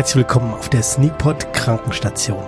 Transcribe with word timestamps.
Herzlich 0.00 0.24
willkommen 0.24 0.54
auf 0.54 0.70
der 0.70 0.82
Sneakpot 0.82 1.52
Krankenstation. 1.52 2.42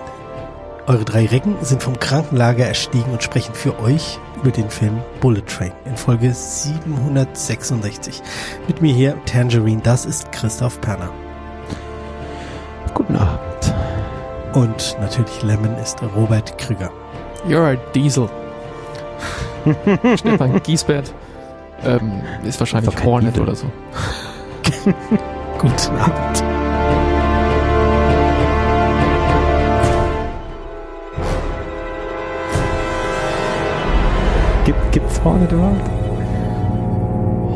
Eure 0.87 1.05
drei 1.05 1.27
Recken 1.27 1.55
sind 1.61 1.83
vom 1.83 2.01
Krankenlager 2.01 2.65
erstiegen 2.65 3.13
und 3.13 3.23
sprechen 3.23 3.55
für 3.55 3.79
euch 3.81 4.19
über 4.41 4.51
den 4.51 4.71
Film 4.71 5.03
Bullet 5.21 5.43
Train 5.43 5.73
in 5.85 5.95
Folge 5.95 6.33
766. 6.33 8.23
Mit 8.69 8.81
mir 8.81 8.95
hier 8.95 9.23
Tangerine, 9.27 9.83
das 9.83 10.07
ist 10.07 10.33
Christoph 10.33 10.81
Perner. 10.81 11.11
Guten 12.95 13.17
Abend. 13.17 13.75
Und 14.55 14.97
natürlich 14.99 15.43
Lemon 15.43 15.77
ist 15.77 15.99
Robert 16.17 16.57
Krüger. 16.57 16.91
You're 17.47 17.75
a 17.75 17.77
Diesel. 17.95 18.31
Stefan 20.17 20.63
Giesbert 20.63 21.13
ähm, 21.85 22.23
ist 22.45 22.59
wahrscheinlich 22.61 22.97
Hornet 23.05 23.35
Diesel. 23.35 23.43
oder 23.43 23.55
so. 23.55 23.67
Guten 25.59 25.97
Abend. 25.99 26.52
Hornet 35.25 35.53
überhaupt? 35.53 35.89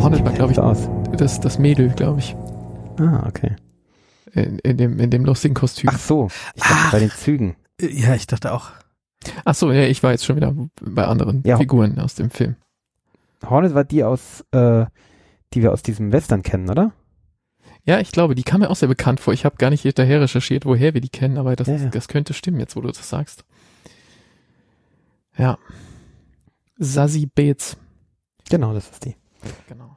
Hornet 0.02 0.24
war, 0.24 0.32
glaube 0.32 0.52
ich, 0.52 0.58
aus. 0.58 0.88
das, 1.16 1.40
das 1.40 1.58
Mädel, 1.58 1.88
glaube 1.90 2.20
ich. 2.20 2.36
Ah, 2.98 3.24
okay. 3.26 3.56
In, 4.32 4.58
in, 4.60 4.76
dem, 4.76 4.98
in 5.00 5.10
dem 5.10 5.24
lustigen 5.24 5.54
Kostüm. 5.54 5.90
Ach 5.92 5.98
so, 5.98 6.28
ich 6.54 6.62
dachte 6.62 6.74
Ach. 6.86 6.92
bei 6.92 6.98
den 7.00 7.10
Zügen. 7.10 7.56
Ja, 7.80 8.14
ich 8.14 8.26
dachte 8.26 8.52
auch. 8.52 8.70
Ach 9.44 9.54
so, 9.54 9.72
ja, 9.72 9.82
ich 9.82 10.02
war 10.02 10.12
jetzt 10.12 10.24
schon 10.24 10.36
wieder 10.36 10.54
bei 10.80 11.04
anderen 11.06 11.42
Ja. 11.44 11.56
Figuren 11.56 11.98
aus 11.98 12.14
dem 12.14 12.30
Film. 12.30 12.56
Hornet 13.48 13.74
war 13.74 13.84
die 13.84 14.04
aus, 14.04 14.44
äh, 14.52 14.86
die 15.52 15.62
wir 15.62 15.72
aus 15.72 15.82
diesem 15.82 16.12
Western 16.12 16.42
kennen, 16.42 16.70
oder? 16.70 16.92
Ja, 17.84 18.00
ich 18.00 18.10
glaube, 18.12 18.34
die 18.34 18.42
kam 18.42 18.60
mir 18.60 18.70
auch 18.70 18.76
sehr 18.76 18.88
bekannt 18.88 19.20
vor. 19.20 19.32
Ich 19.32 19.44
habe 19.44 19.56
gar 19.56 19.70
nicht 19.70 19.82
hinterher 19.82 20.20
recherchiert, 20.20 20.64
woher 20.66 20.94
wir 20.94 21.00
die 21.00 21.08
kennen, 21.08 21.38
aber 21.38 21.54
das, 21.56 21.68
Ja, 21.68 21.76
ja. 21.76 21.88
das 21.88 22.08
könnte 22.08 22.34
stimmen, 22.34 22.60
jetzt 22.60 22.76
wo 22.76 22.80
du 22.80 22.88
das 22.88 23.08
sagst. 23.08 23.44
Ja. 25.36 25.58
Sassy 26.78 27.26
Bates. 27.26 27.76
Genau, 28.50 28.72
das 28.74 28.88
ist 28.90 29.04
die. 29.04 29.16
Genau. 29.68 29.96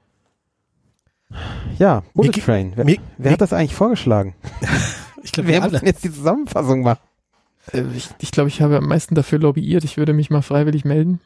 Ja, 1.78 2.04
Bullet 2.14 2.32
ge- 2.32 2.44
Train. 2.44 2.74
Wer, 2.76 2.86
mir- 2.86 2.98
wer 3.18 3.32
hat 3.34 3.42
das 3.42 3.54
eigentlich 3.54 3.76
vorgeschlagen? 3.76 4.36
Ich 5.22 5.34
glaube, 5.34 5.50
Wer 5.50 5.60
muss 5.62 5.72
denn 5.74 5.86
jetzt 5.86 6.06
die 6.06 6.14
Zusammenfassung 6.14 6.82
machen? 6.82 7.02
Äh, 7.74 7.82
Ich, 7.94 8.08
ich 8.20 8.32
glaube, 8.32 8.48
ich 8.48 8.62
habe 8.62 8.78
am 8.78 8.86
meisten 8.88 9.16
dafür 9.16 9.38
lobbyiert. 9.38 9.84
Ich 9.84 9.98
würde 9.98 10.14
mich 10.14 10.30
mal 10.30 10.42
freiwillig 10.42 10.86
melden. 10.86 11.20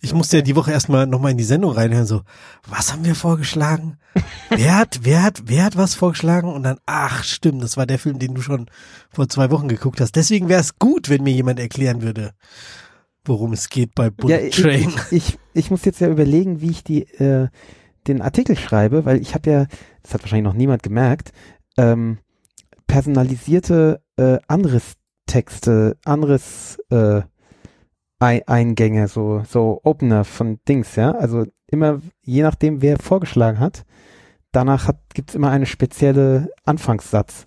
Ich 0.00 0.12
musste 0.12 0.38
ja 0.38 0.42
die 0.42 0.56
Woche 0.56 0.72
erstmal 0.72 1.06
nochmal 1.06 1.30
in 1.30 1.38
die 1.38 1.44
Sendung 1.44 1.70
reinhören, 1.70 2.06
so, 2.06 2.22
was 2.66 2.92
haben 2.92 3.04
wir 3.04 3.14
vorgeschlagen? 3.14 3.98
wer 4.50 4.76
hat, 4.76 4.98
wer 5.02 5.22
hat, 5.22 5.42
wer 5.46 5.62
hat 5.64 5.76
was 5.76 5.94
vorgeschlagen? 5.94 6.52
Und 6.52 6.64
dann, 6.64 6.78
ach 6.86 7.22
stimmt, 7.22 7.62
das 7.62 7.76
war 7.76 7.86
der 7.86 8.00
Film, 8.00 8.18
den 8.18 8.34
du 8.34 8.42
schon 8.42 8.66
vor 9.12 9.28
zwei 9.28 9.48
Wochen 9.52 9.68
geguckt 9.68 10.00
hast. 10.00 10.16
Deswegen 10.16 10.48
wäre 10.48 10.60
es 10.60 10.76
gut, 10.80 11.08
wenn 11.08 11.22
mir 11.22 11.32
jemand 11.32 11.60
erklären 11.60 12.02
würde, 12.02 12.32
worum 13.28 13.52
es 13.52 13.68
geht 13.68 13.94
bei 13.94 14.10
Bullet 14.10 14.34
ja, 14.34 14.40
ich, 14.40 14.56
Train. 14.60 14.88
ich, 15.10 15.12
ich, 15.12 15.38
ich 15.54 15.70
muss 15.70 15.84
jetzt 15.84 16.00
ja 16.00 16.08
überlegen, 16.08 16.60
wie 16.60 16.70
ich 16.70 16.84
die, 16.84 17.02
äh, 17.18 17.48
den 18.06 18.22
Artikel 18.22 18.56
schreibe, 18.56 19.04
weil 19.04 19.20
ich 19.20 19.34
habe 19.34 19.50
ja, 19.50 19.66
das 20.02 20.14
hat 20.14 20.22
wahrscheinlich 20.22 20.44
noch 20.44 20.54
niemand 20.58 20.82
gemerkt, 20.82 21.32
ähm, 21.76 22.18
personalisierte 22.86 24.00
äh, 24.16 24.38
Anrisstexte, 24.48 25.96
Anriss 26.04 26.78
äh, 26.90 27.22
Ei- 28.18 28.46
Eingänge, 28.46 29.08
so, 29.08 29.42
so 29.48 29.80
Opener 29.84 30.24
von 30.24 30.58
Dings, 30.68 30.96
ja. 30.96 31.10
Also 31.12 31.44
immer, 31.66 32.00
je 32.22 32.42
nachdem, 32.42 32.80
wer 32.80 32.98
vorgeschlagen 32.98 33.60
hat, 33.60 33.84
danach 34.52 34.88
hat, 34.88 35.00
gibt's 35.12 35.34
immer 35.34 35.50
eine 35.50 35.66
spezielle 35.66 36.48
Anfangssatz, 36.64 37.46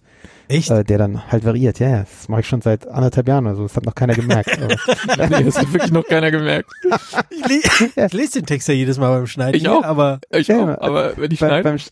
Echt? 0.49 0.69
äh, 0.71 0.83
der 0.83 0.97
dann 0.97 1.31
halt 1.31 1.45
variiert. 1.45 1.79
Ja, 1.79 1.89
ja, 1.89 1.99
das 1.99 2.27
mache 2.27 2.41
ich 2.41 2.47
schon 2.47 2.61
seit 2.61 2.87
anderthalb 2.87 3.27
Jahren 3.27 3.45
oder 3.45 3.55
so. 3.55 3.63
Das 3.63 3.75
hat 3.75 3.85
noch 3.85 3.95
keiner 3.95 4.15
gemerkt. 4.15 4.49
nee, 4.59 5.43
das 5.43 5.57
hat 5.57 5.71
wirklich 5.71 5.91
noch 5.91 6.05
keiner 6.05 6.31
gemerkt. 6.31 6.69
Ich, 7.29 7.45
le 7.47 7.61
ich 8.05 8.13
lese 8.13 8.39
den 8.39 8.45
Text 8.45 8.67
ja 8.67 8.73
jedes 8.73 8.97
Mal 8.97 9.11
beim 9.11 9.27
Schneiden. 9.27 9.55
Ich 9.55 9.69
auch. 9.69 9.83
Aber 9.83 10.19
Ich 10.31 10.47
Ja, 10.47 10.75
auch, 10.77 10.81
aber 10.81 11.15
wenn 11.17 11.31
ich 11.31 11.39
bei, 11.39 11.47
schneide, 11.47 11.63
beim, 11.63 11.75
Sch- 11.77 11.91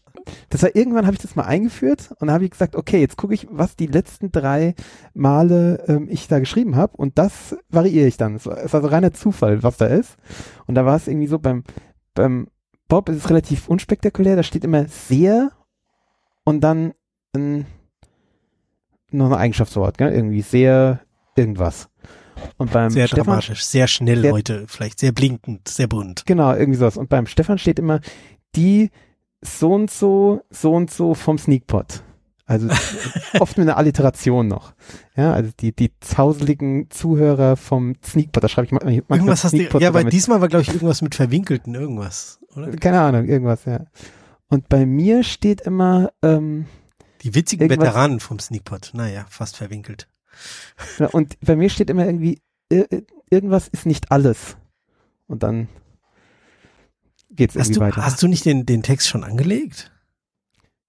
das 0.49 0.61
war 0.63 0.75
irgendwann 0.75 1.05
habe 1.05 1.15
ich 1.15 1.21
das 1.21 1.35
mal 1.35 1.43
eingeführt 1.45 2.09
und 2.19 2.27
dann 2.27 2.31
habe 2.33 2.43
ich 2.45 2.51
gesagt, 2.51 2.75
okay, 2.75 2.99
jetzt 2.99 3.15
gucke 3.15 3.33
ich, 3.33 3.47
was 3.49 3.75
die 3.77 3.87
letzten 3.87 4.31
drei 4.31 4.75
Male 5.13 5.83
ähm, 5.87 6.07
ich 6.09 6.27
da 6.27 6.39
geschrieben 6.39 6.75
habe 6.75 6.97
und 6.97 7.17
das 7.17 7.55
variiere 7.69 8.07
ich 8.07 8.17
dann. 8.17 8.35
Es 8.35 8.45
war, 8.45 8.57
es 8.57 8.73
war 8.73 8.81
so 8.81 8.87
reiner 8.87 9.13
Zufall, 9.13 9.63
was 9.63 9.77
da 9.77 9.85
ist. 9.85 10.17
Und 10.65 10.75
da 10.75 10.85
war 10.85 10.95
es 10.97 11.07
irgendwie 11.07 11.27
so 11.27 11.39
beim 11.39 11.63
beim 12.13 12.47
Bob 12.89 13.09
ist 13.09 13.17
es 13.17 13.29
relativ 13.29 13.67
unspektakulär. 13.67 14.35
Da 14.35 14.43
steht 14.43 14.63
immer 14.63 14.85
sehr 14.87 15.51
und 16.43 16.61
dann 16.61 16.93
ein, 17.35 17.65
noch 19.11 19.27
ein 19.27 19.33
Eigenschaftswort, 19.37 19.97
gell? 19.97 20.11
irgendwie 20.11 20.41
sehr 20.41 21.01
irgendwas. 21.35 21.89
Und 22.57 22.71
beim 22.71 22.89
sehr 22.91 23.07
Stefan, 23.07 23.25
dramatisch, 23.25 23.63
sehr 23.65 23.87
schnell 23.87 24.21
sehr- 24.21 24.31
heute, 24.31 24.65
vielleicht 24.67 24.99
sehr 24.99 25.11
blinkend, 25.11 25.67
sehr 25.67 25.87
bunt. 25.87 26.25
Genau, 26.25 26.53
irgendwie 26.53 26.77
sowas. 26.77 26.97
Und 26.97 27.09
beim 27.09 27.25
Stefan 27.25 27.57
steht 27.57 27.79
immer 27.79 27.99
die 28.55 28.89
so 29.41 29.73
und 29.73 29.89
so, 29.91 30.41
so 30.49 30.73
und 30.73 30.91
so 30.91 31.13
vom 31.13 31.37
Sneakpot. 31.37 32.03
Also 32.45 32.69
oft 33.39 33.57
mit 33.57 33.67
einer 33.67 33.77
Alliteration 33.77 34.47
noch. 34.47 34.73
Ja, 35.15 35.33
also 35.33 35.51
die, 35.59 35.73
die 35.75 35.91
zauseligen 35.99 36.89
Zuhörer 36.89 37.57
vom 37.57 37.95
Sneakpot, 38.03 38.43
da 38.43 38.47
schreibe 38.47 38.67
ich 38.67 38.71
manchmal 38.71 38.93
manchmal 38.93 39.17
Irgendwas 39.19 39.43
hast 39.43 39.53
du, 39.53 39.79
ja, 39.79 39.93
weil 39.93 40.05
diesmal 40.05 40.39
war, 40.41 40.47
glaube 40.47 40.61
ich, 40.61 40.69
irgendwas 40.69 41.01
mit 41.01 41.15
verwinkelten 41.15 41.75
irgendwas, 41.75 42.39
oder? 42.55 42.71
keine 42.71 43.01
Ahnung, 43.01 43.25
irgendwas, 43.25 43.65
ja. 43.65 43.85
Und 44.47 44.69
bei 44.69 44.85
mir 44.85 45.23
steht 45.23 45.59
immer, 45.61 46.11
ähm, 46.21 46.67
Die 47.23 47.33
witzigen 47.35 47.69
Irgendwas- 47.69 47.87
Veteranen 47.89 48.19
vom 48.19 48.39
Sneakpot. 48.39 48.91
Naja, 48.93 49.25
fast 49.29 49.57
verwinkelt. 49.57 50.07
ja, 50.99 51.07
und 51.07 51.39
bei 51.41 51.55
mir 51.55 51.69
steht 51.69 51.89
immer 51.89 52.05
irgendwie, 52.05 52.41
ir- 52.71 52.87
ir- 52.91 53.05
irgendwas 53.29 53.67
ist 53.67 53.85
nicht 53.85 54.11
alles. 54.11 54.57
Und 55.27 55.43
dann 55.43 55.67
geht's 57.31 57.55
Hast 57.55 57.67
irgendwie 57.67 57.79
du, 57.79 57.85
weiter. 57.85 58.05
hast 58.05 58.21
du 58.21 58.27
nicht 58.27 58.45
den, 58.45 58.65
den 58.65 58.83
Text 58.83 59.07
schon 59.07 59.23
angelegt? 59.23 59.91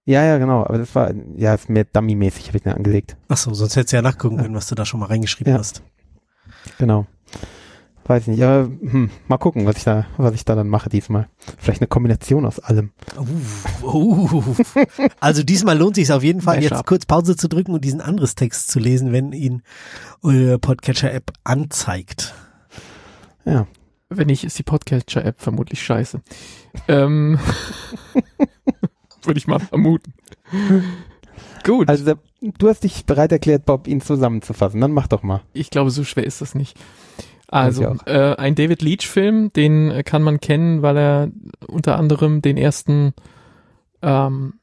ja, 0.04 0.24
ja, 0.24 0.38
genau. 0.38 0.64
Aber 0.64 0.78
das 0.78 0.94
war, 0.94 1.12
ja, 1.36 1.52
ist 1.54 1.68
mehr 1.68 1.84
Dummy-mäßig, 1.84 2.46
habe 2.48 2.56
ich 2.58 2.62
den 2.62 2.72
angelegt. 2.72 3.16
Ach 3.28 3.36
so, 3.36 3.52
sonst 3.52 3.76
hättest 3.76 3.92
du 3.92 3.96
ja 3.96 4.02
nachgucken 4.02 4.36
Ja. 4.36 4.42
können, 4.42 4.54
was 4.54 4.66
du 4.68 4.74
da 4.74 4.86
schon 4.86 5.00
mal 5.00 5.06
reingeschrieben 5.06 5.52
Ja. 5.52 5.58
hast. 5.58 5.82
Genau. 6.78 7.06
Weiß 8.08 8.26
nicht, 8.26 8.42
aber 8.42 8.70
hm, 8.80 9.10
mal 9.28 9.36
gucken, 9.36 9.66
was 9.66 9.76
ich 9.76 9.84
da, 9.84 10.06
was 10.16 10.32
ich 10.32 10.46
da 10.46 10.54
dann 10.54 10.68
mache 10.68 10.88
diesmal. 10.88 11.28
Vielleicht 11.58 11.82
eine 11.82 11.88
Kombination 11.88 12.46
aus 12.46 12.58
allem. 12.58 12.90
Uh, 13.82 14.30
uh. 14.32 14.56
Also 15.20 15.42
diesmal 15.42 15.76
lohnt 15.76 15.96
sich 15.96 16.10
auf 16.10 16.22
jeden 16.22 16.40
Fall, 16.40 16.62
jetzt 16.62 16.86
kurz 16.86 17.04
Pause 17.04 17.36
zu 17.36 17.50
drücken 17.50 17.74
und 17.74 17.84
diesen 17.84 18.00
anderes 18.00 18.34
Text 18.34 18.70
zu 18.70 18.78
lesen, 18.78 19.12
wenn 19.12 19.32
ihn 19.32 19.62
eure 20.22 20.58
Podcatcher-App 20.58 21.32
anzeigt. 21.44 22.32
Ja. 23.44 23.66
wenn 24.08 24.28
nicht, 24.28 24.42
ist 24.42 24.58
die 24.58 24.62
Podcatcher-App 24.62 25.38
vermutlich 25.38 25.82
scheiße. 25.82 26.22
Ähm, 26.88 27.38
Würde 29.22 29.38
ich 29.38 29.46
mal 29.46 29.58
vermuten. 29.58 30.14
Gut, 31.62 31.90
Also 31.90 32.06
der, 32.06 32.18
du 32.40 32.68
hast 32.70 32.84
dich 32.84 33.04
bereit 33.04 33.32
erklärt, 33.32 33.66
Bob, 33.66 33.86
ihn 33.86 34.00
zusammenzufassen. 34.00 34.80
Dann 34.80 34.92
mach 34.92 35.08
doch 35.08 35.22
mal. 35.22 35.42
ich 35.52 35.68
glaube, 35.68 35.90
so 35.90 36.04
schwer 36.04 36.24
ist 36.24 36.40
das 36.40 36.54
nicht. 36.54 36.78
Also, 37.48 37.96
äh, 38.04 38.34
ein 38.36 38.54
David 38.54 38.82
Leach-Film, 38.82 39.52
den 39.54 39.90
äh, 39.90 40.02
kann 40.02 40.22
man 40.22 40.38
kennen, 40.40 40.82
weil 40.82 40.96
er 40.98 41.28
unter 41.66 41.98
anderem 41.98 42.42
den 42.42 42.58
ersten 42.58 43.14
ähm, 44.02 44.54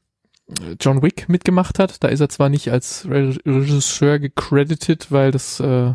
John 0.80 1.02
Wick 1.02 1.28
mitgemacht 1.28 1.78
hat. 1.78 2.04
Da 2.04 2.08
ist 2.08 2.20
er 2.20 2.28
zwar 2.28 2.48
nicht 2.48 2.70
als 2.70 3.06
Re 3.08 3.36
Regisseur 3.44 4.20
gecredited, 4.20 5.10
weil 5.10 5.32
das 5.32 5.58
äh, 5.58 5.94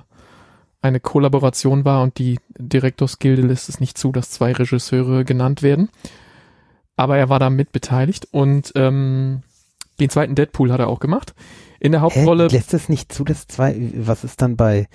eine 0.82 1.00
Kollaboration 1.00 1.86
war 1.86 2.02
und 2.04 2.18
die 2.18 2.40
Direktorsgilde 2.58 3.44
lässt 3.44 3.70
es 3.70 3.80
nicht 3.80 3.98
zu, 3.98 4.12
dass 4.12 4.32
zwei 4.32 4.52
Regisseure 4.52 5.24
genannt 5.24 5.62
werden. 5.62 5.90
Aber 6.98 7.18
er 7.18 7.30
war 7.30 7.40
da 7.40 7.50
mit 7.50 7.72
beteiligt 7.72 8.28
und 8.32 8.74
ähm, 8.76 9.44
den 10.00 10.10
zweiten 10.10 10.36
Deadpool 10.36 10.72
hat 10.72 10.80
er 10.80 10.88
auch 10.88 11.00
gemacht. 11.00 11.34
In 11.80 11.94
der 11.94 12.02
Hauptrolle 12.02 12.48
Hä? 12.48 12.56
Lässt 12.56 12.74
es 12.74 12.90
nicht 12.90 13.14
zu, 13.14 13.24
dass 13.24 13.48
zwei, 13.48 13.92
was 13.96 14.24
ist 14.24 14.42
dann 14.42 14.58
bei, 14.58 14.88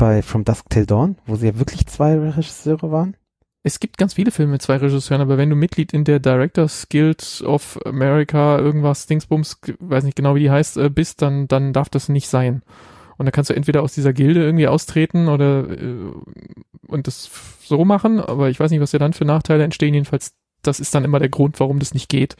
bei 0.00 0.22
From 0.22 0.44
Dusk 0.44 0.70
Till 0.70 0.86
Dawn, 0.86 1.18
wo 1.26 1.36
sie 1.36 1.48
ja 1.48 1.58
wirklich 1.58 1.86
zwei 1.86 2.18
Regisseure 2.18 2.90
waren? 2.90 3.16
Es 3.62 3.80
gibt 3.80 3.98
ganz 3.98 4.14
viele 4.14 4.30
Filme 4.30 4.52
mit 4.52 4.62
zwei 4.62 4.78
Regisseuren, 4.78 5.20
aber 5.20 5.36
wenn 5.36 5.50
du 5.50 5.56
Mitglied 5.56 5.92
in 5.92 6.04
der 6.04 6.18
Directors 6.18 6.88
Guild 6.88 7.42
of 7.44 7.78
America 7.84 8.58
irgendwas 8.58 9.06
Dingsbums, 9.06 9.60
weiß 9.78 10.04
nicht 10.04 10.16
genau 10.16 10.34
wie 10.34 10.40
die 10.40 10.50
heißt, 10.50 10.78
äh, 10.78 10.88
bist, 10.88 11.20
dann 11.20 11.48
dann 11.48 11.74
darf 11.74 11.90
das 11.90 12.08
nicht 12.08 12.28
sein. 12.28 12.62
Und 13.18 13.26
dann 13.26 13.32
kannst 13.32 13.50
du 13.50 13.54
entweder 13.54 13.82
aus 13.82 13.92
dieser 13.92 14.14
Gilde 14.14 14.42
irgendwie 14.42 14.68
austreten 14.68 15.28
oder 15.28 15.68
äh, 15.70 16.12
und 16.86 17.06
das 17.06 17.30
so 17.62 17.84
machen, 17.84 18.20
aber 18.20 18.48
ich 18.48 18.58
weiß 18.58 18.70
nicht, 18.70 18.80
was 18.80 18.92
dir 18.92 18.98
dann 18.98 19.12
für 19.12 19.26
Nachteile 19.26 19.64
entstehen. 19.64 19.92
Jedenfalls, 19.92 20.32
das 20.62 20.80
ist 20.80 20.94
dann 20.94 21.04
immer 21.04 21.18
der 21.18 21.28
Grund, 21.28 21.60
warum 21.60 21.78
das 21.78 21.92
nicht 21.92 22.08
geht. 22.08 22.36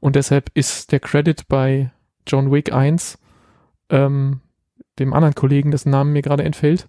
Und 0.00 0.16
deshalb 0.16 0.50
ist 0.52 0.92
der 0.92 1.00
Credit 1.00 1.48
bei 1.48 1.92
John 2.26 2.52
Wick 2.52 2.74
1 2.74 3.18
ähm, 3.88 4.40
dem 4.98 5.12
anderen 5.12 5.34
Kollegen, 5.34 5.70
dessen 5.70 5.90
Namen 5.90 6.12
mir 6.12 6.22
gerade 6.22 6.44
entfällt, 6.44 6.88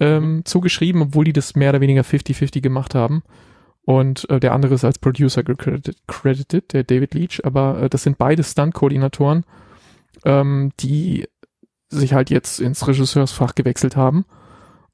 ähm, 0.00 0.42
zugeschrieben, 0.44 1.02
obwohl 1.02 1.24
die 1.24 1.32
das 1.32 1.56
mehr 1.56 1.70
oder 1.70 1.80
weniger 1.80 2.02
50-50 2.02 2.60
gemacht 2.60 2.94
haben. 2.94 3.22
Und 3.82 4.28
äh, 4.30 4.38
der 4.38 4.52
andere 4.52 4.74
ist 4.74 4.84
als 4.84 4.98
Producer 4.98 5.42
gecredited, 5.42 5.96
credited, 6.06 6.72
der 6.72 6.84
David 6.84 7.14
Leach, 7.14 7.40
aber 7.44 7.82
äh, 7.82 7.88
das 7.88 8.02
sind 8.02 8.18
beide 8.18 8.44
Stunt-Koordinatoren. 8.44 9.44
ähm, 10.24 10.72
die 10.80 11.26
sich 11.90 12.12
halt 12.12 12.30
jetzt 12.30 12.60
ins 12.60 12.86
Regisseursfach 12.86 13.54
gewechselt 13.54 13.96
haben 13.96 14.24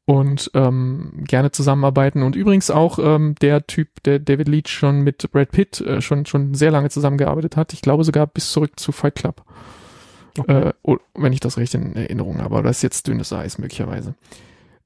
und 0.05 0.51
ähm, 0.55 1.25
gerne 1.27 1.51
zusammenarbeiten. 1.51 2.23
Und 2.23 2.37
übrigens 2.37 2.71
auch 2.71 2.99
ähm, 2.99 3.35
der 3.41 3.67
Typ, 3.67 4.03
der 4.05 4.19
David 4.19 4.49
Leach 4.49 4.69
schon 4.69 5.01
mit 5.01 5.31
Brad 5.33 5.51
Pitt 5.51 5.81
äh, 5.81 6.01
schon, 6.01 6.27
schon 6.27 6.55
sehr 6.55 6.71
lange 6.71 6.91
zusammengearbeitet 6.91 7.57
hat. 7.57 7.73
Ich 7.73 7.83
glaube 7.83 8.05
sogar 8.05 8.27
bis 8.27 8.53
zurück 8.53 8.79
zu 8.79 8.93
Fight 8.93 9.17
Club. 9.17 9.43
Okay. 10.39 10.69
Äh, 10.69 10.73
oh, 10.83 10.97
wenn 11.15 11.33
ich 11.33 11.41
das 11.41 11.57
recht 11.59 11.75
in 11.75 11.95
Erinnerung 11.97 12.39
habe, 12.39 12.57
aber 12.57 12.63
das 12.65 12.79
ist 12.79 12.83
jetzt 12.83 13.07
dünnes 13.07 13.33
Eis 13.33 13.59
möglicherweise. 13.59 14.15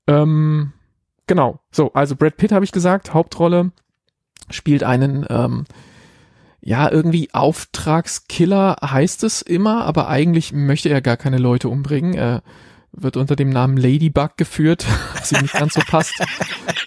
Ähm, 0.06 0.72
genau, 1.26 1.60
so, 1.70 1.92
also 1.92 2.16
Brad 2.16 2.36
Pitt 2.36 2.52
habe 2.52 2.64
ich 2.64 2.72
gesagt, 2.72 3.14
Hauptrolle 3.14 3.72
spielt 4.50 4.82
einen, 4.82 5.26
ähm, 5.30 5.64
ja, 6.60 6.90
irgendwie 6.90 7.30
Auftragskiller 7.32 8.76
heißt 8.82 9.24
es 9.24 9.42
immer, 9.42 9.84
aber 9.84 10.08
eigentlich 10.08 10.52
möchte 10.52 10.88
er 10.88 11.00
gar 11.00 11.16
keine 11.16 11.38
Leute 11.38 11.68
umbringen. 11.68 12.14
Er 12.14 12.42
wird 12.92 13.16
unter 13.16 13.36
dem 13.36 13.50
Namen 13.50 13.76
Ladybug 13.76 14.36
geführt, 14.36 14.86
was 15.14 15.32
ihm 15.32 15.42
nicht 15.42 15.54
ganz 15.54 15.74
so 15.74 15.80
passt. 15.86 16.14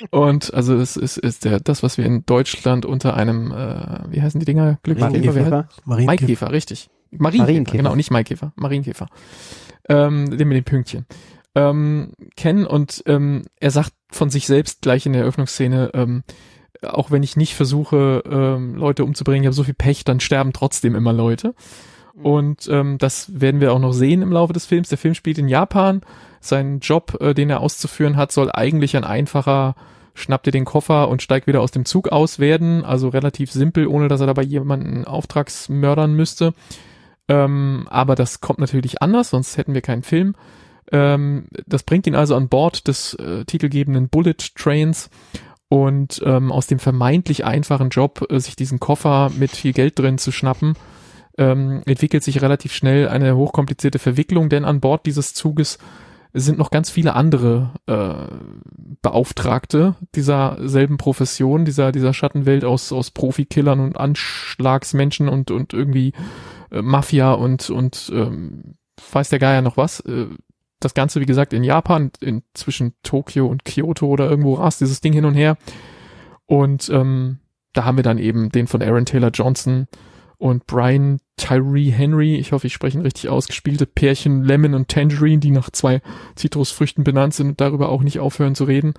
Und 0.09 0.53
also 0.53 0.75
es 0.75 0.97
ist, 0.97 1.17
ist 1.17 1.45
der, 1.45 1.59
das, 1.59 1.83
was 1.83 1.97
wir 1.97 2.05
in 2.05 2.25
Deutschland 2.25 2.85
unter 2.85 3.15
einem, 3.15 3.51
äh, 3.51 3.99
wie 4.11 4.21
heißen 4.21 4.39
die 4.39 4.45
Dinger? 4.45 4.77
Heißt- 4.83 4.99
Marienkäfer. 4.99 5.67
Marienkäfer. 5.85 6.05
Maikäfer, 6.05 6.51
richtig. 6.51 6.89
Marienkäfer, 7.11 7.45
Marienkäfer. 7.45 7.77
genau, 7.77 7.95
nicht 7.95 8.11
Maikäfer, 8.11 8.53
Marienkäfer. 8.55 9.07
Ähm, 9.89 10.37
den 10.37 10.47
mit 10.47 10.57
den 10.57 10.63
Pünktchen. 10.63 11.05
Ähm, 11.53 12.13
kennen 12.35 12.65
und 12.65 13.03
ähm, 13.07 13.43
er 13.59 13.71
sagt 13.71 13.93
von 14.09 14.29
sich 14.29 14.47
selbst 14.47 14.81
gleich 14.81 15.05
in 15.05 15.13
der 15.13 15.23
Eröffnungsszene, 15.23 15.91
ähm, 15.93 16.23
auch 16.81 17.11
wenn 17.11 17.23
ich 17.23 17.35
nicht 17.35 17.55
versuche, 17.55 18.23
ähm, 18.25 18.75
Leute 18.75 19.03
umzubringen, 19.03 19.43
ich 19.43 19.47
habe 19.47 19.53
so 19.53 19.63
viel 19.63 19.73
Pech, 19.73 20.05
dann 20.05 20.19
sterben 20.19 20.53
trotzdem 20.53 20.95
immer 20.95 21.13
Leute. 21.13 21.53
Und 22.23 22.67
ähm, 22.69 22.97
das 22.97 23.39
werden 23.39 23.61
wir 23.61 23.73
auch 23.73 23.79
noch 23.79 23.93
sehen 23.93 24.21
im 24.21 24.31
Laufe 24.31 24.53
des 24.53 24.65
Films. 24.65 24.89
Der 24.89 24.97
Film 24.97 25.13
spielt 25.13 25.37
in 25.37 25.47
Japan. 25.47 26.01
Sein 26.39 26.79
Job, 26.79 27.17
äh, 27.19 27.33
den 27.33 27.49
er 27.49 27.61
auszuführen 27.61 28.17
hat, 28.17 28.31
soll 28.31 28.51
eigentlich 28.51 28.95
ein 28.95 29.03
einfacher 29.03 29.75
schnapp 30.13 30.43
dir 30.43 30.51
den 30.51 30.65
Koffer 30.65 31.07
und 31.07 31.21
steig 31.21 31.47
wieder 31.47 31.61
aus 31.61 31.71
dem 31.71 31.85
Zug 31.85 32.09
aus 32.09 32.39
werden. 32.39 32.83
Also 32.83 33.09
relativ 33.09 33.51
simpel, 33.51 33.87
ohne 33.87 34.07
dass 34.07 34.21
er 34.21 34.27
dabei 34.27 34.43
jemanden 34.43 35.05
auftragsmördern 35.05 36.13
müsste. 36.13 36.53
Ähm, 37.27 37.87
aber 37.89 38.15
das 38.15 38.41
kommt 38.41 38.59
natürlich 38.59 39.01
anders, 39.01 39.29
sonst 39.29 39.57
hätten 39.57 39.73
wir 39.73 39.81
keinen 39.81 40.03
Film. 40.03 40.35
Ähm, 40.91 41.45
das 41.65 41.83
bringt 41.83 42.07
ihn 42.07 42.15
also 42.15 42.35
an 42.35 42.49
Bord 42.49 42.87
des 42.87 43.13
äh, 43.15 43.45
titelgebenden 43.45 44.09
Bullet 44.09 44.35
Trains 44.55 45.09
und 45.69 46.21
ähm, 46.25 46.51
aus 46.51 46.67
dem 46.67 46.79
vermeintlich 46.79 47.45
einfachen 47.45 47.89
Job, 47.89 48.27
äh, 48.29 48.39
sich 48.39 48.55
diesen 48.57 48.79
Koffer 48.79 49.31
mit 49.37 49.51
viel 49.51 49.71
Geld 49.71 49.97
drin 49.97 50.17
zu 50.17 50.31
schnappen, 50.31 50.73
ähm, 51.37 51.81
entwickelt 51.85 52.23
sich 52.23 52.41
relativ 52.41 52.73
schnell 52.73 53.07
eine 53.07 53.37
hochkomplizierte 53.37 53.99
Verwicklung, 53.99 54.49
denn 54.49 54.65
an 54.65 54.81
Bord 54.81 55.05
dieses 55.05 55.33
Zuges 55.33 55.77
sind 56.33 56.57
noch 56.57 56.71
ganz 56.71 56.89
viele 56.89 57.13
andere 57.13 57.71
äh, 57.87 58.35
Beauftragte 59.01 59.95
dieser 60.15 60.57
selben 60.59 60.97
Profession, 60.97 61.65
dieser, 61.65 61.91
dieser 61.91 62.13
Schattenwelt 62.13 62.63
aus, 62.63 62.91
aus 62.91 63.11
Profikillern 63.11 63.79
und 63.79 63.97
Anschlagsmenschen 63.97 65.27
und, 65.27 65.51
und 65.51 65.73
irgendwie 65.73 66.13
äh, 66.71 66.81
Mafia 66.81 67.33
und, 67.33 67.69
und 67.69 68.11
ähm, 68.13 68.75
weiß 69.11 69.29
der 69.29 69.39
Geier 69.39 69.61
noch 69.61 69.77
was. 69.77 69.99
Äh, 70.01 70.27
das 70.79 70.93
Ganze, 70.93 71.21
wie 71.21 71.25
gesagt, 71.25 71.53
in 71.53 71.63
Japan, 71.63 72.11
in, 72.19 72.43
zwischen 72.53 72.93
Tokio 73.03 73.47
und 73.47 73.65
Kyoto 73.65 74.07
oder 74.07 74.29
irgendwo 74.29 74.55
rast 74.55 74.81
dieses 74.81 75.01
Ding 75.01 75.13
hin 75.13 75.25
und 75.25 75.35
her. 75.35 75.57
Und 76.47 76.89
ähm, 76.89 77.39
da 77.73 77.85
haben 77.85 77.97
wir 77.97 78.03
dann 78.03 78.17
eben 78.17 78.49
den 78.49 78.67
von 78.67 78.81
Aaron 78.81 79.05
Taylor 79.05 79.29
Johnson 79.29 79.87
und 80.37 80.65
Brian 80.65 81.19
Tyree 81.37 81.91
Henry, 81.91 82.35
ich 82.35 82.51
hoffe, 82.51 82.65
ich 82.65 82.73
spreche 82.73 82.97
ihn 82.97 83.03
richtig 83.03 83.29
aus, 83.29 83.45
gespielte 83.45 83.85
Pärchen 83.85 84.43
Lemon 84.43 84.73
und 84.73 84.87
Tangerine, 84.87 85.39
die 85.39 85.51
nach 85.51 85.69
zwei 85.69 86.01
Zitrusfrüchten 86.35 87.03
benannt 87.03 87.35
sind 87.35 87.49
und 87.49 87.61
darüber 87.61 87.89
auch 87.89 88.01
nicht 88.01 88.19
aufhören 88.19 88.55
zu 88.55 88.63
reden, 88.63 88.95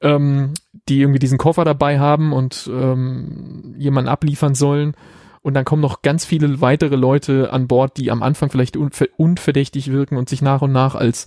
ähm, 0.00 0.52
die 0.88 1.00
irgendwie 1.00 1.20
diesen 1.20 1.38
Koffer 1.38 1.64
dabei 1.64 2.00
haben 2.00 2.32
und 2.32 2.68
ähm, 2.72 3.76
jemanden 3.78 4.08
abliefern 4.08 4.56
sollen. 4.56 4.94
Und 5.42 5.54
dann 5.54 5.64
kommen 5.64 5.82
noch 5.82 6.02
ganz 6.02 6.24
viele 6.24 6.60
weitere 6.60 6.96
Leute 6.96 7.52
an 7.52 7.66
Bord, 7.66 7.96
die 7.96 8.10
am 8.10 8.22
Anfang 8.22 8.50
vielleicht 8.50 8.76
unver 8.76 9.06
unverdächtig 9.16 9.90
wirken 9.90 10.16
und 10.16 10.28
sich 10.28 10.42
nach 10.42 10.62
und 10.62 10.72
nach 10.72 10.94
als, 10.94 11.26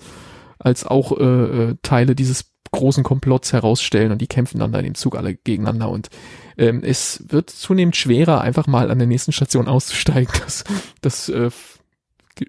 als 0.60 0.86
auch 0.86 1.18
äh, 1.18 1.24
äh, 1.24 1.75
Teile 1.81 2.15
dieses 2.15 2.54
großen 2.71 3.04
Komplotts 3.04 3.54
herausstellen 3.54 4.12
und 4.12 4.19
die 4.19 4.27
kämpfen 4.27 4.60
dann 4.60 4.71
da 4.71 4.80
in 4.80 4.86
dem 4.86 4.95
Zug 4.95 5.15
alle 5.15 5.36
gegeneinander 5.36 5.89
und 5.89 6.10
ähm, 6.57 6.81
es 6.83 7.24
wird 7.30 7.50
zunehmend 7.50 7.95
schwerer, 7.95 8.42
einfach 8.42 8.68
mal 8.68 8.92
an 8.92 8.98
der 8.98 9.07
nächsten 9.07 9.31
Station 9.31 9.68
auszusteigen. 9.68 10.33
Das, 10.44 10.63
das 11.01 11.30
äh, 11.30 11.51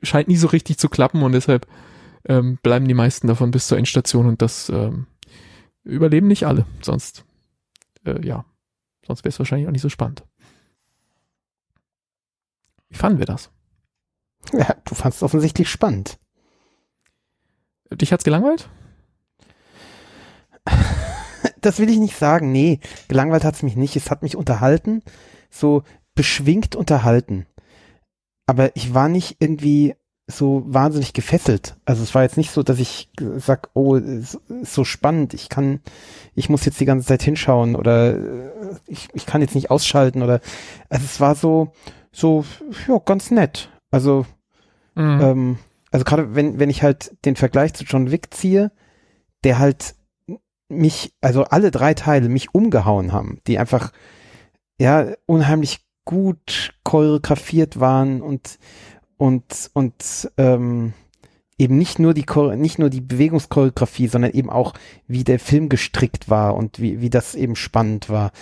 scheint 0.02 0.28
nie 0.28 0.37
so 0.37 0.49
richtig 0.49 0.78
zu 0.78 0.88
klappen 0.88 1.22
und 1.22 1.32
deshalb 1.32 1.66
ähm, 2.26 2.58
bleiben 2.62 2.88
die 2.88 2.94
meisten 2.94 3.26
davon 3.28 3.50
bis 3.50 3.69
zur 3.69 3.78
Endstation 3.78 4.26
und 4.26 4.43
das 4.43 4.70
ähm, 4.70 5.06
überleben 5.84 6.26
nicht 6.26 6.46
alle. 6.46 6.66
Sonst, 6.81 7.25
äh, 8.05 8.26
ja, 8.26 8.44
sonst 9.06 9.25
wäre 9.25 9.28
es 9.28 9.38
wahrscheinlich 9.38 9.69
auch 9.69 9.72
nicht 9.72 9.82
so 9.82 9.90
spannend. 9.90 10.25
Wie 12.94 12.99
fanden 12.99 13.19
wir 13.19 13.26
das? 13.26 13.50
Ja, 14.52 14.76
du 14.85 14.94
fandst 14.94 15.19
es 15.19 15.23
offensichtlich 15.25 15.69
spannend. 15.69 16.20
Dich 17.91 18.12
hat's 18.12 18.23
gelangweilt? 18.25 18.70
Das 21.61 21.79
will 21.79 21.88
ich 21.88 21.99
nicht 21.99 22.17
sagen. 22.17 22.52
Nee, 22.52 22.79
gelangweilt 23.08 23.43
hat's 23.43 23.62
mich 23.62 23.75
nicht. 23.75 23.96
Es 23.96 24.11
hat 24.11 24.23
mich 24.23 24.37
unterhalten. 24.37 25.02
So 25.50 25.82
beschwingt 26.14 26.76
unterhalten. 26.76 27.46
Aber 28.46 28.76
ich 28.76 28.93
war 28.93 29.08
nicht 29.08 29.37
irgendwie 29.40 29.94
so 30.26 30.62
wahnsinnig 30.67 31.14
gefesselt. 31.14 31.76
Also 31.87 32.02
es 32.02 32.14
war 32.14 32.23
jetzt 32.23 32.37
nicht 32.37 32.50
so, 32.50 32.62
dass 32.62 32.79
ich 32.79 33.11
sag, 33.38 33.70
oh, 33.75 33.97
es 33.97 34.35
ist 34.35 34.75
so 34.75 34.85
spannend, 34.85 35.35
ich 35.35 35.49
kann, 35.49 35.81
ich 36.35 36.49
muss 36.49 36.64
jetzt 36.64 36.81
die 36.81 36.87
ganze 36.87 37.06
Zeit 37.06 37.23
hinschauen 37.23 37.76
oder 37.76 38.14
äh, 38.14 38.50
ich, 38.87 39.08
ich 39.14 39.26
kann 39.26 39.40
jetzt 39.40 39.55
nicht 39.55 39.70
ausschalten 39.70 40.23
oder 40.23 40.40
also 40.90 41.05
es 41.05 41.19
war 41.19 41.35
so, 41.35 41.73
so, 42.14 42.44
ja, 42.88 42.99
ganz 43.05 43.31
nett. 43.31 43.69
Also, 43.90 44.26
Mhm. 44.96 45.20
ähm, 45.20 45.58
also 45.90 46.05
gerade 46.05 46.34
wenn, 46.34 46.58
wenn 46.58 46.71
ich 46.71 46.83
halt 46.83 47.16
den 47.25 47.37
Vergleich 47.37 47.75
zu 47.75 47.85
John 47.85 48.11
Wick 48.11 48.33
ziehe, 48.33 48.73
der 49.42 49.59
halt 49.59 49.97
mich, 50.68 51.12
also 51.21 51.44
alle 51.44 51.71
drei 51.71 51.94
Teile 51.94 52.28
mich 52.28 52.54
umgehauen 52.54 53.12
haben, 53.12 53.40
die 53.47 53.59
einfach, 53.59 53.92
ja, 54.80 55.12
unheimlich 55.26 55.80
gut 56.04 56.75
choreografiert 56.85 57.80
waren 57.80 58.23
und 58.23 58.59
und 59.16 59.71
und 59.73 60.30
ähm, 60.37 60.92
eben 61.59 61.78
nicht 61.78 61.99
nur 61.99 62.14
die 62.14 62.26
nicht 62.56 62.78
nur 62.78 62.90
die 62.90 63.00
Bewegungschoreografie, 63.00 64.09
sondern 64.09 64.33
eben 64.33 64.50
auch 64.50 64.75
wie 65.06 65.25
der 65.25 65.38
Film 65.38 65.68
gestrickt 65.68 66.28
war 66.28 66.56
und 66.56 66.80
wie 66.80 67.00
wie 67.00 67.11
das 67.11 67.35
eben 67.35 67.56
spannend 67.56 68.11
war. 68.11 68.33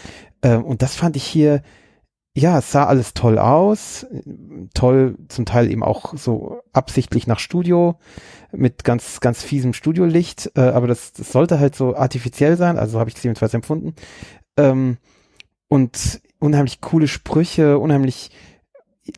Ähm, 0.43 0.64
und 0.64 0.83
das 0.83 0.97
fand 0.97 1.17
ich 1.17 1.25
hier 1.25 1.62
ja, 2.35 2.59
es 2.59 2.73
sah 2.73 2.87
alles 2.87 3.12
toll 3.12 3.39
aus, 3.39 4.07
toll, 4.75 5.17
zum 5.29 5.45
Teil 5.45 5.71
eben 5.71 5.83
auch 5.83 6.17
so 6.17 6.61
absichtlich 6.73 7.27
nach 7.27 7.39
Studio 7.39 7.99
mit 8.53 8.85
ganz, 8.85 9.21
ganz 9.21 9.43
fiesem 9.43 9.75
Studiolicht, 9.75 10.51
äh, 10.57 10.61
aber 10.61 10.87
das, 10.87 11.12
das 11.12 11.31
sollte 11.33 11.61
halt 11.61 11.75
so 11.75 11.95
artifiziell 11.95 12.57
sein, 12.57 12.79
also 12.79 12.99
habe 12.99 13.11
ich 13.11 13.17
es 13.17 13.23
jedenfalls 13.23 13.53
empfunden. 13.53 13.95
Ähm, 14.57 14.97
und 15.69 16.21
unheimlich 16.39 16.81
coole 16.81 17.09
Sprüche, 17.09 17.79
unheimlich 17.79 18.31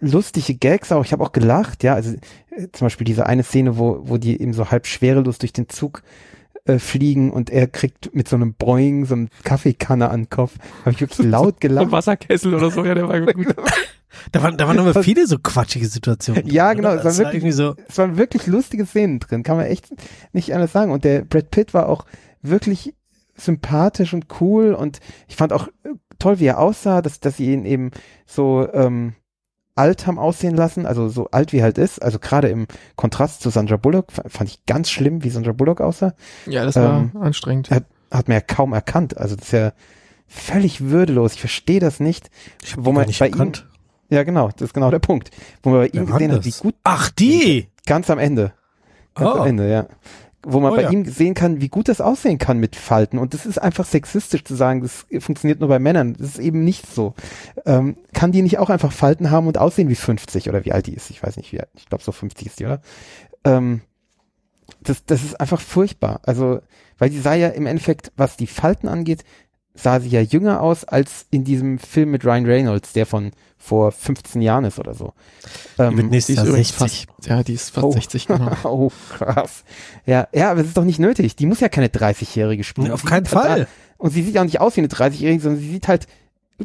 lustige 0.00 0.54
Gags 0.54 0.92
auch. 0.92 1.04
Ich 1.04 1.12
habe 1.12 1.22
auch 1.22 1.32
gelacht, 1.32 1.82
ja, 1.84 1.94
also 1.94 2.14
äh, 2.50 2.68
zum 2.72 2.86
Beispiel 2.86 3.04
diese 3.04 3.26
eine 3.26 3.42
Szene, 3.44 3.78
wo, 3.78 4.00
wo 4.02 4.18
die 4.18 4.40
eben 4.40 4.52
so 4.52 4.70
halb 4.70 4.86
schwerelos 4.86 5.38
durch 5.38 5.52
den 5.52 5.68
Zug 5.68 6.02
äh, 6.66 6.78
fliegen 6.78 7.30
und 7.30 7.50
er 7.50 7.66
kriegt 7.66 8.14
mit 8.14 8.28
so 8.28 8.36
einem 8.36 8.54
Boing 8.54 9.04
so 9.06 9.14
eine 9.14 9.28
Kaffeekanne 9.44 10.08
an 10.10 10.22
den 10.22 10.30
Kopf. 10.30 10.54
Habe 10.80 10.92
ich 10.92 11.00
wirklich 11.00 11.26
laut 11.26 11.54
Ein 11.56 11.60
gelacht. 11.60 11.90
Wasserkessel 11.92 12.54
oder 12.54 12.70
so, 12.70 12.84
ja, 12.84 12.94
der 12.94 13.08
war 13.08 13.20
gut. 13.32 13.54
Da 14.30 14.44
waren, 14.44 14.56
da 14.56 14.68
waren 14.68 14.76
noch 14.76 14.84
mal 14.94 15.02
viele 15.02 15.26
so 15.26 15.38
quatschige 15.40 15.86
Situationen. 15.88 16.46
Ja, 16.46 16.68
drin, 16.68 16.76
genau, 16.82 16.92
oder? 16.92 16.98
es 16.98 17.04
war 17.04 17.10
Das 17.10 17.18
war 17.24 17.32
wirklich- 17.32 17.54
so, 17.56 17.74
es 17.88 17.98
waren 17.98 18.16
wirklich 18.16 18.46
lustige 18.46 18.86
Szenen 18.86 19.18
drin, 19.18 19.42
kann 19.42 19.56
man 19.56 19.66
echt 19.66 19.88
nicht 20.32 20.54
anders 20.54 20.70
sagen. 20.70 20.92
Und 20.92 21.02
der 21.02 21.22
Brad 21.22 21.50
Pitt 21.50 21.74
war 21.74 21.88
auch 21.88 22.04
wirklich 22.40 22.94
sympathisch 23.36 24.14
und 24.14 24.26
cool 24.40 24.72
und 24.72 25.00
ich 25.26 25.34
fand 25.34 25.52
auch 25.52 25.66
äh, 25.82 25.90
toll, 26.20 26.38
wie 26.38 26.46
er 26.46 26.60
aussah, 26.60 27.02
dass, 27.02 27.18
dass 27.18 27.38
sie 27.38 27.52
ihn 27.52 27.64
eben 27.64 27.90
so 28.24 28.68
ähm, 28.72 29.14
alt 29.76 30.06
haben 30.06 30.18
aussehen 30.18 30.54
lassen, 30.54 30.86
also 30.86 31.08
so 31.08 31.28
alt 31.30 31.52
wie 31.52 31.58
er 31.58 31.64
halt 31.64 31.78
ist, 31.78 32.00
also 32.02 32.18
gerade 32.18 32.48
im 32.48 32.66
Kontrast 32.96 33.40
zu 33.42 33.50
Sandra 33.50 33.76
Bullock, 33.76 34.12
fand 34.12 34.48
ich 34.50 34.64
ganz 34.66 34.90
schlimm, 34.90 35.24
wie 35.24 35.30
Sandra 35.30 35.52
Bullock 35.52 35.80
aussah, 35.80 36.14
Ja, 36.46 36.64
das 36.64 36.76
war 36.76 37.00
Ähm, 37.00 37.12
anstrengend. 37.20 37.70
hat, 37.70 37.84
hat 38.10 38.28
man 38.28 38.36
ja 38.36 38.40
kaum 38.40 38.72
erkannt, 38.72 39.16
also 39.16 39.34
das 39.36 39.46
ist 39.46 39.52
ja 39.52 39.72
völlig 40.26 40.80
würdelos, 40.80 41.34
ich 41.34 41.40
verstehe 41.40 41.80
das 41.80 42.00
nicht, 42.00 42.30
ich 42.62 42.76
wo 42.76 42.92
man 42.92 43.02
gar 43.02 43.06
nicht 43.06 43.18
bei 43.18 43.26
erkannt. 43.28 43.68
ja 44.10 44.22
genau, 44.22 44.48
das 44.48 44.62
ist 44.62 44.74
genau 44.74 44.90
der 44.90 45.00
Punkt, 45.00 45.30
wo 45.62 45.70
man 45.70 45.80
bei 45.80 45.86
ihm 45.88 46.06
Wer 46.08 46.14
gesehen 46.14 46.32
hat, 46.32 46.44
wie 46.44 46.50
gut 46.52 46.74
Ach, 46.84 47.10
die! 47.10 47.68
Ganz 47.86 48.08
am 48.10 48.18
Ende. 48.18 48.52
Ganz 49.14 49.30
Oh. 49.36 49.40
am 49.40 49.46
Ende, 49.46 49.70
ja. 49.70 49.86
Wo 50.46 50.60
man 50.60 50.72
Oh 50.72 50.76
bei 50.76 50.82
ja. 50.82 50.90
ihm 50.90 51.04
sehen 51.04 51.34
kann, 51.34 51.60
wie 51.60 51.68
gut 51.68 51.88
das 51.88 52.00
aussehen 52.00 52.38
kann 52.38 52.58
mit 52.58 52.76
Falten. 52.76 53.18
Und 53.18 53.34
das 53.34 53.46
ist 53.46 53.58
einfach 53.58 53.84
sexistisch 53.84 54.44
zu 54.44 54.54
sagen, 54.54 54.82
das 54.82 55.06
funktioniert 55.20 55.60
nur 55.60 55.68
bei 55.68 55.78
Männern. 55.78 56.14
Das 56.18 56.28
ist 56.28 56.38
eben 56.38 56.64
nicht 56.64 56.86
so. 56.92 57.14
Ähm, 57.66 57.96
kann 58.12 58.32
die 58.32 58.42
nicht 58.42 58.58
auch 58.58 58.70
einfach 58.70 58.92
Falten 58.92 59.30
haben 59.30 59.46
und 59.46 59.58
aussehen 59.58 59.88
wie 59.88 59.94
50 59.94 60.48
oder 60.48 60.64
wie 60.64 60.72
alt 60.72 60.86
die 60.86 60.94
ist? 60.94 61.10
Ich 61.10 61.22
weiß 61.22 61.36
nicht, 61.36 61.52
wie 61.52 61.60
alt. 61.60 61.70
Ich 61.74 61.86
glaube, 61.86 62.04
so 62.04 62.12
50 62.12 62.46
ist 62.46 62.60
die, 62.60 62.66
oder? 62.66 62.80
Ähm, 63.44 63.82
das, 64.82 65.04
das 65.04 65.22
ist 65.22 65.40
einfach 65.40 65.60
furchtbar. 65.60 66.20
Also, 66.24 66.60
weil 66.98 67.10
die 67.10 67.20
sah 67.20 67.34
ja 67.34 67.48
im 67.48 67.66
Endeffekt, 67.66 68.12
was 68.16 68.36
die 68.36 68.46
Falten 68.46 68.88
angeht, 68.88 69.24
sah 69.74 70.00
sie 70.00 70.08
ja 70.08 70.20
jünger 70.20 70.60
aus 70.62 70.84
als 70.84 71.26
in 71.30 71.44
diesem 71.44 71.78
Film 71.78 72.12
mit 72.12 72.24
Ryan 72.24 72.46
Reynolds, 72.46 72.92
der 72.92 73.06
von 73.06 73.32
vor 73.58 73.92
15 73.92 74.42
Jahren 74.42 74.64
ist 74.64 74.78
oder 74.78 74.94
so. 74.94 75.14
Ähm, 75.78 75.96
wird 75.96 76.10
nächstes 76.10 76.36
Jahr 76.36 76.46
übrigens 76.46 76.76
60. 76.78 77.06
fast, 77.08 77.28
ja, 77.28 77.42
die 77.42 77.54
ist 77.54 77.70
fast 77.70 77.86
Oh. 77.86 77.92
60, 77.92 78.26
genau. 78.26 78.50
oh, 78.64 78.92
krass. 79.16 79.64
Ja, 80.06 80.28
ja, 80.32 80.50
aber 80.50 80.60
es 80.60 80.68
ist 80.68 80.76
doch 80.76 80.84
nicht 80.84 80.98
nötig. 80.98 81.34
Die 81.36 81.46
muss 81.46 81.60
ja 81.60 81.68
keine 81.68 81.88
30-Jährige 81.88 82.62
spielen. 82.62 82.88
Nee, 82.88 82.92
auf 82.92 83.04
keinen 83.04 83.26
Fall. 83.26 83.60
Da, 83.60 83.66
und 83.96 84.10
sie 84.10 84.22
sieht 84.22 84.36
auch 84.38 84.44
nicht 84.44 84.60
aus 84.60 84.76
wie 84.76 84.80
eine 84.80 84.88
30-Jährige, 84.88 85.40
sondern 85.40 85.60
sie 85.60 85.70
sieht 85.70 85.88
halt 85.88 86.06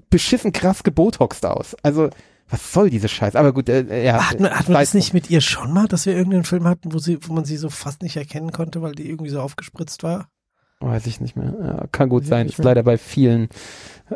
beschissen 0.09 0.51
krass 0.51 0.83
gebotoxt 0.83 1.45
aus. 1.45 1.75
Also, 1.83 2.09
was 2.49 2.73
soll 2.73 2.89
diese 2.89 3.07
Scheiße? 3.07 3.39
Aber 3.39 3.53
gut, 3.53 3.69
äh, 3.69 4.03
ja. 4.03 4.29
Hat 4.29 4.39
man, 4.39 4.51
hat 4.51 4.67
äh, 4.67 4.71
man 4.71 4.81
weiß 4.81 4.89
das 4.89 4.93
nicht 4.95 5.13
mit 5.13 5.29
ihr 5.29 5.41
schon 5.41 5.71
mal, 5.71 5.87
dass 5.87 6.05
wir 6.05 6.15
irgendeinen 6.15 6.43
Film 6.43 6.65
hatten, 6.65 6.93
wo 6.93 6.99
sie, 6.99 7.17
wo 7.21 7.33
man 7.33 7.45
sie 7.45 7.57
so 7.57 7.69
fast 7.69 8.01
nicht 8.01 8.17
erkennen 8.17 8.51
konnte, 8.51 8.81
weil 8.81 8.93
die 8.93 9.07
irgendwie 9.07 9.31
so 9.31 9.39
aufgespritzt 9.39 10.03
war? 10.03 10.27
Weiß 10.81 11.07
ich 11.07 11.19
nicht 11.19 11.35
mehr. 11.35 11.87
Kann 11.91 12.07
gut 12.07 12.25
sein. 12.25 12.47
Ist 12.47 12.59
mehr. 12.59 12.65
leider 12.65 12.83
bei 12.83 12.97
vielen 12.97 13.49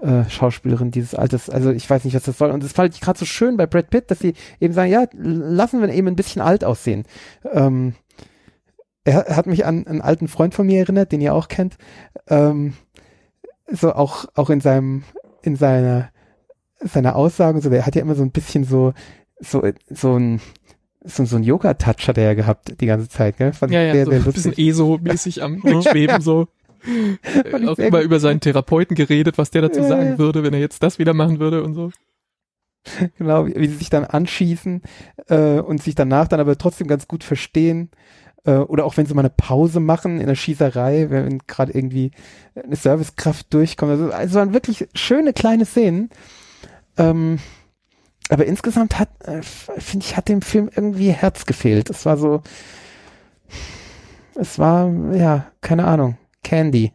äh, 0.01 0.23
Schauspielerinnen 0.29 0.91
dieses 0.91 1.13
Alters. 1.13 1.49
Also 1.49 1.71
ich 1.71 1.89
weiß 1.89 2.05
nicht, 2.05 2.15
was 2.15 2.23
das 2.23 2.37
soll. 2.37 2.51
Und 2.51 2.63
das 2.63 2.71
fand 2.71 2.95
ich 2.95 3.01
gerade 3.01 3.19
so 3.19 3.25
schön 3.25 3.57
bei 3.57 3.65
Brad 3.65 3.89
Pitt, 3.89 4.09
dass 4.09 4.19
sie 4.19 4.33
eben 4.61 4.73
sagen, 4.73 4.91
ja, 4.91 5.05
lassen 5.13 5.81
wir 5.81 5.89
ihn 5.89 5.95
eben 5.95 6.07
ein 6.07 6.15
bisschen 6.15 6.41
alt 6.41 6.63
aussehen. 6.63 7.03
Ähm, 7.51 7.95
er, 9.03 9.27
er 9.27 9.35
hat 9.35 9.45
mich 9.45 9.65
an 9.65 9.85
einen 9.87 10.01
alten 10.01 10.27
Freund 10.29 10.53
von 10.53 10.65
mir 10.65 10.79
erinnert, 10.79 11.11
den 11.11 11.21
ihr 11.21 11.33
auch 11.33 11.49
kennt. 11.49 11.77
Ähm, 12.27 12.73
so 13.69 13.93
auch 13.93 14.25
auch 14.35 14.49
in 14.49 14.61
seinem 14.61 15.03
in 15.41 15.55
seiner 15.55 16.09
seiner 16.79 17.15
Aussagen 17.15 17.61
so, 17.61 17.69
der 17.69 17.85
hat 17.85 17.95
ja 17.95 18.01
immer 18.01 18.15
so 18.15 18.23
ein 18.23 18.31
bisschen 18.31 18.63
so 18.63 18.93
so 19.39 19.63
so 19.89 20.17
ein 20.17 20.41
so, 21.05 21.25
so 21.25 21.35
ein 21.35 21.43
Yoga-Touch 21.43 22.07
hat 22.07 22.17
er 22.17 22.23
ja 22.23 22.33
gehabt 22.33 22.79
die 22.81 22.85
ganze 22.85 23.09
Zeit, 23.09 23.37
gell? 23.37 23.53
Fand 23.53 23.71
Ja, 23.71 23.81
ja, 23.81 23.93
sehr, 23.93 24.05
so 24.05 24.11
sehr 24.11 24.19
ein 24.21 24.31
bisschen 24.31 24.53
ESO-mäßig 24.57 25.41
am 25.43 25.63
Wegschweben, 25.63 26.21
so. 26.21 26.47
Ich 26.85 27.67
Auch 27.67 27.77
immer 27.77 27.99
gut. 27.99 28.05
über 28.05 28.19
seinen 28.19 28.41
Therapeuten 28.41 28.95
geredet, 28.95 29.37
was 29.37 29.51
der 29.51 29.61
dazu 29.63 29.79
Ja, 29.81 29.87
sagen 29.87 30.09
ja. 30.11 30.17
würde, 30.17 30.43
wenn 30.43 30.53
er 30.53 30.59
jetzt 30.59 30.83
das 30.83 30.99
wieder 30.99 31.13
machen 31.13 31.39
würde 31.39 31.63
und 31.63 31.73
so. 31.73 31.91
Genau, 33.17 33.47
wie, 33.47 33.55
wie 33.55 33.67
sie 33.67 33.77
sich 33.77 33.89
dann 33.89 34.03
anschießen 34.03 34.81
äh, 35.29 35.59
und 35.59 35.81
sich 35.81 35.95
danach 35.95 36.27
dann 36.27 36.41
aber 36.41 36.57
trotzdem 36.57 36.87
ganz 36.87 37.07
gut 37.07 37.23
verstehen. 37.23 37.91
Äh, 38.45 38.55
oder 38.55 38.83
auch 38.83 38.97
wenn 38.97 39.05
sie 39.05 39.13
mal 39.13 39.21
eine 39.21 39.29
Pause 39.29 39.79
machen 39.79 40.19
in 40.19 40.27
der 40.27 40.35
Schießerei, 40.35 41.09
wenn 41.09 41.39
gerade 41.47 41.71
irgendwie 41.71 42.11
eine 42.61 42.75
Servicekraft 42.75 43.53
durchkommt. 43.53 43.91
Also, 43.91 44.11
also 44.11 44.35
waren 44.39 44.53
wirklich 44.53 44.89
schöne 44.95 45.31
kleine 45.31 45.65
Szenen. 45.65 46.09
Ähm, 46.97 47.39
aber 48.29 48.45
insgesamt 48.45 48.99
hat, 48.99 49.09
äh, 49.25 49.41
finde 49.41 50.05
ich, 50.05 50.17
hat 50.17 50.29
dem 50.29 50.41
Film 50.41 50.69
irgendwie 50.73 51.11
Herz 51.11 51.45
gefehlt. 51.45 51.89
Es 51.89 52.05
war 52.05 52.17
so, 52.17 52.41
es 54.35 54.59
war, 54.59 54.89
ja, 55.13 55.51
keine 55.61 55.85
Ahnung, 55.85 56.17
Candy. 56.43 56.93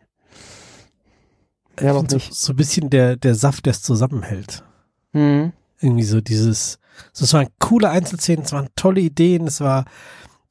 Ja, 1.81 1.91
aber 1.91 2.09
so, 2.09 2.17
nicht. 2.17 2.35
so 2.35 2.53
ein 2.53 2.57
bisschen 2.57 2.91
der, 2.91 3.17
der 3.17 3.35
Saft, 3.35 3.67
der 3.67 3.73
es 3.73 3.83
zusammenhält. 3.83 4.65
Hm. 5.13 5.53
Irgendwie 5.81 6.05
so 6.05 6.21
dieses, 6.21 6.79
es 7.13 7.33
waren 7.33 7.49
coole 7.59 7.91
Einzelszenen, 7.91 8.45
es 8.45 8.53
waren 8.53 8.69
tolle 8.75 9.01
Ideen, 9.01 9.47
es 9.47 9.61
war 9.61 9.85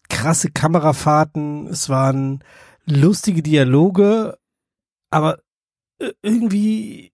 krasse 0.10 0.50
Kamerafahrten, 0.50 1.68
es 1.68 1.90
waren 1.90 2.44
lustige 2.86 3.44
Dialoge, 3.44 4.38
aber 5.10 5.40
äh, 6.00 6.12
irgendwie 6.22 7.12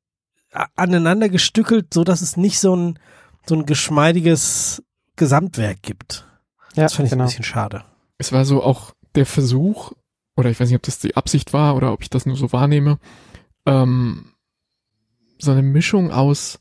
aneinander 0.76 1.30
gestückelt, 1.30 1.94
so 1.94 2.04
dass 2.04 2.22
es 2.22 2.38
nicht 2.38 2.60
so 2.60 2.76
ein, 2.76 3.00
so 3.46 3.56
ein 3.56 3.66
geschmeidiges 3.66 4.84
Gesamtwerk 5.16 5.82
gibt. 5.82 6.26
Ja, 6.76 6.84
Das 6.84 6.94
fand 6.94 7.06
ich 7.08 7.12
genau. 7.12 7.24
ein 7.26 7.28
bisschen 7.28 7.44
schade. 7.44 7.84
Es 8.18 8.32
war 8.32 8.46
so 8.46 8.64
auch 8.64 8.94
der 9.16 9.26
Versuch, 9.26 9.92
oder 10.36 10.50
ich 10.50 10.60
weiß 10.60 10.70
nicht, 10.70 10.76
ob 10.78 10.84
das 10.84 11.00
die 11.00 11.16
Absicht 11.16 11.54
war 11.54 11.76
oder 11.76 11.94
ob 11.94 12.02
ich 12.02 12.10
das 12.10 12.26
nur 12.26 12.36
so 12.36 12.52
wahrnehme, 12.54 12.98
ähm, 13.66 14.32
so 15.40 15.52
eine 15.52 15.62
Mischung 15.62 16.12
aus 16.12 16.60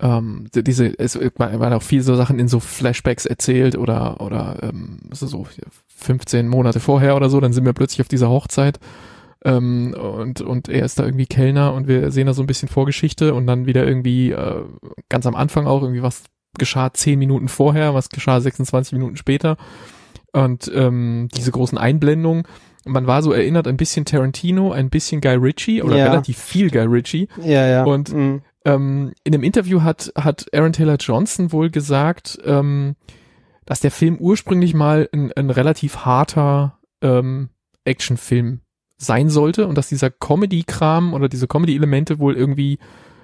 ähm, 0.00 0.48
die- 0.52 0.64
diese, 0.64 0.98
es 0.98 1.16
war- 1.38 1.60
waren 1.60 1.72
auch 1.74 1.82
viele 1.82 2.02
so 2.02 2.16
Sachen 2.16 2.40
in 2.40 2.48
so 2.48 2.58
Flashbacks 2.58 3.24
erzählt 3.24 3.76
oder 3.78 4.20
oder 4.20 4.58
ähm, 4.62 4.98
also 5.10 5.28
so 5.28 5.46
15 5.86 6.48
Monate 6.48 6.80
vorher 6.80 7.14
oder 7.14 7.30
so, 7.30 7.38
dann 7.38 7.52
sind 7.52 7.64
wir 7.64 7.72
plötzlich 7.72 8.00
auf 8.00 8.08
dieser 8.08 8.28
Hochzeit 8.28 8.80
ähm, 9.44 9.94
und 9.98 10.40
und 10.40 10.68
er 10.68 10.84
ist 10.84 10.98
da 10.98 11.04
irgendwie 11.04 11.26
Kellner 11.26 11.74
und 11.74 11.88
wir 11.88 12.10
sehen 12.10 12.26
da 12.26 12.34
so 12.34 12.42
ein 12.42 12.46
bisschen 12.46 12.68
Vorgeschichte 12.68 13.34
und 13.34 13.46
dann 13.46 13.66
wieder 13.66 13.86
irgendwie 13.86 14.30
äh, 14.32 14.62
ganz 15.08 15.26
am 15.26 15.34
Anfang 15.34 15.66
auch 15.66 15.82
irgendwie 15.82 16.02
was 16.02 16.24
geschah 16.58 16.92
10 16.92 17.18
Minuten 17.18 17.48
vorher, 17.48 17.94
was 17.94 18.08
geschah 18.10 18.40
26 18.40 18.92
Minuten 18.92 19.16
später 19.16 19.56
und 20.32 20.70
ähm, 20.74 21.28
diese 21.34 21.50
großen 21.50 21.78
Einblendungen. 21.78 22.44
Man 22.84 23.06
war 23.06 23.22
so 23.22 23.32
erinnert 23.32 23.68
ein 23.68 23.76
bisschen 23.76 24.04
Tarantino, 24.04 24.72
ein 24.72 24.90
bisschen 24.90 25.20
Guy 25.20 25.36
Ritchie 25.36 25.82
oder 25.82 25.96
Ja. 25.96 26.06
relativ 26.06 26.36
viel 26.38 26.68
Guy 26.70 26.86
Ritchie. 26.86 27.28
Ja, 27.42 27.66
ja. 27.66 27.84
Und- 27.84 28.12
mm. 28.12 28.42
Ähm, 28.64 29.12
in 29.24 29.34
einem 29.34 29.42
Interview 29.42 29.82
hat, 29.82 30.12
hat 30.16 30.46
Aaron 30.54 30.72
Taylor 30.72 30.94
Johnson 30.94 31.50
wohl 31.50 31.68
gesagt, 31.68 32.38
ähm, 32.44 32.94
dass 33.64 33.80
der 33.80 33.90
Film 33.90 34.18
ursprünglich 34.18 34.72
mal 34.72 35.08
ein, 35.12 35.32
ein 35.32 35.50
relativ 35.50 36.04
harter 36.04 36.78
ähm, 37.00 37.48
Actionfilm 37.84 38.60
sein 39.02 39.30
sollte 39.30 39.66
und 39.66 39.76
dass 39.76 39.88
dieser 39.88 40.10
Comedy-Kram 40.10 41.14
oder 41.14 41.28
diese 41.28 41.48
Comedy-Elemente 41.48 42.18
wohl 42.18 42.36
irgendwie 42.36 42.78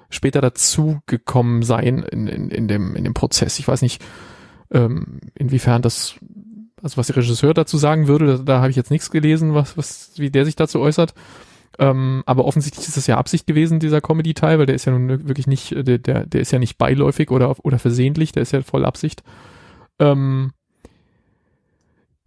später 0.09 0.41
dazu 0.41 0.99
gekommen 1.05 1.63
seien 1.63 2.03
in, 2.03 2.27
in, 2.27 2.49
in, 2.49 2.67
dem, 2.67 2.95
in 2.95 3.03
dem 3.03 3.13
Prozess. 3.13 3.59
Ich 3.59 3.67
weiß 3.67 3.81
nicht, 3.81 4.03
ähm, 4.71 5.19
inwiefern 5.35 5.81
das, 5.81 6.15
also 6.81 6.97
was 6.97 7.07
der 7.07 7.17
Regisseur 7.17 7.53
dazu 7.53 7.77
sagen 7.77 8.07
würde, 8.07 8.37
da, 8.37 8.43
da 8.43 8.59
habe 8.59 8.71
ich 8.71 8.75
jetzt 8.75 8.91
nichts 8.91 9.11
gelesen, 9.11 9.53
was, 9.53 9.77
was, 9.77 10.11
wie 10.17 10.31
der 10.31 10.45
sich 10.45 10.55
dazu 10.55 10.79
äußert. 10.79 11.13
Ähm, 11.77 12.23
aber 12.25 12.45
offensichtlich 12.45 12.87
ist 12.87 12.97
das 12.97 13.07
ja 13.07 13.17
Absicht 13.17 13.47
gewesen, 13.47 13.79
dieser 13.79 14.01
Comedy-Teil, 14.01 14.59
weil 14.59 14.65
der 14.65 14.75
ist 14.75 14.85
ja 14.85 14.91
nun 14.91 15.27
wirklich 15.27 15.47
nicht, 15.47 15.71
äh, 15.71 15.83
der, 15.83 15.97
der, 15.99 16.25
der 16.25 16.41
ist 16.41 16.51
ja 16.51 16.59
nicht 16.59 16.77
beiläufig 16.77 17.31
oder, 17.31 17.55
oder 17.63 17.79
versehentlich, 17.79 18.31
der 18.31 18.43
ist 18.43 18.51
ja 18.51 18.61
voll 18.63 18.83
Absicht. 18.83 19.23
Ähm, 19.99 20.51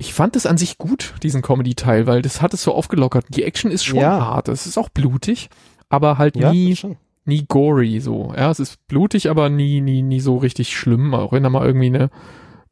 ich 0.03 0.13
fand 0.13 0.35
es 0.35 0.47
an 0.47 0.59
sich 0.59 0.79
gut, 0.79 1.15
diesen 1.23 1.43
Comedy-Teil, 1.43 2.09
weil 2.09 2.23
das 2.23 2.43
hat 2.43 2.53
es 2.55 2.65
so 2.65 2.75
aufgelockert. 2.75 3.25
Die 3.29 3.45
Action 3.45 3.71
ist 3.71 3.85
schon 3.85 4.01
Ja. 4.01 4.21
hart, 4.21 4.49
es 4.49 4.67
ist 4.67 4.77
auch 4.77 4.89
blutig, 4.89 5.49
aber 5.89 6.19
halt 6.19 6.37
ja, 6.37 6.51
nie, 6.51 6.77
nie 7.25 7.45
gory 7.47 8.01
so. 8.01 8.35
Ja, 8.37 8.51
es 8.51 8.59
ist 8.59 8.85
blutig, 8.89 9.31
aber 9.31 9.49
nie, 9.49 9.81
nie, 9.81 10.03
nie 10.03 10.19
so 10.19 10.39
richtig 10.39 10.77
schlimm. 10.77 11.15
Auch 11.15 11.31
wenn 11.31 11.45
da 11.45 11.51
mal 11.51 11.65
irgendwie 11.65 11.87
eine, 11.87 12.11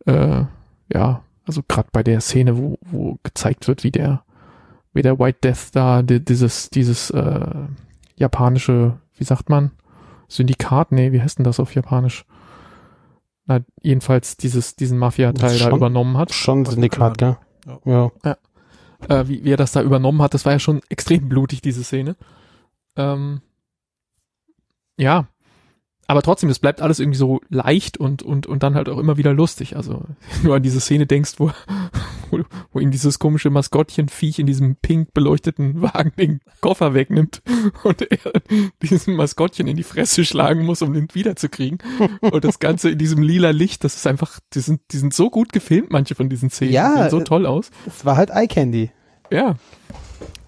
äh, 0.07 0.45
ja, 0.93 1.23
also 1.47 1.63
gerade 1.69 1.89
bei 1.93 2.03
der 2.03 2.21
Szene, 2.21 2.59
wo, 2.59 2.79
wo 2.83 3.19
gezeigt 3.23 3.69
wird, 3.69 3.85
wie 3.85 3.93
der, 3.93 4.25
wie 4.93 5.03
der 5.03 5.21
White 5.21 5.39
Death 5.45 5.69
da 5.73 6.03
die, 6.03 6.19
dieses, 6.25 6.69
dieses 6.71 7.11
äh, 7.11 7.55
japanische, 8.17 8.99
wie 9.17 9.25
sagt 9.25 9.49
man, 9.49 9.71
Syndikat, 10.27 10.91
nee, 10.91 11.13
wie 11.13 11.23
heißt 11.23 11.39
denn 11.39 11.45
das 11.45 11.61
auf 11.61 11.77
Japanisch? 11.77 12.25
Na, 13.51 13.59
jedenfalls 13.83 14.37
dieses, 14.37 14.77
diesen 14.77 14.97
Mafia-Teil 14.97 15.59
da 15.59 15.71
übernommen 15.71 16.17
hat. 16.17 16.33
Schon 16.33 16.65
Syndikat, 16.65 17.19
gell? 17.19 17.37
Ja. 17.85 18.13
äh, 19.09 19.27
wie, 19.27 19.43
wie 19.43 19.51
er 19.51 19.57
das 19.57 19.73
da 19.73 19.83
übernommen 19.83 20.23
hat, 20.23 20.35
das 20.35 20.45
war 20.45 20.53
ja 20.53 20.61
schon 20.61 20.83
extrem 20.89 21.29
blutig, 21.29 21.61
diese 21.61 21.83
Szene. 21.83 22.15
Ähm, 22.95 23.41
ja, 24.97 25.27
aber 26.07 26.23
trotzdem, 26.23 26.49
es 26.49 26.61
bleibt 26.61 26.81
alles 26.81 27.01
irgendwie 27.01 27.19
so 27.19 27.41
leicht 27.49 27.97
und, 27.97 28.23
und, 28.23 28.47
und 28.47 28.63
dann 28.63 28.77
halt 28.77 28.89
auch 28.89 28.99
immer 28.99 29.17
wieder 29.17 29.35
lustig. 29.35 29.75
Also, 29.75 30.05
wenn 30.37 30.45
du 30.45 30.53
an 30.53 30.63
diese 30.63 30.79
Szene 30.79 31.07
denkst, 31.07 31.33
wo, 31.39 31.51
wo, 32.31 32.41
wo 32.73 32.81
ihm 32.81 32.91
dieses 32.91 33.19
komische 33.19 33.51
Maskottchenviech 33.51 34.39
in 34.39 34.47
diesem 34.47 34.77
pink 34.77 35.13
beleuchteten 35.15 35.83
Wagen 35.83 36.13
den 36.19 36.41
Koffer 36.61 36.95
wegnimmt 36.95 37.43
und 37.85 38.03
er 38.11 38.33
diesem 38.83 39.17
Maskottchen 39.17 39.67
in 39.67 39.77
die 39.77 39.83
Fresse 39.83 40.25
schlagen 40.25 40.65
muss, 40.65 40.83
um 40.83 40.93
den 40.93 41.09
wiederzukriegen. 41.13 41.79
Und 42.21 42.45
das 42.45 42.59
Ganze 42.59 42.91
in 42.91 42.99
diesem 42.99 43.23
lila 43.23 43.51
Licht, 43.51 43.85
das 43.85 43.97
ist 43.97 44.07
einfach, 44.07 44.41
die 44.55 44.61
sind, 44.61 44.81
die 44.93 44.99
sind 44.99 45.15
so 45.15 45.31
gut 45.31 45.53
gefilmt, 45.53 45.91
manche 45.91 46.15
von 46.15 46.29
diesen 46.29 46.51
Szenen. 46.51 46.73
Ja, 46.73 46.95
die 46.95 47.01
sehen 47.03 47.11
so 47.11 47.21
äh, 47.21 47.25
toll 47.25 47.47
aus. 47.47 47.71
Es 47.87 48.05
war 48.05 48.17
halt 48.17 48.31
Eye 48.31 48.47
Candy. 48.49 48.91
Ja. 49.31 49.57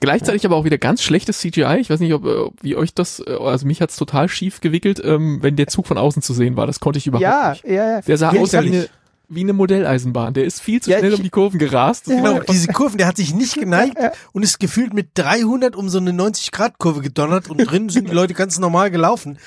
Gleichzeitig 0.01 0.45
aber 0.45 0.57
auch 0.57 0.65
wieder 0.65 0.79
ganz 0.79 1.01
schlechtes 1.03 1.39
CGI. 1.39 1.79
Ich 1.81 1.89
weiß 1.89 2.01
nicht, 2.01 2.13
ob 2.13 2.25
wie 2.61 2.75
euch 2.75 2.93
das, 2.93 3.21
äh, 3.25 3.37
also 3.41 3.67
mich 3.67 3.81
hat's 3.81 3.97
total 3.97 4.29
schief 4.29 4.61
gewickelt, 4.61 5.01
ähm, 5.05 5.39
wenn 5.43 5.55
der 5.55 5.69
Zug 5.69 5.87
von 5.87 5.97
außen 5.97 6.23
zu 6.23 6.33
sehen 6.35 6.57
war. 6.57 6.67
Das 6.67 6.81
konnte 6.81 6.99
ich 6.99 7.07
überhaupt 7.07 7.23
Ja, 7.23 7.51
nicht. 7.53 7.65
ja, 7.65 7.91
ja. 7.93 8.01
Der 8.01 8.19
sah 8.19 8.35
Ja, 8.35 8.41
aus 8.41 8.53
wie 8.53 8.57
eine, 8.57 8.89
wie 9.35 9.41
eine 9.43 9.53
Modelleisenbahn. 9.53 10.35
Der 10.35 10.45
ist 10.45 10.61
viel 10.61 10.81
zu 10.83 10.91
Ja, 10.91 10.99
schnell 10.99 11.13
ich- 11.13 11.19
um 11.19 11.23
die 11.25 11.31
Kurven 11.31 11.59
gerast. 11.59 12.07
Ja. 12.09 12.17
Genau, 12.17 12.41
diese 12.41 12.69
Kurven, 12.73 12.99
der 12.99 13.07
hat 13.07 13.17
sich 13.17 13.35
nicht 13.35 13.55
geneigt 13.59 13.99
Ja. 14.01 14.13
und 14.33 14.43
ist 14.43 14.61
gefühlt 14.61 14.95
mit 14.95 15.11
300 15.15 15.75
um 15.77 15.89
so 15.89 15.99
eine 15.99 16.13
90-Grad-Kurve 16.13 17.01
gedonnert 17.01 17.49
und 17.51 17.59
drin 17.59 17.89
sind 17.89 18.09
die 18.11 18.15
Leute 18.15 18.35
ganz 18.35 18.59
normal 18.59 18.91
gelaufen. 18.91 19.39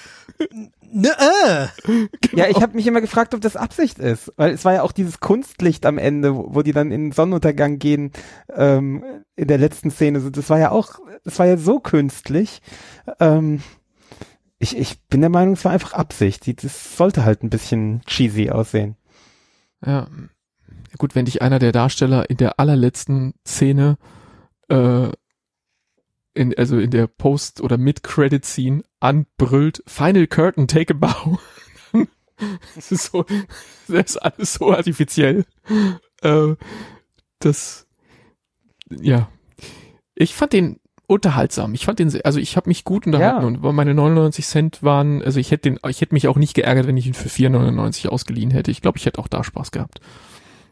Ne, 0.92 1.10
äh. 1.10 1.68
Ja, 2.38 2.48
ich 2.48 2.62
habe 2.62 2.76
mich 2.76 2.88
immer 2.88 3.02
gefragt, 3.02 3.34
ob 3.34 3.42
das 3.42 3.56
Absicht 3.58 4.00
ist, 4.00 4.32
weil 4.38 4.52
es 4.54 4.64
war 4.64 4.74
ja 4.74 4.82
auch 4.84 4.92
dieses 4.94 5.20
Kunstlicht 5.20 5.86
am 5.86 5.98
Ende, 5.98 6.36
wo, 6.36 6.56
wo 6.56 6.62
die 6.62 6.72
dann 6.72 6.92
in 6.92 7.06
den 7.06 7.12
Sonnenuntergang 7.12 7.80
gehen 7.80 8.12
ähm, 8.56 9.04
in 9.36 9.48
der 9.48 9.58
letzten 9.58 9.92
Szene. 9.92 10.22
So, 10.22 10.30
Das 10.30 10.50
war 10.50 10.60
ja 10.60 10.72
auch, 10.72 11.00
das 11.24 11.38
war 11.40 11.48
ja 11.48 11.58
so 11.58 11.80
künstlich. 11.80 12.62
Ähm, 13.20 13.62
ich, 14.58 14.78
ich 14.78 15.02
bin 15.10 15.20
der 15.22 15.30
Meinung, 15.30 15.56
es 15.56 15.66
war 15.66 15.74
einfach 15.74 15.94
Absicht. 15.94 16.64
Das 16.64 16.96
sollte 16.98 17.26
halt 17.26 17.44
ein 17.44 17.50
bisschen 17.50 18.02
cheesy 18.06 18.50
aussehen. 18.50 18.96
Ja. 19.86 20.08
Gut, 20.98 21.16
wenn 21.16 21.26
dich 21.26 21.42
einer 21.42 21.60
der 21.60 21.72
Darsteller 21.72 22.30
in 22.30 22.38
der 22.38 22.60
allerletzten 22.60 23.34
Szene, 23.46 23.98
äh, 24.70 25.10
in, 26.34 26.58
also 26.58 26.78
in 26.78 26.92
der 26.92 27.08
Post- 27.08 27.62
oder 27.62 27.78
Mid-Credit-Scene 27.78 28.84
anbrüllt, 29.00 29.84
Final 29.88 30.28
Curtain, 30.28 30.68
take 30.68 30.94
a 30.94 30.98
bow. 30.98 31.40
das 32.76 32.92
ist 32.92 33.12
so, 33.12 33.26
das 33.88 34.12
ist 34.12 34.18
alles 34.18 34.54
so 34.54 34.72
artifiziell. 34.72 35.46
Äh, 36.22 36.56
das, 37.40 37.88
ja. 38.90 39.30
Ich 40.16 40.34
fand 40.34 40.54
den 40.54 40.80
unterhaltsam. 41.08 41.74
Ich 41.74 41.86
fand 41.86 42.00
den, 42.00 42.10
sehr- 42.10 42.26
also 42.26 42.40
ich 42.40 42.56
habe 42.58 42.70
mich 42.70 42.84
gut 42.84 43.06
unterhalten 43.06 43.42
Ja. 43.42 43.48
und 43.48 43.76
meine 43.76 43.94
99 43.94 44.46
Cent 44.46 44.84
waren, 44.84 45.22
also 45.22 45.40
ich 45.40 45.52
hätte 45.52 45.70
den, 45.72 45.80
ich 45.88 46.02
hätte 46.02 46.14
mich 46.14 46.28
auch 46.28 46.38
nicht 46.38 46.54
geärgert, 46.54 46.88
wenn 46.88 46.98
ich 46.98 47.08
ihn 47.08 47.14
für 47.14 47.30
4,99 47.30 48.10
ausgeliehen 48.10 48.52
hätte. 48.52 48.72
Ich 48.72 48.82
glaube, 48.82 48.98
ich 48.98 49.06
hätte 49.06 49.20
auch 49.20 49.28
da 49.28 49.44
Spaß 49.44 49.72
gehabt. 49.72 50.00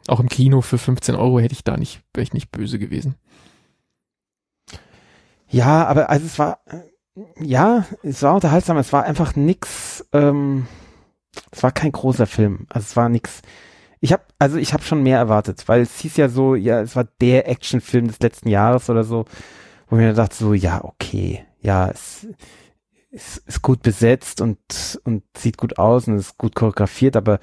Auch 0.07 0.19
im 0.19 0.29
Kino 0.29 0.61
für 0.61 0.77
15 0.77 1.15
Euro 1.15 1.39
hätte 1.39 1.53
ich 1.53 1.63
da 1.63 1.77
nicht, 1.77 2.01
wäre 2.13 2.23
ich 2.23 2.33
nicht 2.33 2.51
böse 2.51 2.77
gewesen. 2.79 3.15
Ja, 5.49 5.85
aber 5.85 6.09
also 6.09 6.25
es 6.25 6.39
war, 6.39 6.59
ja, 7.39 7.85
es 8.01 8.21
war 8.23 8.33
unterhaltsam. 8.35 8.77
Es 8.77 8.91
war 8.91 9.03
einfach 9.03 9.35
nix. 9.35 10.05
Ähm, 10.13 10.67
es 11.51 11.61
war 11.63 11.71
kein 11.71 11.91
großer 11.91 12.25
Film. 12.25 12.65
Also 12.69 12.85
es 12.85 12.95
war 12.95 13.09
nix. 13.09 13.41
Ich 13.99 14.11
habe, 14.11 14.23
also 14.39 14.57
ich 14.57 14.73
habe 14.73 14.83
schon 14.83 15.03
mehr 15.03 15.17
erwartet, 15.17 15.63
weil 15.67 15.81
es 15.81 15.99
hieß 15.99 16.17
ja 16.17 16.27
so, 16.27 16.55
ja, 16.55 16.81
es 16.81 16.95
war 16.95 17.05
der 17.21 17.47
Actionfilm 17.47 18.07
des 18.07 18.19
letzten 18.19 18.49
Jahres 18.49 18.89
oder 18.89 19.03
so, 19.05 19.25
wo 19.89 19.95
ich 19.97 20.01
mir 20.01 20.13
dachte 20.13 20.35
so, 20.35 20.53
ja, 20.53 20.83
okay, 20.83 21.45
ja, 21.61 21.87
es 21.89 22.27
es 23.11 23.37
ist 23.37 23.61
gut 23.61 23.83
besetzt 23.83 24.41
und 24.41 24.57
und 25.03 25.23
sieht 25.37 25.57
gut 25.57 25.77
aus 25.77 26.07
und 26.07 26.17
ist 26.17 26.37
gut 26.37 26.55
choreografiert, 26.55 27.15
aber 27.15 27.39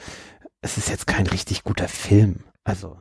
es 0.62 0.76
ist 0.78 0.88
jetzt 0.88 1.06
kein 1.06 1.26
richtig 1.26 1.62
guter 1.64 1.88
Film. 1.88 2.40
Also 2.64 2.98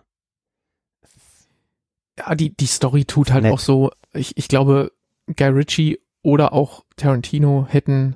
Ja, 2.18 2.36
die, 2.36 2.56
die 2.56 2.66
Story 2.68 3.06
tut 3.06 3.32
halt 3.32 3.44
Nett. 3.44 3.54
auch 3.54 3.60
so, 3.60 3.92
ich, 4.14 4.38
ich 4.38 4.48
glaube, 4.48 4.92
Guy 5.36 5.48
Ritchie 5.50 6.00
oder 6.22 6.54
auch 6.54 6.84
Tarantino 6.98 7.66
hätten 7.70 8.16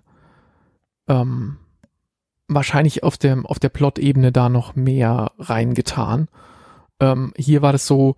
ähm, 1.07 1.57
wahrscheinlich 2.47 3.03
auf 3.03 3.17
der, 3.17 3.41
auf 3.45 3.59
der 3.59 3.69
Plot-Ebene 3.69 4.31
da 4.31 4.49
noch 4.49 4.75
mehr 4.75 5.31
reingetan. 5.39 6.27
Ähm, 6.99 7.33
hier 7.37 7.61
war 7.61 7.71
das 7.71 7.87
so, 7.87 8.15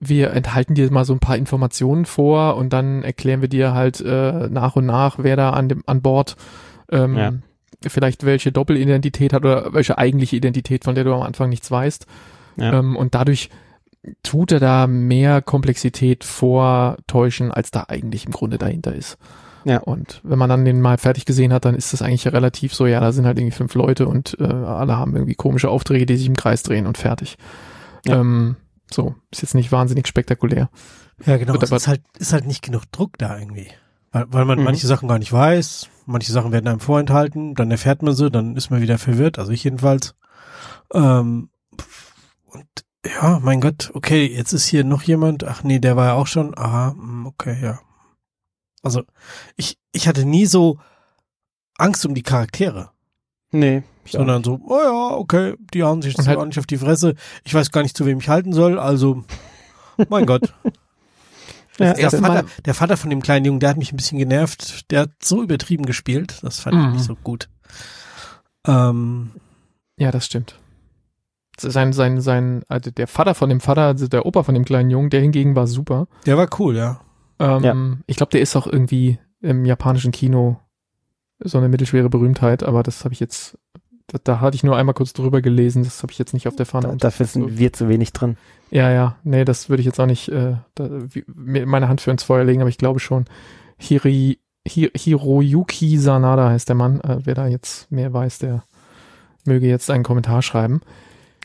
wir 0.00 0.30
enthalten 0.32 0.74
dir 0.74 0.90
mal 0.92 1.04
so 1.04 1.12
ein 1.12 1.18
paar 1.18 1.36
Informationen 1.36 2.04
vor 2.04 2.56
und 2.56 2.72
dann 2.72 3.02
erklären 3.02 3.40
wir 3.40 3.48
dir 3.48 3.74
halt 3.74 4.00
äh, 4.00 4.48
nach 4.48 4.76
und 4.76 4.86
nach, 4.86 5.18
wer 5.18 5.36
da 5.36 5.50
an 5.50 5.68
dem 5.68 5.82
an 5.86 6.02
Bord 6.02 6.36
ähm, 6.90 7.16
Ja. 7.16 7.32
vielleicht 7.88 8.24
welche 8.24 8.52
Doppelidentität 8.52 9.32
hat 9.32 9.44
oder 9.44 9.72
welche 9.72 9.98
eigentliche 9.98 10.36
Identität, 10.36 10.84
von 10.84 10.94
der 10.94 11.04
du 11.04 11.12
am 11.14 11.22
Anfang 11.22 11.48
nichts 11.48 11.70
weißt. 11.70 12.06
Ja. 12.56 12.78
Ähm, 12.78 12.96
und 12.96 13.14
dadurch 13.14 13.50
tut 14.22 14.52
er 14.52 14.60
da 14.60 14.86
mehr 14.86 15.42
Komplexität 15.42 16.22
vortäuschen, 16.24 17.50
als 17.50 17.70
da 17.70 17.86
eigentlich 17.88 18.26
im 18.26 18.32
Grunde 18.32 18.56
dahinter 18.58 18.94
ist. 18.94 19.18
Ja. 19.64 19.78
Und 19.80 20.20
wenn 20.22 20.38
man 20.38 20.48
dann 20.48 20.64
den 20.64 20.80
mal 20.80 20.96
fertig 20.98 21.24
gesehen 21.24 21.52
hat, 21.52 21.64
dann 21.64 21.74
ist 21.74 21.92
das 21.92 22.00
eigentlich 22.00 22.26
relativ 22.32 22.72
so, 22.72 22.86
ja, 22.86 23.00
da 23.00 23.12
sind 23.12 23.26
halt 23.26 23.38
irgendwie 23.38 23.56
fünf 23.56 23.74
Leute 23.74 24.06
und 24.06 24.36
äh, 24.40 24.44
alle 24.44 24.96
haben 24.96 25.14
irgendwie 25.14 25.34
komische 25.34 25.68
Aufträge, 25.68 26.06
die 26.06 26.16
sich 26.16 26.28
im 26.28 26.36
Kreis 26.36 26.62
drehen 26.62 26.86
und 26.86 26.96
fertig. 26.96 27.36
Ja. 28.06 28.20
Ähm, 28.20 28.56
so, 28.92 29.14
ist 29.30 29.42
jetzt 29.42 29.54
nicht 29.54 29.72
wahnsinnig 29.72 30.06
spektakulär. 30.06 30.70
Ja, 31.26 31.36
genau. 31.36 31.54
Es 31.56 31.64
aber- 31.70 31.76
ist 31.76 31.88
halt, 31.88 32.02
ist 32.18 32.32
halt 32.32 32.46
nicht 32.46 32.62
genug 32.62 32.90
Druck 32.92 33.18
da 33.18 33.38
irgendwie. 33.38 33.68
Weil, 34.12 34.26
weil 34.32 34.44
man 34.44 34.58
Mhm. 34.58 34.64
manche 34.64 34.86
Sachen 34.86 35.08
gar 35.08 35.18
nicht 35.18 35.32
weiß, 35.32 35.88
manche 36.06 36.32
Sachen 36.32 36.52
werden 36.52 36.66
einem 36.68 36.80
vorenthalten, 36.80 37.54
dann 37.54 37.70
erfährt 37.70 38.02
man 38.02 38.14
sie, 38.14 38.30
dann 38.30 38.56
ist 38.56 38.70
man 38.70 38.80
wieder 38.80 38.98
verwirrt, 38.98 39.38
also 39.38 39.52
ich 39.52 39.64
jedenfalls. 39.64 40.14
Ähm, 40.94 41.50
und 42.46 42.66
ja, 43.04 43.38
mein 43.42 43.60
Gott, 43.60 43.90
okay, 43.94 44.26
jetzt 44.26 44.52
ist 44.52 44.66
hier 44.66 44.84
noch 44.84 45.02
jemand, 45.02 45.44
ach 45.44 45.62
nee, 45.62 45.78
der 45.78 45.96
war 45.96 46.06
ja 46.06 46.14
auch 46.14 46.26
schon, 46.26 46.56
aha, 46.56 46.92
hm, 46.92 47.26
okay, 47.26 47.58
ja. 47.62 47.80
Also, 48.82 49.02
ich, 49.56 49.78
ich 49.92 50.08
hatte 50.08 50.24
nie 50.24 50.46
so 50.46 50.78
Angst 51.76 52.06
um 52.06 52.14
die 52.14 52.22
Charaktere, 52.22 52.90
nee, 53.50 53.82
ich 54.04 54.12
sondern 54.12 54.42
so, 54.44 54.60
oh 54.66 54.80
ja, 54.82 55.16
okay, 55.16 55.54
die 55.74 55.82
hauen 55.82 56.02
sich 56.02 56.16
so 56.16 56.26
halt- 56.26 56.38
auch 56.38 56.44
nicht 56.46 56.58
auf 56.58 56.66
die 56.66 56.78
Fresse, 56.78 57.14
ich 57.44 57.52
weiß 57.54 57.70
gar 57.70 57.82
nicht, 57.82 57.96
zu 57.96 58.06
wem 58.06 58.18
ich 58.18 58.28
halten 58.28 58.52
soll, 58.52 58.78
also, 58.78 59.24
mein 60.08 60.26
Gott. 60.26 60.52
Ja, 61.80 61.92
Der 61.92 62.10
Vater, 62.10 62.44
der 62.64 62.74
Vater 62.74 62.96
von 62.96 63.08
dem 63.08 63.22
kleinen 63.22 63.44
Jungen, 63.44 63.60
der 63.60 63.68
hat 63.70 63.76
mich 63.76 63.92
ein 63.92 63.96
bisschen 63.96 64.18
genervt. 64.18 64.90
Der 64.90 65.02
hat 65.02 65.10
so 65.22 65.44
übertrieben 65.44 65.86
gespielt. 65.86 66.40
Das 66.42 66.58
fand 66.58 66.74
ich 66.74 66.82
Mhm. 66.82 66.92
nicht 66.94 67.04
so 67.04 67.14
gut. 67.14 67.48
Ähm, 68.66 69.30
Ja, 69.96 70.10
das 70.10 70.26
stimmt. 70.26 70.58
Sein, 71.56 71.92
sein, 71.92 72.20
sein, 72.20 72.62
also 72.68 72.90
der 72.90 73.06
Vater 73.06 73.34
von 73.36 73.48
dem 73.48 73.60
Vater, 73.60 73.82
also 73.82 74.08
der 74.08 74.26
Opa 74.26 74.42
von 74.42 74.54
dem 74.54 74.64
kleinen 74.64 74.90
Jungen, 74.90 75.10
der 75.10 75.20
hingegen 75.20 75.54
war 75.54 75.68
super. 75.68 76.08
der 76.26 76.36
war 76.36 76.48
cool, 76.58 76.76
ja. 76.76 77.00
Ähm, 77.38 77.62
Ja. 77.64 77.76
Ich 78.06 78.16
glaube, 78.16 78.30
der 78.30 78.40
ist 78.40 78.56
auch 78.56 78.66
irgendwie 78.66 79.20
im 79.40 79.64
japanischen 79.64 80.10
Kino 80.10 80.58
so 81.40 81.58
eine 81.58 81.68
mittelschwere 81.68 82.10
Berühmtheit, 82.10 82.62
aber 82.62 82.82
das 82.82 83.04
habe 83.04 83.14
ich 83.14 83.20
jetzt, 83.20 83.58
da, 84.08 84.18
da 84.22 84.40
hatte 84.40 84.56
ich 84.56 84.64
nur 84.64 84.76
einmal 84.76 84.94
kurz 84.94 85.12
drüber 85.12 85.40
gelesen, 85.40 85.84
das 85.84 86.02
habe 86.02 86.12
ich 86.12 86.18
jetzt 86.18 86.34
nicht 86.34 86.48
auf 86.48 86.56
der 86.56 86.66
Fahne. 86.66 86.88
Da, 86.88 86.96
dafür 86.96 87.26
sind 87.26 87.58
wir 87.58 87.72
zu 87.72 87.88
wenig 87.88 88.12
drin. 88.12 88.36
Ja, 88.70 88.90
ja, 88.90 89.16
nee, 89.24 89.44
das 89.44 89.68
würde 89.68 89.80
ich 89.80 89.86
jetzt 89.86 90.00
auch 90.00 90.06
nicht 90.06 90.28
äh, 90.28 90.56
da, 90.74 90.88
wie, 90.90 91.24
meine 91.26 91.88
Hand 91.88 92.00
für 92.00 92.10
ins 92.10 92.22
Feuer 92.22 92.44
legen, 92.44 92.60
aber 92.60 92.70
ich 92.70 92.78
glaube 92.78 93.00
schon. 93.00 93.26
Hiri, 93.78 94.40
Hi, 94.68 94.90
Hiroyuki 94.94 95.96
Sanada 95.98 96.50
heißt 96.50 96.68
der 96.68 96.76
Mann. 96.76 97.00
Äh, 97.00 97.20
wer 97.24 97.34
da 97.34 97.46
jetzt 97.46 97.90
mehr 97.90 98.12
weiß, 98.12 98.38
der 98.38 98.64
möge 99.44 99.66
jetzt 99.66 99.90
einen 99.90 100.04
Kommentar 100.04 100.42
schreiben. 100.42 100.80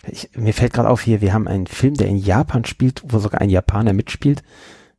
Ich, 0.07 0.31
mir 0.35 0.53
fällt 0.53 0.73
gerade 0.73 0.89
auf 0.89 1.01
hier, 1.01 1.21
wir 1.21 1.33
haben 1.33 1.47
einen 1.47 1.67
Film, 1.67 1.93
der 1.93 2.07
in 2.07 2.17
Japan 2.17 2.65
spielt, 2.65 3.01
wo 3.05 3.19
sogar 3.19 3.39
ein 3.39 3.49
Japaner 3.49 3.93
mitspielt 3.93 4.43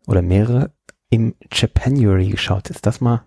oder 0.06 0.22
mehrere 0.22 0.70
im 1.10 1.34
Japanuary 1.52 2.30
geschaut. 2.30 2.70
Ist 2.70 2.86
das 2.86 3.02
mal? 3.02 3.24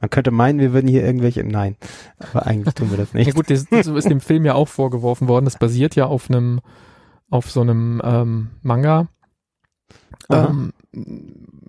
Man 0.00 0.08
könnte 0.10 0.30
meinen, 0.30 0.58
wir 0.58 0.72
würden 0.72 0.88
hier 0.88 1.04
irgendwelche. 1.04 1.44
Nein, 1.44 1.76
aber 2.18 2.46
eigentlich 2.46 2.74
tun 2.74 2.90
wir 2.90 2.96
das 2.96 3.12
nicht. 3.12 3.26
Ja 3.28 3.34
gut, 3.34 3.50
das, 3.50 3.66
das 3.66 3.86
ist 3.86 4.08
dem 4.08 4.20
Film 4.20 4.44
ja 4.46 4.54
auch 4.54 4.68
vorgeworfen 4.68 5.28
worden. 5.28 5.44
Das 5.44 5.58
basiert 5.58 5.94
ja 5.94 6.06
auf 6.06 6.30
einem, 6.30 6.60
auf 7.28 7.50
so 7.50 7.60
einem 7.60 8.00
ähm, 8.02 8.50
Manga. 8.62 9.08
Ähm, 10.30 10.72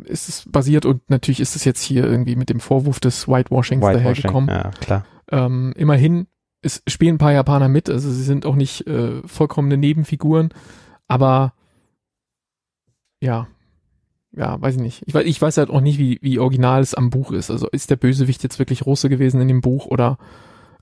ist 0.06 0.30
es 0.30 0.46
basiert 0.48 0.86
und 0.86 1.10
natürlich 1.10 1.40
ist 1.40 1.56
es 1.56 1.66
jetzt 1.66 1.82
hier 1.82 2.06
irgendwie 2.06 2.36
mit 2.36 2.50
dem 2.50 2.60
Vorwurf 2.60 3.00
des 3.00 3.28
Whitewashings 3.28 3.82
dahergekommen. 3.82 4.50
Ja, 4.50 4.72
klar. 4.80 5.06
Ähm, 5.30 5.74
immerhin, 5.76 6.28
es 6.62 6.84
spielen 6.88 7.16
ein 7.16 7.20
paar 7.20 7.34
Japaner 7.34 7.70
mit, 7.70 7.90
also 7.90 8.10
sie 8.10 8.24
sind 8.24 8.46
auch 8.46 8.56
nicht 8.56 8.88
äh, 8.88 9.22
vollkommene 9.26 9.78
Nebenfiguren, 9.78 10.50
aber 11.08 11.54
ja, 13.20 13.48
ja, 14.34 14.62
weiß 14.62 14.76
ich 14.76 14.82
nicht. 14.82 15.04
Ich 15.06 15.14
weiß, 15.14 15.26
ich 15.26 15.42
weiß 15.42 15.58
halt 15.58 15.70
auch 15.70 15.82
nicht, 15.82 16.00
wie, 16.00 16.20
wie 16.22 16.40
original 16.40 16.82
es 16.82 16.94
am 16.94 17.10
Buch 17.10 17.32
ist. 17.32 17.52
Also 17.52 17.68
ist 17.70 17.90
der 17.90 17.96
Bösewicht 17.98 18.44
jetzt 18.44 18.60
wirklich 18.60 18.86
Russe 18.86 19.10
gewesen 19.10 19.42
in 19.42 19.48
dem 19.48 19.62
Buch 19.62 19.86
oder 19.86 20.18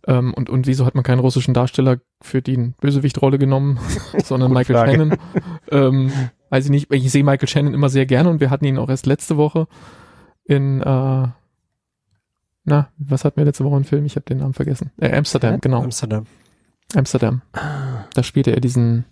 ähm, 0.08 0.34
und, 0.34 0.50
und 0.50 0.68
wieso 0.68 0.86
hat 0.86 0.96
man 0.96 1.04
keinen 1.04 1.20
russischen 1.20 1.54
Darsteller 1.54 2.00
für 2.22 2.42
die 2.42 2.74
Bösewichtrolle 2.80 3.38
genommen, 3.38 3.80
sondern 4.24 4.54
Michael 4.54 4.76
Frage. 4.76 4.92
Shannon? 4.92 5.18
ähm, 5.72 6.12
weiß 6.50 6.66
ich 6.66 6.72
nicht, 6.72 6.94
ich 6.94 7.12
sehe 7.12 7.24
Michael 7.24 7.48
Shannon 7.50 7.74
immer 7.74 7.90
sehr 7.90 8.06
gerne 8.06 8.30
und 8.30 8.40
wir 8.40 8.50
hatten 8.50 8.66
ihn 8.66 8.78
auch 8.78 8.90
erst 8.90 9.06
letzte 9.06 9.38
Woche 9.38 9.68
in 10.46 10.82
äh, 10.82 11.28
na, 12.66 12.90
was 12.98 13.26
hatten 13.26 13.38
wir 13.38 13.46
letzte 13.46 13.66
Woche 13.66 13.78
im 13.78 13.84
Film? 13.84 14.06
Ich 14.06 14.16
habe 14.16 14.26
den 14.26 14.38
Namen 14.38 14.54
vergessen. 14.54 14.92
Äh, 14.98 15.16
Amsterdam, 15.16 15.56
Hä? 15.56 15.60
genau. 15.62 15.82
Amsterdam. 15.84 16.28
Amsterdam. 16.96 17.42
Ah, 17.54 18.06
Da 18.14 18.22
spielte 18.24 18.52
er 18.52 18.62
diesen, 18.62 19.06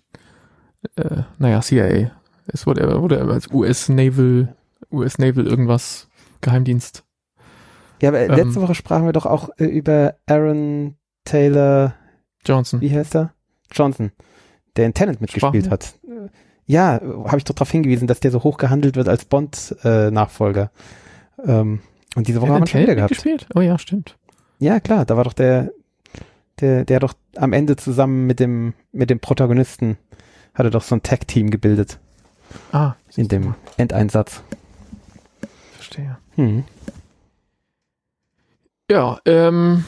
äh, 0.96 1.22
naja, 1.38 1.60
CIA. 1.60 2.12
Es 2.50 2.66
wurde, 2.66 2.80
er 2.82 3.00
wurde 3.02 3.20
als 3.20 3.50
US 3.52 3.88
Naval, 3.88 4.54
US 4.90 5.18
Naval 5.18 5.46
irgendwas, 5.46 6.08
Geheimdienst. 6.40 7.04
Ja, 8.00 8.10
aber 8.10 8.20
Ähm. 8.20 8.30
letzte 8.34 8.60
Woche 8.62 8.74
sprachen 8.74 9.04
wir 9.04 9.12
doch 9.12 9.26
auch 9.26 9.50
äh, 9.58 9.64
über 9.64 10.14
Aaron 10.26 10.96
Taylor, 11.24 11.94
Johnson. 12.46 12.80
wie 12.80 12.92
heißt 12.94 13.14
er? 13.16 13.34
Johnson, 13.72 14.12
der 14.76 14.86
in 14.86 14.94
Tenet 14.94 15.20
mitgespielt 15.20 15.66
Sprachen 15.66 15.70
hat. 15.70 15.98
Äh, 16.04 16.28
Ja, 16.66 17.00
habe 17.02 17.38
ich 17.38 17.44
doch 17.44 17.54
darauf 17.54 17.70
hingewiesen, 17.70 18.06
dass 18.06 18.20
der 18.20 18.30
so 18.30 18.42
hoch 18.44 18.56
gehandelt 18.56 18.96
wird 18.96 19.08
als 19.08 19.24
Bond-Nachfolger. 19.24 20.70
ähm, 21.44 21.80
und 22.14 22.26
diese 22.28 22.40
Woche 22.40 22.48
Hat 22.50 22.54
haben 22.56 22.62
wir 22.62 22.66
schon 22.68 22.80
wieder 22.82 22.94
gehabt. 22.94 23.10
mitgespielt? 23.10 23.46
Oh 23.54 23.60
ja, 23.60 23.78
stimmt. 23.78 24.16
Ja, 24.58 24.80
klar, 24.80 25.04
da 25.04 25.16
war 25.16 25.24
doch 25.24 25.32
der, 25.34 25.72
der, 26.60 26.84
der 26.84 27.00
doch 27.00 27.14
am 27.36 27.52
Ende 27.52 27.76
zusammen 27.76 28.26
mit 28.26 28.40
dem, 28.40 28.74
mit 28.92 29.10
dem 29.10 29.20
Protagonisten 29.20 29.98
hatte 30.54 30.70
doch 30.70 30.82
so 30.82 30.94
ein 30.96 31.02
Tag-Team 31.02 31.50
gebildet 31.50 32.00
Ah, 32.72 32.94
in 33.16 33.28
dem 33.28 33.54
Endeinsatz. 33.76 34.42
verstehe. 35.74 36.18
Hm. 36.36 36.64
Ja, 38.90 39.18
ähm, 39.26 39.84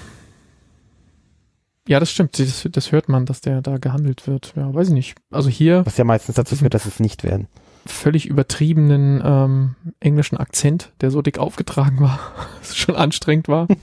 Ja, 1.88 1.98
das 2.00 2.10
stimmt. 2.10 2.38
Das, 2.38 2.68
das 2.70 2.92
hört 2.92 3.08
man, 3.08 3.26
dass 3.26 3.40
der 3.40 3.62
da 3.62 3.78
gehandelt 3.78 4.26
wird. 4.26 4.52
Ja, 4.56 4.72
weiß 4.74 4.88
ich 4.88 4.94
nicht. 4.94 5.16
Also 5.30 5.48
hier 5.48 5.84
Was 5.86 5.96
ja 5.96 6.04
meistens 6.04 6.34
dazu 6.36 6.54
führt, 6.56 6.74
dass 6.74 6.86
es 6.86 7.00
nicht 7.00 7.24
werden. 7.24 7.48
völlig 7.86 8.26
übertriebenen 8.26 9.22
ähm, 9.24 9.74
englischen 10.00 10.36
Akzent, 10.36 10.92
der 11.00 11.10
so 11.10 11.22
dick 11.22 11.38
aufgetragen 11.38 12.00
war, 12.00 12.18
dass 12.60 12.70
es 12.70 12.76
schon 12.76 12.94
anstrengend 12.96 13.48
war. 13.48 13.66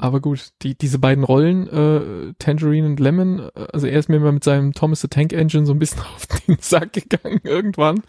Aber 0.00 0.20
gut, 0.20 0.50
die, 0.62 0.76
diese 0.78 0.98
beiden 1.00 1.24
Rollen, 1.24 1.66
äh, 1.68 2.32
Tangerine 2.38 2.86
und 2.86 3.00
Lemon, 3.00 3.40
äh, 3.56 3.66
also 3.72 3.86
er 3.88 3.98
ist 3.98 4.08
mir 4.08 4.16
immer 4.16 4.30
mit 4.30 4.44
seinem 4.44 4.72
Thomas 4.72 5.00
the 5.00 5.08
Tank 5.08 5.32
Engine 5.32 5.66
so 5.66 5.72
ein 5.72 5.78
bisschen 5.80 6.00
auf 6.14 6.26
den 6.26 6.56
Sack 6.60 6.92
gegangen 6.92 7.40
irgendwann. 7.42 8.02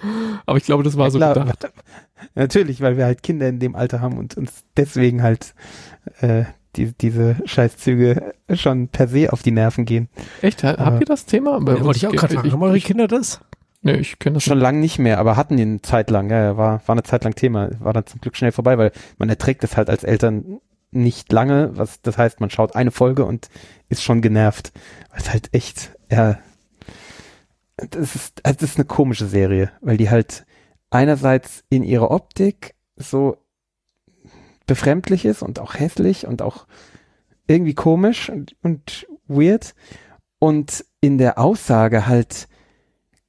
Aber 0.45 0.57
ich 0.59 0.65
glaube, 0.65 0.83
das 0.83 0.97
war 0.97 1.05
Ja, 1.07 1.11
so 1.11 1.17
klar, 1.17 1.33
gedacht. 1.33 1.71
Natürlich, 2.35 2.81
weil 2.81 2.97
wir 2.97 3.05
halt 3.05 3.23
Kinder 3.23 3.47
in 3.47 3.59
dem 3.59 3.75
Alter 3.75 4.01
haben 4.01 4.17
und 4.17 4.37
uns 4.37 4.63
deswegen 4.77 5.23
halt 5.23 5.55
äh, 6.21 6.43
die, 6.75 6.93
diese 6.93 7.37
Scheißzüge 7.45 8.33
schon 8.53 8.89
per 8.89 9.07
se 9.07 9.33
auf 9.33 9.41
die 9.41 9.51
Nerven 9.51 9.85
gehen. 9.85 10.09
Echt? 10.41 10.63
Aber- 10.63 10.85
Habt 10.85 11.01
ihr 11.01 11.05
das 11.07 11.25
Thema? 11.25 11.59
Bei 11.59 11.75
Ja, 11.75 11.83
wollte 11.83 11.97
ich 11.97 12.07
auch 12.07 12.11
gerade 12.11 12.35
fragen. 12.35 12.51
Haben 12.51 12.61
eure 12.63 12.79
Kinder 12.79 13.07
das? 13.07 13.41
nee, 13.81 13.93
ich 13.93 14.19
kenne 14.19 14.35
das 14.35 14.43
Schon 14.43 14.59
lang 14.59 14.79
nicht 14.79 14.99
mehr, 14.99 15.17
aber 15.19 15.37
hatten 15.37 15.57
ihn 15.57 15.69
eine 15.69 15.81
Zeit 15.81 16.11
lang. 16.11 16.29
Ja, 16.29 16.43
ja, 16.43 16.57
war, 16.57 16.81
war 16.85 16.93
eine 16.93 17.03
Zeit 17.03 17.23
lang 17.23 17.33
Thema. 17.33 17.69
War 17.79 17.93
dann 17.93 18.05
zum 18.05 18.21
Glück 18.21 18.35
schnell 18.35 18.51
vorbei, 18.51 18.77
weil 18.77 18.91
man 19.17 19.29
erträgt 19.29 19.63
es 19.63 19.75
halt 19.77 19.89
als 19.89 20.03
Eltern 20.03 20.59
nicht 20.91 21.31
lange. 21.31 21.77
Was 21.77 22.01
das 22.01 22.17
heißt, 22.17 22.39
man 22.39 22.49
schaut 22.49 22.75
eine 22.75 22.91
Folge 22.91 23.25
und 23.25 23.49
ist 23.89 24.03
schon 24.03 24.21
genervt. 24.21 24.71
Es 25.13 25.31
halt 25.31 25.49
echt, 25.53 25.91
ja, 26.11 26.39
das 27.77 28.15
ist, 28.15 28.41
das 28.43 28.61
ist 28.61 28.77
eine 28.77 28.85
komische 28.85 29.25
Serie, 29.25 29.71
weil 29.81 29.97
die 29.97 30.09
halt 30.09 30.45
einerseits 30.89 31.63
in 31.69 31.83
ihrer 31.83 32.11
Optik 32.11 32.75
so 32.95 33.37
befremdlich 34.65 35.25
ist 35.25 35.41
und 35.41 35.59
auch 35.59 35.75
hässlich 35.75 36.27
und 36.27 36.41
auch 36.41 36.67
irgendwie 37.47 37.73
komisch 37.73 38.29
und, 38.29 38.55
und 38.61 39.07
weird 39.27 39.73
und 40.39 40.85
in 41.01 41.17
der 41.17 41.39
Aussage 41.39 42.07
halt 42.07 42.47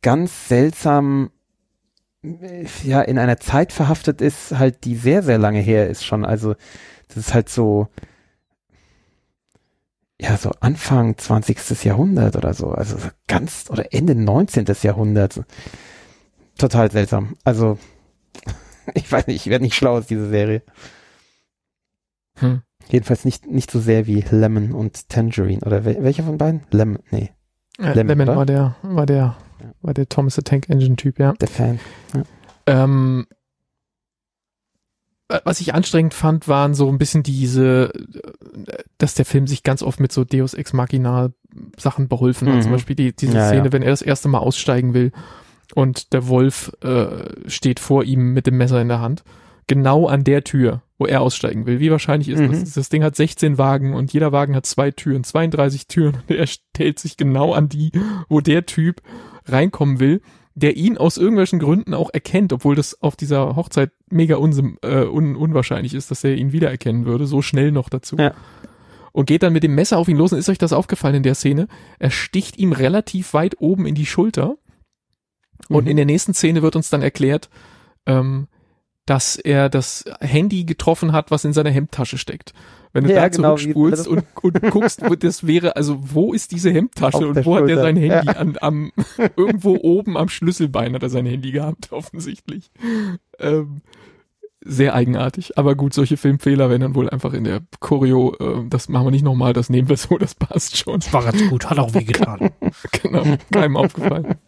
ganz 0.02 0.48
seltsam 0.48 1.30
äh, 2.22 2.66
ja 2.84 3.00
in 3.02 3.18
einer 3.18 3.38
Zeit 3.38 3.72
verhaftet 3.72 4.20
ist, 4.20 4.58
halt 4.58 4.84
die 4.84 4.96
sehr, 4.96 5.22
sehr 5.22 5.38
lange 5.38 5.60
her 5.60 5.88
ist 5.88 6.04
schon. 6.04 6.24
Also 6.24 6.54
das 7.14 7.28
ist 7.28 7.34
halt 7.34 7.48
so 7.48 7.88
ja, 10.20 10.36
so 10.36 10.50
Anfang 10.60 11.16
20. 11.16 11.84
Jahrhundert 11.84 12.36
oder 12.36 12.52
so. 12.52 12.68
Also 12.72 12.98
so 12.98 13.08
ganz 13.26 13.70
oder 13.70 13.92
Ende 13.94 14.14
19. 14.14 14.66
Jahrhundert. 14.82 15.40
Total 16.58 16.90
seltsam. 16.90 17.36
Also 17.42 17.78
ich 18.94 19.10
weiß 19.10 19.26
nicht, 19.28 19.46
ich 19.46 19.50
werde 19.50 19.64
nicht 19.64 19.74
schlau 19.74 19.96
aus 19.96 20.06
dieser 20.06 20.28
Serie. 20.28 20.62
Hm. 22.36 22.60
Jedenfalls 22.88 23.24
nicht, 23.24 23.46
nicht 23.46 23.70
so 23.70 23.80
sehr 23.80 24.06
wie 24.06 24.22
Lemon 24.30 24.72
und 24.72 25.08
Tangerine. 25.08 25.62
Oder 25.64 25.84
wel 25.86 26.02
welcher 26.02 26.24
von 26.24 26.36
beiden? 26.36 26.62
Lemon, 26.70 26.98
nee, 27.10 27.30
Äh, 27.78 27.94
Lemon, 27.94 28.18
Lemon 28.18 28.36
war 28.36 28.46
der, 28.46 28.76
war 28.82 29.06
der, 29.06 29.16
Ja. 29.16 29.74
war 29.80 29.94
der 29.94 30.08
Thomas 30.08 30.34
the 30.34 30.42
Tank 30.42 30.68
Engine 30.68 30.96
Typ, 30.96 31.18
ja. 31.18 31.32
der 31.32 31.48
Fan. 31.48 31.80
Ähm, 32.66 33.26
äh, 33.30 33.34
was 35.44 35.60
ich 35.60 35.74
anstrengend 35.74 36.14
fand, 36.14 36.48
waren 36.48 36.74
so 36.74 36.88
ein 36.88 36.98
bisschen 36.98 37.22
diese, 37.22 37.92
dass 38.98 39.14
der 39.14 39.24
Film 39.24 39.46
sich 39.46 39.62
ganz 39.62 39.82
oft 39.82 40.00
mit 40.00 40.12
so 40.12 40.24
Deus 40.24 40.54
Ex 40.54 40.72
Machina 40.72 41.30
Sachen 41.78 42.08
beholfen 42.08 42.48
hat. 42.48 42.56
Mhm. 42.56 42.62
Zum 42.62 42.72
Beispiel 42.72 42.96
die, 42.96 43.12
diese 43.14 43.36
Ja, 43.36 43.48
Szene, 43.48 43.66
ja. 43.66 43.72
wenn 43.72 43.82
er 43.82 43.90
das 43.90 44.02
erste 44.02 44.28
Mal 44.28 44.38
aussteigen 44.38 44.94
will 44.94 45.12
und 45.74 46.12
der 46.12 46.28
Wolf 46.28 46.72
äh, 46.82 47.48
steht 47.48 47.80
vor 47.80 48.04
ihm 48.04 48.32
mit 48.32 48.46
dem 48.46 48.56
Messer 48.56 48.80
in 48.80 48.88
der 48.88 49.00
Hand. 49.00 49.22
Genau 49.66 50.08
an 50.08 50.24
der 50.24 50.42
Tür, 50.42 50.82
wo 50.98 51.06
er 51.06 51.20
aussteigen 51.20 51.64
will. 51.64 51.78
Wie 51.78 51.92
wahrscheinlich 51.92 52.28
ist 52.28 52.40
Mhm. 52.40 52.50
das? 52.50 52.72
Das 52.74 52.88
Ding 52.88 53.04
hat 53.04 53.14
16 53.14 53.56
Wagen 53.56 53.94
und 53.94 54.12
jeder 54.12 54.32
Wagen 54.32 54.56
hat 54.56 54.66
zwei 54.66 54.90
Türen, 54.90 55.22
32 55.22 55.86
Türen 55.86 56.16
und 56.28 56.30
er 56.36 56.46
stellt 56.48 56.98
sich 56.98 57.16
genau 57.16 57.52
an 57.52 57.68
die, 57.68 57.92
wo 58.28 58.40
der 58.40 58.66
Typ 58.66 59.00
reinkommen 59.46 60.00
will 60.00 60.22
der 60.54 60.76
ihn 60.76 60.98
aus 60.98 61.16
irgendwelchen 61.16 61.58
Gründen 61.58 61.94
auch 61.94 62.10
erkennt, 62.12 62.52
obwohl 62.52 62.74
das 62.74 63.00
auf 63.00 63.16
dieser 63.16 63.56
Hochzeit 63.56 63.92
mega 64.10 64.36
unsym, 64.36 64.78
äh, 64.82 65.04
un, 65.04 65.36
unwahrscheinlich 65.36 65.94
ist, 65.94 66.10
dass 66.10 66.24
er 66.24 66.34
ihn 66.34 66.52
wiedererkennen 66.52 67.06
würde, 67.06 67.26
so 67.26 67.40
schnell 67.42 67.72
noch 67.72 67.88
dazu. 67.88 68.16
Ja. 68.16 68.34
Und 69.12 69.26
geht 69.26 69.42
dann 69.42 69.52
mit 69.52 69.62
dem 69.62 69.74
Messer 69.74 69.98
auf 69.98 70.08
ihn 70.08 70.16
los. 70.16 70.32
Und 70.32 70.38
ist 70.38 70.48
euch 70.48 70.58
das 70.58 70.72
aufgefallen 70.72 71.16
in 71.16 71.22
der 71.22 71.34
Szene? 71.34 71.66
Er 71.98 72.10
sticht 72.10 72.58
ihm 72.58 72.72
relativ 72.72 73.34
weit 73.34 73.60
oben 73.60 73.86
in 73.86 73.94
die 73.94 74.06
Schulter. 74.06 74.56
Und 75.68 75.84
Mhm. 75.84 75.90
in 75.90 75.96
der 75.96 76.06
nächsten 76.06 76.34
Szene 76.34 76.62
wird 76.62 76.76
uns 76.76 76.90
dann 76.90 77.02
erklärt, 77.02 77.48
ähm, 78.06 78.46
dass 79.06 79.36
er 79.36 79.68
das 79.68 80.04
Handy 80.20 80.64
getroffen 80.64 81.12
hat, 81.12 81.30
was 81.30 81.44
in 81.44 81.52
seiner 81.52 81.70
Hemdtasche 81.70 82.18
steckt. 82.18 82.52
Wenn 82.92 83.04
du 83.04 83.10
Ja, 83.10 83.20
da 83.20 83.28
genau, 83.28 83.56
zurückspulst 83.56 84.08
und, 84.08 84.24
und 84.42 84.60
guckst, 84.70 85.02
wo 85.08 85.14
das 85.14 85.46
wäre, 85.46 85.76
also 85.76 85.98
wo 86.00 86.32
ist 86.32 86.50
diese 86.52 86.70
Hemdtasche 86.72 87.18
Auf 87.18 87.22
und 87.36 87.46
wo 87.46 87.54
hat 87.54 87.62
er 87.62 87.68
Schulter. 87.68 87.82
sein 87.82 87.96
Handy? 87.96 88.26
Ja. 88.26 88.32
An, 88.32 88.56
am, 88.60 88.92
irgendwo 89.36 89.76
oben 89.80 90.16
am 90.16 90.28
Schlüsselbein 90.28 90.94
hat 90.94 91.02
er 91.02 91.10
sein 91.10 91.26
Handy 91.26 91.52
gehabt, 91.52 91.92
offensichtlich. 91.92 92.70
Ähm, 93.38 93.82
sehr 94.62 94.94
eigenartig. 94.94 95.56
Aber 95.56 95.74
gut, 95.74 95.94
solche 95.94 96.16
Filmfehler 96.16 96.68
werden 96.68 96.82
dann 96.82 96.94
wohl 96.94 97.08
einfach 97.08 97.32
in 97.32 97.44
der 97.44 97.60
Choreo, 97.80 98.34
äh, 98.38 98.66
das 98.68 98.88
machen 98.88 99.06
wir 99.06 99.10
nicht 99.10 99.24
nochmal, 99.24 99.52
das 99.52 99.70
nehmen 99.70 99.88
wir 99.88 99.96
so, 99.96 100.18
das 100.18 100.34
passt 100.34 100.76
schon. 100.76 101.00
War 101.12 101.24
ganz 101.24 101.48
gut, 101.48 101.70
hat 101.70 101.78
auch 101.78 101.94
weh 101.94 102.04
getan. 102.04 102.50
genau, 103.02 103.24
keinem 103.52 103.76
aufgefallen. 103.76 104.34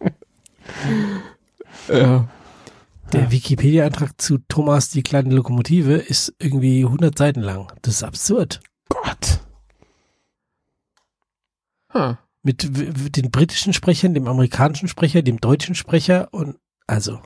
Ja. 1.89 2.29
Der 3.13 3.31
Wikipedia-Eintrag 3.31 4.21
zu 4.21 4.39
Thomas 4.49 4.89
die 4.89 5.03
kleine 5.03 5.35
Lokomotive 5.35 5.95
ist 5.95 6.35
irgendwie 6.39 6.85
100 6.85 7.17
Seiten 7.17 7.43
lang. 7.43 7.71
Das 7.83 7.97
ist 7.97 8.03
absurd. 8.03 8.61
Gott. 8.89 9.41
Huh. 11.93 12.17
Mit 12.43 13.17
den 13.17 13.31
britischen 13.31 13.73
Sprechern, 13.73 14.15
dem 14.15 14.27
amerikanischen 14.27 14.89
Sprecher, 14.89 15.23
dem 15.23 15.39
deutschen 15.39 15.75
Sprecher 15.75 16.29
und 16.33 16.57
also 16.87 17.21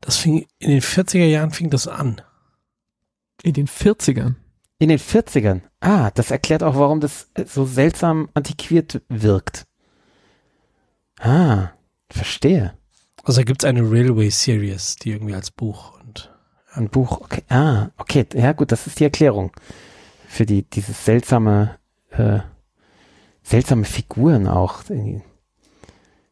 das 0.00 0.16
fing 0.16 0.46
in 0.58 0.70
den 0.70 0.82
40er 0.82 1.24
Jahren 1.24 1.50
fing 1.50 1.70
das 1.70 1.88
an. 1.88 2.20
In 3.42 3.54
den 3.54 3.66
40ern. 3.66 4.34
In 4.78 4.90
den 4.90 4.98
40ern. 4.98 5.62
Ah, 5.80 6.10
das 6.12 6.30
erklärt 6.30 6.62
auch, 6.62 6.76
warum 6.76 7.00
das 7.00 7.30
äh, 7.34 7.44
so 7.46 7.64
seltsam 7.64 8.28
antiquiert 8.34 9.02
wirkt. 9.08 9.66
Ah, 11.18 11.70
verstehe. 12.10 12.77
Also 13.24 13.40
da 13.40 13.44
gibt's 13.44 13.64
eine 13.64 13.82
Railway 13.82 14.30
Series, 14.30 14.96
die 14.96 15.12
irgendwie 15.12 15.34
als 15.34 15.50
Buch 15.50 15.98
und 16.00 16.32
Ein 16.72 16.88
Buch, 16.88 17.20
okay. 17.20 17.42
Ah, 17.48 17.88
okay. 17.98 18.26
Ja, 18.34 18.52
gut, 18.52 18.72
das 18.72 18.86
ist 18.86 19.00
die 19.00 19.04
Erklärung. 19.04 19.52
Für 20.28 20.46
die, 20.46 20.62
dieses 20.62 21.04
seltsame, 21.04 21.78
äh, 22.10 22.40
seltsame 23.42 23.84
Figuren 23.84 24.46
auch. 24.46 24.82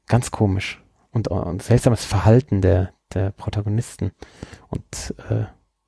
Ganz 0.07 0.31
komisch. 0.31 0.83
Und, 1.11 1.29
und 1.29 1.63
seltsames 1.63 2.05
Verhalten 2.05 2.61
der, 2.61 2.93
der 3.15 3.31
Protagonisten. 3.31 4.13
Und, 4.69 5.15
äh, 5.31 5.47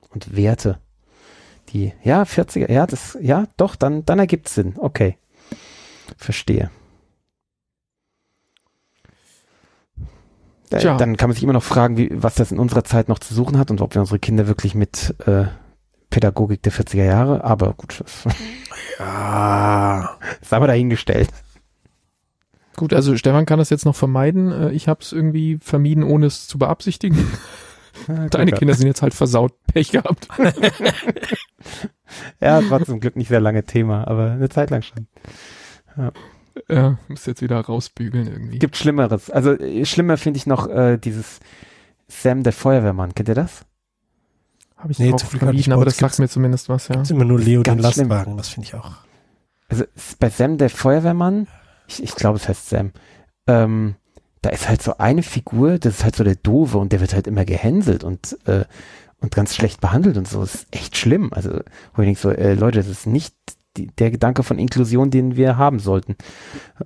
und 0.09 0.35
Werte. 0.35 0.79
Die, 1.69 1.93
ja, 2.03 2.23
40er, 2.23 2.71
ja, 2.71 2.87
das, 2.87 3.17
ja, 3.21 3.45
doch, 3.57 3.75
dann, 3.75 4.03
dann 4.05 4.17
ergibt 4.17 4.49
Sinn. 4.49 4.73
Okay. 4.77 5.17
Verstehe. 6.17 6.71
Tja. 10.69 10.97
Dann 10.97 11.17
kann 11.17 11.29
man 11.29 11.33
sich 11.33 11.43
immer 11.43 11.53
noch 11.53 11.63
fragen, 11.63 11.97
wie, 11.97 12.09
was 12.11 12.35
das 12.35 12.51
in 12.51 12.59
unserer 12.59 12.83
Zeit 12.83 13.09
noch 13.09 13.19
zu 13.19 13.33
suchen 13.33 13.57
hat 13.57 13.71
und 13.71 13.81
ob 13.81 13.95
wir 13.95 14.01
unsere 14.01 14.19
Kinder 14.19 14.47
wirklich 14.47 14.75
mit 14.75 15.15
äh, 15.25 15.45
Pädagogik 16.09 16.61
der 16.63 16.71
40er 16.71 17.03
Jahre, 17.03 17.43
aber 17.43 17.73
gut, 17.73 17.99
das 17.99 18.25
ja, 18.99 20.17
sei 20.41 20.59
mal 20.59 20.67
dahingestellt. 20.67 21.29
Gut, 22.75 22.93
also 22.93 23.17
Stefan 23.17 23.45
kann 23.45 23.59
das 23.59 23.69
jetzt 23.69 23.85
noch 23.85 23.95
vermeiden. 23.95 24.51
Äh, 24.51 24.71
Ich 24.71 24.87
habe 24.87 25.01
es 25.01 25.11
irgendwie 25.11 25.57
vermieden, 25.61 26.03
ohne 26.03 26.27
es 26.27 26.47
zu 26.47 26.57
beabsichtigen. 26.57 27.17
Deine 28.29 28.51
Kinder 28.51 28.73
sind 28.75 28.87
jetzt 28.87 29.01
halt 29.01 29.13
versaut. 29.13 29.53
Pech 29.73 29.91
gehabt. 29.91 30.27
Ja, 32.41 32.59
es 32.59 32.69
war 32.71 32.83
zum 32.83 32.99
Glück 32.99 33.15
nicht 33.15 33.27
sehr 33.27 33.39
lange 33.41 33.65
Thema, 33.65 34.07
aber 34.07 34.31
eine 34.31 34.49
Zeit 34.49 34.71
lang 34.71 34.81
schon. 34.81 35.07
Ja, 35.95 36.11
muss 37.07 37.25
jetzt 37.25 37.41
wieder 37.41 37.59
rausbügeln 37.59 38.27
irgendwie. 38.27 38.59
Gibt 38.59 38.77
Schlimmeres. 38.77 39.29
Also 39.29 39.53
äh, 39.53 39.85
schlimmer 39.85 40.17
finde 40.17 40.37
ich 40.37 40.45
noch 40.45 40.67
äh, 40.67 40.97
dieses 40.97 41.39
Sam 42.07 42.43
der 42.43 42.53
Feuerwehrmann. 42.53 43.13
Kennt 43.15 43.29
ihr 43.29 43.35
das? 43.35 43.65
Habe 44.77 44.91
ich 44.93 44.99
Nee, 44.99 45.13
auch 45.13 45.19
vermieden, 45.19 45.73
aber 45.73 45.85
das 45.85 45.97
sagt 45.97 46.19
mir 46.19 46.29
zumindest 46.29 46.69
was, 46.69 46.87
ja. 46.87 47.01
ist 47.01 47.11
immer 47.11 47.25
nur 47.25 47.39
Leo 47.39 47.63
den 47.63 47.77
Ganz 47.81 47.93
schlimm. 47.93 48.07
Lastwagen, 48.09 48.37
das 48.37 48.49
finde 48.49 48.67
ich 48.67 48.75
auch. 48.75 48.91
Also 49.67 49.83
bei 50.19 50.29
Sam 50.29 50.57
der 50.57 50.69
Feuerwehrmann, 50.69 51.47
ich, 51.87 52.01
ich 52.01 52.15
glaube, 52.15 52.37
es 52.37 52.47
heißt 52.47 52.69
Sam, 52.69 52.91
ähm, 53.45 53.95
da 54.41 54.49
ist 54.51 54.69
halt 54.69 54.81
so 54.81 54.97
eine 54.97 55.21
Figur, 55.21 55.79
das 55.79 55.95
ist 55.97 56.03
halt 56.03 56.15
so 56.15 56.23
der 56.23 56.35
Doofe 56.35 56.77
und 56.77 56.93
der 56.93 57.01
wird 57.01 57.13
halt 57.13 57.27
immer 57.27 57.43
gehänselt 57.43 58.03
und, 58.05 58.37
äh, 58.45 58.63
und 59.19 59.35
ganz 59.35 59.53
schlecht 59.53 59.81
behandelt 59.81 60.17
und 60.17 60.27
so. 60.27 60.39
Das 60.39 60.55
ist 60.55 60.67
echt 60.71 60.95
schlimm. 60.97 61.33
Also, 61.33 61.59
wo 61.93 62.01
ich 62.01 62.07
denke 62.07 62.19
so, 62.21 62.31
äh, 62.31 62.53
Leute, 62.53 62.77
das 62.79 62.87
ist 62.87 63.05
nicht 63.05 63.35
die, 63.77 63.87
der 63.87 64.11
Gedanke 64.11 64.43
von 64.43 64.59
Inklusion, 64.59 65.11
den 65.11 65.35
wir 65.35 65.57
haben 65.57 65.79
sollten. 65.79 66.15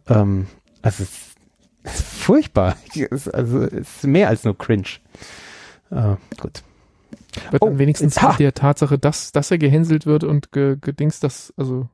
Ähm, 0.08 0.48
also, 0.82 1.04
es 1.04 1.10
ist, 1.10 1.36
es 1.84 1.94
ist 2.00 2.04
furchtbar. 2.04 2.76
Es, 2.96 3.28
ist- 3.28 3.34
also, 3.34 3.62
es 3.64 3.98
ist 3.98 4.08
mehr 4.08 4.30
als 4.30 4.44
nur 4.44 4.58
cringe. 4.58 4.84
Äh, 5.92 6.16
gut. 6.40 6.64
Wird 7.52 7.62
Oh, 7.64 7.68
dann 7.68 7.80
wenigstens 7.80 8.22
mit 8.22 8.40
der 8.40 8.54
Tatsache, 8.54 9.00
dass, 9.00 9.32
dass 9.32 9.50
er 9.50 9.58
gehänselt 9.58 10.06
wird 10.06 10.24
und 10.24 10.52
ge, 10.52 10.78
gedingst, 10.80 11.24
dass, 11.24 11.52
also 11.58 11.88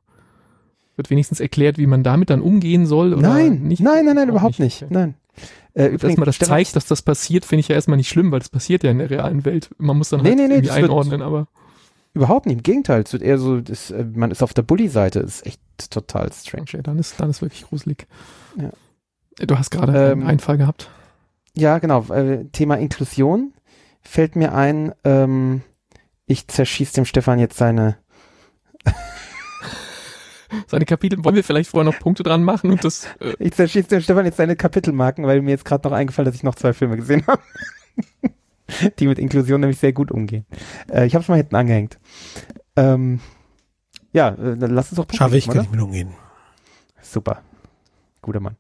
wird 0.98 1.10
wenigstens 1.10 1.40
erklärt, 1.40 1.78
wie 1.78 1.88
man 1.88 2.04
damit 2.04 2.30
dann 2.30 2.42
umgehen 2.42 2.86
soll. 2.86 3.14
Oder 3.14 3.30
Nein, 3.30 3.62
nicht? 3.64 3.80
nein, 3.82 4.04
nein, 4.06 4.16
nein, 4.16 4.30
überhaupt 4.30 4.60
nicht. 4.60 4.84
Okay. 4.84 4.94
Nein. 4.94 5.14
Äh, 5.76 5.98
Dass 5.98 6.18
man 6.18 6.26
das 6.26 6.40
zeigt, 6.40 6.76
dass 6.76 6.88
das 6.88 7.02
passiert, 7.04 7.46
finde 7.46 7.62
ich 7.62 7.70
ja 7.70 7.76
erstmal 7.76 7.96
nicht 7.96 8.10
schlimm, 8.10 8.32
weil 8.34 8.40
das 8.40 8.50
passiert 8.50 8.84
ja 8.84 8.92
in 8.92 8.98
der 8.98 9.10
realen 9.10 9.46
Welt. 9.46 9.70
Man 9.78 9.98
muss 9.98 10.10
dann 10.10 10.22
Nee, 10.24 10.30
halt 10.30 10.38
nee, 10.40 10.48
nee, 10.48 10.54
irgendwie 10.56 10.68
das 10.68 10.76
wird- 10.78 10.90
einordnen, 10.90 11.22
aber 11.22 11.48
Überhaupt 12.14 12.46
nicht. 12.46 12.58
Im 12.58 12.64
Gegenteil. 12.64 13.04
Es 13.04 13.14
wird 13.14 13.24
eher 13.24 13.38
so, 13.38 13.62
das, 13.62 13.92
äh, 13.92 14.04
man 14.04 14.32
ist 14.32 14.42
auf 14.44 14.54
der 14.54 14.64
Bully-Seite. 14.64 15.20
Ist 15.20 15.46
echt 15.46 15.62
total 15.90 16.32
strange. 16.34 16.64
okay, 16.64 16.82
dann 16.82 16.98
ist, 17.00 17.20
dann 17.20 17.30
ist 17.30 17.42
wirklich 17.42 17.64
gruselig. 17.64 18.08
Ja. 18.58 18.72
Du 19.46 19.58
hast 19.58 19.70
gerade 19.70 20.12
Ähm, 20.12 20.20
einen 20.22 20.28
Einfall 20.30 20.58
gehabt. 20.58 20.90
Ja, 21.56 21.78
genau. 21.80 22.04
Äh, 22.14 22.46
Thema 22.52 22.76
Inklusion 22.76 23.54
fällt 24.02 24.36
mir 24.36 24.54
ein. 24.54 24.94
Ähm, 25.04 25.62
ich 26.26 26.48
zerschieß 26.48 26.92
dem 26.94 27.06
Stefan 27.06 27.40
jetzt 27.40 27.58
seine. 27.58 27.98
Seine 30.66 30.86
Kapitel, 30.86 31.24
wollen 31.24 31.36
wir 31.36 31.44
vielleicht 31.44 31.70
vorher 31.70 31.92
noch 31.92 32.00
Punkte 32.00 32.24
dran 32.24 32.44
machen 32.44 32.72
und 32.72 32.84
das, 32.84 33.06
äh, 33.20 33.34
Ich 33.38 33.54
zerschieß 33.54 33.88
dem 33.88 34.02
Stefan 34.02 34.26
jetzt 34.26 34.38
seine 34.38 34.56
Kapitelmarken, 34.56 35.28
weil 35.28 35.44
mir 35.44 35.52
jetzt 35.52 35.66
gerade 35.66 35.88
noch 35.88 35.96
eingefallen, 35.96 36.26
dass 36.26 36.34
ich 36.36 36.42
noch 36.42 36.56
zwei 36.56 36.74
Filme 36.74 36.96
gesehen 36.98 37.24
habe. 37.28 37.42
die 39.00 39.08
mit 39.08 39.20
Inklusion 39.20 39.62
nämlich 39.62 39.80
sehr 39.80 39.94
gut 39.94 40.12
umgehen. 40.12 40.46
Äh, 40.92 41.06
ich 41.06 41.16
habe 41.16 41.24
es 41.24 41.30
mal 41.30 41.36
hinten 41.36 41.56
angehängt. 41.56 42.00
Ähm, 42.76 43.20
ja, 44.12 44.30
äh, 44.30 44.58
dann 44.58 44.72
lass 44.72 44.92
uns 44.92 44.98
doch 44.98 45.06
Schaffe 45.14 45.38
ich, 45.38 45.48
kann 45.48 45.64
ich 45.64 45.72
mit 45.72 45.82
umgehen. 45.82 46.14
Super. 47.02 47.42
Guter 48.22 48.40
Mann. 48.40 48.58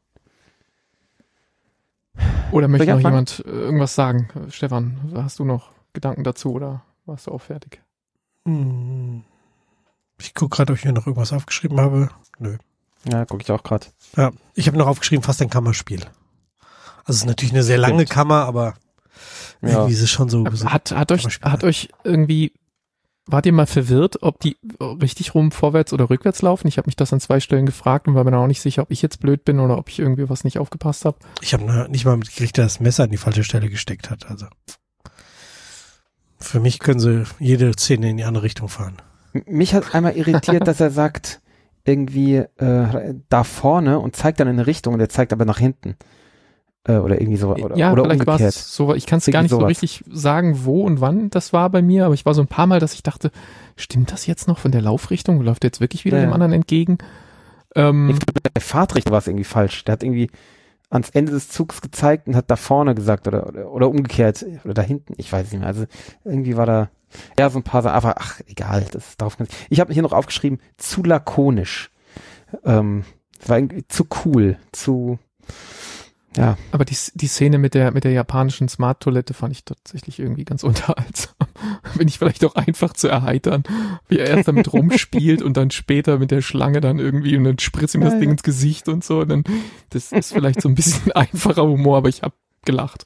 oder 2.51 2.67
möchte 2.67 2.87
noch 2.87 2.95
anfangen? 2.95 3.13
jemand 3.13 3.43
äh, 3.45 3.49
irgendwas 3.49 3.95
sagen? 3.95 4.27
Äh, 4.35 4.51
Stefan, 4.51 5.11
hast 5.15 5.39
du 5.39 5.45
noch 5.45 5.71
Gedanken 5.93 6.23
dazu 6.23 6.53
oder 6.53 6.83
warst 7.05 7.27
du 7.27 7.31
auch 7.31 7.41
fertig? 7.41 7.81
Hm. 8.45 9.23
Ich 10.19 10.33
gucke 10.33 10.55
gerade, 10.55 10.73
ob 10.73 10.79
ich 10.79 10.85
mir 10.85 10.93
noch 10.93 11.07
irgendwas 11.07 11.33
aufgeschrieben 11.33 11.79
habe. 11.79 12.09
Nö. 12.39 12.57
Ja, 13.09 13.25
gucke 13.25 13.43
ich 13.43 13.51
auch 13.51 13.63
gerade. 13.63 13.87
Ja, 14.17 14.31
ich 14.53 14.67
habe 14.67 14.77
noch 14.77 14.87
aufgeschrieben, 14.87 15.23
fast 15.23 15.41
ein 15.41 15.49
Kammerspiel. 15.49 16.01
Also 17.05 17.11
es 17.11 17.17
ist 17.17 17.25
natürlich 17.25 17.53
eine 17.53 17.63
sehr 17.63 17.77
lange 17.77 18.01
Stimmt. 18.05 18.09
Kammer, 18.09 18.45
aber 18.45 18.75
Ja. 19.61 19.69
irgendwie 19.69 19.93
ist 19.93 20.01
es 20.01 20.09
schon 20.09 20.29
so. 20.29 20.45
so 20.51 20.69
Hat, 20.69 20.91
hat 20.91 21.11
euch, 21.11 21.25
hat 21.41 21.63
euch 21.63 21.89
irgendwie, 22.03 22.53
wart 23.25 23.45
ihr 23.45 23.53
mal 23.53 23.65
verwirrt, 23.65 24.21
ob 24.23 24.39
die 24.39 24.57
richtig 24.79 25.35
rum 25.35 25.51
vorwärts 25.51 25.93
oder 25.93 26.09
rückwärts 26.09 26.41
laufen? 26.41 26.67
Ich 26.67 26.77
habe 26.77 26.87
mich 26.87 26.95
das 26.95 27.13
an 27.13 27.19
zwei 27.19 27.39
Stellen 27.39 27.65
gefragt 27.65 28.07
und 28.07 28.15
war 28.15 28.23
mir 28.23 28.31
dann 28.31 28.41
auch 28.41 28.47
nicht 28.47 28.61
sicher, 28.61 28.81
ob 28.81 28.91
ich 28.91 29.01
jetzt 29.01 29.19
blöd 29.19 29.45
bin 29.45 29.59
oder 29.59 29.77
ob 29.77 29.89
ich 29.89 29.99
irgendwie 29.99 30.29
was 30.29 30.43
nicht 30.43 30.59
aufgepasst 30.59 31.05
habe. 31.05 31.17
Ich 31.41 31.53
habe 31.53 31.87
nicht 31.89 32.05
mal 32.05 32.17
mitgekriegt, 32.17 32.57
dass 32.57 32.73
das 32.73 32.79
Messer 32.79 33.03
an 33.03 33.11
die 33.11 33.17
falsche 33.17 33.43
Stelle 33.43 33.69
gesteckt 33.69 34.09
hat. 34.09 34.29
Also 34.29 34.47
für 36.39 36.59
mich 36.59 36.79
können 36.79 36.99
sie 36.99 37.23
jede 37.39 37.71
Szene 37.73 38.09
in 38.09 38.17
die 38.17 38.23
andere 38.23 38.43
Richtung 38.43 38.69
fahren. 38.69 38.97
Mich 39.45 39.73
hat 39.73 39.93
einmal 39.93 40.15
irritiert, 40.15 40.67
dass 40.67 40.79
er 40.79 40.89
sagt, 40.89 41.41
irgendwie 41.85 42.35
äh, 42.35 43.15
da 43.29 43.43
vorne 43.43 43.99
und 43.99 44.15
zeigt 44.15 44.39
dann 44.39 44.47
in 44.47 44.55
eine 44.55 44.67
Richtung 44.67 44.93
und 44.93 44.99
er 44.99 45.09
zeigt 45.09 45.33
aber 45.33 45.45
nach 45.45 45.59
hinten. 45.59 45.95
Äh, 46.85 46.97
oder 46.97 47.19
irgendwie 47.19 47.37
so. 47.37 47.49
Oder, 47.55 47.75
ja, 47.75 47.91
oder 47.91 48.03
vielleicht 48.03 48.25
war 48.25 48.35
umgekehrt. 48.35 48.55
es 48.55 48.73
so, 48.75 48.93
ich 48.93 49.05
kann 49.05 49.17
es 49.19 49.25
gar 49.25 49.41
nicht 49.41 49.51
so 49.51 49.57
sowas. 49.57 49.69
richtig 49.69 50.03
sagen, 50.09 50.63
wo 50.63 50.83
und 50.83 51.01
wann 51.01 51.29
das 51.29 51.51
war 51.53 51.69
bei 51.69 51.81
mir, 51.81 52.05
aber 52.05 52.13
ich 52.13 52.25
war 52.25 52.33
so 52.33 52.41
ein 52.41 52.47
paar 52.47 52.67
Mal, 52.67 52.79
dass 52.79 52.93
ich 52.93 53.03
dachte, 53.03 53.31
stimmt 53.75 54.11
das 54.11 54.25
jetzt 54.27 54.47
noch 54.47 54.57
von 54.59 54.71
der 54.71 54.81
Laufrichtung? 54.81 55.41
Läuft 55.41 55.63
jetzt 55.63 55.81
wirklich 55.81 56.05
wieder 56.05 56.17
Ja, 56.19 56.25
dem 56.25 56.33
anderen 56.33 56.53
entgegen? 56.53 56.97
Ähm, 57.75 58.09
Ich 58.09 58.19
glaube, 58.19 58.39
der 58.55 58.61
Fahrtrichter 58.61 59.11
war 59.11 59.19
es 59.19 59.27
irgendwie 59.27 59.43
falsch. 59.43 59.83
Der 59.85 59.93
hat 59.93 60.03
irgendwie 60.03 60.31
ans 60.89 61.09
Ende 61.11 61.31
des 61.33 61.49
Zugs 61.49 61.81
gezeigt 61.81 62.27
und 62.27 62.35
hat 62.35 62.49
da 62.49 62.55
vorne 62.55 62.95
gesagt 62.95 63.27
oder, 63.27 63.45
oder, 63.47 63.71
oder 63.71 63.89
umgekehrt 63.89 64.45
oder 64.63 64.73
da 64.73 64.81
hinten. 64.81 65.13
Ich 65.17 65.31
weiß 65.31 65.51
nicht 65.51 65.59
mehr. 65.59 65.67
Also 65.67 65.85
irgendwie 66.23 66.57
war 66.57 66.65
da 66.65 66.89
ja 67.37 67.49
so 67.49 67.59
ein 67.59 67.63
paar 67.63 67.81
Sachen. 67.83 67.95
Aber 67.95 68.15
ach, 68.19 68.39
egal. 68.47 68.85
Das 68.91 69.17
darauf 69.17 69.37
kann 69.37 69.47
ich. 69.69 69.79
Habe 69.79 69.93
hier 69.93 70.01
noch 70.01 70.13
aufgeschrieben, 70.13 70.59
zu 70.77 71.03
lakonisch. 71.03 71.91
Ähm, 72.63 73.03
war 73.45 73.57
irgendwie 73.57 73.85
zu 73.87 74.05
cool, 74.25 74.57
zu 74.71 75.19
ja. 76.37 76.57
Aber 76.71 76.85
die, 76.85 76.95
die 77.15 77.27
Szene 77.27 77.57
mit 77.57 77.73
der, 77.73 77.91
mit 77.91 78.03
der 78.03 78.11
japanischen 78.11 78.69
Smart-Toilette 78.69 79.33
fand 79.33 79.51
ich 79.53 79.65
tatsächlich 79.65 80.19
irgendwie 80.19 80.45
ganz 80.45 80.63
unterhaltsam. 80.65 81.35
Bin 81.97 82.07
ich 82.07 82.17
vielleicht 82.19 82.45
auch 82.45 82.55
einfach 82.55 82.93
zu 82.93 83.07
erheitern, 83.07 83.63
wie 84.07 84.19
er 84.19 84.27
erst 84.27 84.47
damit 84.47 84.71
rumspielt 84.73 85.41
und 85.41 85.57
dann 85.57 85.71
später 85.71 86.19
mit 86.19 86.31
der 86.31 86.41
Schlange 86.41 86.81
dann 86.81 86.99
irgendwie 86.99 87.35
und 87.37 87.43
dann 87.43 87.59
spritzt 87.59 87.95
ihm 87.95 88.01
das 88.01 88.13
Ja, 88.13 88.19
Ding 88.19 88.29
ja. 88.29 88.33
ins 88.33 88.43
Gesicht 88.43 88.87
und 88.87 89.03
so. 89.03 89.19
Und 89.21 89.29
dann, 89.29 89.43
das 89.89 90.11
ist 90.11 90.33
vielleicht 90.33 90.61
so 90.61 90.69
ein 90.69 90.75
bisschen 90.75 91.11
einfacher 91.13 91.63
Humor, 91.63 91.97
aber 91.97 92.09
ich 92.09 92.21
habe 92.21 92.35
gelacht. 92.65 93.05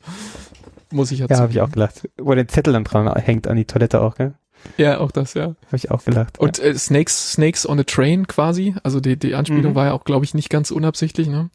Muss 0.92 1.12
ich 1.12 1.20
jetzt. 1.20 1.32
Ja, 1.32 1.38
habe 1.40 1.52
ich 1.52 1.62
auch 1.62 1.72
gelacht. 1.72 2.08
Wo 2.18 2.36
der 2.36 2.48
Zettel 2.48 2.74
dann 2.74 2.84
dran 2.84 3.12
hängt 3.16 3.48
an 3.48 3.56
die 3.58 3.66
Toilette 3.66 4.02
auch, 4.02 4.16
gell? 4.16 4.34
Ja, 4.78 5.00
auch 5.00 5.12
das, 5.12 5.34
ja. 5.34 5.56
Habe 5.66 5.76
ich 5.76 5.92
auch 5.92 6.06
gelacht. 6.06 6.40
Und 6.40 6.60
äh, 6.60 6.74
Snakes, 6.78 7.34
Snakes 7.34 7.68
on 7.68 7.80
a 7.80 7.84
Train 7.84 8.28
quasi. 8.28 8.76
Also 8.84 9.00
die, 9.00 9.18
die 9.18 9.36
Anspielung 9.36 9.72
Mhm. 9.72 9.76
war 9.76 9.86
ja 9.88 9.94
auch, 9.94 10.04
glaube 10.06 10.24
ich, 10.24 10.34
nicht 10.34 10.50
ganz 10.50 10.72
unabsichtlich. 10.72 11.28
Ne? 11.28 11.50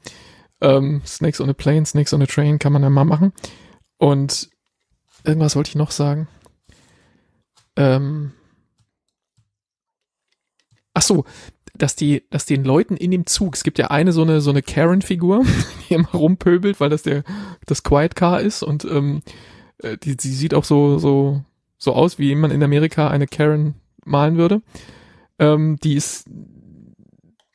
Ähm, 0.61 1.03
Snakes 1.07 1.41
on 1.41 1.51
a 1.51 1.55
Plane, 1.55 1.87
Snakes 1.87 2.13
on 2.13 2.23
a 2.23 2.27
Train 2.27 2.59
kann 2.59 2.73
man 2.73 2.83
ja 2.83 2.91
mal 2.91 3.05
machen. 3.05 3.33
Und 3.99 4.51
irgendwas 5.25 5.57
wollte 5.57 5.71
ich 5.71 5.75
noch 5.75 5.91
sagen. 5.91 6.29
Ähm, 7.77 8.33
ach 10.95 11.03
so, 11.03 11.25
dass 11.75 11.95
die, 11.95 12.25
dass 12.31 12.45
den 12.45 12.65
Leuten 12.65 12.97
in 12.97 13.11
dem 13.11 13.27
Zug, 13.27 13.55
es 13.55 13.63
gibt 13.63 13.79
ja 13.79 13.89
eine 13.89 14.13
so 14.13 14.23
eine 14.23 14.41
so 14.41 14.51
eine 14.51 14.63
Karen-Figur, 14.63 15.45
die 15.89 15.95
immer 15.95 16.11
rumpöbelt, 16.11 16.81
weil 16.81 16.91
das 16.91 17.03
der 17.03 17.23
das 17.67 17.83
Quiet 17.83 18.17
Car 18.17 18.41
ist 18.41 18.63
und 18.63 18.85
ähm, 18.85 19.23
äh, 19.79 19.97
die, 19.97 20.17
die 20.17 20.33
sieht 20.33 20.55
auch 20.55 20.65
so 20.65 20.99
so 20.99 21.45
so 21.77 21.93
aus, 21.95 22.19
wie 22.19 22.35
man 22.35 22.51
in 22.51 22.63
Amerika 22.63 23.09
eine 23.09 23.29
Karen 23.29 23.75
malen 24.05 24.37
würde. 24.37 24.63
Ähm, 25.39 25.79
die 25.83 25.95
ist 25.95 26.29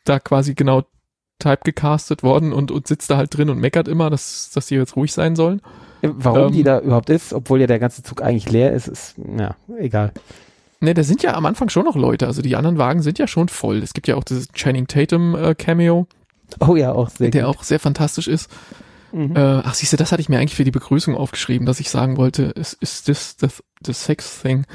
da 0.05 0.19
quasi 0.19 0.53
genau 0.55 0.83
typegecastet 1.43 2.23
worden 2.23 2.53
und, 2.53 2.71
und 2.71 2.87
sitzt 2.87 3.09
da 3.09 3.17
halt 3.17 3.35
drin 3.35 3.49
und 3.49 3.59
meckert 3.59 3.87
immer, 3.87 4.09
dass, 4.09 4.51
dass 4.53 4.67
die 4.67 4.75
jetzt 4.75 4.95
ruhig 4.95 5.13
sein 5.13 5.35
sollen. 5.35 5.61
Warum 6.01 6.47
ähm, 6.47 6.51
die 6.51 6.63
da 6.63 6.79
überhaupt 6.79 7.09
ist, 7.09 7.33
obwohl 7.33 7.61
ja 7.61 7.67
der 7.67 7.79
ganze 7.79 8.03
Zug 8.03 8.21
eigentlich 8.21 8.51
leer 8.51 8.73
ist, 8.73 8.87
ist, 8.87 9.15
ja, 9.37 9.55
egal. 9.77 10.11
Ne, 10.81 10.93
da 10.93 11.03
sind 11.03 11.23
ja 11.23 11.33
am 11.35 11.45
Anfang 11.45 11.69
schon 11.69 11.85
noch 11.85 11.95
Leute, 11.95 12.27
also 12.27 12.41
die 12.41 12.57
anderen 12.57 12.77
Wagen 12.77 13.01
sind 13.01 13.19
ja 13.19 13.27
schon 13.27 13.47
voll. 13.47 13.77
Es 13.77 13.93
gibt 13.93 14.07
ja 14.07 14.15
auch 14.15 14.25
dieses 14.25 14.49
Channing 14.51 14.87
Tatum 14.87 15.33
äh, 15.35 15.55
Cameo, 15.55 16.07
Oh 16.59 16.75
ja, 16.75 16.91
auch 16.91 17.09
sehr 17.09 17.29
der 17.29 17.45
gut. 17.45 17.55
auch 17.55 17.63
sehr 17.63 17.79
fantastisch 17.79 18.27
ist. 18.27 18.49
Mhm. 19.11 19.35
Äh, 19.35 19.61
ach, 19.63 19.73
siehste, 19.73 19.97
das 19.97 20.11
hatte 20.11 20.21
ich 20.21 20.29
mir 20.29 20.39
eigentlich 20.39 20.55
für 20.55 20.63
die 20.63 20.71
Begrüßung 20.71 21.15
aufgeschrieben, 21.15 21.65
dass 21.67 21.79
ich 21.79 21.89
sagen 21.89 22.17
wollte, 22.17 22.43
ist, 22.43 22.73
ist 22.73 23.07
das 23.09 23.37
the, 23.39 23.47
the 23.85 23.93
sex 23.93 24.41
thing? 24.41 24.65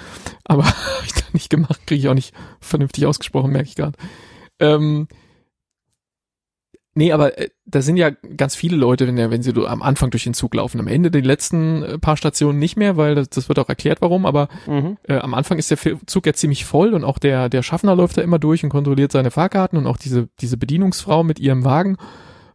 Aber 0.44 0.64
habe 0.66 1.06
ich 1.06 1.12
dann 1.12 1.32
nicht 1.32 1.50
gemacht, 1.50 1.86
kriege 1.86 2.00
ich 2.00 2.08
auch 2.08 2.14
nicht 2.14 2.34
vernünftig 2.60 3.06
ausgesprochen, 3.06 3.50
merke 3.50 3.68
ich 3.68 3.76
gerade. 3.76 3.98
Ähm, 4.60 5.08
nee, 6.98 7.12
aber 7.12 7.38
äh, 7.38 7.48
da 7.64 7.80
sind 7.80 7.96
ja 7.96 8.10
ganz 8.10 8.54
viele 8.56 8.76
Leute, 8.76 9.06
wenn, 9.06 9.16
der- 9.16 9.30
wenn 9.30 9.42
sie 9.42 9.52
am 9.66 9.82
Anfang 9.82 10.10
durch 10.10 10.24
den 10.24 10.34
Zug 10.34 10.54
laufen. 10.54 10.80
Am 10.80 10.86
Ende 10.88 11.10
die 11.10 11.20
letzten 11.20 11.82
äh, 11.82 11.98
paar 11.98 12.16
Stationen 12.16 12.58
nicht 12.58 12.76
mehr, 12.76 12.96
weil 12.96 13.14
das, 13.14 13.28
das 13.30 13.48
wird 13.48 13.58
auch 13.58 13.68
erklärt, 13.68 14.00
warum, 14.02 14.26
aber 14.26 14.48
Mhm. 14.66 14.96
äh, 15.08 15.16
am 15.18 15.32
Anfang 15.34 15.58
ist 15.58 15.70
der 15.70 15.78
Zug 16.06 16.26
ja 16.26 16.32
ziemlich 16.34 16.64
voll 16.64 16.92
und 16.94 17.04
auch 17.04 17.18
der, 17.18 17.48
der 17.48 17.62
Schaffner 17.62 17.94
läuft 17.96 18.18
da 18.18 18.22
immer 18.22 18.38
durch 18.38 18.64
und 18.64 18.70
kontrolliert 18.70 19.12
seine 19.12 19.30
Fahrkarten 19.30 19.78
und 19.78 19.86
auch 19.86 19.96
diese, 19.96 20.28
diese 20.40 20.56
Bedienungsfrau 20.56 21.22
mit 21.24 21.38
ihrem 21.38 21.64
Wagen 21.64 21.96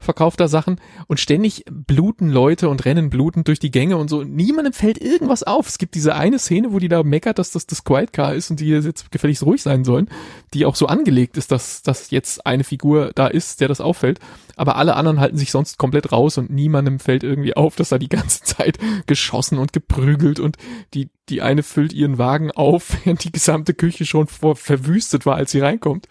verkauft 0.04 0.40
da 0.40 0.48
Sachen 0.48 0.80
und 1.08 1.20
ständig 1.20 1.66
bluten 1.70 2.30
Leute 2.30 2.70
und 2.70 2.86
rennen 2.86 3.10
blutend 3.10 3.48
durch 3.48 3.60
die 3.60 3.72
Gänge 3.72 3.98
und 3.98 4.10
so. 4.10 4.24
Niemandem 4.24 4.74
fällt 4.74 5.00
irgendwas 5.00 5.44
auf. 5.44 5.68
Es 5.68 5.78
gibt 5.78 5.96
diese 5.96 6.16
eine 6.16 6.40
Szene, 6.40 6.74
wo 6.74 6.80
die 6.80 6.90
da 6.90 7.04
meckert, 7.04 7.40
dass 7.40 7.52
das 7.52 7.68
das 7.68 7.84
Quiet 7.84 8.14
Car 8.14 8.36
ist 8.36 8.52
und 8.52 8.60
die 8.60 8.68
jetzt 8.68 9.12
gefälligst 9.12 9.44
ruhig 9.44 9.62
sein 9.62 9.84
sollen, 9.84 10.10
die 10.54 10.66
auch 10.66 10.76
so 10.76 10.88
angelegt 10.88 11.38
ist, 11.38 11.52
dass, 11.52 11.82
dass 11.82 12.12
jetzt 12.12 12.46
eine 12.46 12.64
Figur 12.64 13.12
da 13.16 13.28
ist, 13.28 13.62
der 13.62 13.68
das 13.68 13.82
auffällt. 13.82 14.20
Aber 14.56 14.76
alle 14.76 14.96
anderen 14.96 15.20
halten 15.20 15.38
sich 15.38 15.52
sonst 15.52 15.78
komplett 15.78 16.12
raus 16.12 16.38
und 16.38 16.52
niemandem 16.52 17.00
fällt 17.00 17.24
irgendwie 17.24 17.56
auf, 17.56 17.76
dass 17.76 17.90
da 17.90 17.98
die 17.98 18.10
ganze 18.10 18.42
Zeit 18.44 18.78
geschossen 19.08 19.58
und 19.58 19.74
geprügelt 19.74 20.40
und 20.40 20.58
die, 20.94 21.10
die 21.30 21.42
eine 21.42 21.64
füllt 21.64 21.94
ihren 21.94 22.18
Wagen 22.18 22.52
auf, 22.52 22.98
während 23.04 23.24
die 23.24 23.32
gesamte 23.32 23.74
Küche 23.74 24.06
schon 24.06 24.28
vor 24.28 24.56
verwüstet 24.56 25.26
war, 25.26 25.36
als 25.36 25.52
sie 25.52 25.60
reinkommt. 25.60 26.08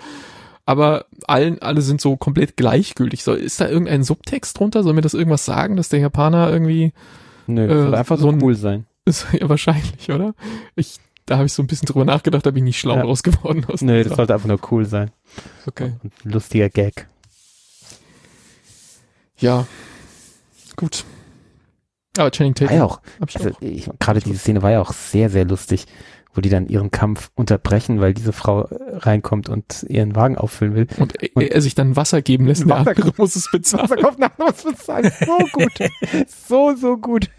Aber 0.64 1.06
allen, 1.26 1.60
alle 1.60 1.82
sind 1.82 2.00
so 2.00 2.16
komplett 2.16 2.56
gleichgültig. 2.56 3.24
So, 3.24 3.32
ist 3.34 3.60
da 3.60 3.68
irgendein 3.68 4.04
Subtext 4.04 4.58
drunter? 4.58 4.82
Soll 4.84 4.92
mir 4.92 5.00
das 5.00 5.14
irgendwas 5.14 5.44
sagen, 5.44 5.76
dass 5.76 5.88
der 5.88 5.98
Japaner 6.00 6.50
irgendwie, 6.50 6.92
Nö, 7.48 7.64
äh, 7.66 7.82
soll 7.82 7.94
einfach 7.94 8.18
so 8.18 8.28
ein- 8.30 8.40
cool 8.42 8.54
sein. 8.54 8.86
ist 9.04 9.26
ja 9.32 9.48
wahrscheinlich, 9.48 10.10
oder? 10.10 10.34
Ich, 10.76 10.98
da 11.26 11.36
habe 11.36 11.46
ich 11.46 11.52
so 11.52 11.62
ein 11.62 11.66
bisschen 11.66 11.86
drüber 11.86 12.04
nachgedacht, 12.04 12.46
da 12.46 12.50
bin 12.52 12.58
ich 12.64 12.70
nicht 12.70 12.78
schlau 12.80 12.94
Ja. 12.94 13.02
draus 13.02 13.22
geworden. 13.24 13.64
Aus 13.66 13.82
Nö, 13.82 14.04
das 14.04 14.14
sollte 14.16 14.34
einfach 14.34 14.46
nur 14.48 14.60
cool 14.70 14.84
sein. 14.86 15.10
okay. 15.66 15.94
Und 16.04 16.12
ein 16.24 16.30
lustiger 16.30 16.68
Gag. 16.68 17.08
Ja. 19.38 19.66
Gut. 20.76 21.04
Aber 22.18 22.30
Channing 22.30 22.54
War 22.60 22.68
Tatum 22.68 22.76
ja 22.76 22.84
auch, 22.84 23.00
also 23.34 23.50
auch. 23.50 23.98
gerade 23.98 24.20
diese 24.20 24.36
Szene 24.38 24.62
war 24.62 24.70
ja 24.70 24.80
auch 24.82 24.92
sehr, 24.92 25.30
sehr 25.30 25.46
lustig, 25.46 25.86
wo 26.34 26.40
die 26.40 26.48
dann 26.48 26.66
ihren 26.66 26.90
Kampf 26.90 27.30
unterbrechen, 27.34 28.00
weil 28.00 28.14
diese 28.14 28.32
Frau 28.32 28.62
äh, 28.66 28.96
reinkommt 28.96 29.48
und 29.48 29.84
ihren 29.88 30.14
Wagen 30.16 30.36
auffüllen 30.38 30.74
will. 30.74 30.86
Und 30.98 31.22
er, 31.22 31.28
und- 31.34 31.42
er 31.50 31.60
sich 31.60 31.74
dann 31.74 31.96
Wasser 31.96 32.22
geben 32.22 32.46
lässt, 32.46 32.62
der 32.62 32.70
Wasser- 32.70 32.90
andere 32.90 33.12
muss 33.16 33.36
es 33.36 33.50
bezahlen. 33.50 33.84
Wasserkopf 33.90 34.18
nach 34.18 34.32
was 34.38 34.62
bezahlen. 34.64 35.10
So 35.20 35.38
gut. 35.52 35.72
so, 36.48 36.74
so 36.76 36.96
gut. 36.96 37.30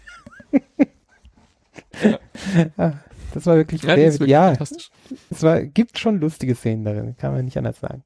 Ja, 2.76 3.00
das 3.34 3.46
war 3.46 3.56
wirklich 3.56 3.82
Ja, 3.82 3.94
ist 3.94 4.14
wirklich 4.20 4.30
ja, 4.30 4.48
fantastisch. 4.48 4.90
es 5.30 5.42
war, 5.42 5.62
gibt 5.62 5.98
schon 5.98 6.20
lustige 6.20 6.54
Szenen 6.54 6.84
darin, 6.84 7.16
kann 7.16 7.32
man 7.34 7.44
nicht 7.44 7.58
anders 7.58 7.80
sagen. 7.80 8.04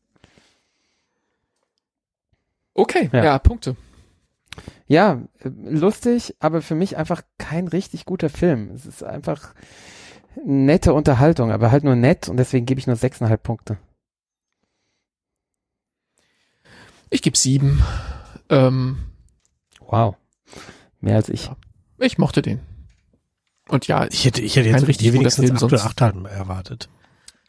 Okay, 2.75 3.11
Ja. 3.13 3.25
ja, 3.25 3.39
Punkte. 3.39 3.77
Ja, 4.87 5.23
äh, 5.41 5.49
lustig, 5.49 6.35
aber 6.41 6.63
für 6.63 6.75
mich 6.75 6.97
einfach 6.97 7.23
kein 7.39 7.69
richtig 7.69 8.05
guter 8.05 8.31
Film. 8.31 8.71
Es 8.75 8.87
ist 8.87 9.03
einfach 9.03 9.55
nette 10.45 10.93
Unterhaltung, 10.95 11.51
aber 11.53 11.71
halt 11.71 11.85
nur 11.85 11.97
nett 11.97 12.29
und 12.29 12.37
deswegen 12.37 12.67
gebe 12.67 12.79
ich 12.81 12.87
nur 12.87 12.97
sechseinhalb 12.97 13.43
Punkte. 13.43 13.79
Ich 17.11 17.23
gebe 17.23 17.37
sieben. 17.37 17.83
Ähm, 18.49 18.99
Wow. 19.91 20.17
Mehr 21.01 21.17
als 21.17 21.31
ich. 21.31 21.51
ich 21.99 22.19
mochte 22.19 22.43
den. 22.43 22.61
Und 23.69 23.87
ja, 23.87 24.07
Ich 24.11 24.25
hätte, 24.25 24.43
ich 24.43 24.57
hätte 24.57 24.69
jetzt 24.69 24.87
richtig 24.87 25.13
wenigstens 25.13 25.47
Film 25.47 25.57
acht 25.57 25.63
oder 25.63 25.79
sonst. 25.79 25.91
acht 25.93 26.01
Halben 26.03 26.27
erwartet. 26.27 26.89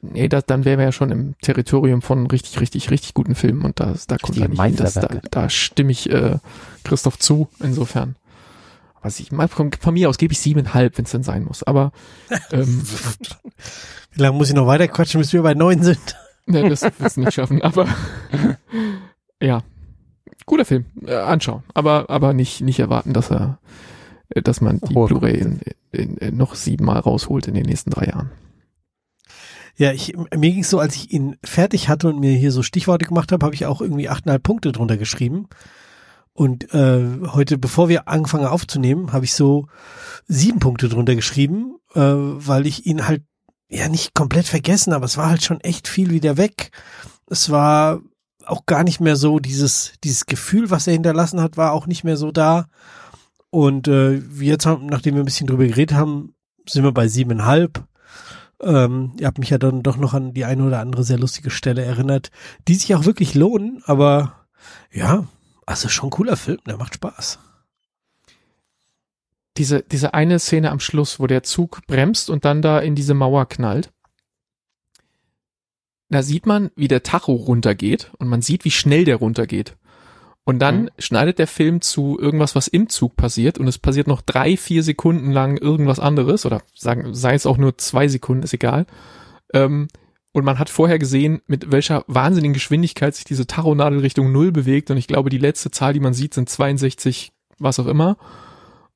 nee, 0.01 0.29
das, 0.29 0.45
dann 0.45 0.63
wären 0.63 0.79
wir 0.79 0.85
ja 0.85 0.91
schon 0.93 1.11
im 1.11 1.35
Territorium 1.41 2.01
von 2.01 2.27
richtig, 2.27 2.59
richtig, 2.61 2.91
richtig 2.91 3.13
guten 3.13 3.35
Filmen 3.35 3.63
und 3.65 3.79
da, 3.81 3.93
da 4.07 4.17
kommt 4.17 4.39
da 4.39 4.47
nicht. 4.47 4.79
Das, 4.79 4.93
da, 4.93 5.07
da 5.31 5.49
stimme 5.49 5.91
ich 5.91 6.09
äh, 6.09 6.37
Christoph 6.85 7.19
zu, 7.19 7.49
insofern. 7.59 8.15
Was 9.01 9.19
ich 9.19 9.31
mal 9.31 9.47
von, 9.47 9.71
von 9.71 9.93
mir 9.93 10.09
aus 10.09 10.17
gebe 10.17 10.33
ich 10.33 10.39
siebeneinhalb, 10.39 10.97
wenn 10.97 11.05
es 11.05 11.11
denn 11.11 11.23
sein 11.23 11.43
muss. 11.43 11.63
Aber 11.63 11.91
ähm, 12.51 12.83
Wie 14.11 14.21
lange 14.21 14.37
muss 14.37 14.49
ich 14.49 14.55
noch 14.55 14.67
weiter 14.67 14.87
quatschen, 14.87 15.19
bis 15.19 15.33
wir 15.33 15.41
bei 15.41 15.53
neun 15.53 15.83
sind? 15.83 16.15
ne, 16.45 16.69
das 16.69 16.81
wird's 16.81 17.17
nicht 17.17 17.33
schaffen. 17.33 17.61
Aber 17.61 17.87
ja, 19.41 19.61
guter 20.45 20.65
Film, 20.65 20.85
äh, 21.05 21.15
anschauen. 21.15 21.63
Aber 21.73 22.09
aber 22.09 22.33
nicht 22.33 22.61
nicht 22.61 22.79
erwarten, 22.79 23.13
dass 23.13 23.31
er, 23.31 23.59
äh, 24.29 24.41
dass 24.41 24.61
man 24.61 24.79
die 24.79 24.93
Blu-ray 24.93 25.37
in, 25.37 25.61
in, 25.91 26.17
in 26.17 26.37
noch 26.37 26.55
siebenmal 26.55 26.99
rausholt 26.99 27.47
in 27.47 27.53
den 27.53 27.65
nächsten 27.65 27.91
drei 27.91 28.05
Jahren. 28.07 28.31
Ja, 29.79 29.93
ich, 29.93 30.13
mir 30.17 30.51
ging 30.51 30.59
es 30.59 30.69
so, 30.69 30.79
als 30.79 30.95
ich 30.97 31.13
ihn 31.13 31.37
fertig 31.41 31.87
hatte 31.87 32.09
und 32.09 32.19
mir 32.19 32.33
hier 32.33 32.51
so 32.51 32.63
Stichworte 32.63 33.05
gemacht 33.05 33.31
habe, 33.31 33.45
habe 33.45 33.55
ich 33.55 33.65
auch 33.65 33.79
irgendwie 33.79 34.09
achteinhalb 34.09 34.43
Punkte 34.43 34.73
drunter 34.73 34.97
geschrieben. 34.97 35.47
Und 36.39 36.73
äh, 36.73 37.03
heute, 37.33 37.57
bevor 37.57 37.89
wir 37.89 38.07
angefangen 38.07 38.45
aufzunehmen, 38.45 39.11
habe 39.11 39.25
ich 39.25 39.33
so 39.33 39.67
sieben 40.25 40.59
Punkte 40.59 40.87
drunter 40.87 41.13
geschrieben, 41.13 41.75
äh, 41.95 41.99
weil 41.99 42.65
ich 42.65 42.85
ihn 42.85 43.09
halt 43.09 43.23
ja 43.67 43.89
nicht 43.89 44.13
komplett 44.13 44.45
vergessen, 44.45 44.93
aber 44.93 45.03
es 45.03 45.17
war 45.17 45.29
halt 45.29 45.43
schon 45.43 45.59
echt 45.59 45.89
viel 45.89 46.11
wieder 46.11 46.37
weg. 46.37 46.71
Es 47.29 47.49
war 47.49 47.99
auch 48.45 48.65
gar 48.65 48.85
nicht 48.85 49.01
mehr 49.01 49.17
so 49.17 49.39
dieses 49.39 49.91
dieses 50.05 50.27
Gefühl, 50.27 50.69
was 50.69 50.87
er 50.87 50.93
hinterlassen 50.93 51.41
hat, 51.41 51.57
war 51.57 51.73
auch 51.73 51.87
nicht 51.87 52.05
mehr 52.05 52.15
so 52.15 52.31
da. 52.31 52.67
Und 53.49 53.89
äh, 53.89 54.19
jetzt, 54.39 54.65
haben, 54.65 54.85
nachdem 54.85 55.15
wir 55.15 55.23
ein 55.23 55.25
bisschen 55.25 55.47
drüber 55.47 55.67
geredet 55.67 55.97
haben, 55.97 56.35
sind 56.65 56.85
wir 56.85 56.93
bei 56.93 57.09
siebeneinhalb. 57.09 57.83
Ähm, 58.61 59.11
ihr 59.19 59.27
habt 59.27 59.39
mich 59.39 59.49
ja 59.49 59.57
dann 59.57 59.83
doch 59.83 59.97
noch 59.97 60.13
an 60.13 60.33
die 60.33 60.45
eine 60.45 60.63
oder 60.63 60.79
andere 60.79 61.03
sehr 61.03 61.19
lustige 61.19 61.49
Stelle 61.49 61.83
erinnert, 61.83 62.31
die 62.69 62.75
sich 62.75 62.95
auch 62.95 63.03
wirklich 63.03 63.35
lohnen, 63.35 63.83
aber 63.85 64.47
ja, 64.89 65.25
also 65.69 65.87
schon 65.89 66.07
ein 66.07 66.11
cooler 66.11 66.35
Film, 66.37 66.59
der 66.67 66.77
macht 66.77 66.95
Spaß. 66.95 67.39
diese, 69.57 69.83
diese 69.83 70.13
eine 70.13 70.39
Szene 70.39 70.71
am 70.71 70.79
Schluss, 70.79 71.19
wo 71.19 71.27
der 71.27 71.43
Zug 71.43 71.81
bremst 71.85 72.29
und 72.29 72.45
dann 72.45 72.61
da 72.61 72.79
in 72.79 72.95
diese 72.95 73.13
Mauer 73.13 73.45
knallt. 73.47 73.91
Da 76.09 76.23
sieht 76.23 76.45
man, 76.45 76.71
wie 76.77 76.87
der 76.87 77.03
Tacho 77.03 77.33
runtergeht 77.33 78.09
und 78.19 78.29
man 78.29 78.41
sieht, 78.41 78.63
wie 78.63 78.71
schnell 78.71 79.03
der 79.03 79.17
runtergeht. 79.17 79.75
Und 80.45 80.59
dann 80.59 80.83
Mhm. 80.83 80.89
schneidet 80.97 81.39
der 81.39 81.47
Film 81.47 81.81
zu 81.81 82.17
irgendwas, 82.17 82.55
was 82.55 82.67
im 82.69 82.87
Zug 82.89 83.17
passiert 83.17 83.57
und 83.59 83.67
es 83.67 83.77
passiert 83.77 84.07
noch 84.07 84.21
drei, 84.21 84.55
vier 84.55 84.81
Sekunden 84.81 85.31
lang 85.31 85.57
irgendwas 85.57 85.99
anderes 85.99 86.45
oder 86.45 86.61
sagen, 86.73 87.13
sei 87.13 87.33
es 87.35 87.45
auch 87.45 87.57
nur 87.57 87.77
zwei 87.77 88.07
Sekunden, 88.07 88.43
ist 88.43 88.53
egal. 88.53 88.85
Ähm, 89.53 89.89
und 90.31 90.45
man 90.45 90.59
hat 90.59 90.69
vorher 90.69 90.99
gesehen, 90.99 91.41
mit 91.47 91.71
welcher 91.71 92.03
wahnsinnigen 92.07 92.53
Geschwindigkeit 92.53 93.15
sich 93.15 93.25
diese 93.25 93.47
Tachonadel 93.47 93.99
Richtung 93.99 94.31
Null 94.31 94.51
bewegt 94.51 94.91
und 94.91 94.97
ich 94.97 95.07
glaube, 95.07 95.29
die 95.29 95.37
letzte 95.37 95.71
Zahl, 95.71 95.93
die 95.93 95.99
man 95.99 96.13
sieht, 96.13 96.33
sind 96.33 96.49
62, 96.49 97.31
was 97.57 97.79
auch 97.79 97.87
immer 97.87 98.17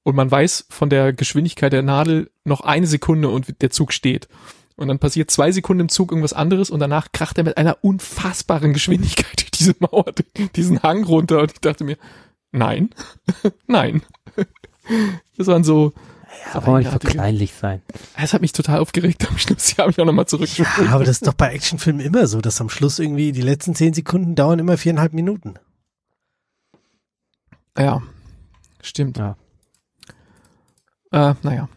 und 0.03 0.15
man 0.15 0.29
weiß 0.29 0.67
von 0.69 0.89
der 0.89 1.13
Geschwindigkeit 1.13 1.73
der 1.73 1.81
Nadel 1.81 2.29
noch 2.43 2.61
eine 2.61 2.87
Sekunde 2.87 3.29
und 3.29 3.61
der 3.61 3.69
Zug 3.69 3.93
steht. 3.93 4.27
Und 4.75 4.87
dann 4.87 4.99
passiert 4.99 5.31
zwei 5.31 5.51
Sekunden 5.51 5.81
im 5.81 5.89
Zug 5.89 6.11
irgendwas 6.11 6.33
anderes 6.33 6.69
und 6.69 6.79
danach 6.79 7.11
kracht 7.11 7.37
er 7.37 7.43
mit 7.43 7.57
einer 7.57 7.77
unfassbaren 7.81 8.73
Geschwindigkeit 8.73 9.33
durch 9.39 9.51
diese 9.51 9.75
Mauer, 9.79 10.05
diesen 10.55 10.83
Hang 10.83 11.03
runter 11.03 11.39
und 11.39 11.53
ich 11.53 11.59
dachte 11.59 11.83
mir, 11.83 11.97
nein, 12.51 12.89
nein. 13.67 14.01
Das 15.37 15.47
waren 15.47 15.63
so, 15.63 15.93
Ja, 16.45 16.55
aber 16.55 16.71
man 16.73 16.83
nicht 16.83 16.91
so 16.91 16.99
kleinlich 16.99 17.53
sein. 17.53 17.81
es 18.17 18.33
hat 18.33 18.41
mich 18.41 18.53
total 18.53 18.79
aufgeregt 18.79 19.27
am 19.27 19.37
Schluss. 19.37 19.65
Die 19.75 19.81
habe 19.81 19.91
ich 19.91 19.99
auch 19.99 20.05
nochmal 20.05 20.27
zurückgespielt. 20.27 20.87
Ja, 20.87 20.93
aber 20.93 21.03
das 21.03 21.17
ist 21.17 21.27
doch 21.27 21.33
bei 21.33 21.53
Actionfilmen 21.53 22.05
immer 22.05 22.27
so, 22.27 22.41
dass 22.41 22.59
am 22.61 22.69
Schluss 22.69 22.99
irgendwie 22.99 23.31
die 23.31 23.41
letzten 23.41 23.75
zehn 23.75 23.93
Sekunden 23.93 24.35
dauern 24.35 24.59
immer 24.59 24.77
viereinhalb 24.77 25.13
Minuten. 25.13 25.55
Ja, 27.77 28.01
stimmt. 28.81 29.17
Ja. 29.17 29.35
Äh, 31.11 31.33
naja. 31.43 31.69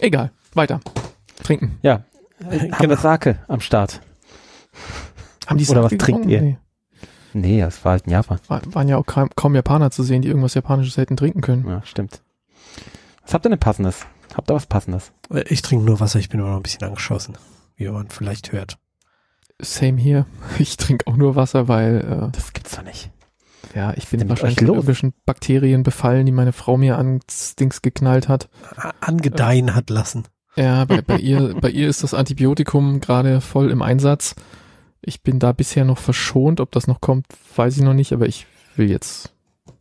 Egal, 0.00 0.30
weiter. 0.54 0.80
Trinken. 1.42 1.78
Ja, 1.82 2.04
äh, 2.50 2.70
haben 2.70 2.88
wir 2.88 2.96
Sake 2.96 3.38
am 3.48 3.60
Start. 3.60 4.00
Haben 5.46 5.58
die 5.58 5.66
Oder 5.66 5.82
was 5.84 5.90
Sake 5.90 6.02
trinkt 6.02 6.22
getrunken? 6.22 6.28
ihr? 6.30 6.42
Nee. 6.42 6.58
Nee, 7.32 7.60
das 7.60 7.84
war 7.84 7.92
halt 7.92 8.06
in 8.06 8.12
Japan. 8.12 8.40
War, 8.48 8.62
waren 8.74 8.88
ja 8.88 8.96
auch 8.96 9.04
kaum, 9.04 9.28
kaum 9.36 9.54
Japaner 9.54 9.90
zu 9.90 10.02
sehen, 10.02 10.22
die 10.22 10.28
irgendwas 10.28 10.54
Japanisches 10.54 10.96
hätten 10.96 11.16
trinken 11.16 11.42
können. 11.42 11.68
Ja, 11.68 11.82
stimmt. 11.84 12.22
Was 13.26 13.34
habt 13.34 13.44
ihr 13.46 13.50
denn 13.50 13.58
passendes? 13.58 14.06
Habt 14.34 14.50
ihr 14.50 14.54
was 14.54 14.66
passendes? 14.66 15.12
Äh, 15.30 15.44
Ich 15.48 15.62
trinke 15.62 15.84
nur 15.84 16.00
Wasser, 16.00 16.18
ich 16.18 16.28
bin 16.28 16.40
immer 16.40 16.50
noch 16.50 16.56
ein 16.56 16.62
bisschen 16.62 16.84
angeschossen, 16.84 17.36
wie 17.76 17.88
man 17.88 18.08
vielleicht 18.08 18.52
hört. 18.52 18.78
Same 19.60 20.00
hier. 20.00 20.26
Ich 20.58 20.76
trinke 20.76 21.06
auch 21.06 21.16
nur 21.16 21.36
Wasser, 21.36 21.68
weil 21.68 22.30
Das 22.32 22.52
gibt's 22.52 22.76
doch 22.76 22.82
nicht. 22.82 23.10
äh, 23.74 23.78
ja, 23.78 23.92
ich 23.96 24.08
bin 24.08 24.20
mit 24.20 24.28
wahrscheinlich 24.30 24.60
los? 24.60 24.68
irgendwelchen 24.68 25.12
Bakterien 25.26 25.82
befallen, 25.82 26.24
die 26.26 26.32
meine 26.32 26.52
Frau 26.52 26.76
mir 26.76 26.96
ans 26.98 27.56
Dings 27.56 27.82
geknallt 27.82 28.28
hat. 28.28 28.48
Angedeihen 29.00 29.74
hat 29.74 29.90
lassen. 29.90 30.24
Ja, 30.56 30.84
bei, 30.86 31.02
bei 31.02 31.18
ihr, 31.18 31.54
bei 31.60 31.68
ihr 31.68 31.88
ist 31.88 32.02
das 32.02 32.14
Antibiotikum 32.14 33.00
gerade 33.00 33.40
voll 33.42 33.70
im 33.70 33.82
Einsatz. 33.82 34.34
Ich 35.02 35.22
bin 35.22 35.38
da 35.38 35.52
bisher 35.52 35.84
noch 35.84 35.98
verschont. 35.98 36.60
Ob 36.60 36.72
das 36.72 36.86
noch 36.86 37.00
kommt, 37.02 37.26
weiß 37.56 37.76
ich 37.76 37.82
noch 37.82 37.92
nicht, 37.92 38.12
aber 38.12 38.26
ich 38.26 38.46
will 38.76 38.90
jetzt 38.90 39.34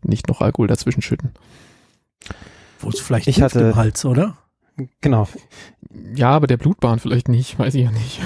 nicht 0.04 0.28
noch 0.28 0.42
Alkohol 0.42 0.68
dazwischen 0.68 1.02
schütten. 1.02 1.32
Wo 2.86 2.90
es 2.90 3.00
vielleicht 3.00 3.28
Ich 3.28 3.42
hatte- 3.42 3.60
im 3.60 3.76
Hals, 3.76 4.06
oder? 4.06 4.38
Genau. 5.02 5.28
Ja, 6.16 6.30
aber 6.32 6.48
der 6.48 6.58
Blutbahn 6.58 7.00
vielleicht 7.00 7.28
nicht, 7.30 7.58
weiß 7.60 7.74
ich 7.76 7.84
ja 7.84 7.92
nicht. 7.92 8.20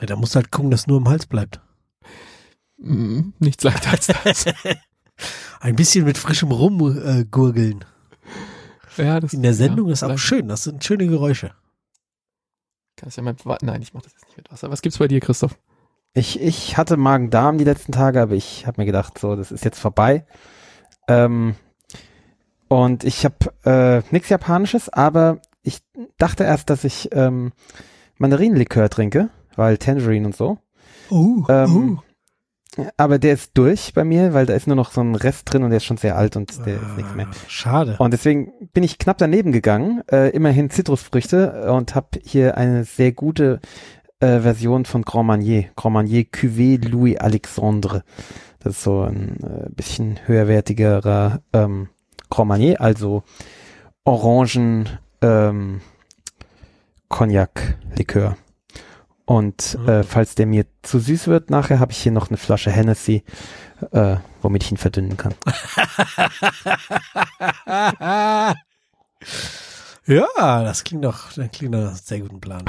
Ja, 0.00 0.06
da 0.06 0.16
musst 0.16 0.34
du 0.34 0.36
halt 0.36 0.50
gucken, 0.50 0.70
dass 0.70 0.86
nur 0.86 0.98
im 0.98 1.08
Hals 1.08 1.26
bleibt. 1.26 1.60
Mm, 2.78 3.30
Nichts 3.38 3.62
leichter 3.64 3.92
als 3.92 4.06
das. 4.08 4.44
Ein 5.60 5.76
bisschen 5.76 6.04
mit 6.04 6.18
frischem 6.18 6.50
Rum 6.50 6.80
äh, 7.04 7.24
gurgeln. 7.24 7.84
Ja, 8.96 9.20
das 9.20 9.32
In 9.32 9.42
der 9.42 9.54
Sendung 9.54 9.86
ja, 9.86 9.92
ist 9.92 10.02
auch 10.02 10.18
schön, 10.18 10.48
das 10.48 10.64
sind 10.64 10.82
schöne 10.84 11.06
Geräusche. 11.06 11.54
Kannst 12.96 13.16
ja 13.18 13.24
Wa- 13.44 13.58
nein, 13.62 13.80
ich 13.82 13.94
mach 13.94 14.02
das 14.02 14.12
jetzt 14.12 14.26
nicht 14.26 14.36
mit 14.36 14.50
Wasser. 14.50 14.70
Was 14.70 14.82
gibt's 14.82 14.98
bei 14.98 15.08
dir, 15.08 15.20
Christoph? 15.20 15.56
Ich, 16.14 16.40
ich 16.40 16.76
hatte 16.76 16.96
Magen-Darm 16.96 17.56
die 17.56 17.64
letzten 17.64 17.92
Tage, 17.92 18.20
aber 18.20 18.34
ich 18.34 18.66
habe 18.66 18.80
mir 18.80 18.86
gedacht, 18.86 19.18
so, 19.18 19.34
das 19.36 19.50
ist 19.52 19.64
jetzt 19.64 19.78
vorbei. 19.78 20.26
Ähm, 21.08 21.54
und 22.72 23.04
ich 23.04 23.24
habe 23.24 23.36
äh, 23.64 24.02
nichts 24.12 24.28
Japanisches, 24.28 24.88
aber 24.88 25.38
ich 25.62 25.80
dachte 26.18 26.44
erst, 26.44 26.70
dass 26.70 26.84
ich 26.84 27.10
ähm, 27.12 27.52
Mandarinenlikör 28.18 28.88
trinke, 28.88 29.28
weil 29.56 29.78
Tangerine 29.78 30.26
und 30.26 30.36
so. 30.36 30.58
Oh, 31.10 31.44
Ähm, 31.48 32.00
Aber 32.96 33.18
der 33.18 33.34
ist 33.34 33.50
durch 33.54 33.92
bei 33.92 34.02
mir, 34.02 34.32
weil 34.32 34.46
da 34.46 34.54
ist 34.54 34.66
nur 34.66 34.76
noch 34.76 34.92
so 34.92 35.02
ein 35.02 35.14
Rest 35.14 35.52
drin 35.52 35.62
und 35.62 35.70
der 35.70 35.76
ist 35.76 35.84
schon 35.84 35.98
sehr 35.98 36.16
alt 36.16 36.36
und 36.36 36.64
der 36.64 36.76
ist 36.76 36.96
nichts 36.96 37.14
mehr. 37.14 37.26
Ah, 37.30 37.34
Schade. 37.46 37.96
Und 37.98 38.12
deswegen 38.12 38.52
bin 38.72 38.82
ich 38.82 38.98
knapp 38.98 39.18
daneben 39.18 39.52
gegangen, 39.52 40.02
äh, 40.10 40.30
immerhin 40.30 40.70
Zitrusfrüchte 40.70 41.70
und 41.70 41.94
habe 41.94 42.18
hier 42.24 42.56
eine 42.56 42.84
sehr 42.84 43.12
gute 43.12 43.60
äh, 44.20 44.40
Version 44.40 44.86
von 44.86 45.02
Grand 45.02 45.26
Marnier, 45.26 45.66
Grand 45.76 45.92
Marnier 45.92 46.22
Cuvée 46.24 46.82
Louis 46.82 47.18
Alexandre. 47.18 48.04
Das 48.60 48.76
ist 48.76 48.82
so 48.84 49.02
ein 49.02 49.36
äh, 49.42 49.68
bisschen 49.68 50.20
höherwertigerer 50.26 51.42
ähm, 51.52 51.88
Grand 52.32 52.48
Marnier, 52.48 52.80
also 52.80 53.22
Orangen 54.04 54.88
ähm, 55.20 55.80
Cognac 57.08 57.76
Likör. 57.94 58.36
Und 59.24 59.78
Mhm. 59.80 59.88
äh, 59.88 60.02
falls 60.02 60.34
der 60.34 60.46
mir 60.46 60.66
zu 60.82 60.98
süß 60.98 61.28
wird, 61.28 61.50
nachher 61.50 61.78
habe 61.78 61.92
ich 61.92 61.98
hier 61.98 62.12
noch 62.12 62.28
eine 62.28 62.36
Flasche 62.38 62.70
Hennessy, 62.70 63.22
äh, 63.92 64.16
womit 64.40 64.64
ich 64.64 64.72
ihn 64.72 64.76
verdünnen 64.78 65.16
kann. 65.16 65.34
ja, 70.06 70.26
das 70.64 70.84
klingt 70.84 71.04
doch, 71.04 71.32
das 71.32 71.50
klingt 71.52 71.74
doch 71.74 71.94
sehr 71.94 72.20
guten 72.20 72.40
Plan. 72.40 72.64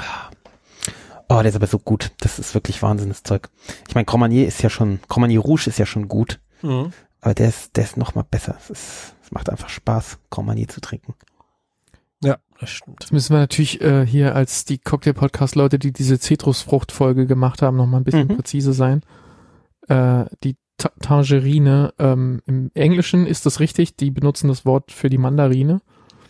Oh, 1.30 1.38
der 1.40 1.46
ist 1.46 1.56
aber 1.56 1.68
so 1.68 1.80
gut. 1.80 2.12
Das 2.20 2.38
ist 2.38 2.54
wirklich 2.54 2.82
wahnsinniges 2.84 3.24
Zeug. 3.24 3.50
Ich 3.88 3.96
meine, 3.96 4.06
Grand 4.06 4.20
Marnier 4.20 4.48
ist 4.48 4.62
ja 4.62 4.70
schon, 4.70 5.00
Grand 5.08 5.22
Marnier 5.22 5.40
Rouge 5.40 5.68
ist 5.68 5.80
ja 5.80 5.86
schon 5.86 6.08
gut, 6.08 6.40
Mhm. 6.62 6.94
aber 7.22 7.34
der 7.34 7.50
ist, 7.50 7.76
der 7.76 7.84
ist 7.86 7.98
noch 7.98 8.14
mal 8.16 8.26
besser. 8.30 8.56
Es, 8.60 8.70
ist, 8.70 9.14
macht 9.34 9.50
einfach 9.50 9.70
Spaß, 9.70 10.20
Marnier 10.44 10.68
zu 10.68 10.82
trinken. 10.82 11.14
Ja, 12.24 12.38
das 12.60 12.70
stimmt. 12.70 13.04
Das 13.04 13.12
müssen 13.12 13.34
wir 13.34 13.40
natürlich 13.40 13.82
äh, 13.82 14.06
hier 14.06 14.36
als 14.36 14.66
die 14.66 14.78
Cocktail-Podcast-Leute, 14.78 15.78
die 15.80 15.92
diese 15.92 16.20
Zitrusfrucht-Folge 16.20 17.28
gemacht 17.28 17.62
haben, 17.62 17.78
noch 17.78 17.86
mal 17.88 17.98
ein 17.98 18.04
bisschen 18.06 18.28
Mhm. 18.30 18.36
präzise 18.38 18.74
sein. 18.74 19.02
Äh, 19.88 20.26
die 20.44 20.56
Ta 20.78 20.90
Tangerine. 21.02 21.94
Ähm, 22.00 22.42
Im 22.46 22.72
Englischen 22.74 23.28
ist 23.28 23.46
das 23.46 23.60
richtig, 23.60 23.96
die 23.96 24.10
benutzen 24.10 24.48
das 24.48 24.66
Wort 24.66 24.92
für 24.92 25.10
die 25.10 25.18
Mandarine, 25.20 25.82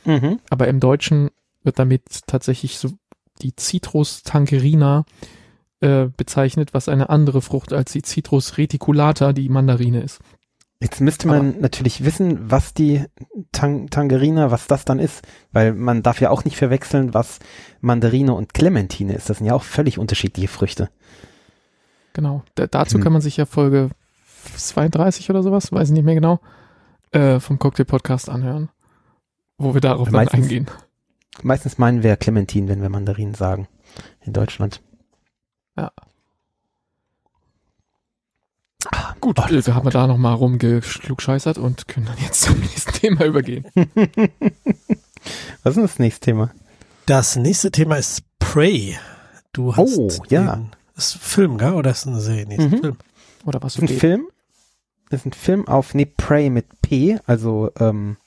Mhm. 0.06 0.40
aber 0.50 0.68
im 0.68 0.80
Deutschen 0.80 1.30
wird 1.64 1.80
damit 1.80 2.04
tatsächlich 2.28 2.78
so 2.78 2.90
die 3.42 3.54
Citrus 3.58 4.24
tangerina 4.24 5.06
äh, 5.80 6.08
bezeichnet, 6.18 6.74
was 6.74 6.90
eine 6.90 7.10
andere 7.10 7.42
Frucht 7.42 7.72
als 7.74 7.92
die 7.94 8.02
Citrus 8.02 8.58
reticulata, 8.58 9.32
die 9.34 9.50
Mandarine 9.50 10.02
ist. 10.02 10.20
Jetzt 10.84 11.00
müsste 11.00 11.30
man 11.30 11.62
natürlich 11.62 12.04
wissen, 12.04 12.52
was 12.52 12.74
die 12.74 13.06
Tang 13.54 13.90
Tangerina, 13.90 14.52
was 14.52 14.68
das 14.68 14.84
dann 14.84 15.00
ist, 15.00 15.26
weil 15.54 15.74
man 15.74 16.04
darf 16.04 16.20
ja 16.20 16.30
auch 16.30 16.44
nicht 16.44 16.58
verwechseln, 16.58 17.14
was 17.14 17.40
Mandarine 17.80 18.34
und 18.34 18.54
Clementine 18.54 19.14
ist. 19.14 19.30
Das 19.30 19.38
sind 19.38 19.48
ja 19.48 19.54
auch 19.54 19.64
völlig 19.64 19.98
unterschiedliche 19.98 20.50
Früchte. 20.50 20.90
Genau. 22.12 22.44
Da, 22.56 22.68
dazu 22.68 22.96
Hm. 22.98 23.04
kann 23.04 23.14
man 23.14 23.22
sich 23.22 23.38
ja 23.38 23.46
Folge 23.46 23.92
32 24.58 25.30
oder 25.30 25.42
sowas, 25.42 25.72
weiß 25.72 25.88
ich 25.88 25.94
nicht 25.94 26.04
mehr 26.04 26.16
genau, 26.16 26.42
äh, 27.12 27.40
vom 27.40 27.60
Cocktail 27.60 27.86
Podcast 27.86 28.30
anhören, 28.30 28.70
wo 29.58 29.74
wir 29.74 29.80
darauf 29.82 30.08
dann 30.10 30.16
Meistens- 30.16 30.44
eingehen. 30.44 30.68
Meistens 31.44 31.78
meinen 31.78 32.04
wir 32.04 32.18
Clementine, 32.18 32.68
wenn 32.68 32.82
wir 32.82 32.90
Mandarinen 32.90 33.34
sagen 33.36 33.68
in 34.22 34.34
Deutschland. 34.34 34.82
Gut, 39.22 39.40
Oh, 39.40 39.46
wir 39.50 39.76
haben 39.76 39.90
da 39.90 40.08
nochmal 40.08 40.36
rumgeschlugscheißert 40.36 41.58
und 41.58 41.88
können 41.88 42.06
dann 42.08 42.18
jetzt 42.20 42.42
zum 42.42 42.60
nächsten 42.60 42.92
Thema 43.00 43.26
übergehen. 43.26 43.66
Was 45.64 45.72
ist 45.72 45.76
denn 45.76 45.84
das 45.84 46.00
nächste 46.00 46.26
Thema? 46.26 46.52
Das 47.06 47.36
nächste 47.36 47.72
Thema 47.72 47.96
ist 47.98 48.24
Prey. 48.40 48.98
Du 49.54 49.76
hast 49.76 49.98
Oh, 49.98 50.10
ja. 50.30 50.56
den- 50.58 50.72
ist 50.96 51.16
ein 51.16 51.20
Film, 51.20 51.58
gell? 51.58 51.74
Oder 51.74 51.92
ist 51.92 52.08
eine 52.08 52.20
Serie? 52.20 52.46
Nee, 52.48 52.56
ist 52.58 52.64
ein 52.66 52.72
Mhm. 52.72 52.80
Film. 52.80 52.98
Oder 53.46 53.62
was 53.62 53.76
Das 53.76 53.84
ist 53.84 53.90
ein. 53.92 53.98
Film. 54.00 54.28
Das 55.10 55.20
ist 55.22 55.26
ein 55.28 55.34
Film 55.34 55.68
auf, 55.68 55.94
nee, 55.94 56.06
Prey 56.06 56.50
mit 56.50 56.82
P, 56.82 57.20
also 57.26 57.72
ähm, 57.80 58.18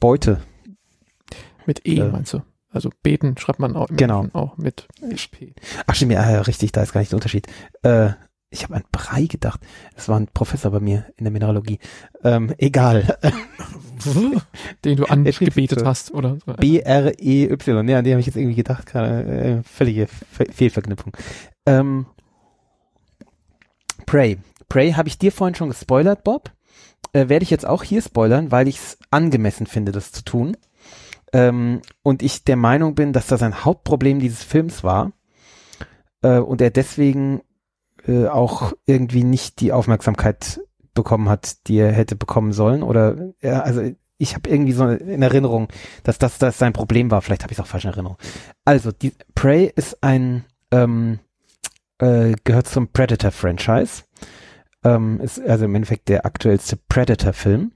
Beute. 0.00 0.40
Mit 1.66 1.86
E, 1.86 1.98
Äh, 2.00 2.08
meinst 2.08 2.32
du? 2.32 2.42
Also 2.72 2.90
beten 3.02 3.36
schreibt 3.36 3.58
man 3.58 3.76
auch, 3.76 3.90
im 3.90 3.96
Genau. 3.96 4.26
Auch 4.32 4.56
mit 4.56 4.86
P. 5.32 5.54
Ach 5.86 5.94
stimmt, 5.94 6.12
ja, 6.12 6.40
richtig, 6.42 6.72
da 6.72 6.82
ist 6.82 6.92
gar 6.92 7.00
nicht 7.00 7.12
der 7.12 7.16
Unterschied. 7.16 7.46
Äh, 7.82 8.10
ich 8.50 8.64
habe 8.64 8.74
an 8.74 8.84
Brei 8.90 9.26
gedacht. 9.26 9.60
Das 9.94 10.08
war 10.08 10.18
ein 10.18 10.26
Professor 10.26 10.72
bei 10.72 10.80
mir 10.80 11.06
in 11.16 11.24
der 11.24 11.30
Mineralogie. 11.30 11.78
Ähm, 12.24 12.52
egal. 12.58 13.16
Den 14.84 14.96
du 14.96 15.04
angebetet 15.04 15.84
hast, 15.84 16.12
oder? 16.12 16.38
B-R-E-Y. 16.58 17.88
Ja, 17.88 17.98
an 17.98 18.04
die 18.04 18.10
habe 18.10 18.20
ich 18.20 18.26
jetzt 18.26 18.36
irgendwie 18.36 18.56
gedacht. 18.56 18.86
Gerade, 18.86 19.24
äh, 19.24 19.62
völlige 19.62 20.08
Fe 20.08 20.46
Fehlverknüpfung. 20.50 21.16
Ähm, 21.64 22.06
Prey. 24.06 24.38
Prey 24.68 24.92
habe 24.92 25.08
ich 25.08 25.18
dir 25.18 25.30
vorhin 25.30 25.54
schon 25.54 25.68
gespoilert, 25.68 26.24
Bob. 26.24 26.50
Äh, 27.12 27.28
Werde 27.28 27.44
ich 27.44 27.50
jetzt 27.50 27.66
auch 27.66 27.84
hier 27.84 28.02
spoilern, 28.02 28.50
weil 28.50 28.66
ich 28.66 28.78
es 28.78 28.98
angemessen 29.10 29.66
finde, 29.66 29.92
das 29.92 30.10
zu 30.10 30.24
tun. 30.24 30.56
Ähm, 31.32 31.82
und 32.02 32.22
ich 32.22 32.42
der 32.42 32.56
Meinung 32.56 32.96
bin, 32.96 33.12
dass 33.12 33.28
das 33.28 33.42
ein 33.42 33.64
Hauptproblem 33.64 34.18
dieses 34.18 34.42
Films 34.42 34.82
war. 34.82 35.12
Äh, 36.22 36.38
und 36.38 36.60
er 36.60 36.70
deswegen 36.70 37.42
äh, 38.06 38.26
auch 38.26 38.72
irgendwie 38.86 39.24
nicht 39.24 39.60
die 39.60 39.72
Aufmerksamkeit 39.72 40.60
bekommen 40.94 41.28
hat, 41.28 41.68
die 41.68 41.76
er 41.78 41.92
hätte 41.92 42.16
bekommen 42.16 42.52
sollen. 42.52 42.82
Oder 42.82 43.32
ja, 43.40 43.60
also 43.60 43.82
ich 44.18 44.34
habe 44.34 44.50
irgendwie 44.50 44.72
so 44.72 44.86
in 44.86 45.22
Erinnerung, 45.22 45.68
dass 46.02 46.18
das, 46.18 46.38
das 46.38 46.58
sein 46.58 46.74
Problem 46.74 47.10
war. 47.10 47.22
Vielleicht 47.22 47.42
habe 47.42 47.52
ich 47.52 47.58
es 47.58 47.64
auch 47.64 47.68
falsch 47.68 47.84
in 47.84 47.90
Erinnerung. 47.90 48.18
Also, 48.66 48.92
die 48.92 49.14
Prey 49.34 49.72
ist 49.74 50.02
ein, 50.02 50.44
ähm, 50.70 51.20
äh, 51.98 52.34
gehört 52.44 52.68
zum 52.68 52.88
Predator-Franchise. 52.88 54.02
Ähm, 54.84 55.20
ist 55.20 55.40
also 55.40 55.64
im 55.64 55.74
Endeffekt 55.74 56.08
der 56.08 56.26
aktuellste 56.26 56.76
Predator-Film. 56.76 57.72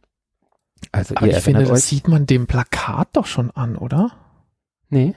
Also 0.93 1.15
Aber 1.17 1.27
ich 1.27 1.37
finde, 1.37 1.61
erinnert 1.61 1.73
das 1.73 1.85
euch. 1.85 1.89
sieht 1.89 2.09
man 2.09 2.27
dem 2.27 2.47
Plakat 2.47 3.09
doch 3.15 3.27
schon 3.27 3.51
an, 3.51 3.77
oder? 3.77 4.13
Nee. 4.91 5.15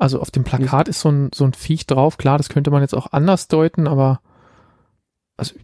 Also 0.00 0.20
auf 0.20 0.30
dem 0.30 0.44
Plakat 0.44 0.88
ist 0.88 1.00
so 1.00 1.10
ein, 1.10 1.30
so 1.34 1.44
ein 1.44 1.52
Viech 1.52 1.86
drauf. 1.86 2.16
Klar, 2.16 2.38
das 2.38 2.48
könnte 2.48 2.70
man 2.70 2.80
jetzt 2.82 2.94
auch 2.94 3.12
anders 3.12 3.48
deuten, 3.48 3.86
aber 3.86 4.20
also 5.36 5.54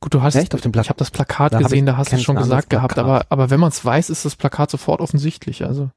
gut, 0.00 0.14
du 0.14 0.22
hast, 0.22 0.34
Echt? 0.34 0.54
Auf 0.54 0.62
dem 0.62 0.72
Plakat? 0.72 0.86
ich 0.86 0.88
habe 0.90 0.98
das 0.98 1.10
Plakat 1.10 1.52
Da 1.52 1.58
gesehen, 1.58 1.86
ich- 1.86 1.92
da 1.92 1.96
hast 1.98 2.10
du 2.10 2.16
es 2.16 2.22
schon 2.22 2.36
gesagt 2.36 2.70
gehabt, 2.70 2.98
aber, 2.98 3.26
aber 3.28 3.50
wenn 3.50 3.60
man 3.60 3.68
es 3.68 3.84
weiß, 3.84 4.08
ist 4.10 4.24
das 4.24 4.34
Plakat 4.36 4.70
sofort 4.70 5.00
offensichtlich. 5.00 5.64
Also 5.64 5.90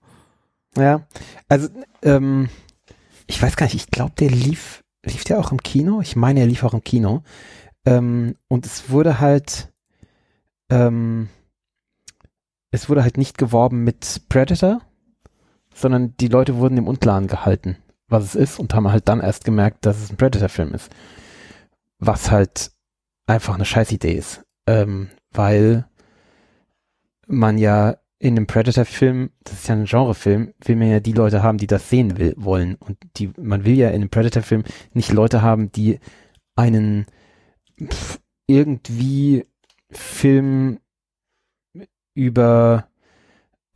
Ja, 0.78 1.07
also 1.47 1.70
ähm, 2.01 2.49
ich 3.28 3.41
weiß 3.41 3.55
gar 3.55 3.66
nicht, 3.66 3.76
ich 3.76 3.88
glaube, 3.88 4.11
der 4.20 4.30
lief, 4.30 4.84
lief 5.05 5.24
der 5.24 5.39
auch 5.39 5.51
im 5.53 5.64
Kino? 5.64 6.01
Ich 6.01 6.16
meine, 6.18 6.41
er 6.41 6.47
lief 6.47 6.64
auch 6.64 6.74
im 6.74 6.84
Kino. 6.84 7.24
Ähm, 7.86 8.36
und 8.49 8.66
es 8.66 8.89
wurde 8.89 9.20
halt, 9.22 9.72
ähm, 10.70 11.30
es 12.72 12.89
wurde 12.89 13.03
halt 13.03 13.18
nicht 13.18 13.38
geworben 13.38 13.84
mit 13.86 14.24
Predator, 14.30 14.82
sondern 15.74 16.15
die 16.17 16.28
Leute 16.28 16.57
wurden 16.57 16.78
im 16.78 16.88
Unklaren 16.88 17.28
gehalten, 17.28 17.78
was 18.07 18.24
es 18.24 18.36
ist 18.36 18.59
und 18.59 18.74
haben 18.74 18.91
halt 18.91 19.07
dann 19.07 19.21
erst 19.21 19.45
gemerkt, 19.45 19.86
dass 19.86 20.01
es 20.01 20.09
ein 20.09 20.17
Predator-Film 20.17 20.74
ist. 20.74 20.91
Was 21.99 22.32
halt 22.32 22.71
einfach 23.28 23.55
eine 23.55 23.65
Scheißidee 23.65 24.13
ist. 24.13 24.43
Ähm, 24.67 25.09
weil 25.32 25.86
man 27.28 27.57
ja 27.57 27.97
in 28.19 28.38
einem 28.38 28.47
Predator-Film, 28.47 29.32
das 29.43 29.53
ist 29.53 29.67
ja 29.67 29.76
ein 29.76 29.86
Genrefilm, 29.86 30.53
will 30.63 30.76
man 30.78 30.89
ja 30.89 30.99
die 31.01 31.11
Leute 31.11 31.43
haben, 31.43 31.57
die 31.57 31.67
das 31.67 31.89
sehen 31.89 32.17
will, 32.17 32.34
wollen. 32.38 32.76
Und 32.76 32.97
die, 33.17 33.32
man 33.38 33.65
will 33.65 33.76
ja 33.76 33.89
in 33.89 33.95
einem 33.95 34.09
Predator-Film 34.09 34.63
nicht 34.93 35.11
Leute 35.11 35.41
haben, 35.41 35.71
die 35.71 35.99
einen 36.55 37.05
pff, 37.82 38.19
irgendwie 38.47 39.45
Film 39.91 40.80
über 42.13 42.88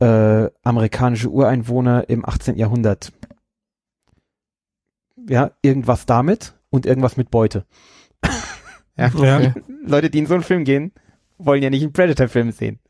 äh, 0.00 0.50
amerikanische 0.62 1.28
Ureinwohner 1.28 2.08
im 2.08 2.24
18. 2.24 2.56
Jahrhundert. 2.56 3.12
Ja, 5.28 5.50
irgendwas 5.62 6.06
damit 6.06 6.54
und 6.70 6.86
irgendwas 6.86 7.16
mit 7.16 7.30
Beute. 7.30 7.66
ja. 8.96 9.10
Okay. 9.14 9.52
Leute, 9.84 10.10
die 10.10 10.18
in 10.18 10.26
so 10.26 10.34
einen 10.34 10.42
Film 10.42 10.64
gehen, 10.64 10.92
wollen 11.38 11.62
ja 11.62 11.70
nicht 11.70 11.84
einen 11.84 11.92
Predator-Film 11.92 12.50
sehen. 12.50 12.80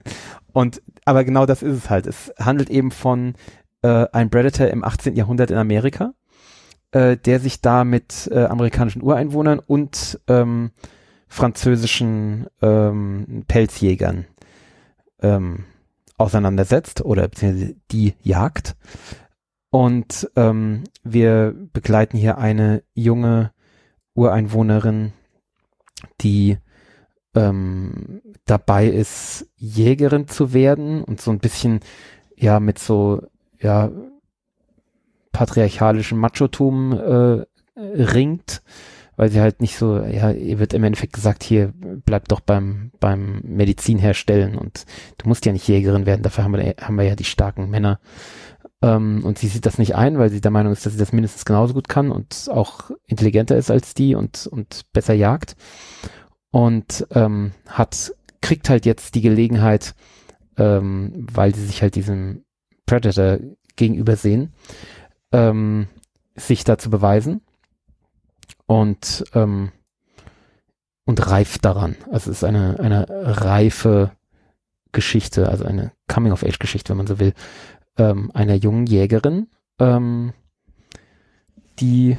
Und 0.53 0.81
aber 1.05 1.23
genau 1.25 1.45
das 1.45 1.63
ist 1.63 1.77
es 1.77 1.91
halt. 1.91 2.07
Es 2.07 2.33
handelt 2.39 2.71
eben 2.71 2.91
von 2.91 3.35
äh, 3.83 4.07
einem 4.13 4.31
Predator 4.31 4.69
im 4.69 4.85
18. 4.85 5.17
Jahrhundert 5.17 5.51
in 5.51 5.59
Amerika, 5.59 6.15
äh, 6.93 7.17
der 7.17 7.41
sich 7.41 7.61
da 7.61 7.85
mit 7.85 8.29
äh, 8.33 8.45
amerikanischen 8.45 9.03
Ureinwohnern 9.03 9.59
und 9.59 10.19
ähm, 10.29 10.71
französischen 11.29 12.47
ähm, 12.63 13.45
Pelzjägern 13.47 14.25
ähm, 15.21 15.65
auseinandersetzt 16.19 17.01
oder 17.01 17.29
beziehungsweise 17.29 17.77
die 17.91 18.15
jagt. 18.23 18.77
Und 19.71 20.31
ähm, 20.37 20.85
wir 21.05 21.55
begleiten 21.73 22.17
hier 22.17 22.39
eine 22.39 22.83
junge 22.95 23.53
Ureinwohnerin, 24.15 25.13
die 26.21 26.59
ähm, 27.35 28.23
dabei 28.47 28.87
ist, 28.89 29.47
Jägerin 29.57 30.27
zu 30.27 30.53
werden 30.53 31.05
und 31.05 31.21
so 31.21 31.31
ein 31.31 31.39
bisschen 31.39 31.81
ja 32.37 32.61
mit 32.61 32.79
so 32.79 33.23
ja 33.61 33.91
patriarchalischem 35.33 36.19
Machotum 36.19 36.93
äh, 36.93 37.45
ringt, 37.77 38.63
weil 39.19 39.31
sie 39.31 39.41
halt 39.41 39.61
nicht 39.61 39.77
so, 39.77 39.99
ja, 39.99 40.31
ihr 40.31 40.61
wird 40.61 40.73
im 40.73 40.85
Endeffekt 40.85 41.13
gesagt, 41.13 41.43
hier 41.43 41.75
bleib 41.75 42.29
doch 42.29 42.39
beim 42.39 42.93
beim 43.01 43.41
Medizin 43.43 43.99
herstellen 43.99 44.57
und 44.57 44.87
du 45.19 45.29
musst 45.29 45.45
ja 45.45 45.53
nicht 45.53 45.67
Jägerin 45.67 46.07
werden, 46.07 46.23
dafür 46.23 46.45
haben 46.45 46.55
wir 46.55 46.77
haben 46.81 46.95
wir 46.97 47.05
ja 47.05 47.17
die 47.17 47.25
starken 47.25 47.69
Männer. 47.69 47.99
Ähm, 48.81 49.25
und 49.25 49.37
sie 49.37 49.49
sieht 49.49 49.67
das 49.67 49.77
nicht 49.77 49.97
ein, 49.97 50.21
weil 50.21 50.31
sie 50.31 50.41
der 50.41 50.53
Meinung 50.53 50.73
ist, 50.73 50.87
dass 50.87 50.93
sie 50.93 51.01
das 51.01 51.13
mindestens 51.13 51.45
genauso 51.45 51.75
gut 51.75 51.89
kann 51.89 52.13
und 52.13 52.49
auch 52.49 52.93
intelligenter 53.07 53.57
ist 53.57 53.73
als 53.73 53.93
die 53.93 54.15
und 54.15 54.47
und 54.47 54.85
besser 54.93 55.15
jagt 55.15 55.57
und 56.53 57.05
ähm, 57.11 57.51
hat 57.67 58.15
kriegt 58.41 58.71
halt 58.71 58.87
jetzt 58.87 59.17
die 59.17 59.21
Gelegenheit, 59.21 59.97
ähm, 60.57 61.27
weil 61.33 61.57
sie 61.57 61.67
sich 61.67 61.83
halt 61.83 61.97
diesem 61.97 62.45
Predator 62.87 63.41
gegenüber 63.75 64.15
sehen, 64.15 64.53
ähm, 65.33 65.89
sich 66.37 66.63
da 66.63 66.79
zu 66.79 66.89
beweisen 66.89 67.41
und 68.69 69.25
ähm, 69.35 69.73
und 71.05 71.27
reift 71.27 71.65
daran. 71.65 71.97
Also 72.13 72.31
es 72.31 72.39
ist 72.39 72.45
eine 72.45 72.79
eine 72.79 73.07
reife 73.09 74.13
Geschichte, 74.93 75.49
also 75.49 75.65
eine 75.65 75.93
Coming 76.07 76.33
of 76.33 76.45
Age 76.45 76.59
Geschichte, 76.59 76.91
wenn 76.91 76.99
man 76.99 77.07
so 77.07 77.19
will, 77.19 77.33
ähm, 77.97 78.31
einer 78.35 78.55
jungen 78.55 78.87
Jägerin, 78.87 79.49
ähm, 79.81 80.33
die 81.81 82.17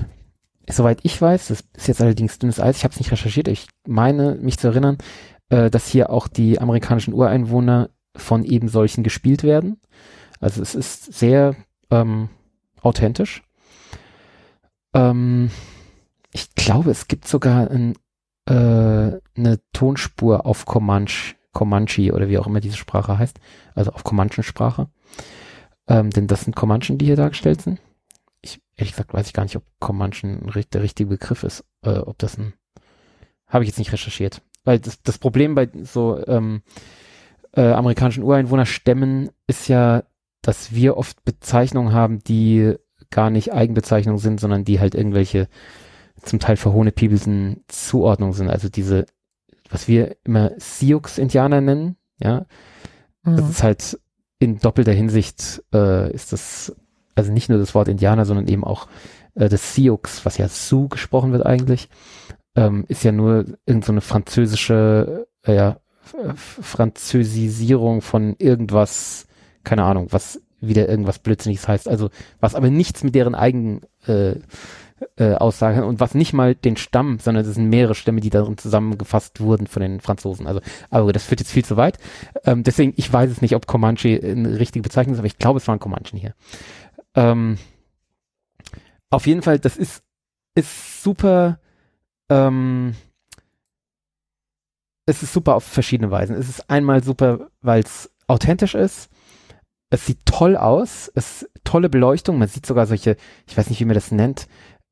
soweit 0.70 1.00
ich 1.04 1.22
weiß, 1.22 1.48
das 1.48 1.64
ist 1.76 1.88
jetzt 1.88 2.02
allerdings 2.02 2.40
dünnes 2.40 2.60
Eis, 2.60 2.78
ich 2.78 2.84
habe 2.84 2.94
es 2.94 3.00
nicht 3.00 3.12
recherchiert, 3.12 3.48
ich 3.48 3.68
meine 3.88 4.36
mich 4.36 4.58
zu 4.58 4.68
erinnern, 4.68 4.98
äh, 5.50 5.70
dass 5.70 5.88
hier 5.88 6.10
auch 6.10 6.28
die 6.28 6.60
amerikanischen 6.60 7.14
Ureinwohner 7.14 7.90
von 8.16 8.44
eben 8.44 8.70
solchen 8.70 9.04
gespielt 9.04 9.44
werden. 9.44 9.80
Also 10.40 10.62
es 10.62 10.74
ist 10.74 11.14
sehr 11.14 11.56
ähm, 11.92 12.30
authentisch. 12.82 13.44
Ähm, 14.94 15.52
ich 16.32 16.54
glaube, 16.56 16.92
es 16.92 17.08
gibt 17.08 17.28
sogar 17.28 17.70
ein 17.70 17.96
äh, 18.50 19.20
eine 19.38 19.60
Tonspur 19.74 20.46
auf 20.46 20.66
Comanche, 20.66 21.36
Comanche 21.54 22.14
oder 22.14 22.30
wie 22.30 22.38
auch 22.38 22.48
immer 22.48 22.60
diese 22.60 22.78
Sprache 22.78 23.18
heißt, 23.18 23.40
also 23.76 23.92
auf 23.92 24.04
Comanchen-Sprache. 24.04 24.90
Ähm, 25.88 26.10
denn 26.10 26.28
das 26.28 26.42
sind 26.42 26.56
Comanchen, 26.56 26.98
die 26.98 27.06
hier 27.06 27.16
dargestellt 27.16 27.62
sind. 27.62 27.80
Ich, 28.42 28.60
ehrlich 28.76 28.94
gesagt, 28.94 29.14
weiß 29.14 29.28
ich 29.28 29.34
gar 29.34 29.44
nicht, 29.44 29.56
ob 29.56 29.64
Comanchen 29.80 30.52
der 30.74 30.82
richtige 30.82 31.10
Begriff 31.10 31.44
ist, 31.44 31.64
äh, 31.84 31.98
ob 32.00 32.18
das 32.18 32.38
ein, 32.38 32.54
habe 33.48 33.64
ich 33.64 33.70
jetzt 33.70 33.80
nicht 33.80 33.92
recherchiert. 33.92 34.42
Weil 34.64 34.80
das, 34.80 35.02
das 35.04 35.20
Problem 35.20 35.56
bei 35.56 35.70
so 35.84 36.20
ähm, 36.28 36.64
äh, 37.54 37.72
amerikanischen 37.72 38.24
Ureinwohnerstämmen 38.24 39.30
ist 39.48 39.68
ja, 39.68 40.04
dass 40.42 40.74
wir 40.74 40.98
oft 40.98 41.24
Bezeichnungen 41.24 41.94
haben, 41.94 42.20
die 42.24 42.76
gar 43.12 43.30
nicht 43.30 43.54
Eigenbezeichnungen 43.54 44.20
sind, 44.20 44.40
sondern 44.40 44.66
die 44.66 44.80
halt 44.80 44.96
irgendwelche 44.96 45.48
zum 46.22 46.40
Teil 46.40 46.58
verhohnepiebelten 46.58 47.64
Zuordnungen 47.68 48.34
sind. 48.34 48.50
Also 48.50 48.70
diese, 48.70 49.06
was 49.70 49.88
wir 49.88 50.16
immer 50.24 50.52
Sioux-Indianer 50.58 51.62
nennen, 51.62 51.98
ja. 52.22 52.46
Mhm. 53.24 53.38
Das 53.38 53.50
ist 53.50 53.64
halt 53.64 54.00
in 54.40 54.60
doppelter 54.60 54.94
Hinsicht 54.94 55.64
äh, 55.74 56.12
ist 56.14 56.32
das, 56.32 56.76
also 57.16 57.32
nicht 57.32 57.50
nur 57.50 57.60
das 57.60 57.76
Wort 57.76 57.88
Indianer, 57.88 58.26
sondern 58.26 58.48
eben 58.48 58.64
auch 58.64 58.88
äh, 59.36 59.50
das 59.50 59.76
Sioux, 59.76 60.00
was 60.24 60.38
ja 60.38 60.48
Sioux 60.48 60.88
gesprochen 60.88 61.32
wird 61.32 61.46
eigentlich, 61.46 61.90
ähm, 62.56 62.86
ist 62.88 63.04
ja 63.04 63.12
nur 63.12 63.46
irgendeine 63.66 64.02
so 64.02 64.08
französische, 64.08 65.28
äh, 65.46 65.56
ja, 65.56 65.78
Französisierung 66.36 68.02
von 68.02 68.36
irgendwas, 68.40 69.28
keine 69.64 69.84
Ahnung, 69.84 70.08
was 70.10 70.42
wieder 70.60 70.90
irgendwas 70.90 71.20
Blödsinniges 71.20 71.68
heißt. 71.68 71.88
Also 71.88 72.10
was 72.40 72.56
aber 72.56 72.70
nichts 72.70 73.04
mit 73.04 73.14
deren 73.14 73.36
eigenen 73.36 73.82
äh, 74.08 74.36
äh, 75.18 75.36
und 75.36 76.00
was 76.00 76.16
nicht 76.16 76.34
mal 76.34 76.56
den 76.56 76.78
Stamm, 76.78 77.20
sondern 77.20 77.46
es 77.46 77.56
sind 77.56 77.70
mehrere 77.70 77.96
Stämme, 77.96 78.22
die 78.22 78.30
darin 78.30 78.58
zusammengefasst 78.58 79.42
wurden 79.42 79.68
von 79.68 79.82
den 79.82 80.00
Franzosen. 80.00 80.48
Also, 80.48 80.62
aber 80.90 81.14
das 81.14 81.26
führt 81.26 81.40
jetzt 81.40 81.52
viel 81.52 81.66
zu 81.66 81.78
weit. 81.78 81.98
Ähm, 82.46 82.64
deswegen, 82.64 82.94
ich 82.96 83.12
weiß 83.12 83.30
es 83.30 83.42
nicht, 83.42 83.56
ob 83.56 83.68
Comanche 83.68 84.20
eine 84.22 84.60
richtige 84.60 84.84
Bezeichnung 84.84 85.14
ist, 85.14 85.20
aber 85.20 85.28
ich 85.28 85.38
glaube, 85.38 85.58
es 85.58 85.68
waren 85.68 85.80
Comanchen 85.80 86.20
hier. 86.20 86.34
Ähm, 87.16 87.58
auf 89.10 89.28
jeden 89.28 89.42
Fall, 89.42 89.60
das 89.60 89.78
ist, 89.78 90.04
ist 90.56 91.04
super, 91.04 91.60
ähm, 92.30 92.96
es 95.06 95.24
ist 95.24 95.34
super 95.34 95.56
auf 95.56 95.64
verschiedene 95.64 96.12
Weisen. 96.12 96.36
Es 96.36 96.50
ist 96.50 96.70
einmal 96.70 97.04
super, 97.04 97.50
weil 97.62 97.82
es 97.82 98.12
authentisch 98.28 98.76
ist. 98.76 99.10
Es 99.90 100.06
sieht 100.06 100.24
toll 100.26 100.56
aus. 100.56 101.12
Es 101.16 101.42
ist 101.42 101.52
tolle 101.64 101.90
Beleuchtung. 101.90 102.38
Man 102.38 102.48
sieht 102.48 102.66
sogar 102.66 102.86
solche, 102.86 103.18
ich 103.48 103.58
weiß 103.58 103.70
nicht, 103.70 103.80
wie 103.80 103.86
man 103.86 103.96
das 103.96 104.12
nennt, 104.12 104.48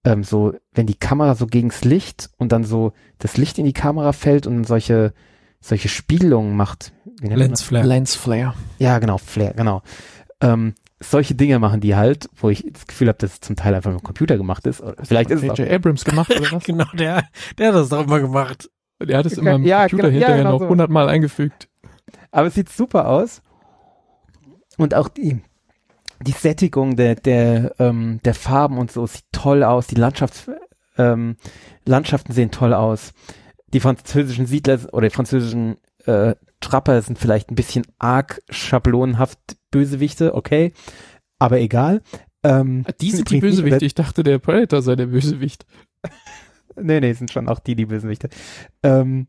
ähm, 0.07 0.23
so, 0.23 0.53
wenn 0.73 0.87
die 0.87 0.95
Kamera 0.95 1.35
so 1.35 1.47
gegens 1.47 1.83
Licht 1.83 2.29
und 2.37 2.53
dann 2.53 2.63
so 2.63 2.93
das 3.19 3.35
Licht 3.35 3.57
in 3.57 3.65
die 3.65 3.73
Kamera 3.73 4.13
fällt 4.13 4.47
und 4.47 4.63
solche, 4.63 5.13
solche 5.59 5.89
Spiegelungen 5.89 6.55
macht. 6.55 6.93
Lens 7.19 7.61
Flare. 7.61 7.85
Lens 7.85 8.15
Flare. 8.15 8.53
Ja, 8.79 8.99
genau, 8.99 9.17
Flare, 9.17 9.53
genau. 9.55 9.81
Ähm, 10.39 10.75
solche 11.01 11.35
Dinge 11.35 11.59
machen 11.59 11.81
die 11.81 11.97
halt, 11.97 12.29
wo 12.37 12.49
ich 12.49 12.65
das 12.71 12.87
Gefühl 12.87 13.09
habe, 13.09 13.17
dass 13.17 13.33
es 13.33 13.41
zum 13.41 13.57
Teil 13.57 13.75
einfach 13.75 13.91
mit 13.91 13.99
dem 13.99 14.05
Computer 14.05 14.37
gemacht 14.37 14.65
ist. 14.65 14.79
Oder 14.79 14.95
vielleicht 15.03 15.29
ist 15.29 15.43
es 15.43 15.59
Abrams 15.59 16.05
gemacht 16.05 16.31
oder 16.31 16.51
was? 16.53 16.63
genau, 16.63 16.85
der, 16.93 17.25
der 17.57 17.67
hat 17.67 17.75
das 17.75 17.89
doch 17.89 18.05
immer 18.05 18.21
gemacht. 18.21 18.69
Der 19.01 19.17
hat 19.17 19.25
es 19.25 19.37
immer 19.37 19.55
im 19.55 19.65
ja, 19.65 19.81
Computer 19.81 20.03
genau, 20.03 20.13
hinterher 20.13 20.37
ja, 20.37 20.43
genau 20.43 20.59
noch 20.59 20.69
hundertmal 20.69 21.05
so. 21.05 21.09
eingefügt. 21.09 21.67
Aber 22.31 22.47
es 22.47 22.55
sieht 22.55 22.69
super 22.69 23.09
aus. 23.09 23.41
Und 24.77 24.93
auch 24.93 25.09
die, 25.09 25.41
die 26.21 26.31
Sättigung 26.31 26.95
der, 26.95 27.15
der, 27.15 27.75
ähm, 27.79 28.19
der 28.23 28.33
Farben 28.33 28.77
und 28.77 28.91
so 28.91 29.05
sieht 29.05 29.25
toll 29.31 29.63
aus. 29.63 29.87
Die 29.87 29.95
Landschafts, 29.95 30.49
ähm, 30.97 31.37
Landschaften 31.85 32.33
sehen 32.33 32.51
toll 32.51 32.73
aus. 32.73 33.13
Die 33.73 33.79
französischen 33.79 34.45
Siedler 34.45 34.79
oder 34.93 35.09
die 35.09 35.15
französischen 35.15 35.77
äh, 36.05 36.35
Trapper 36.59 37.01
sind 37.01 37.19
vielleicht 37.19 37.51
ein 37.51 37.55
bisschen 37.55 37.85
arg 37.99 38.41
schablonenhaft 38.49 39.39
Bösewichte, 39.69 40.33
okay, 40.33 40.73
aber 41.37 41.59
egal. 41.59 42.01
Ähm, 42.43 42.85
die 43.01 43.11
sind 43.11 43.29
die 43.29 43.39
Bösewichte. 43.39 43.85
Ich 43.85 43.95
dachte, 43.95 44.23
der 44.23 44.39
Predator 44.39 44.81
sei 44.81 44.95
der 44.95 45.07
Bösewicht. 45.07 45.65
nee, 46.75 46.99
nee, 46.99 47.13
sind 47.13 47.31
schon 47.31 47.47
auch 47.47 47.59
die, 47.59 47.75
die 47.75 47.85
Bösewichte. 47.85 48.29
Ähm, 48.83 49.27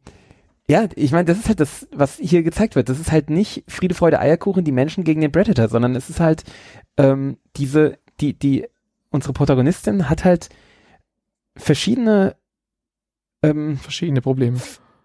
ja, 0.68 0.88
ich 0.94 1.12
meine, 1.12 1.24
das 1.24 1.38
ist 1.38 1.48
halt 1.48 1.60
das, 1.60 1.88
was 1.92 2.16
hier 2.16 2.42
gezeigt 2.42 2.76
wird. 2.76 2.88
Das 2.88 3.00
ist 3.00 3.10
halt 3.10 3.30
nicht 3.30 3.64
Friede, 3.68 3.94
Freude, 3.94 4.20
Eierkuchen, 4.20 4.64
die 4.64 4.72
Menschen 4.72 5.04
gegen 5.04 5.20
den 5.20 5.32
Predator, 5.32 5.68
sondern 5.68 5.96
es 5.96 6.10
ist 6.10 6.20
halt 6.20 6.44
ähm, 6.96 7.38
diese, 7.56 7.98
die, 8.20 8.38
die, 8.38 8.66
unsere 9.10 9.32
Protagonistin 9.32 10.10
hat 10.10 10.24
halt 10.24 10.50
verschiedene 11.56 12.36
ähm, 13.42 13.76
verschiedene 13.78 14.20
Probleme. 14.20 14.58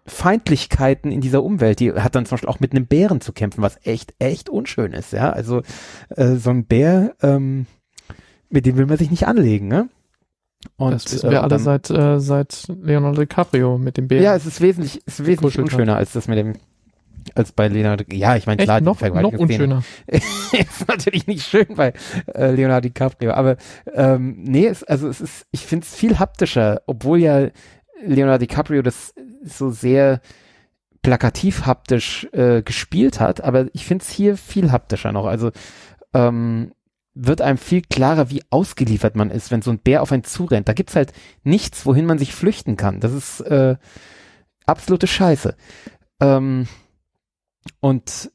Feindlichkeiten 0.06 1.10
in 1.10 1.22
dieser 1.22 1.42
Umwelt. 1.42 1.80
Die 1.80 1.92
hat 1.92 2.14
dann 2.14 2.26
zum 2.26 2.34
Beispiel 2.34 2.50
auch 2.50 2.60
mit 2.60 2.72
einem 2.72 2.86
Bären 2.86 3.20
zu 3.20 3.32
kämpfen, 3.32 3.62
was 3.62 3.78
echt, 3.84 4.14
echt 4.18 4.50
unschön 4.50 4.92
ist, 4.92 5.12
ja. 5.12 5.30
Also 5.30 5.62
äh, 6.10 6.34
so 6.34 6.50
ein 6.50 6.66
Bär, 6.66 7.14
ähm, 7.22 7.66
mit 8.50 8.66
dem 8.66 8.76
will 8.76 8.86
man 8.86 8.98
sich 8.98 9.10
nicht 9.10 9.26
anlegen, 9.26 9.68
ne? 9.68 9.88
Und, 10.76 10.92
das 10.92 11.12
wissen 11.12 11.30
wir 11.30 11.38
äh, 11.38 11.40
alle 11.40 11.48
dann, 11.48 11.58
seit, 11.58 11.90
äh, 11.90 12.20
seit 12.20 12.66
Leonardo 12.82 13.20
DiCaprio 13.20 13.78
mit 13.78 13.96
dem 13.96 14.08
Bären. 14.08 14.24
Ja, 14.24 14.34
es 14.34 14.46
ist 14.46 14.60
wesentlich, 14.60 15.02
es 15.06 15.20
ist 15.20 15.26
wesentlich 15.26 15.58
unschöner 15.58 15.96
als 15.96 16.12
das 16.12 16.28
mit 16.28 16.38
dem, 16.38 16.54
als 17.34 17.52
bei 17.52 17.68
Leonardo, 17.68 18.04
ja, 18.12 18.36
ich 18.36 18.46
meine, 18.46 18.62
klar, 18.62 18.80
noch, 18.80 19.00
noch 19.00 19.32
unschöner. 19.32 19.82
ist 20.06 20.88
natürlich 20.88 21.26
nicht 21.26 21.46
schön 21.46 21.66
bei 21.74 21.92
äh, 22.34 22.50
Leonardo 22.50 22.88
DiCaprio, 22.88 23.32
aber 23.32 23.56
ähm, 23.92 24.36
nee, 24.38 24.66
es, 24.66 24.84
also 24.84 25.08
es 25.08 25.20
ist, 25.20 25.46
ich 25.50 25.64
finde 25.64 25.84
es 25.84 25.94
viel 25.94 26.18
haptischer, 26.18 26.82
obwohl 26.86 27.18
ja 27.18 27.48
Leonardo 28.04 28.38
DiCaprio 28.38 28.82
das 28.82 29.14
so 29.42 29.70
sehr 29.70 30.20
plakativ 31.02 31.66
haptisch 31.66 32.26
äh, 32.32 32.62
gespielt 32.62 33.20
hat, 33.20 33.42
aber 33.42 33.66
ich 33.72 33.84
finde 33.84 34.02
es 34.02 34.10
hier 34.10 34.36
viel 34.36 34.72
haptischer 34.72 35.12
noch. 35.12 35.26
Also 35.26 35.50
ähm, 36.14 36.72
wird 37.14 37.40
einem 37.40 37.58
viel 37.58 37.82
klarer, 37.82 38.30
wie 38.30 38.42
ausgeliefert 38.50 39.16
man 39.16 39.30
ist, 39.30 39.50
wenn 39.50 39.62
so 39.62 39.70
ein 39.70 39.78
Bär 39.78 40.02
auf 40.02 40.12
einen 40.12 40.24
zurennt. 40.24 40.68
Da 40.68 40.72
gibt's 40.72 40.96
halt 40.96 41.12
nichts, 41.44 41.86
wohin 41.86 42.06
man 42.06 42.18
sich 42.18 42.34
flüchten 42.34 42.76
kann. 42.76 43.00
Das 43.00 43.12
ist 43.12 43.40
äh, 43.40 43.76
absolute 44.66 45.06
Scheiße. 45.06 45.56
Ähm, 46.20 46.66
und 47.80 48.30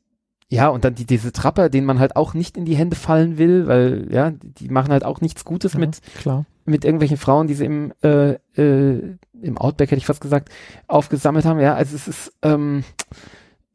ja, 0.52 0.70
und 0.70 0.84
dann 0.84 0.96
die, 0.96 1.06
diese 1.06 1.32
Trapper, 1.32 1.70
denen 1.70 1.86
man 1.86 2.00
halt 2.00 2.16
auch 2.16 2.34
nicht 2.34 2.58
in 2.58 2.66
die 2.66 2.76
Hände 2.76 2.96
fallen 2.96 3.38
will, 3.38 3.68
weil, 3.68 4.08
ja, 4.12 4.32
die 4.32 4.70
machen 4.70 4.92
halt 4.92 5.04
auch 5.06 5.22
nichts 5.22 5.46
Gutes 5.46 5.74
ja, 5.74 5.80
mit, 5.80 6.00
klar. 6.18 6.46
mit 6.66 6.86
irgendwelchen 6.86 7.18
Frauen, 7.18 7.46
die 7.48 7.54
sie 7.54 7.66
im, 7.66 7.94
äh, 8.02 8.32
äh, 8.56 9.18
im 9.42 9.58
Outback, 9.60 9.92
hätte 9.92 10.00
ich 10.00 10.08
fast 10.08 10.22
gesagt, 10.22 10.50
aufgesammelt 10.88 11.46
haben. 11.46 11.60
Ja, 11.60 11.76
also 11.76 11.96
es 11.96 12.08
ist, 12.08 12.34
ähm, 12.42 12.84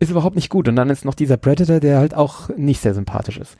ist 0.01 0.11
überhaupt 0.11 0.35
nicht 0.35 0.51
gut. 0.51 0.67
Und 0.67 0.75
dann 0.75 0.91
ist 0.91 1.05
noch 1.05 1.15
dieser 1.15 1.37
Predator, 1.37 1.79
der 1.79 1.99
halt 1.99 2.15
auch 2.15 2.49
nicht 2.57 2.81
sehr 2.81 2.95
sympathisch 2.95 3.39
ist. 3.39 3.57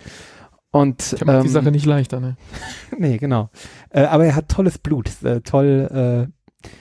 Und 0.75 1.13
ich 1.13 1.23
ähm, 1.23 1.43
die 1.45 1.49
Sache 1.51 1.71
nicht 1.71 1.87
leichter, 1.87 2.19
ne? 2.19 2.37
nee, 2.99 3.17
genau. 3.17 3.49
Äh, 3.91 4.07
aber 4.07 4.27
er 4.27 4.35
hat 4.35 4.49
tolles 4.49 4.77
Blut, 4.77 5.23
äh, 5.23 5.41
toll 5.41 6.29
äh, 6.29 6.73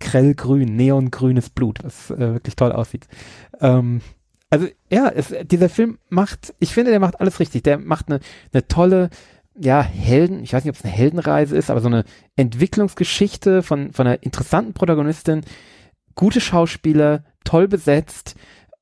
grellgrün, 0.00 0.74
neongrünes 0.74 1.50
Blut, 1.50 1.84
was 1.84 2.10
äh, 2.10 2.32
wirklich 2.32 2.56
toll 2.56 2.72
aussieht. 2.72 3.08
Ähm, 3.60 4.00
also 4.48 4.68
ja, 4.90 5.10
es, 5.10 5.34
dieser 5.44 5.68
Film 5.68 5.98
macht, 6.08 6.54
ich 6.60 6.72
finde, 6.72 6.92
der 6.92 7.00
macht 7.00 7.20
alles 7.20 7.40
richtig. 7.40 7.62
Der 7.62 7.76
macht 7.76 8.08
eine, 8.08 8.20
eine 8.54 8.66
tolle, 8.68 9.10
ja, 9.54 9.82
Helden, 9.82 10.42
ich 10.42 10.54
weiß 10.54 10.64
nicht, 10.64 10.70
ob 10.70 10.78
es 10.78 10.84
eine 10.84 10.94
Heldenreise 10.94 11.54
ist, 11.54 11.68
aber 11.68 11.82
so 11.82 11.88
eine 11.88 12.04
Entwicklungsgeschichte 12.36 13.62
von, 13.62 13.92
von 13.92 14.06
einer 14.06 14.22
interessanten 14.22 14.72
Protagonistin, 14.72 15.42
gute 16.14 16.40
Schauspieler, 16.40 17.22
toll 17.44 17.68
besetzt, 17.68 18.34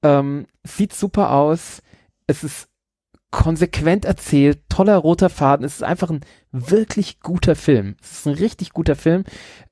ähm, 0.05 0.47
sieht 0.63 0.93
super 0.93 1.33
aus. 1.33 1.83
Es 2.29 2.45
ist 2.45 2.70
konsequent 3.31 4.05
erzählt, 4.05 4.61
toller 4.69 4.97
roter 4.97 5.31
Faden. 5.31 5.65
Es 5.65 5.77
ist 5.77 5.83
einfach 5.83 6.11
ein 6.11 6.21
wirklich 6.53 7.21
guter 7.21 7.55
Film. 7.55 7.97
Es 8.03 8.13
ist 8.13 8.27
ein 8.27 8.35
richtig 8.35 8.73
guter 8.73 8.97
Film. 8.97 9.25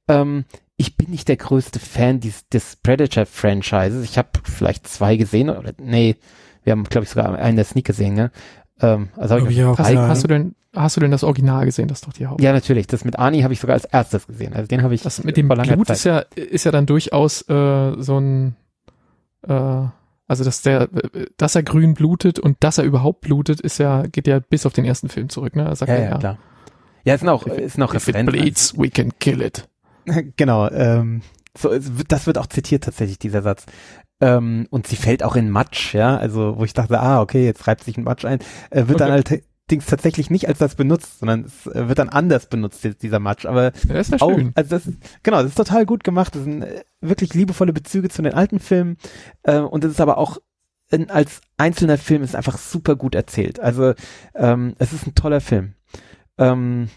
Ähm, 0.09 0.45
ich 0.77 0.97
bin 0.97 1.11
nicht 1.11 1.29
der 1.29 1.37
größte 1.37 1.81
Fan 1.81 2.21
des, 2.21 2.49
des 2.49 2.77
Predator-Franchises. 2.77 4.05
Ich 4.05 4.17
habe 4.17 4.29
vielleicht 4.45 4.87
zwei 4.87 5.17
gesehen 5.17 5.51
oder 5.51 5.73
nee, 5.79 6.17
wir 6.63 6.73
haben 6.73 6.85
glaube 6.85 7.05
ich 7.05 7.11
sogar 7.11 7.35
einen 7.35 7.57
der 7.57 7.65
Sneak 7.65 7.85
gesehen. 7.85 8.15
Ne? 8.15 8.31
Ähm, 8.81 9.09
also 9.17 9.35
hab 9.35 9.51
ich 9.51 9.65
auch, 9.65 9.79
hast, 9.79 9.97
hast, 9.97 10.25
du 10.25 10.29
denn 10.29 10.55
hast 10.75 10.97
du 10.97 11.01
denn 11.01 11.11
das 11.11 11.25
Original 11.25 11.65
gesehen? 11.65 11.89
Das 11.89 11.99
ist 11.99 12.07
doch 12.07 12.13
die 12.13 12.29
Haupt. 12.29 12.41
Ja 12.41 12.53
natürlich. 12.53 12.87
Das 12.87 13.05
mit 13.05 13.19
Ani 13.19 13.43
habe 13.43 13.53
ich 13.53 13.61
sogar 13.61 13.75
als 13.75 13.87
erstes 13.87 14.29
gesehen. 14.29 14.55
Also 14.55 14.69
den 14.69 14.83
habe 14.83 14.95
ich. 14.95 15.03
Das 15.03 15.25
mit 15.25 15.37
dem 15.37 15.49
Blut 15.49 15.87
Zeit. 15.89 15.97
ist 15.97 16.05
ja 16.05 16.19
ist 16.37 16.65
ja 16.65 16.71
dann 16.71 16.87
durchaus 16.87 17.43
äh, 17.49 18.01
so 18.01 18.19
ein 18.19 18.55
äh, 19.43 19.83
also 20.29 20.45
dass 20.45 20.63
der, 20.63 20.89
dass 21.39 21.55
er 21.55 21.63
grün 21.63 21.95
blutet 21.95 22.39
und 22.39 22.59
dass 22.61 22.79
er 22.79 22.85
überhaupt 22.85 23.23
blutet, 23.23 23.61
ist 23.61 23.79
ja, 23.79 24.03
geht 24.03 24.27
ja 24.27 24.39
bis 24.39 24.67
auf 24.67 24.75
den 24.75 24.85
ersten 24.85 25.09
Film 25.09 25.31
zurück, 25.31 25.57
ne? 25.57 25.75
sagt 25.75 25.89
ja, 25.89 25.97
er, 25.97 26.05
ja, 26.05 26.11
ja, 26.11 26.19
klar. 26.19 26.39
Ja, 27.05 27.15
ist 27.15 27.25
noch, 27.25 27.47
ist 27.47 27.79
noch 27.79 27.95
If 27.95 28.07
Referenz. 28.07 28.29
It 28.29 28.33
bleeds, 28.33 28.79
we 28.79 28.91
can 28.91 29.13
kill 29.19 29.41
it. 29.41 29.67
genau, 30.37 30.69
ähm, 30.71 31.23
so, 31.57 31.71
das 32.07 32.27
wird 32.27 32.39
auch 32.39 32.47
zitiert 32.47 32.85
tatsächlich, 32.85 33.19
dieser 33.19 33.43
Satz. 33.43 33.65
Ähm, 34.21 34.67
und 34.71 34.87
sie 34.87 34.97
fällt 34.97 35.23
auch 35.23 35.35
in 35.35 35.49
Matsch, 35.49 35.95
ja, 35.95 36.17
also 36.17 36.59
wo 36.59 36.65
ich 36.65 36.75
dachte, 36.75 37.01
ah, 37.01 37.21
okay, 37.21 37.45
jetzt 37.45 37.67
reibt 37.67 37.85
sich 37.85 37.97
ein 37.97 38.05
Matsch 38.05 38.25
ein, 38.25 38.41
äh, 38.71 38.81
wird 38.81 38.91
okay. 38.91 38.99
dann 38.99 39.13
halt 39.13 39.43
Dings 39.71 39.87
tatsächlich 39.87 40.31
nicht 40.31 40.49
als 40.49 40.59
das 40.59 40.75
benutzt, 40.75 41.21
sondern 41.21 41.45
es 41.45 41.67
äh, 41.67 41.89
wird 41.89 41.99
dann 41.99 42.09
anders 42.09 42.47
benutzt, 42.47 42.87
dieser 43.03 43.19
Matsch. 43.19 43.47
Aber 43.47 43.73
Ja, 43.89 43.95
ist 43.97 44.13
ja 44.13 44.21
auch, 44.21 44.35
schön. 44.35 44.53
also 44.55 44.71
das, 44.71 44.83
genau, 45.23 45.39
das 45.39 45.51
ist 45.51 45.57
total 45.57 45.87
gut 45.87 46.05
gemacht. 46.05 46.35
Das 46.35 46.45
sind 46.45 46.63
äh, 46.63 46.83
wirklich 47.01 47.35
liebevolle 47.35 47.73
Bezüge 47.73 48.09
zu 48.09 48.23
den 48.23 48.35
alten 48.35 48.61
Filmen. 48.61 48.97
Äh, 49.43 49.59
und 49.59 49.85
das 49.85 49.93
ist 49.93 50.01
aber 50.01 50.19
auch 50.19 50.39
in, 50.91 51.11
als 51.11 51.41
einzelner 51.59 51.99
Film 51.99 52.23
ist 52.23 52.35
einfach 52.35 52.59
super 52.59 52.97
gut 52.97 53.15
erzählt. 53.15 53.61
Also 53.61 53.95
ähm, 54.35 54.75
es 54.79 54.93
ist 54.93 55.07
ein 55.07 55.15
toller 55.15 55.41
Film. 55.41 55.75
Ähm, 56.39 56.89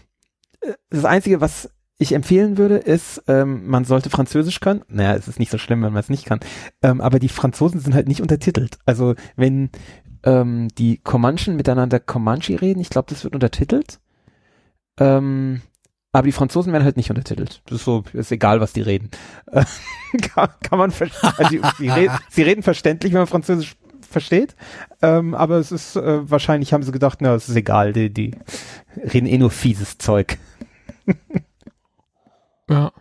äh, 0.60 0.72
das 0.90 1.04
Einzige, 1.04 1.40
was 1.40 1.70
ich 1.98 2.14
empfehlen 2.14 2.58
würde, 2.58 2.78
ist, 2.78 3.22
ähm, 3.28 3.68
man 3.68 3.84
sollte 3.84 4.10
Französisch 4.10 4.60
können. 4.60 4.82
Naja, 4.88 5.14
es 5.14 5.28
ist 5.28 5.38
nicht 5.38 5.52
so 5.52 5.58
schlimm, 5.58 5.82
wenn 5.82 5.92
man 5.92 6.00
es 6.00 6.08
nicht 6.08 6.24
kann. 6.24 6.40
Ähm, 6.82 7.00
aber 7.00 7.18
die 7.20 7.28
Franzosen 7.28 7.80
sind 7.80 7.94
halt 7.94 8.08
nicht 8.08 8.20
untertitelt. 8.20 8.78
Also 8.86 9.14
wenn 9.36 9.70
ähm, 10.24 10.68
die 10.78 10.98
Comanchen 10.98 11.56
miteinander 11.56 12.00
Comanche 12.00 12.60
reden, 12.60 12.80
ich 12.80 12.90
glaube, 12.90 13.08
das 13.10 13.24
wird 13.24 13.34
untertitelt. 13.34 14.00
Ähm, 14.98 15.62
aber 16.12 16.26
die 16.26 16.32
Franzosen 16.32 16.72
werden 16.72 16.84
halt 16.84 16.96
nicht 16.96 17.10
untertitelt. 17.10 17.62
Das 17.66 17.78
ist 17.78 17.84
so, 17.84 18.04
ist 18.12 18.32
egal, 18.32 18.60
was 18.60 18.72
die 18.72 18.82
reden. 18.82 19.10
Äh, 19.46 19.64
kann, 20.20 20.50
kann 20.62 20.78
man 20.78 20.92
also 20.92 21.50
die, 21.50 21.60
sie, 21.78 21.88
reden, 21.88 22.18
sie 22.28 22.42
reden 22.42 22.62
verständlich, 22.62 23.12
wenn 23.12 23.20
man 23.20 23.26
Französisch 23.26 23.76
versteht. 24.02 24.54
Ähm, 25.00 25.34
aber 25.34 25.56
es 25.56 25.72
ist 25.72 25.96
äh, 25.96 26.30
wahrscheinlich 26.30 26.72
haben 26.72 26.82
sie 26.82 26.92
gedacht, 26.92 27.20
na, 27.22 27.34
es 27.34 27.48
ist 27.48 27.56
egal, 27.56 27.94
die, 27.94 28.12
die 28.12 28.36
reden 28.96 29.26
eh 29.26 29.38
nur 29.38 29.50
fieses 29.50 29.98
Zeug. 29.98 30.38
Ja. 32.70 32.92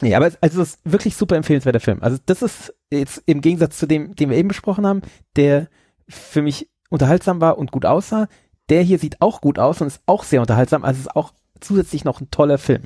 Nee, 0.00 0.14
aber 0.14 0.26
es, 0.26 0.36
also 0.40 0.62
es 0.62 0.74
ist 0.74 0.80
wirklich 0.84 1.16
super 1.16 1.36
empfehlenswerter 1.36 1.80
Film. 1.80 2.02
Also 2.02 2.18
das 2.26 2.42
ist 2.42 2.74
jetzt 2.90 3.22
im 3.26 3.40
Gegensatz 3.40 3.78
zu 3.78 3.86
dem, 3.86 4.14
den 4.14 4.30
wir 4.30 4.36
eben 4.36 4.48
besprochen 4.48 4.86
haben, 4.86 5.02
der 5.34 5.68
für 6.08 6.42
mich 6.42 6.70
unterhaltsam 6.90 7.40
war 7.40 7.58
und 7.58 7.72
gut 7.72 7.86
aussah. 7.86 8.28
Der 8.68 8.82
hier 8.82 8.98
sieht 8.98 9.20
auch 9.20 9.40
gut 9.40 9.58
aus 9.58 9.80
und 9.80 9.88
ist 9.88 10.02
auch 10.06 10.24
sehr 10.24 10.40
unterhaltsam. 10.40 10.84
Also 10.84 10.98
es 10.98 11.06
ist 11.06 11.16
auch 11.16 11.32
zusätzlich 11.60 12.04
noch 12.04 12.20
ein 12.20 12.30
toller 12.30 12.58
Film. 12.58 12.84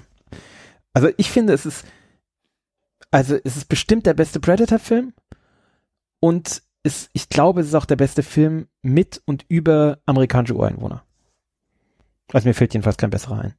Also 0.92 1.10
ich 1.16 1.30
finde, 1.30 1.52
es 1.52 1.66
ist, 1.66 1.84
also 3.10 3.36
es 3.44 3.56
ist 3.56 3.68
bestimmt 3.68 4.06
der 4.06 4.14
beste 4.14 4.40
Predator-Film 4.40 5.12
und 6.20 6.62
es, 6.82 7.10
ich 7.12 7.28
glaube, 7.28 7.60
es 7.60 7.68
ist 7.68 7.74
auch 7.74 7.84
der 7.84 7.96
beste 7.96 8.22
Film 8.22 8.68
mit 8.82 9.22
und 9.24 9.44
über 9.48 9.98
amerikanische 10.06 10.54
Ureinwohner. 10.54 11.04
Also 12.32 12.48
mir 12.48 12.54
fällt 12.54 12.74
jedenfalls 12.74 12.96
kein 12.96 13.10
besserer 13.10 13.40
ein. 13.40 13.54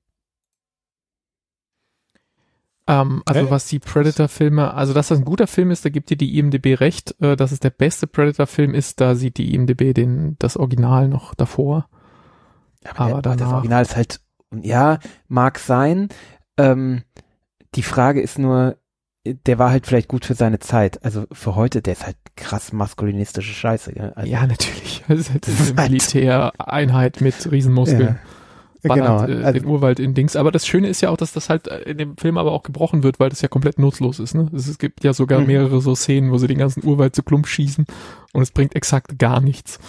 Ähm, 2.89 3.21
also 3.25 3.41
Okay. 3.41 3.51
was 3.51 3.67
die 3.67 3.79
Predator-Filme, 3.79 4.73
also 4.73 4.93
dass 4.93 5.09
das 5.09 5.19
ein 5.19 5.25
guter 5.25 5.45
Film 5.47 5.69
ist, 5.69 5.85
da 5.85 5.89
gibt 5.89 6.09
dir 6.09 6.17
die 6.17 6.37
IMDB 6.39 6.73
recht. 6.79 7.15
Äh, 7.21 7.35
dass 7.35 7.51
es 7.51 7.59
der 7.59 7.69
beste 7.69 8.07
Predator-Film 8.07 8.73
ist, 8.73 8.99
da 8.99 9.13
sieht 9.15 9.37
die 9.37 9.53
IMDB 9.53 9.93
den, 9.93 10.35
das 10.39 10.57
Original 10.57 11.07
noch 11.07 11.35
davor. 11.35 11.87
Aber 12.95 13.21
der, 13.21 13.35
das 13.35 13.53
Original 13.53 13.81
ist 13.83 13.95
halt, 13.95 14.19
ja, 14.63 14.99
mag 15.27 15.59
sein. 15.59 16.09
Ähm, 16.57 17.03
die 17.75 17.83
Frage 17.83 18.21
ist 18.21 18.39
nur, 18.39 18.77
der 19.25 19.59
war 19.59 19.69
halt 19.69 19.85
vielleicht 19.85 20.07
gut 20.07 20.25
für 20.25 20.33
seine 20.33 20.57
Zeit. 20.59 21.03
Also 21.03 21.25
für 21.31 21.55
heute, 21.55 21.81
der 21.83 21.93
ist 21.93 22.05
halt 22.05 22.17
krass 22.35 22.73
maskulinistische 22.73 23.53
Scheiße. 23.53 23.93
Gell? 23.93 24.13
Also, 24.15 24.31
ja, 24.31 24.47
natürlich. 24.47 25.03
Das 25.09 25.19
ist 25.19 25.31
halt 25.31 25.47
eine 25.47 25.89
Militäreinheit 25.89 27.21
mit 27.21 27.51
Riesenmuskeln. 27.51 28.01
ja. 28.01 28.15
Ballert, 28.84 29.30
äh, 29.30 29.43
Also, 29.43 29.59
den 29.59 29.65
Urwald 29.65 29.99
in 29.99 30.13
Dings. 30.13 30.36
Aber 30.36 30.51
das 30.51 30.65
Schöne 30.65 30.88
ist 30.88 31.01
ja 31.01 31.09
auch, 31.09 31.17
dass 31.17 31.34
das 31.34 31.49
halt 31.49 31.67
äh, 31.67 31.80
in 31.82 31.97
dem 31.97 32.17
Film 32.17 32.38
aber 32.38 32.51
auch 32.51 32.63
gebrochen 32.63 33.03
wird, 33.03 33.19
weil 33.19 33.30
das 33.30 33.41
ja 33.41 33.47
komplett 33.47 33.80
nutzlos 33.80 34.19
ist. 34.19 34.36
Ne? 34.36 34.49
Es, 34.53 34.77
gibt 34.77 35.03
ja 35.03 35.13
sogar 35.13 35.41
Mhm. 35.41 35.47
mehrere 35.47 35.82
so 35.82 35.95
Szenen, 35.95 36.32
wo 36.32 36.38
sie 36.38 36.47
den 36.47 36.57
ganzen 36.57 36.86
Urwald 36.86 37.15
zu 37.15 37.23
Klump 37.23 37.47
schießen 37.47 37.86
und 38.34 38.41
es 38.41 38.51
bringt 38.51 38.75
exakt 38.75 39.19
gar 39.19 39.41
nichts. 39.41 39.80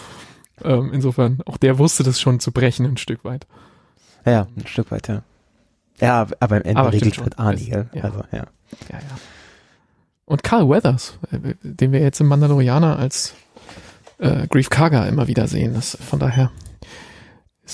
Ähm, 0.65 0.91
insofern, 0.93 1.39
auch 1.47 1.57
der 1.57 1.79
wusste 1.79 2.03
das 2.03 2.21
schon 2.21 2.41
zu 2.41 2.53
brechen 2.53 2.85
ein 2.87 2.97
Stück 2.97 3.25
weit. 3.25 3.47
ja, 4.27 4.47
ein 4.57 4.67
Stück 4.67 4.91
weit, 4.91 5.09
ja. 5.09 5.23
Ja, 6.01 6.27
aber 6.41 6.57
am 6.57 6.63
Ende 6.63 6.93
regelt 6.93 7.17
es 7.19 7.25
mit 7.25 7.39
Arnie, 7.39 7.67
gell? 7.67 7.89
Ja. 7.95 8.03
Also, 8.05 8.19
ja. 8.33 8.39
Ja, 8.89 8.99
ja. 8.99 9.01
Und 10.25 10.43
Carl 10.43 10.69
Weathers, 10.69 11.19
äh, 11.31 11.55
den 11.63 11.93
wir 11.93 12.01
jetzt 12.01 12.21
im 12.21 12.29
Mandalorianer 12.29 12.99
als 12.99 13.35
äh, 14.19 14.47
Grief 14.49 14.71
Karga 14.71 15.07
immer 15.07 15.27
wieder 15.29 15.47
sehen. 15.49 15.75
Das, 15.75 15.97
von 16.01 16.19
daher 16.19 16.51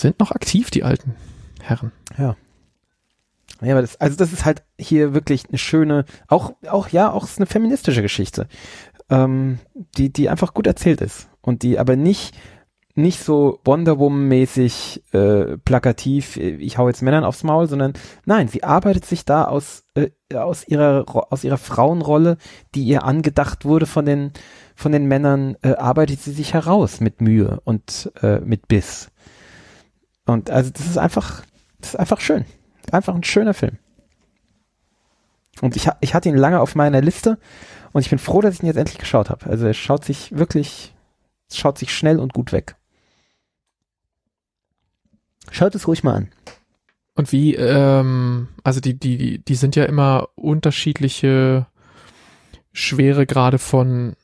sind 0.00 0.20
noch 0.20 0.30
aktiv, 0.32 0.70
die 0.70 0.84
alten 0.84 1.14
Herren. 1.62 1.92
Ja, 3.62 3.72
aber 3.72 3.80
das, 3.80 4.00
also 4.00 4.16
das 4.16 4.32
ist 4.32 4.44
halt 4.44 4.62
hier 4.78 5.14
wirklich 5.14 5.44
eine 5.48 5.58
schöne, 5.58 6.04
auch, 6.28 6.52
auch, 6.68 6.88
ja, 6.88 7.10
auch 7.10 7.24
ist 7.24 7.38
eine 7.38 7.46
feministische 7.46 8.02
Geschichte, 8.02 8.48
ähm, 9.08 9.58
die, 9.96 10.12
die 10.12 10.28
einfach 10.28 10.52
gut 10.52 10.66
erzählt 10.66 11.00
ist 11.00 11.28
und 11.40 11.62
die 11.62 11.78
aber 11.78 11.96
nicht, 11.96 12.36
nicht 12.94 13.22
so 13.22 13.60
Wonder 13.64 13.98
Woman-mäßig 13.98 15.04
äh, 15.12 15.56
plakativ, 15.58 16.36
äh, 16.36 16.56
ich 16.56 16.76
hau 16.76 16.88
jetzt 16.88 17.00
Männern 17.02 17.24
aufs 17.24 17.44
Maul, 17.44 17.66
sondern 17.66 17.94
nein, 18.26 18.48
sie 18.48 18.62
arbeitet 18.62 19.06
sich 19.06 19.24
da 19.24 19.44
aus, 19.44 19.84
äh, 19.94 20.10
aus 20.34 20.68
ihrer, 20.68 21.04
aus 21.30 21.42
ihrer 21.42 21.58
Frauenrolle, 21.58 22.36
die 22.74 22.84
ihr 22.84 23.04
angedacht 23.04 23.64
wurde 23.64 23.86
von 23.86 24.04
den, 24.04 24.32
von 24.74 24.92
den 24.92 25.06
Männern, 25.06 25.56
äh, 25.62 25.74
arbeitet 25.74 26.20
sie 26.20 26.32
sich 26.32 26.52
heraus 26.52 27.00
mit 27.00 27.22
Mühe 27.22 27.60
und 27.64 28.12
äh, 28.20 28.40
mit 28.40 28.68
Biss. 28.68 29.10
Und 30.26 30.50
also 30.50 30.70
das 30.70 30.86
ist 30.86 30.98
einfach, 30.98 31.42
das 31.80 31.90
ist 31.90 31.96
einfach 31.96 32.20
schön. 32.20 32.44
Einfach 32.92 33.14
ein 33.14 33.24
schöner 33.24 33.54
Film. 33.54 33.78
Und 35.62 35.76
ich, 35.76 35.88
ich 36.00 36.14
hatte 36.14 36.28
ihn 36.28 36.36
lange 36.36 36.60
auf 36.60 36.74
meiner 36.74 37.00
Liste 37.00 37.38
und 37.92 38.02
ich 38.02 38.10
bin 38.10 38.18
froh, 38.18 38.42
dass 38.42 38.54
ich 38.54 38.60
ihn 38.60 38.66
jetzt 38.66 38.76
endlich 38.76 38.98
geschaut 38.98 39.30
habe. 39.30 39.46
Also 39.46 39.66
er 39.66 39.74
schaut 39.74 40.04
sich 40.04 40.36
wirklich, 40.36 40.94
schaut 41.50 41.78
sich 41.78 41.94
schnell 41.94 42.18
und 42.18 42.34
gut 42.34 42.52
weg. 42.52 42.76
Schaut 45.50 45.74
es 45.74 45.88
ruhig 45.88 46.04
mal 46.04 46.16
an. 46.16 46.28
Und 47.14 47.32
wie, 47.32 47.54
ähm, 47.54 48.48
also 48.62 48.80
die, 48.80 48.98
die, 48.98 49.38
die, 49.38 49.54
sind 49.54 49.74
ja 49.74 49.84
immer 49.84 50.28
unterschiedliche 50.34 51.66
Schweregrade 52.72 53.58
von, 53.58 54.16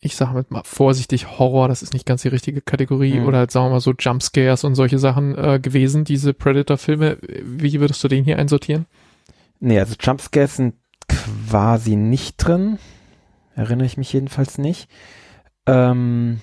ich 0.00 0.14
sag 0.16 0.32
mal 0.50 0.62
vorsichtig, 0.64 1.38
Horror, 1.38 1.66
das 1.68 1.82
ist 1.82 1.92
nicht 1.92 2.06
ganz 2.06 2.22
die 2.22 2.28
richtige 2.28 2.60
Kategorie, 2.60 3.18
Mhm. 3.18 3.26
oder 3.26 3.38
halt, 3.38 3.50
sagen 3.50 3.66
wir 3.66 3.70
mal 3.70 3.80
so 3.80 3.94
Jumpscares 3.98 4.62
und 4.64 4.74
solche 4.76 4.98
Sachen 4.98 5.36
äh, 5.36 5.58
gewesen, 5.60 6.04
diese 6.04 6.34
Predator-Filme. 6.34 7.18
Wie 7.42 7.80
würdest 7.80 8.02
du 8.04 8.08
den 8.08 8.24
hier 8.24 8.38
einsortieren? 8.38 8.86
Nee, 9.60 9.80
also 9.80 9.96
Jumpscares 10.00 10.56
sind 10.56 10.74
quasi 11.08 11.96
nicht 11.96 12.36
drin. 12.36 12.78
Erinnere 13.56 13.86
ich 13.86 13.96
mich 13.96 14.12
jedenfalls 14.12 14.56
nicht. 14.58 14.88
Ähm, 15.66 16.40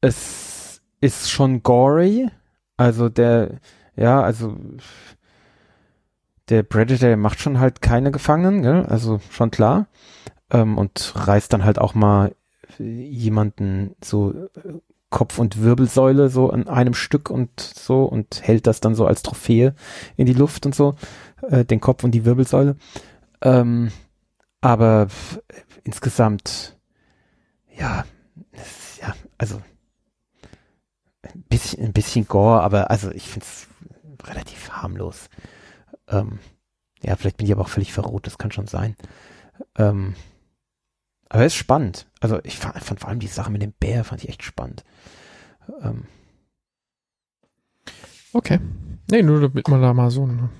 es 0.00 0.80
ist 1.00 1.30
schon 1.30 1.62
gory. 1.64 2.28
Also 2.76 3.08
der, 3.08 3.58
ja, 3.96 4.22
also 4.22 4.56
der 6.48 6.62
Predator 6.62 7.16
macht 7.16 7.40
schon 7.40 7.58
halt 7.58 7.82
keine 7.82 8.10
Gefangenen, 8.12 8.62
gell? 8.62 8.86
also 8.86 9.20
schon 9.30 9.50
klar. 9.50 9.86
Ähm, 10.50 10.78
und 10.78 11.12
reißt 11.16 11.52
dann 11.52 11.64
halt 11.64 11.78
auch 11.80 11.94
mal 11.94 12.34
jemanden 12.78 13.94
so 14.02 14.32
äh, 14.32 14.78
Kopf 15.10 15.38
und 15.38 15.62
Wirbelsäule 15.62 16.28
so 16.28 16.50
an 16.50 16.66
einem 16.66 16.94
Stück 16.94 17.30
und 17.30 17.60
so 17.60 18.04
und 18.04 18.42
hält 18.42 18.66
das 18.66 18.80
dann 18.80 18.94
so 18.96 19.06
als 19.06 19.22
Trophäe 19.22 19.74
in 20.16 20.26
die 20.26 20.32
Luft 20.32 20.66
und 20.66 20.74
so 20.74 20.96
äh, 21.48 21.64
den 21.64 21.80
Kopf 21.80 22.02
und 22.02 22.10
die 22.10 22.24
Wirbelsäule. 22.24 22.76
Ähm, 23.40 23.92
aber 24.60 25.02
f- 25.02 25.40
insgesamt, 25.84 26.76
ja, 27.76 28.04
ja, 29.00 29.14
also 29.38 29.60
ein 31.22 31.44
bisschen, 31.48 31.84
ein 31.84 31.92
bisschen 31.92 32.26
Gore, 32.26 32.62
aber 32.62 32.90
also 32.90 33.10
ich 33.12 33.28
finde 33.28 33.46
es 33.46 33.68
relativ 34.26 34.70
harmlos. 34.70 35.28
Ähm, 36.08 36.38
ja, 37.02 37.14
vielleicht 37.16 37.36
bin 37.36 37.46
ich 37.46 37.52
aber 37.52 37.62
auch 37.62 37.68
völlig 37.68 37.92
verroht, 37.92 38.26
das 38.26 38.38
kann 38.38 38.50
schon 38.50 38.66
sein. 38.66 38.96
Ähm, 39.76 40.14
aber 41.34 41.44
es 41.44 41.52
ist 41.52 41.58
spannend. 41.58 42.06
Also 42.20 42.40
ich 42.44 42.58
fand, 42.58 42.82
fand 42.82 43.00
vor 43.00 43.08
allem 43.08 43.20
die 43.20 43.26
Sache 43.26 43.50
mit 43.50 43.62
dem 43.62 43.72
Bär 43.72 44.04
fand 44.04 44.22
ich 44.22 44.28
echt 44.28 44.42
spannend. 44.42 44.84
Ähm, 45.82 46.04
Okay. 48.34 48.58
Nee, 49.10 49.22
nur 49.22 49.40
damit 49.40 49.68
man 49.68 49.80
da 49.80 49.94
mal 49.94 50.10
so 50.10 50.24
eine 50.24 50.50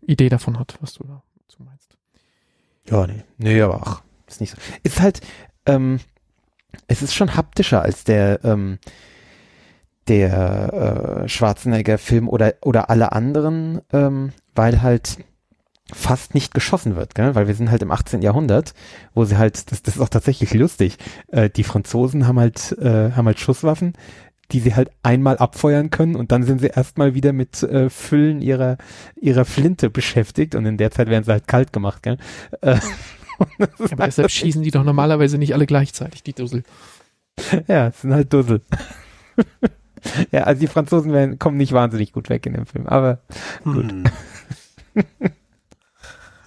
Idee 0.00 0.28
davon 0.28 0.58
hat, 0.58 0.76
was 0.80 0.94
du 0.94 1.04
dazu 1.04 1.62
meinst. 1.64 1.96
Ja, 2.88 3.06
nee. 3.06 3.24
Nee, 3.38 3.60
aber 3.60 3.80
ach, 3.84 4.02
ist 4.26 4.40
nicht 4.40 4.50
so. 4.52 4.56
Ist 4.84 5.00
halt, 5.00 5.20
ähm, 5.66 5.98
es 6.86 7.02
ist 7.02 7.14
schon 7.14 7.34
haptischer 7.34 7.82
als 7.82 8.04
der, 8.04 8.44
ähm, 8.44 8.78
der 10.06 11.24
äh, 11.24 11.28
Schwarzenegger-Film 11.28 12.28
oder, 12.28 12.54
oder 12.62 12.88
alle 12.88 13.12
anderen, 13.12 13.80
ähm, 13.92 14.32
weil 14.54 14.80
halt 14.82 15.18
fast 15.94 16.34
nicht 16.34 16.52
geschossen 16.54 16.96
wird, 16.96 17.14
gell? 17.14 17.34
weil 17.34 17.46
wir 17.46 17.54
sind 17.54 17.70
halt 17.70 17.82
im 17.82 17.90
18. 17.90 18.22
Jahrhundert, 18.22 18.74
wo 19.14 19.24
sie 19.24 19.38
halt, 19.38 19.70
das, 19.70 19.82
das 19.82 19.96
ist 19.96 20.00
auch 20.00 20.08
tatsächlich 20.08 20.52
lustig, 20.54 20.98
äh, 21.28 21.48
die 21.48 21.64
Franzosen 21.64 22.26
haben 22.26 22.38
halt, 22.38 22.76
äh, 22.78 23.12
haben 23.12 23.26
halt 23.26 23.40
Schusswaffen, 23.40 23.94
die 24.50 24.60
sie 24.60 24.74
halt 24.74 24.90
einmal 25.02 25.38
abfeuern 25.38 25.90
können 25.90 26.16
und 26.16 26.32
dann 26.32 26.42
sind 26.42 26.60
sie 26.60 26.66
erstmal 26.66 27.14
wieder 27.14 27.32
mit 27.32 27.62
äh, 27.62 27.88
Füllen 27.88 28.42
ihrer, 28.42 28.76
ihrer 29.16 29.44
Flinte 29.44 29.90
beschäftigt 29.90 30.54
und 30.54 30.66
in 30.66 30.76
der 30.76 30.90
Zeit 30.90 31.08
werden 31.08 31.24
sie 31.24 31.32
halt 31.32 31.48
kalt 31.48 31.72
gemacht, 31.72 32.02
gell? 32.02 32.18
Äh, 32.60 32.76
Aber 33.38 33.58
halt 33.88 34.06
deshalb 34.06 34.30
schießen 34.30 34.62
die 34.62 34.70
doch 34.70 34.84
normalerweise 34.84 35.38
nicht 35.38 35.54
alle 35.54 35.66
gleichzeitig, 35.66 36.22
die 36.22 36.34
Dussel. 36.34 36.62
Ja, 37.66 37.88
es 37.88 38.02
sind 38.02 38.12
halt 38.12 38.32
Dussel. 38.32 38.60
ja, 40.30 40.42
also 40.42 40.60
die 40.60 40.66
Franzosen 40.66 41.12
werden, 41.12 41.38
kommen 41.38 41.56
nicht 41.56 41.72
wahnsinnig 41.72 42.12
gut 42.12 42.28
weg 42.28 42.46
in 42.46 42.52
dem 42.52 42.66
Film, 42.66 42.86
aber 42.86 43.20
gut. 43.64 43.90
Hm. 43.90 44.04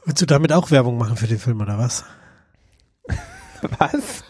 Willst 0.07 0.21
du 0.21 0.25
damit 0.25 0.53
auch 0.53 0.71
Werbung 0.71 0.97
machen 0.97 1.17
für 1.17 1.27
den 1.27 1.37
Film 1.37 1.59
oder 1.59 1.77
was? 1.77 2.05
Was? 3.79 4.23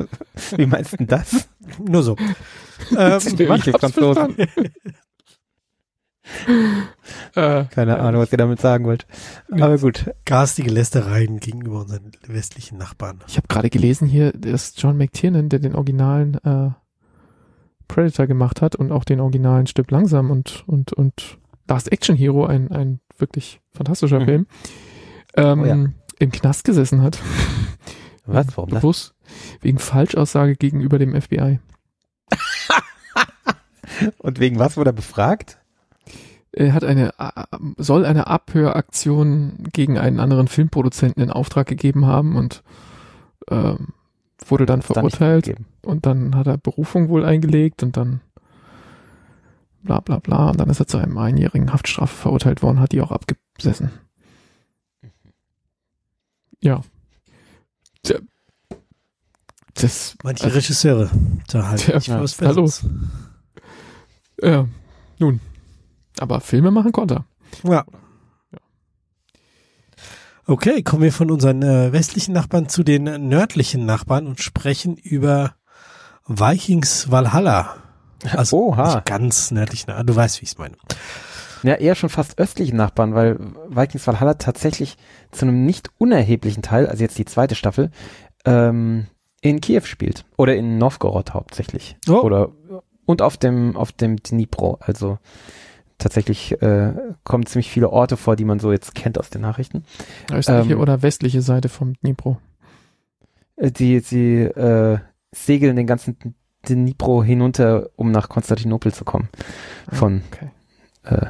Wie 0.57 0.65
meinst 0.65 0.93
du 0.93 0.97
denn 0.97 1.07
das? 1.07 1.49
Nur 1.79 2.01
so. 2.01 2.15
ähm, 2.97 3.19
die 3.37 3.45
Franzosen. 3.71 4.35
Äh, 7.35 7.65
Keine 7.65 7.99
Ahnung, 7.99 8.21
was 8.21 8.33
ihr 8.33 8.37
damit 8.37 8.59
sagen 8.59 8.83
wollt. 8.85 9.07
Aber 9.49 9.77
gut. 9.77 10.11
garstige 10.25 10.69
Lästereien 10.69 11.39
gegenüber 11.39 11.79
unseren 11.81 12.11
westlichen 12.27 12.77
Nachbarn. 12.77 13.19
Ich 13.27 13.37
habe 13.37 13.47
gerade 13.47 13.69
gelesen 13.69 14.07
hier, 14.09 14.33
dass 14.33 14.73
John 14.75 14.97
McTiernan, 14.97 15.47
der 15.47 15.59
den 15.59 15.73
originalen 15.73 16.33
äh, 16.43 16.71
Predator 17.87 18.27
gemacht 18.27 18.61
hat 18.61 18.75
und 18.75 18.91
auch 18.91 19.05
den 19.05 19.21
originalen 19.21 19.67
Stück 19.67 19.89
langsam 19.89 20.29
und 20.29 20.65
und 20.67 20.91
und 20.91 21.37
Last 21.69 21.91
Action 21.93 22.17
Hero, 22.17 22.45
ein 22.45 22.71
ein 22.71 22.99
wirklich 23.17 23.61
fantastischer 23.71 24.19
Mhm. 24.19 24.25
Film, 24.25 24.47
ähm, 25.37 25.61
Oh 25.61 25.65
ja. 25.65 25.85
im 26.19 26.31
Knast 26.31 26.63
gesessen 26.65 27.01
hat. 27.01 27.19
Was? 28.25 28.47
Warum 28.57 28.69
das? 28.71 28.81
Bewusst 28.81 29.13
wegen 29.61 29.79
Falschaussage 29.79 30.55
gegenüber 30.55 30.99
dem 30.99 31.19
FBI. 31.19 31.59
Und 34.17 34.39
wegen 34.39 34.59
was 34.59 34.77
wurde 34.77 34.91
er 34.91 34.93
befragt? 34.93 35.57
Er 36.51 36.73
hat 36.73 36.83
eine 36.83 37.13
soll 37.77 38.05
eine 38.05 38.27
Abhöraktion 38.27 39.67
gegen 39.73 39.97
einen 39.97 40.19
anderen 40.19 40.47
Filmproduzenten 40.47 41.23
in 41.23 41.31
Auftrag 41.31 41.67
gegeben 41.67 42.05
haben 42.05 42.35
und 42.35 42.63
ähm, 43.49 43.89
wurde 44.45 44.65
dann 44.65 44.79
Hat's 44.79 44.87
verurteilt. 44.87 45.45
gegeben. 45.45 45.65
Und 45.83 46.05
dann 46.05 46.35
hat 46.35 46.47
er 46.47 46.57
Berufung 46.57 47.09
wohl 47.09 47.25
eingelegt 47.25 47.81
und 47.83 47.97
dann 47.97 48.21
bla 49.83 49.99
bla 49.99 50.19
bla. 50.19 50.49
Und 50.49 50.59
dann 50.59 50.69
ist 50.69 50.79
er 50.79 50.87
zu 50.87 50.97
einem 50.97 51.17
einjährigen 51.17 51.73
Haftstrafe 51.73 52.15
verurteilt 52.15 52.61
worden, 52.61 52.79
hat 52.79 52.91
die 52.91 53.01
auch 53.01 53.11
abgesessen. 53.11 53.91
Ja. 56.61 56.81
Tja. 58.03 58.17
Das, 59.75 60.15
Manche 60.23 60.45
Also- 60.45 60.55
Regisseure, 60.55 61.11
da 61.49 61.67
halt 61.67 61.81
Tja, 61.81 61.95
nicht 61.95 62.07
ja, 62.07 62.21
was 62.21 62.33
Besseres. 62.35 62.85
ja, 64.41 64.67
nun. 65.19 65.39
Aber 66.19 66.41
Filme 66.41 66.71
machen 66.71 66.91
konnte 66.91 67.25
er. 67.63 67.69
Ja. 67.71 67.85
Okay, 70.49 70.81
kommen 70.81 71.03
wir 71.03 71.11
von 71.11 71.29
unseren 71.29 71.61
äh, 71.61 71.91
westlichen 71.91 72.33
Nachbarn 72.33 72.69
zu 72.69 72.83
den 72.83 73.03
nördlichen 73.27 73.85
Nachbarn 73.85 74.25
und 74.27 74.39
sprechen 74.39 74.95
über 74.95 75.55
Vikings 76.25 77.11
Valhalla. 77.11 77.75
Also 78.31 78.57
Oha. 78.69 78.95
nicht 78.95 79.05
ganz 79.05 79.51
nördlich, 79.51 79.85
na, 79.87 80.01
du 80.03 80.15
weißt, 80.15 80.39
wie 80.41 80.45
ich 80.45 80.51
es 80.51 80.57
meine. 80.57 80.75
Ja, 81.63 81.75
eher 81.75 81.95
schon 81.95 82.09
fast 82.09 82.39
östlichen 82.39 82.77
Nachbarn, 82.77 83.13
weil 83.15 83.37
Vikings 83.69 84.05
Valhalla 84.07 84.35
tatsächlich 84.35 84.97
zu 85.31 85.45
einem 85.45 85.65
nicht 85.65 85.89
unerheblichen 85.97 86.63
Teil, 86.63 86.87
also 86.87 87.03
jetzt 87.03 87.17
die 87.17 87.25
zweite 87.25 87.55
Staffel, 87.55 87.91
ähm, 88.45 89.07
in 89.41 89.61
Kiew 89.61 89.81
spielt. 89.83 90.25
Oder 90.37 90.55
in 90.55 90.77
Novgorod 90.77 91.33
hauptsächlich. 91.33 91.97
Oh. 92.09 92.21
Oder 92.21 92.49
und 93.05 93.21
auf 93.21 93.37
dem, 93.37 93.75
auf 93.77 93.91
dem 93.91 94.17
Dnipro. 94.17 94.77
Also 94.81 95.17
tatsächlich 95.97 96.61
äh, 96.61 96.93
kommen 97.23 97.45
ziemlich 97.45 97.69
viele 97.69 97.89
Orte 97.89 98.17
vor, 98.17 98.35
die 98.35 98.45
man 98.45 98.59
so 98.59 98.71
jetzt 98.71 98.95
kennt 98.95 99.17
aus 99.19 99.29
den 99.29 99.41
Nachrichten. 99.41 99.83
Östliche 100.31 100.73
Ähm, 100.73 100.79
oder 100.79 101.01
westliche 101.01 101.41
Seite 101.41 101.69
vom 101.69 101.93
Dnipro. 101.95 102.37
Äh, 103.55 103.71
Die, 103.71 103.99
sie 103.99 104.41
äh, 104.41 104.99
segeln 105.31 105.75
den 105.75 105.87
ganzen 105.87 106.35
Dnipro 106.67 107.23
hinunter, 107.23 107.89
um 107.95 108.11
nach 108.11 108.27
Konstantinopel 108.29 108.93
zu 108.93 109.05
kommen. 109.05 109.29
Von, 109.91 110.21
Okay. 110.31 110.49
äh, 111.03 111.27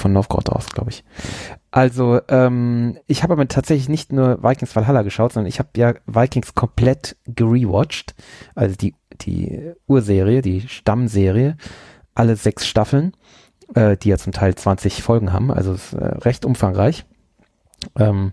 von 0.00 0.12
Novgorod 0.12 0.50
aus, 0.50 0.66
glaube 0.70 0.90
ich. 0.90 1.04
Also, 1.70 2.20
ähm, 2.28 2.98
ich 3.06 3.22
habe 3.22 3.34
aber 3.34 3.46
tatsächlich 3.46 3.88
nicht 3.88 4.12
nur 4.12 4.42
Vikings 4.42 4.74
Valhalla 4.74 5.02
geschaut, 5.02 5.32
sondern 5.32 5.48
ich 5.48 5.58
habe 5.60 5.68
ja 5.76 5.94
Vikings 6.06 6.54
komplett 6.54 7.16
gerewatcht. 7.26 8.14
Also 8.54 8.74
die, 8.74 8.94
die 9.20 9.72
Urserie, 9.86 10.42
die 10.42 10.62
Stammserie, 10.68 11.56
alle 12.14 12.34
sechs 12.36 12.66
Staffeln, 12.66 13.12
äh, 13.74 13.96
die 13.96 14.08
ja 14.08 14.18
zum 14.18 14.32
Teil 14.32 14.54
20 14.54 15.02
Folgen 15.02 15.32
haben, 15.32 15.52
also 15.52 15.74
ist, 15.74 15.92
äh, 15.92 16.04
recht 16.04 16.44
umfangreich. 16.44 17.04
Ähm, 17.98 18.32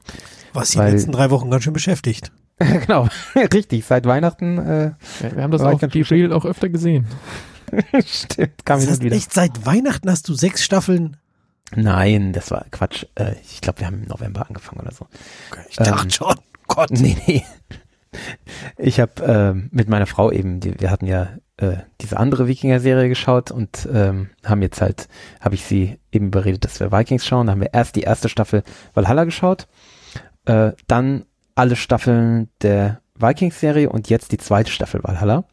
Was 0.53 0.72
die 0.72 0.80
Weil- 0.80 0.93
letzten 0.93 1.11
drei 1.11 1.30
Wochen 1.30 1.51
ganz 1.51 1.63
schön 1.63 1.74
beschäftigt. 1.74 2.32
genau, 2.57 3.07
richtig, 3.36 3.86
seit 3.86 4.05
Weihnachten, 4.07 4.57
äh, 4.57 4.91
Ja, 5.22 5.36
wir 5.36 5.43
haben 5.43 5.51
das 5.51 5.61
ganz 5.61 5.93
Be 5.93 6.09
Real 6.09 6.34
auch 6.34 6.43
öfter 6.45 6.70
gesehen. 6.70 7.05
stimmt, 8.05 8.65
kam 8.65 8.84
Das 8.84 8.99
wieder. 9.01 9.15
echt 9.15 9.32
seit 9.34 9.65
Weihnachten 9.65 10.09
hast 10.09 10.28
du 10.28 10.34
sechs 10.34 10.63
Staffeln. 10.63 11.18
Nein, 11.76 12.34
das 12.34 12.51
war 12.51 12.65
Quatsch. 12.72 13.05
Äh, 13.15 13.36
ich 13.43 13.61
glaube, 13.61 13.80
wir 13.80 13.88
haben 13.88 14.03
im 14.03 14.07
November 14.07 14.45
angefangen 14.47 14.82
oder 14.82 14.91
so. 14.93 15.07
Okay, 15.51 15.61
ich 15.70 15.80
Ähm, 15.80 15.86
dachte 15.86 16.11
schon, 16.11 16.36
Gott. 16.68 16.89
Nee, 16.99 17.18
nee. 17.28 17.43
Ich 18.78 18.99
habe 18.99 19.22
ähm, 19.24 19.70
mit 19.72 19.89
meiner 19.89 20.05
Frau 20.05 20.32
eben, 20.32 20.59
die, 20.59 20.80
wir 20.80 20.89
hatten 20.91 21.05
ja 21.05 21.30
äh, 21.57 21.78
diese 22.01 22.18
andere 22.18 22.47
Wikinger-Serie 22.47 23.09
geschaut 23.09 23.51
und 23.51 23.88
ähm, 23.91 24.30
haben 24.45 24.61
jetzt 24.61 24.82
halt, 24.82 25.07
habe 25.41 25.55
ich 25.55 25.65
sie 25.65 25.99
eben 26.11 26.28
überredet, 26.28 26.63
dass 26.63 26.80
wir 26.80 26.91
Vikings 26.91 27.26
schauen. 27.26 27.47
Da 27.47 27.51
haben 27.51 27.61
wir 27.61 27.74
erst 27.74 27.95
die 27.95 28.01
erste 28.01 28.30
Staffel 28.30 28.63
Valhalla 28.93 29.26
geschaut, 29.26 29.68
äh, 30.45 30.72
dann 30.88 31.26
alle 31.55 31.76
Staffeln 31.76 32.49
der 32.61 33.01
Vikings-Serie 33.15 33.89
und 33.89 34.09
jetzt 34.09 34.32
die 34.32 34.38
zweite 34.38 34.72
Staffel 34.72 35.03
Valhalla, 35.03 35.43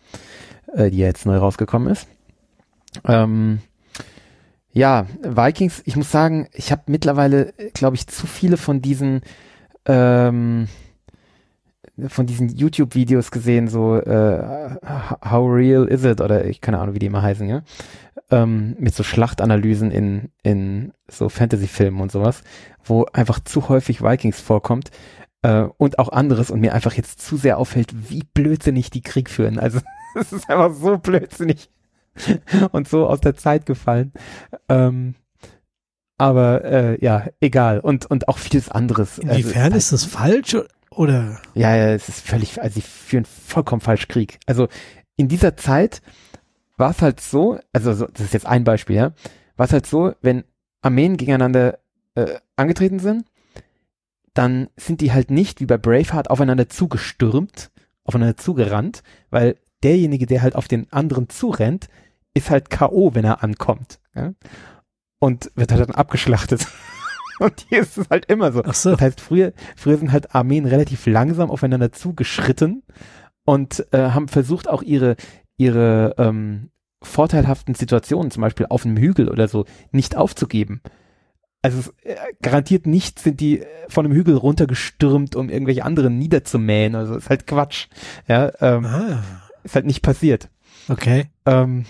äh, 0.75 0.91
die 0.91 0.99
ja 0.99 1.07
jetzt 1.07 1.27
neu 1.27 1.37
rausgekommen 1.39 1.89
ist. 1.93 2.07
Ähm, 3.07 3.61
ja, 4.75 5.07
Vikings, 5.23 5.83
ich 5.85 5.97
muss 5.97 6.11
sagen, 6.11 6.49
ich 6.53 6.73
habe 6.73 6.83
mittlerweile, 6.87 7.55
glaube 7.75 7.95
ich, 7.95 8.09
zu 8.09 8.27
viele 8.27 8.57
von 8.57 8.83
diesen 8.83 9.23
ähm, 9.87 10.67
von 12.09 12.27
diesen 12.27 12.49
YouTube-Videos 12.49 13.31
gesehen, 13.31 13.69
so 13.69 13.97
äh, 13.97 14.77
How 15.25 15.49
Real 15.49 15.87
Is 15.87 16.05
It 16.05 16.21
oder 16.21 16.45
ich 16.45 16.61
keine 16.61 16.81
Ahnung, 16.81 16.97
wie 16.97 16.99
die 16.99 17.07
immer 17.07 17.23
heißen, 17.23 17.49
ja. 17.49 17.63
Ähm, 18.33 18.75
mit 18.81 18.95
so 18.95 19.05
Schlachtanalysen 19.05 19.93
in, 19.93 20.31
in 20.43 20.93
so 21.09 21.29
Fantasy-Filmen 21.29 22.01
und 22.01 22.11
sowas, 22.11 22.43
wo 22.83 23.05
einfach 23.13 23.39
zu 23.39 23.69
häufig 23.69 24.03
Vikings 24.03 24.41
vorkommt 24.41 24.91
äh, 25.43 25.67
und 25.77 26.01
auch 26.01 26.09
anderes 26.09 26.51
und 26.51 26.61
mir 26.61 26.75
einfach 26.75 26.95
jetzt 26.95 27.21
zu 27.21 27.37
sehr 27.37 27.59
auffällt, 27.59 28.11
wie 28.11 28.25
blödsinnig 28.35 28.91
die 28.91 29.03
Krieg 29.03 29.31
führen. 29.31 29.61
Also 29.61 29.79
es 30.17 30.33
ist 30.33 30.51
einfach 30.51 30.75
so 30.75 30.99
blödsinnig 30.99 31.71
und 32.73 32.89
so 32.89 33.07
aus 33.07 33.21
der 33.21 33.37
Zeit 33.37 33.67
gefallen. 33.67 34.13
Ähm, 34.69 35.15
aber 36.17 36.65
äh, 36.65 37.05
ja, 37.05 37.27
egal. 37.41 37.81
Und, 37.81 38.07
und 38.07 38.29
auch 38.29 38.39
vieles 38.39 38.69
anderes. 38.69 39.19
Inwiefern 39.19 39.65
also, 39.73 39.77
ist 39.77 39.93
das 39.93 40.05
falsch 40.05 40.57
oder? 40.91 41.41
ja, 41.55 41.75
ja, 41.75 41.93
es 41.93 42.09
ist 42.09 42.21
völlig, 42.21 42.61
also 42.61 42.75
sie 42.75 42.83
führen 42.83 43.25
vollkommen 43.25 43.81
falsch 43.81 44.09
Krieg. 44.09 44.39
Also 44.47 44.69
in 45.17 45.29
dieser 45.29 45.57
Zeit 45.57 46.03
war 46.77 46.91
es 46.91 47.03
halt 47.03 47.21
so, 47.21 47.59
also 47.73 47.93
so, 47.93 48.07
das 48.07 48.27
ist 48.27 48.35
jetzt 48.35 48.47
ein 48.47 48.65
Beispiel, 48.65 48.97
ja, 48.97 49.13
war 49.57 49.67
es 49.67 49.73
halt 49.73 49.87
so, 49.87 50.13
wenn 50.23 50.45
Armeen 50.83 51.17
gegeneinander 51.17 51.79
äh, 52.15 52.39
angetreten 52.57 52.99
sind, 52.99 53.25
dann 54.35 54.69
sind 54.77 55.01
die 55.01 55.13
halt 55.13 55.31
nicht 55.31 55.61
wie 55.61 55.67
bei 55.67 55.79
Braveheart 55.79 56.31
aufeinander 56.31 56.69
zugestürmt, 56.69 57.71
aufeinander 58.05 58.37
zugerannt, 58.37 59.03
weil 59.31 59.57
derjenige, 59.83 60.27
der 60.27 60.43
halt 60.43 60.57
auf 60.57 60.69
den 60.69 60.93
anderen 60.93 61.29
zurennt, 61.29 61.89
ist 62.35 62.51
halt 62.51 62.71
K.O., 62.71 63.15
wenn 63.15 63.25
er 63.25 63.43
ankommt. 63.43 64.01
Ja? 64.15 64.35
Und 65.19 65.51
wird 65.55 65.73
halt 65.73 65.81
dann 65.81 65.95
abgeschlachtet. 65.95 66.67
Und 67.41 67.67
hier 67.69 67.81
ist 67.81 67.99
es 67.99 68.09
halt 68.11 68.27
immer 68.27 68.53
so. 68.53 68.63
So. 68.73 68.91
Das 68.93 69.01
heißt, 69.01 69.21
früher, 69.21 69.53
früher 69.77 69.97
sind 69.99 70.13
halt 70.13 70.35
Armeen 70.35 70.67
relativ 70.67 71.07
langsam 71.07 71.51
aufeinander 71.51 71.91
zugeschritten 71.91 72.85
und 73.45 73.85
äh, 73.93 74.11
haben 74.11 74.29
versucht, 74.29 74.69
auch 74.69 74.83
ihre, 74.83 75.17
ihre 75.57 76.15
ähm, 76.17 76.71
vorteilhaften 77.03 77.75
Situationen, 77.75 78.31
zum 78.31 78.41
Beispiel 78.41 78.67
auf 78.69 78.87
einem 78.87 78.97
Hügel 78.97 79.29
oder 79.29 79.49
so, 79.49 79.65
nicht 79.91 80.17
aufzugeben. 80.17 80.81
Also 81.61 81.91
äh, 82.03 82.15
garantiert 82.41 82.87
nicht 82.87 83.19
sind 83.19 83.41
die 83.41 83.61
äh, 83.63 83.67
von 83.89 84.05
einem 84.05 84.15
Hügel 84.15 84.37
runtergestürmt, 84.37 85.35
um 85.35 85.49
irgendwelche 85.49 85.85
anderen 85.85 86.19
niederzumähen. 86.19 86.95
Also 86.95 87.17
ist 87.17 87.31
halt 87.31 87.47
Quatsch. 87.49 87.89
Ja, 88.29 88.53
ähm, 88.61 88.85
Ah, 88.87 89.23
ist 89.65 89.75
halt 89.75 89.87
nicht 89.87 90.03
passiert. 90.03 90.51
okay. 90.89 91.31
Ähm, 91.47 91.85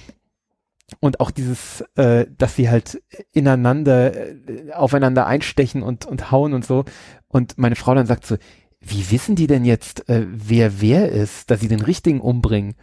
und 1.01 1.21
auch 1.21 1.31
dieses, 1.31 1.83
äh, 1.97 2.27
dass 2.37 2.57
sie 2.57 2.69
halt 2.69 3.03
ineinander, 3.33 4.15
äh, 4.15 4.73
aufeinander 4.73 5.27
einstechen 5.27 5.83
und, 5.83 6.07
und 6.07 6.31
hauen 6.31 6.53
und 6.53 6.65
so. 6.65 6.85
Und 7.29 7.59
meine 7.59 7.77
Frau 7.77 7.95
dann 7.95 8.07
sagt 8.07 8.27
so, 8.27 8.37
wie 8.81 9.11
wissen 9.11 9.35
die 9.35 9.47
denn 9.47 9.65
jetzt, 9.65 10.09
äh, 10.09 10.27
wer 10.29 10.81
wer 10.81 11.11
ist, 11.11 11.51
dass 11.51 11.61
sie 11.61 11.69
den 11.69 11.81
richtigen 11.81 12.21
umbringen? 12.21 12.75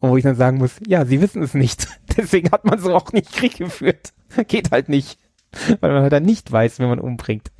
Und 0.00 0.10
wo 0.10 0.16
ich 0.16 0.22
dann 0.22 0.36
sagen 0.36 0.58
muss, 0.58 0.76
ja, 0.86 1.04
sie 1.04 1.20
wissen 1.20 1.42
es 1.42 1.54
nicht. 1.54 1.88
Deswegen 2.16 2.50
hat 2.50 2.64
man 2.64 2.78
so 2.78 2.94
auch 2.94 3.12
nicht 3.12 3.32
Krieg 3.32 3.56
geführt. 3.56 4.12
Geht 4.46 4.70
halt 4.70 4.88
nicht. 4.88 5.18
Weil 5.80 5.92
man 5.92 6.02
halt 6.02 6.12
dann 6.12 6.24
nicht 6.24 6.52
weiß, 6.52 6.78
wen 6.78 6.88
man 6.88 7.00
umbringt. 7.00 7.50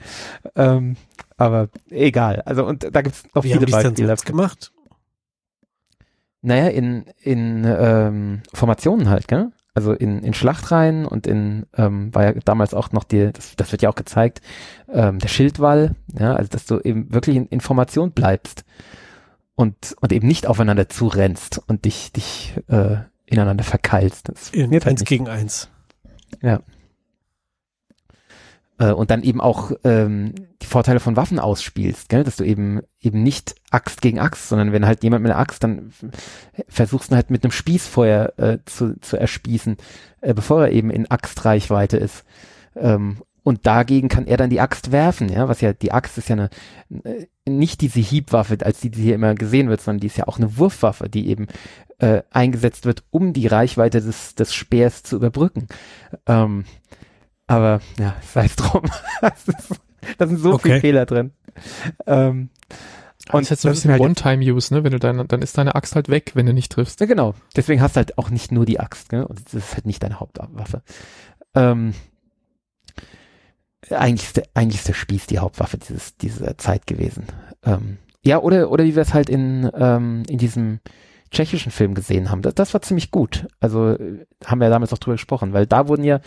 Ähm, 0.55 0.97
aber 1.39 1.71
egal. 1.91 2.43
Also, 2.43 2.67
und 2.67 2.95
da 2.95 3.01
gibt's 3.01 3.25
noch 3.35 3.45
Wie 3.45 3.55
haben 3.55 3.61
viele 3.61 3.71
dann 3.73 3.83
Beispiele. 3.83 4.09
sonst 4.09 4.27
gemacht? 4.27 4.73
Naja, 6.43 6.69
in, 6.69 7.07
in 7.23 7.65
ähm, 7.67 8.43
Formationen 8.53 9.09
halt, 9.09 9.27
gell? 9.27 9.51
Also 9.79 9.93
in, 9.93 10.25
in 10.25 10.35
Schlachtreihen 10.35 11.07
und 11.07 11.29
in, 11.29 11.67
ähm, 11.77 12.13
war 12.13 12.25
ja 12.25 12.33
damals 12.45 12.75
auch 12.75 12.91
noch 12.91 13.05
die, 13.05 13.31
das, 13.33 13.55
das 13.55 13.71
wird 13.71 13.81
ja 13.81 13.89
auch 13.89 13.95
gezeigt, 13.95 14.41
ähm, 14.93 15.21
der 15.21 15.29
Schildwall, 15.29 15.95
ja, 16.19 16.35
also 16.35 16.51
dass 16.51 16.67
du 16.67 16.81
eben 16.81 17.15
wirklich 17.15 17.37
in 17.37 17.47
Information 17.47 18.11
bleibst 18.11 18.65
und, 19.55 19.95
und 20.01 20.13
eben 20.13 20.27
nicht 20.27 20.49
aufeinander 20.49 20.89
zurennst 20.89 21.63
und 21.69 21.85
dich, 21.85 22.11
dich 22.11 22.55
äh, 22.67 22.97
ineinander 23.25 23.63
verkeilst. 23.63 24.29
Das 24.29 24.51
In, 24.51 24.73
halt 24.73 24.85
eins 24.85 25.01
nicht. 25.01 25.09
gegen 25.09 25.29
eins. 25.29 25.71
Ja. 26.43 26.59
Äh, 28.79 28.93
und 28.93 29.11
dann 29.11 29.23
eben 29.23 29.41
auch 29.41 29.73
ähm, 29.85 30.35
die 30.63 30.67
Vorteile 30.67 31.01
von 31.01 31.17
Waffen 31.17 31.39
ausspielst, 31.39 32.09
gell? 32.09 32.25
dass 32.25 32.37
du 32.37 32.45
eben 32.45 32.81
eben 33.01 33.23
nicht 33.23 33.55
Axt 33.71 34.01
gegen 34.03 34.19
Axt, 34.19 34.49
sondern 34.49 34.73
wenn 34.73 34.87
halt 34.87 35.03
jemand 35.03 35.23
mit 35.23 35.33
einer 35.33 35.41
Axt, 35.41 35.63
dann 35.63 35.93
versuchst 36.69 37.11
du 37.11 37.17
halt 37.17 37.31
mit 37.31 37.45
einem 37.45 37.51
Spießfeuer 37.51 38.33
äh, 38.39 38.59
zu, 38.65 38.99
zu 39.01 39.17
erspießen, 39.17 39.77
äh, 40.21 40.35
bevor 40.35 40.65
er 40.65 40.73
eben 40.73 40.91
in 40.91 41.11
Axtreichweite 41.11 41.97
ist. 41.97 42.25
Ähm, 42.77 43.19
und 43.43 43.67
dagegen 43.67 44.09
kann 44.09 44.27
er 44.27 44.37
dann 44.37 44.51
die 44.51 44.61
Axt 44.61 44.93
werfen, 44.93 45.31
ja, 45.31 45.49
was 45.49 45.61
ja, 45.63 45.73
die 45.73 45.93
Axt 45.93 46.19
ist 46.19 46.29
ja 46.29 46.37
eine, 46.37 46.51
äh, 47.05 47.27
nicht 47.49 47.81
diese 47.81 48.01
Hiebwaffe, 48.01 48.59
als 48.63 48.81
die, 48.81 48.91
die 48.91 49.03
hier 49.03 49.15
immer 49.15 49.35
gesehen 49.35 49.71
wird, 49.71 49.81
sondern 49.81 50.01
die 50.01 50.09
ist 50.09 50.19
ja 50.19 50.29
auch 50.29 50.39
eine 50.39 50.59
Wurfwaffe, 50.59 51.09
die 51.09 51.29
eben 51.29 51.47
äh, 51.99 52.23
eingesetzt 52.31 52.85
wird, 52.85 53.05
um 53.11 53.33
die 53.33 53.47
Reichweite 53.47 54.01
des, 54.01 54.35
des 54.35 54.53
Speers 54.55 55.03
zu 55.03 55.17
überbrücken. 55.17 55.67
Ähm, 56.27 56.65
aber 57.49 57.81
ja, 57.99 58.15
sei 58.33 58.45
es 58.45 58.55
drum. 58.57 58.83
da 60.19 60.27
sind 60.27 60.39
so 60.39 60.53
Okay. 60.55 60.63
viele 60.69 60.81
Fehler 60.81 61.07
drin. 61.07 61.33
Ähm, 62.07 62.51
Und 63.33 63.33
das 63.33 63.43
ist 63.43 63.51
jetzt 63.51 63.63
so 63.63 63.69
ein 63.69 63.73
das 63.73 63.79
bisschen 63.79 63.91
halt- 63.93 64.01
One-Time-Use, 64.01 64.73
ne? 64.73 64.85
Wenn 64.85 64.93
du 64.93 64.99
deine, 65.01 65.25
dann 65.25 65.43
ist 65.43 65.59
deine 65.59 65.75
Axt 65.75 65.97
halt 65.97 66.09
weg, 66.09 66.33
wenn 66.35 66.47
du 66.47 66.53
nicht 66.55 66.71
triffst. 66.71 67.01
Ja, 67.01 67.07
genau. 67.07 67.35
Deswegen 67.57 67.81
hast 67.83 67.97
du 67.97 67.99
halt 67.99 68.17
auch 68.19 68.31
nicht 68.31 68.53
nur 68.53 68.65
die 68.65 68.79
Axt, 68.79 69.09
gell? 69.09 69.25
Und 69.25 69.45
das 69.45 69.55
ist 69.55 69.75
halt 69.75 69.87
nicht 69.87 70.03
deine 70.03 70.21
Hauptwaffe. 70.21 70.83
Ähm, 71.55 71.95
eigentlich, 73.91 74.27
ist 74.29 74.37
der, 74.37 74.45
eigentlich 74.55 74.81
ist 74.81 74.89
der 74.89 74.95
Spieß 74.95 75.27
die 75.27 75.39
Hauptwaffe 75.39 75.79
dieses, 75.79 76.17
dieser 76.17 76.59
Zeit 76.59 76.87
gewesen. 76.87 77.25
Ähm, 77.65 77.99
ja, 78.25 78.39
oder, 78.41 78.71
oder 78.71 78.85
wie 78.85 78.95
wir 78.97 79.03
es 79.03 79.15
halt 79.15 79.31
in, 79.31 79.71
ähm, 79.75 80.25
in 80.29 80.39
diesem 80.39 80.81
tschechischen 81.31 81.73
Film 81.73 81.95
gesehen 81.95 82.31
haben. 82.31 82.43
Das, 82.43 82.55
das 82.55 82.75
war 82.75 82.83
ziemlich 82.83 83.11
gut. 83.11 83.47
Also 83.61 83.91
äh, 83.91 84.27
haben 84.45 84.61
wir 84.61 84.69
damals 84.71 84.93
auch 84.93 84.99
drüber 84.99 85.15
gesprochen, 85.15 85.53
weil 85.53 85.67
da 85.67 85.89
wurden 85.89 86.05
ja 86.05 86.21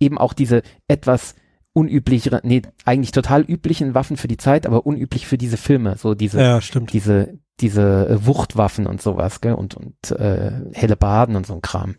eben 0.00 0.18
auch 0.18 0.32
diese 0.32 0.62
etwas 0.88 1.34
unüblichere, 1.72 2.40
nee, 2.42 2.62
eigentlich 2.86 3.10
total 3.10 3.42
üblichen 3.42 3.94
Waffen 3.94 4.16
für 4.16 4.28
die 4.28 4.38
Zeit, 4.38 4.66
aber 4.66 4.86
unüblich 4.86 5.26
für 5.26 5.36
diese 5.36 5.58
Filme. 5.58 5.96
So 5.98 6.14
diese, 6.14 6.40
Ja, 6.40 6.60
diese, 6.92 7.38
diese 7.60 8.08
äh, 8.08 8.26
Wuchtwaffen 8.26 8.86
und 8.86 9.02
sowas, 9.02 9.40
gell, 9.40 9.54
und, 9.54 9.74
und 9.74 10.10
äh, 10.12 10.52
helle 10.72 10.96
Baden 10.96 11.36
und 11.36 11.46
so 11.46 11.54
ein 11.54 11.60
Kram. 11.60 11.96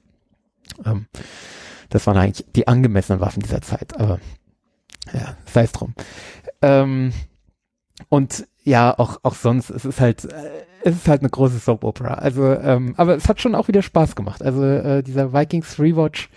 Ähm, 0.83 1.05
das 1.89 2.07
waren 2.07 2.17
eigentlich 2.17 2.45
die 2.55 2.67
angemessenen 2.67 3.21
Waffen 3.21 3.41
dieser 3.41 3.61
Zeit, 3.61 3.99
aber 3.99 4.19
ja, 5.13 5.37
sei 5.45 5.63
es 5.63 5.71
drum. 5.71 5.93
Ähm, 6.61 7.13
und 8.09 8.47
ja, 8.67 8.99
auch, 8.99 9.19
auch 9.23 9.33
sonst, 9.33 9.69
es 9.69 9.85
ist 9.85 10.01
halt, 10.01 10.25
äh, 10.25 10.65
es 10.83 10.93
ist 10.93 11.07
halt 11.07 11.21
eine 11.21 11.29
große 11.29 11.57
Soap 11.57 11.85
Opera. 11.85 12.15
Also, 12.15 12.43
ähm, 12.53 12.95
aber 12.97 13.15
es 13.15 13.29
hat 13.29 13.39
schon 13.39 13.55
auch 13.55 13.69
wieder 13.69 13.81
Spaß 13.81 14.17
gemacht. 14.17 14.43
Also 14.43 14.61
äh, 14.61 15.03
dieser 15.03 15.31
Vikings 15.31 15.79
Rewatch 15.79 16.29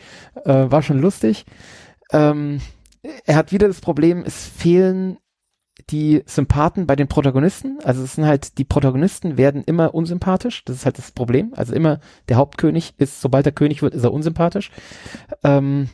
äh, 0.45 0.70
war 0.70 0.81
schon 0.83 1.01
lustig. 1.01 1.45
Ähm, 2.12 2.61
er 3.24 3.35
hat 3.35 3.51
wieder 3.51 3.66
das 3.66 3.81
Problem, 3.81 4.22
es 4.24 4.47
fehlen 4.47 5.18
die 5.91 6.22
Sympathen 6.24 6.87
bei 6.87 6.95
den 6.95 7.09
Protagonisten. 7.09 7.78
Also 7.83 8.05
es 8.05 8.14
sind 8.14 8.26
halt, 8.26 8.59
die 8.59 8.64
Protagonisten 8.64 9.37
werden 9.37 9.64
immer 9.64 9.93
unsympathisch. 9.93 10.64
Das 10.64 10.76
ist 10.76 10.85
halt 10.85 10.99
das 10.99 11.11
Problem. 11.11 11.53
Also 11.57 11.74
immer 11.74 11.99
der 12.28 12.37
Hauptkönig 12.37 12.95
ist, 12.99 13.20
sobald 13.20 13.45
er 13.47 13.53
König 13.53 13.83
wird, 13.83 13.95
ist 13.95 14.05
er 14.05 14.12
unsympathisch. 14.12 14.70
Ähm, 15.43 15.89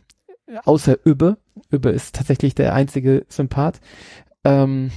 außer 0.66 0.98
Übbe. 1.02 1.38
Übbe 1.70 1.88
ist 1.88 2.14
tatsächlich 2.14 2.54
der 2.54 2.74
einzige 2.74 3.24
Sympath. 3.30 3.80
Ähm, 4.44 4.90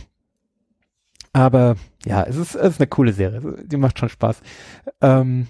aber 1.39 1.75
ja, 2.05 2.23
es 2.23 2.35
ist, 2.35 2.55
es 2.55 2.73
ist 2.73 2.79
eine 2.79 2.87
coole 2.87 3.13
Serie. 3.13 3.41
Die 3.63 3.77
macht 3.77 3.97
schon 3.97 4.09
Spaß. 4.09 4.41
Ähm, 5.01 5.47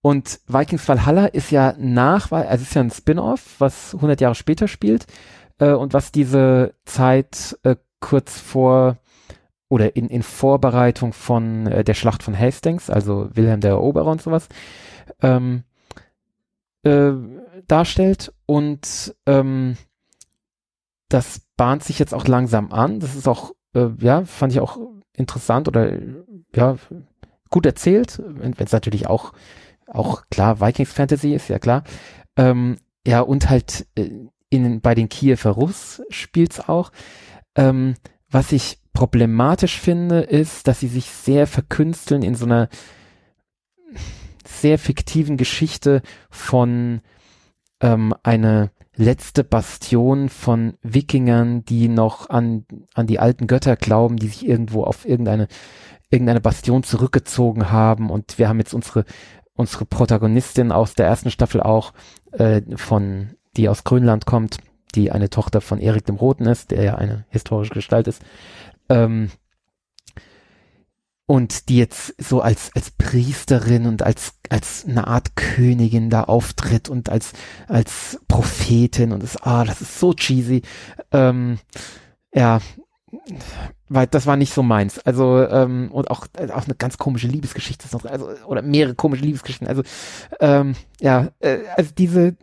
und 0.00 0.40
Vikings 0.46 0.88
Valhalla 0.88 1.26
ist 1.26 1.50
ja 1.50 1.74
nach, 1.78 2.32
also 2.32 2.62
ist 2.62 2.74
ja 2.74 2.82
ein 2.82 2.90
Spin-off, 2.90 3.56
was 3.58 3.94
100 3.94 4.20
Jahre 4.20 4.34
später 4.34 4.68
spielt 4.68 5.06
äh, 5.58 5.72
und 5.72 5.92
was 5.92 6.12
diese 6.12 6.74
Zeit 6.84 7.58
äh, 7.62 7.76
kurz 8.00 8.38
vor 8.38 8.96
oder 9.68 9.96
in, 9.96 10.08
in 10.08 10.22
Vorbereitung 10.22 11.12
von 11.12 11.66
äh, 11.66 11.84
der 11.84 11.94
Schlacht 11.94 12.22
von 12.22 12.38
Hastings, 12.38 12.88
also 12.88 13.28
Wilhelm 13.34 13.60
der 13.60 13.72
Eroberer 13.72 14.10
und 14.10 14.22
sowas, 14.22 14.48
ähm, 15.20 15.64
äh, 16.84 17.12
darstellt. 17.66 18.32
Und 18.46 19.14
ähm, 19.26 19.76
das 21.10 21.42
bahnt 21.56 21.84
sich 21.84 21.98
jetzt 21.98 22.14
auch 22.14 22.26
langsam 22.26 22.72
an. 22.72 23.00
Das 23.00 23.14
ist 23.14 23.28
auch, 23.28 23.52
äh, 23.74 23.88
ja, 24.00 24.24
fand 24.24 24.52
ich 24.52 24.60
auch 24.60 24.78
interessant 25.12 25.68
oder 25.68 25.98
ja, 26.54 26.76
gut 27.50 27.66
erzählt, 27.66 28.22
wenn 28.24 28.54
es 28.58 28.72
natürlich 28.72 29.06
auch, 29.06 29.32
auch 29.86 30.22
klar, 30.30 30.60
Vikings 30.60 30.92
Fantasy 30.92 31.34
ist, 31.34 31.48
ja 31.48 31.58
klar. 31.58 31.84
Ähm, 32.36 32.76
ja, 33.06 33.20
und 33.20 33.50
halt 33.50 33.86
äh, 33.96 34.10
in, 34.50 34.80
bei 34.80 34.94
den 34.94 35.08
Kiewer 35.08 35.50
Russ 35.50 36.02
spielt's 36.10 36.68
auch. 36.68 36.92
Ähm, 37.54 37.94
was 38.30 38.52
ich 38.52 38.78
problematisch 38.92 39.78
finde, 39.78 40.20
ist, 40.20 40.66
dass 40.68 40.80
sie 40.80 40.88
sich 40.88 41.06
sehr 41.06 41.46
verkünsteln 41.46 42.22
in 42.22 42.34
so 42.34 42.44
einer 42.44 42.68
sehr 44.44 44.78
fiktiven 44.78 45.36
Geschichte 45.36 46.02
von 46.30 47.00
ähm, 47.80 48.14
eine 48.22 48.70
letzte 48.98 49.44
Bastion 49.44 50.28
von 50.28 50.74
Wikingern, 50.82 51.64
die 51.64 51.88
noch 51.88 52.28
an, 52.28 52.66
an 52.94 53.06
die 53.06 53.20
alten 53.20 53.46
Götter 53.46 53.76
glauben, 53.76 54.16
die 54.16 54.26
sich 54.26 54.46
irgendwo 54.46 54.82
auf 54.82 55.06
irgendeine, 55.06 55.46
irgendeine 56.10 56.40
Bastion 56.40 56.82
zurückgezogen 56.82 57.70
haben. 57.70 58.10
Und 58.10 58.38
wir 58.38 58.48
haben 58.48 58.58
jetzt 58.58 58.74
unsere, 58.74 59.04
unsere 59.54 59.86
Protagonistin 59.86 60.72
aus 60.72 60.94
der 60.94 61.06
ersten 61.06 61.30
Staffel 61.30 61.62
auch, 61.62 61.92
äh, 62.32 62.60
von, 62.76 63.34
die 63.56 63.68
aus 63.68 63.84
Grönland 63.84 64.26
kommt, 64.26 64.58
die 64.96 65.12
eine 65.12 65.30
Tochter 65.30 65.60
von 65.60 65.78
Erik 65.78 66.04
dem 66.06 66.16
Roten 66.16 66.46
ist, 66.46 66.72
der 66.72 66.82
ja 66.82 66.94
eine 66.96 67.24
historische 67.28 67.74
Gestalt 67.74 68.08
ist. 68.08 68.22
Ähm, 68.88 69.30
und 71.28 71.68
die 71.68 71.76
jetzt 71.76 72.14
so 72.16 72.40
als 72.40 72.70
als 72.74 72.90
Priesterin 72.90 73.84
und 73.86 74.02
als 74.02 74.32
als 74.48 74.86
eine 74.88 75.06
Art 75.06 75.36
Königin 75.36 76.08
da 76.08 76.24
auftritt 76.24 76.88
und 76.88 77.10
als 77.10 77.34
als 77.66 78.18
Prophetin 78.28 79.12
und 79.12 79.22
ist 79.22 79.46
ah 79.46 79.62
das 79.64 79.82
ist 79.82 80.00
so 80.00 80.14
cheesy. 80.14 80.62
Ähm, 81.12 81.58
ja 82.32 82.60
weil 83.90 84.06
das 84.06 84.26
war 84.26 84.36
nicht 84.36 84.54
so 84.54 84.62
meins. 84.62 85.00
Also 85.00 85.46
ähm, 85.46 85.90
und 85.92 86.10
auch 86.10 86.26
auch 86.50 86.64
eine 86.64 86.74
ganz 86.78 86.96
komische 86.96 87.28
Liebesgeschichte 87.28 87.84
ist 87.84 87.92
noch 87.92 88.06
also 88.06 88.30
oder 88.46 88.62
mehrere 88.62 88.94
komische 88.94 89.22
Liebesgeschichten. 89.22 89.68
Also 89.68 89.82
ähm, 90.40 90.76
ja 90.98 91.28
äh, 91.40 91.58
also 91.76 91.92
diese 91.96 92.36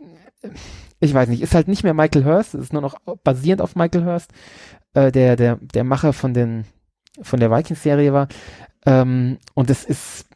ich 1.00 1.12
weiß 1.12 1.28
nicht 1.28 1.42
ist 1.42 1.56
halt 1.56 1.66
nicht 1.66 1.82
mehr 1.82 1.92
Michael 1.92 2.24
Hurst 2.24 2.54
es 2.54 2.62
ist 2.62 2.72
nur 2.72 2.82
noch 2.82 3.00
basierend 3.24 3.62
auf 3.62 3.74
Michael 3.74 4.04
Hurst 4.04 4.30
äh, 4.94 5.10
der 5.10 5.34
der 5.34 5.56
der 5.56 5.82
Macher 5.82 6.12
von 6.12 6.34
den 6.34 6.66
von 7.22 7.40
der 7.40 7.50
Vikings-Serie 7.50 8.12
war 8.12 8.28
ähm, 8.86 9.38
und 9.54 9.68
es 9.68 9.84
ist, 9.84 10.26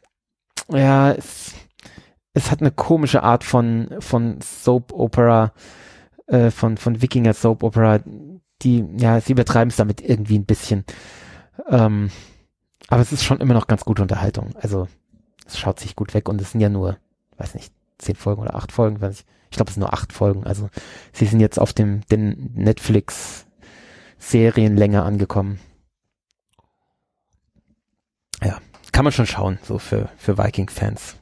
ja, 0.69 1.11
es, 1.11 1.53
es 2.33 2.51
hat 2.51 2.61
eine 2.61 2.71
komische 2.71 3.23
Art 3.23 3.43
von, 3.43 3.89
von 3.99 4.39
Soap 4.41 4.93
Opera, 4.93 5.53
äh, 6.27 6.51
von, 6.51 6.77
von 6.77 7.01
Wikinger 7.01 7.33
Soap 7.33 7.63
Opera, 7.63 7.99
die, 8.61 8.85
ja, 8.97 9.19
sie 9.21 9.31
übertreiben 9.31 9.69
es 9.69 9.77
damit 9.77 10.01
irgendwie 10.01 10.37
ein 10.37 10.45
bisschen. 10.45 10.85
Ähm, 11.69 12.11
aber 12.89 13.01
es 13.01 13.13
ist 13.13 13.23
schon 13.23 13.39
immer 13.39 13.53
noch 13.53 13.67
ganz 13.67 13.85
gute 13.85 14.01
Unterhaltung. 14.01 14.53
Also, 14.55 14.87
es 15.47 15.57
schaut 15.57 15.79
sich 15.79 15.95
gut 15.95 16.13
weg 16.13 16.29
und 16.29 16.41
es 16.41 16.51
sind 16.51 16.61
ja 16.61 16.69
nur, 16.69 16.97
weiß 17.37 17.55
nicht, 17.55 17.73
zehn 17.97 18.15
Folgen 18.15 18.41
oder 18.41 18.55
acht 18.55 18.71
Folgen, 18.71 19.01
weiß 19.01 19.21
ich. 19.21 19.25
Ich 19.49 19.57
glaube, 19.57 19.69
es 19.69 19.75
sind 19.75 19.81
nur 19.81 19.93
acht 19.93 20.13
Folgen. 20.13 20.45
Also, 20.45 20.69
sie 21.13 21.25
sind 21.25 21.39
jetzt 21.39 21.59
auf 21.59 21.73
dem, 21.73 22.01
den 22.07 22.51
Netflix 22.53 23.45
Serienlänge 24.17 25.03
angekommen 25.03 25.59
kann 28.91 29.05
man 29.05 29.11
schon 29.11 29.27
schauen, 29.27 29.59
so 29.63 29.79
für, 29.79 30.09
für 30.17 30.37
Viking-Fans. 30.37 31.17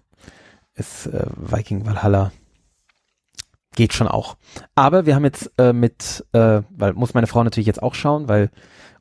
Ist 0.76 1.08
äh, 1.08 1.26
Viking 1.36 1.86
Valhalla 1.86 2.32
geht 3.76 3.94
schon 3.94 4.08
auch. 4.08 4.36
Aber 4.76 5.06
wir 5.06 5.16
haben 5.16 5.24
jetzt 5.24 5.52
äh, 5.58 5.72
mit, 5.72 6.26
äh, 6.34 6.62
weil 6.70 6.94
muss 6.94 7.14
meine 7.14 7.28
Frau 7.28 7.44
natürlich 7.44 7.68
jetzt 7.68 7.82
auch 7.82 7.94
schauen, 7.94 8.28
weil 8.28 8.50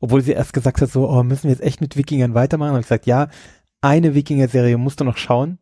obwohl 0.00 0.20
sie 0.22 0.32
erst 0.32 0.52
gesagt 0.52 0.80
hat, 0.80 0.90
so, 0.90 1.08
oh, 1.08 1.22
müssen 1.24 1.44
wir 1.44 1.50
jetzt 1.50 1.62
echt 1.62 1.80
mit 1.80 1.96
Wikingern 1.96 2.34
weitermachen, 2.34 2.70
habe 2.70 2.80
ich 2.80 2.86
gesagt, 2.86 3.06
ja, 3.06 3.28
eine 3.80 4.14
Wikinger-Serie 4.14 4.78
musst 4.78 5.00
du 5.00 5.04
noch 5.04 5.16
schauen. 5.16 5.58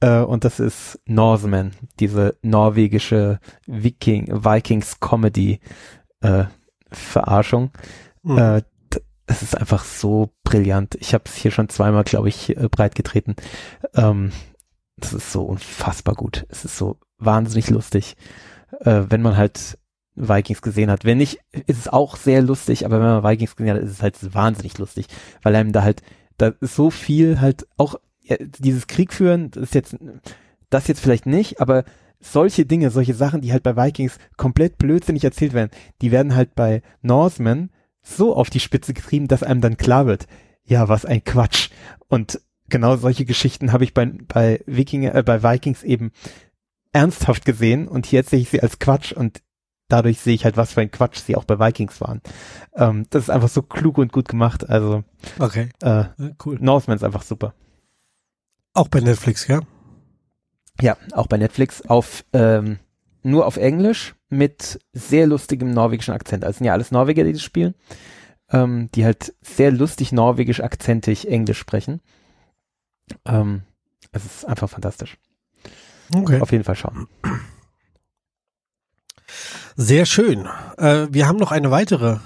Äh, 0.00 0.20
und 0.20 0.44
das 0.44 0.60
ist 0.60 1.00
Norseman, 1.06 1.72
diese 1.98 2.36
norwegische 2.42 3.40
Viking, 3.66 4.44
Vikings-Comedy 4.44 5.60
äh, 6.20 6.44
Verarschung. 6.90 7.70
Mhm. 8.22 8.62
Es 9.26 9.42
ist 9.42 9.56
einfach 9.56 9.84
so 9.84 10.30
brillant. 10.44 10.96
Ich 11.00 11.14
habe 11.14 11.24
es 11.26 11.34
hier 11.34 11.50
schon 11.50 11.68
zweimal, 11.68 12.04
glaube 12.04 12.28
ich, 12.28 12.56
äh, 12.56 12.68
breit 12.68 12.94
getreten. 12.94 13.34
Ähm, 13.94 14.32
das 14.96 15.12
ist 15.12 15.32
so 15.32 15.42
unfassbar 15.42 16.14
gut. 16.14 16.46
Es 16.48 16.64
ist 16.64 16.76
so 16.76 16.98
wahnsinnig 17.18 17.70
lustig, 17.70 18.16
äh, 18.80 19.02
wenn 19.08 19.22
man 19.22 19.36
halt 19.36 19.78
Vikings 20.14 20.62
gesehen 20.62 20.90
hat. 20.90 21.04
Wenn 21.04 21.18
nicht, 21.18 21.40
ist 21.66 21.78
es 21.78 21.88
auch 21.88 22.16
sehr 22.16 22.40
lustig, 22.42 22.86
aber 22.86 22.96
wenn 22.96 23.06
man 23.06 23.24
Vikings 23.24 23.56
gesehen 23.56 23.74
hat, 23.74 23.82
ist 23.82 23.92
es 23.92 24.02
halt 24.02 24.34
wahnsinnig 24.34 24.78
lustig, 24.78 25.06
weil 25.42 25.54
einem 25.54 25.72
da 25.72 25.82
halt, 25.82 26.02
da 26.38 26.52
ist 26.60 26.74
so 26.74 26.90
viel 26.90 27.40
halt 27.40 27.66
auch 27.76 27.96
ja, 28.22 28.36
dieses 28.40 28.86
Krieg 28.86 29.12
führen, 29.12 29.50
das 29.50 29.64
ist 29.64 29.74
jetzt, 29.74 29.96
das 30.70 30.88
jetzt 30.88 31.00
vielleicht 31.00 31.26
nicht, 31.26 31.60
aber 31.60 31.84
solche 32.18 32.64
Dinge, 32.64 32.90
solche 32.90 33.14
Sachen, 33.14 33.40
die 33.42 33.52
halt 33.52 33.62
bei 33.62 33.76
Vikings 33.76 34.18
komplett 34.36 34.78
blödsinnig 34.78 35.22
erzählt 35.22 35.52
werden, 35.52 35.70
die 36.00 36.10
werden 36.10 36.34
halt 36.34 36.54
bei 36.54 36.82
Norsemen 37.02 37.70
so 38.06 38.34
auf 38.34 38.50
die 38.50 38.60
Spitze 38.60 38.94
getrieben, 38.94 39.28
dass 39.28 39.42
einem 39.42 39.60
dann 39.60 39.76
klar 39.76 40.06
wird, 40.06 40.26
ja, 40.64 40.88
was 40.88 41.04
ein 41.04 41.24
Quatsch. 41.24 41.70
Und 42.08 42.40
genau 42.68 42.96
solche 42.96 43.24
Geschichten 43.24 43.72
habe 43.72 43.84
ich 43.84 43.94
bei, 43.94 44.06
bei 44.06 44.60
Wikinger, 44.66 45.14
äh, 45.14 45.22
bei 45.22 45.42
Vikings 45.42 45.82
eben 45.82 46.12
ernsthaft 46.92 47.44
gesehen 47.44 47.88
und 47.88 48.06
hier 48.06 48.22
sehe 48.22 48.40
ich 48.40 48.48
sie 48.48 48.62
als 48.62 48.78
Quatsch 48.78 49.12
und 49.12 49.42
dadurch 49.88 50.20
sehe 50.20 50.34
ich 50.34 50.44
halt, 50.44 50.56
was 50.56 50.72
für 50.72 50.80
ein 50.80 50.90
Quatsch 50.90 51.18
sie 51.18 51.36
auch 51.36 51.44
bei 51.44 51.58
Vikings 51.58 52.00
waren. 52.00 52.22
Ähm, 52.74 53.06
das 53.10 53.24
ist 53.24 53.30
einfach 53.30 53.48
so 53.48 53.62
klug 53.62 53.98
und 53.98 54.12
gut 54.12 54.28
gemacht. 54.28 54.68
Also 54.68 55.04
Okay, 55.38 55.68
äh, 55.82 56.04
cool. 56.44 56.58
Northman 56.60 56.96
ist 56.96 57.04
einfach 57.04 57.22
super. 57.22 57.54
Auch 58.72 58.88
bei 58.88 59.00
Netflix, 59.00 59.46
ja? 59.46 59.60
Ja, 60.80 60.96
auch 61.12 61.26
bei 61.26 61.38
Netflix 61.38 61.82
auf 61.82 62.24
ähm, 62.32 62.78
nur 63.22 63.46
auf 63.46 63.56
Englisch 63.56 64.14
mit 64.28 64.80
sehr 64.92 65.26
lustigem 65.26 65.70
norwegischen 65.70 66.14
Akzent. 66.14 66.44
Also 66.44 66.58
sind 66.58 66.66
ja 66.66 66.72
alles 66.72 66.90
Norweger, 66.90 67.24
die 67.24 67.32
das 67.32 67.42
spielen, 67.42 67.74
ähm, 68.50 68.90
die 68.94 69.04
halt 69.04 69.34
sehr 69.40 69.70
lustig 69.70 70.12
norwegisch 70.12 70.60
akzentig 70.60 71.28
Englisch 71.28 71.58
sprechen. 71.58 72.00
Ähm, 73.24 73.62
es 74.12 74.24
ist 74.24 74.44
einfach 74.46 74.68
fantastisch. 74.68 75.16
Okay. 76.14 76.40
Auf 76.40 76.52
jeden 76.52 76.64
Fall 76.64 76.76
schauen. 76.76 77.08
Sehr 79.76 80.06
schön. 80.06 80.48
Äh, 80.78 81.08
wir 81.10 81.26
haben 81.26 81.38
noch 81.38 81.52
eine 81.52 81.70
weitere 81.70 82.18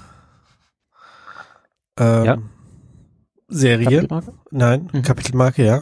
ähm, 1.97 2.23
Ja. 2.25 2.37
Serie. 3.47 3.85
Kapitelmarke? 4.07 4.33
Nein, 4.51 4.89
Mhm. 4.93 5.01
Kapitelmarke, 5.01 5.65
ja. 5.65 5.81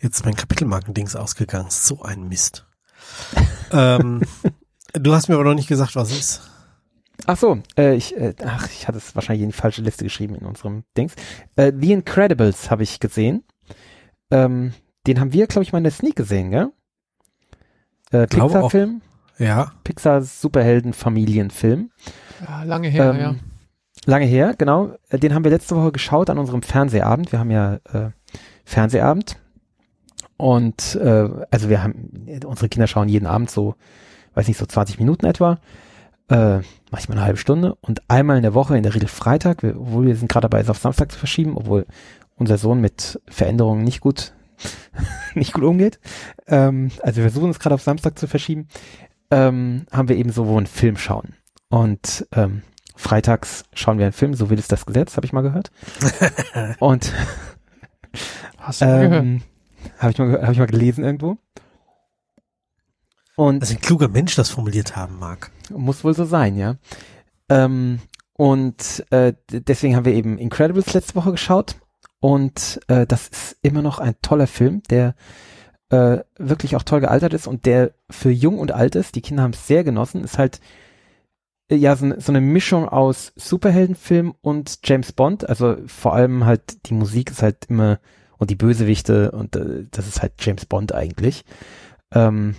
Jetzt 0.00 0.18
ist 0.18 0.24
mein 0.24 0.36
Kapitelmarkendings 0.36 1.16
ausgegangen. 1.16 1.70
So 1.70 2.02
ein 2.02 2.28
Mist. 2.28 2.66
ähm, 3.72 4.22
du 4.98 5.14
hast 5.14 5.28
mir 5.28 5.34
aber 5.34 5.44
noch 5.44 5.54
nicht 5.54 5.68
gesagt, 5.68 5.96
was 5.96 6.10
es 6.10 6.18
ist. 6.18 6.50
Ach 7.26 7.36
so, 7.36 7.58
äh, 7.76 7.94
ich, 7.94 8.16
äh, 8.16 8.34
ach, 8.44 8.68
ich 8.70 8.86
hatte 8.86 8.98
es 8.98 9.14
wahrscheinlich 9.16 9.42
in 9.42 9.48
die 9.50 9.56
falsche 9.56 9.82
Liste 9.82 10.04
geschrieben 10.04 10.36
in 10.36 10.46
unserem 10.46 10.84
Dings. 10.96 11.14
Äh, 11.56 11.72
The 11.78 11.92
Incredibles 11.92 12.70
habe 12.70 12.84
ich 12.84 13.00
gesehen. 13.00 13.42
Ähm, 14.30 14.72
den 15.06 15.18
haben 15.20 15.32
wir, 15.32 15.46
glaube 15.46 15.64
ich, 15.64 15.72
mal 15.72 15.78
in 15.78 15.84
der 15.84 15.92
Sneak 15.92 16.14
gesehen, 16.16 16.50
gell? 16.50 16.70
Äh. 18.12 18.26
Pixar-Film, 18.26 19.02
Ja. 19.38 19.72
Pixar 19.84 20.22
Superhelden-Familienfilm. 20.22 21.90
Ja, 22.46 22.62
lange 22.62 22.88
her, 22.88 23.10
Ähm, 23.10 23.20
ja. 23.20 23.34
Lange 24.06 24.26
her, 24.26 24.54
genau. 24.56 24.94
Äh, 25.08 25.18
Den 25.18 25.34
haben 25.34 25.44
wir 25.44 25.50
letzte 25.50 25.76
Woche 25.76 25.92
geschaut 25.92 26.30
an 26.30 26.38
unserem 26.38 26.62
Fernsehabend. 26.62 27.32
Wir 27.32 27.38
haben 27.40 27.50
ja 27.50 27.74
äh, 27.92 28.10
Fernsehabend. 28.64 29.38
Und 30.36 30.94
äh, 30.94 31.28
also 31.50 31.68
wir 31.68 31.82
haben, 31.82 32.26
unsere 32.46 32.68
Kinder 32.68 32.86
schauen 32.86 33.08
jeden 33.08 33.26
Abend 33.26 33.50
so, 33.50 33.74
weiß 34.38 34.48
nicht, 34.48 34.58
so 34.58 34.66
20 34.66 34.98
Minuten 34.98 35.26
etwa. 35.26 35.58
Äh, 36.28 36.60
manchmal 36.90 37.18
eine 37.18 37.24
halbe 37.24 37.38
Stunde. 37.38 37.74
Und 37.80 38.02
einmal 38.08 38.36
in 38.36 38.42
der 38.42 38.54
Woche, 38.54 38.76
in 38.76 38.82
der 38.82 38.94
Regel 38.94 39.08
Freitag, 39.08 39.62
wir, 39.62 39.78
obwohl 39.78 40.06
wir 40.06 40.16
sind 40.16 40.30
gerade 40.30 40.44
dabei, 40.44 40.60
es 40.60 40.70
auf 40.70 40.78
Samstag 40.78 41.12
zu 41.12 41.18
verschieben, 41.18 41.56
obwohl 41.56 41.86
unser 42.36 42.56
Sohn 42.56 42.80
mit 42.80 43.20
Veränderungen 43.28 43.82
nicht 43.82 44.00
gut, 44.00 44.32
nicht 45.34 45.52
gut 45.52 45.64
umgeht. 45.64 45.98
Ähm, 46.46 46.90
also 47.02 47.16
wir 47.16 47.30
versuchen 47.30 47.50
es 47.50 47.58
gerade 47.58 47.74
auf 47.74 47.82
Samstag 47.82 48.18
zu 48.18 48.28
verschieben. 48.28 48.68
Ähm, 49.30 49.86
haben 49.90 50.08
wir 50.08 50.16
eben 50.16 50.30
so, 50.30 50.46
wo 50.46 50.56
einen 50.56 50.66
Film 50.66 50.96
schauen. 50.96 51.34
Und 51.68 52.26
ähm, 52.32 52.62
freitags 52.96 53.64
schauen 53.74 53.98
wir 53.98 54.06
einen 54.06 54.12
Film, 54.12 54.34
so 54.34 54.48
will 54.48 54.58
es 54.58 54.68
das 54.68 54.86
Gesetz, 54.86 55.16
habe 55.16 55.26
ich 55.26 55.32
mal 55.32 55.42
gehört. 55.42 55.70
Und 56.78 57.12
Hast 58.58 58.82
du 58.82 58.84
ähm, 58.86 59.42
habe 59.98 60.12
ich, 60.12 60.18
mal 60.18 60.42
hab 60.42 60.52
ich 60.52 60.58
mal 60.58 60.66
gelesen 60.66 61.04
irgendwo. 61.04 61.38
Und 63.38 63.60
Dass 63.60 63.70
ein 63.70 63.80
kluger 63.80 64.08
Mensch 64.08 64.34
das 64.34 64.50
formuliert 64.50 64.96
haben 64.96 65.20
mag. 65.20 65.52
muss 65.70 66.02
wohl 66.02 66.12
so 66.12 66.24
sein, 66.24 66.56
ja. 66.56 66.74
Ähm, 67.48 68.00
und 68.32 69.06
äh, 69.10 69.32
deswegen 69.48 69.94
haben 69.94 70.06
wir 70.06 70.14
eben 70.14 70.38
Incredibles 70.38 70.92
letzte 70.92 71.14
Woche 71.14 71.30
geschaut. 71.30 71.76
Und 72.18 72.80
äh, 72.88 73.06
das 73.06 73.28
ist 73.28 73.56
immer 73.62 73.80
noch 73.80 74.00
ein 74.00 74.16
toller 74.22 74.48
Film, 74.48 74.82
der 74.90 75.14
äh, 75.90 76.18
wirklich 76.36 76.74
auch 76.74 76.82
toll 76.82 76.98
gealtert 76.98 77.32
ist 77.32 77.46
und 77.46 77.64
der 77.64 77.92
für 78.10 78.30
jung 78.30 78.58
und 78.58 78.72
alt 78.72 78.96
ist. 78.96 79.14
Die 79.14 79.22
Kinder 79.22 79.44
haben 79.44 79.52
es 79.52 79.68
sehr 79.68 79.84
genossen. 79.84 80.24
Ist 80.24 80.36
halt 80.36 80.58
äh, 81.70 81.76
ja 81.76 81.94
so, 81.94 82.12
so 82.18 82.32
eine 82.32 82.40
Mischung 82.40 82.88
aus 82.88 83.32
Superheldenfilm 83.36 84.34
und 84.40 84.80
James 84.82 85.12
Bond. 85.12 85.48
Also 85.48 85.76
vor 85.86 86.12
allem 86.12 86.44
halt 86.44 86.88
die 86.88 86.94
Musik 86.94 87.30
ist 87.30 87.42
halt 87.42 87.66
immer 87.68 88.00
und 88.36 88.50
die 88.50 88.56
Bösewichte 88.56 89.30
und 89.30 89.54
äh, 89.54 89.86
das 89.92 90.08
ist 90.08 90.22
halt 90.22 90.32
James 90.40 90.66
Bond 90.66 90.92
eigentlich. 90.92 91.44
Ähm, 92.12 92.56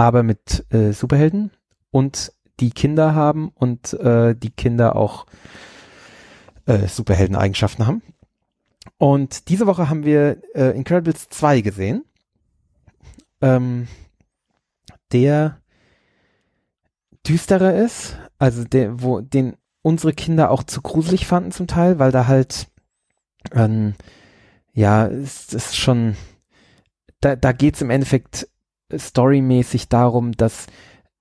aber 0.00 0.22
mit 0.22 0.64
äh, 0.72 0.92
Superhelden 0.92 1.50
und 1.90 2.32
die 2.58 2.70
Kinder 2.70 3.14
haben 3.14 3.50
und 3.54 3.92
äh, 3.92 4.34
die 4.34 4.48
Kinder 4.48 4.96
auch 4.96 5.26
äh, 6.64 6.88
Superhelden-Eigenschaften 6.88 7.86
haben. 7.86 8.00
Und 8.96 9.50
diese 9.50 9.66
Woche 9.66 9.90
haben 9.90 10.04
wir 10.04 10.38
äh, 10.54 10.74
Incredibles 10.74 11.28
2 11.28 11.60
gesehen. 11.60 12.06
Ähm, 13.42 13.88
der 15.12 15.60
düsterer 17.28 17.74
ist, 17.74 18.16
also 18.38 18.64
der, 18.64 19.02
wo 19.02 19.20
den 19.20 19.54
unsere 19.82 20.14
Kinder 20.14 20.50
auch 20.50 20.62
zu 20.62 20.80
gruselig 20.80 21.26
fanden 21.26 21.52
zum 21.52 21.66
Teil, 21.66 21.98
weil 21.98 22.10
da 22.10 22.26
halt 22.26 22.68
ähm, 23.52 23.92
ja, 24.72 25.08
es 25.08 25.52
ist 25.52 25.76
schon 25.76 26.16
da, 27.20 27.36
da 27.36 27.52
geht's 27.52 27.82
im 27.82 27.90
Endeffekt 27.90 28.48
storymäßig 28.96 29.88
darum, 29.88 30.32
dass 30.32 30.66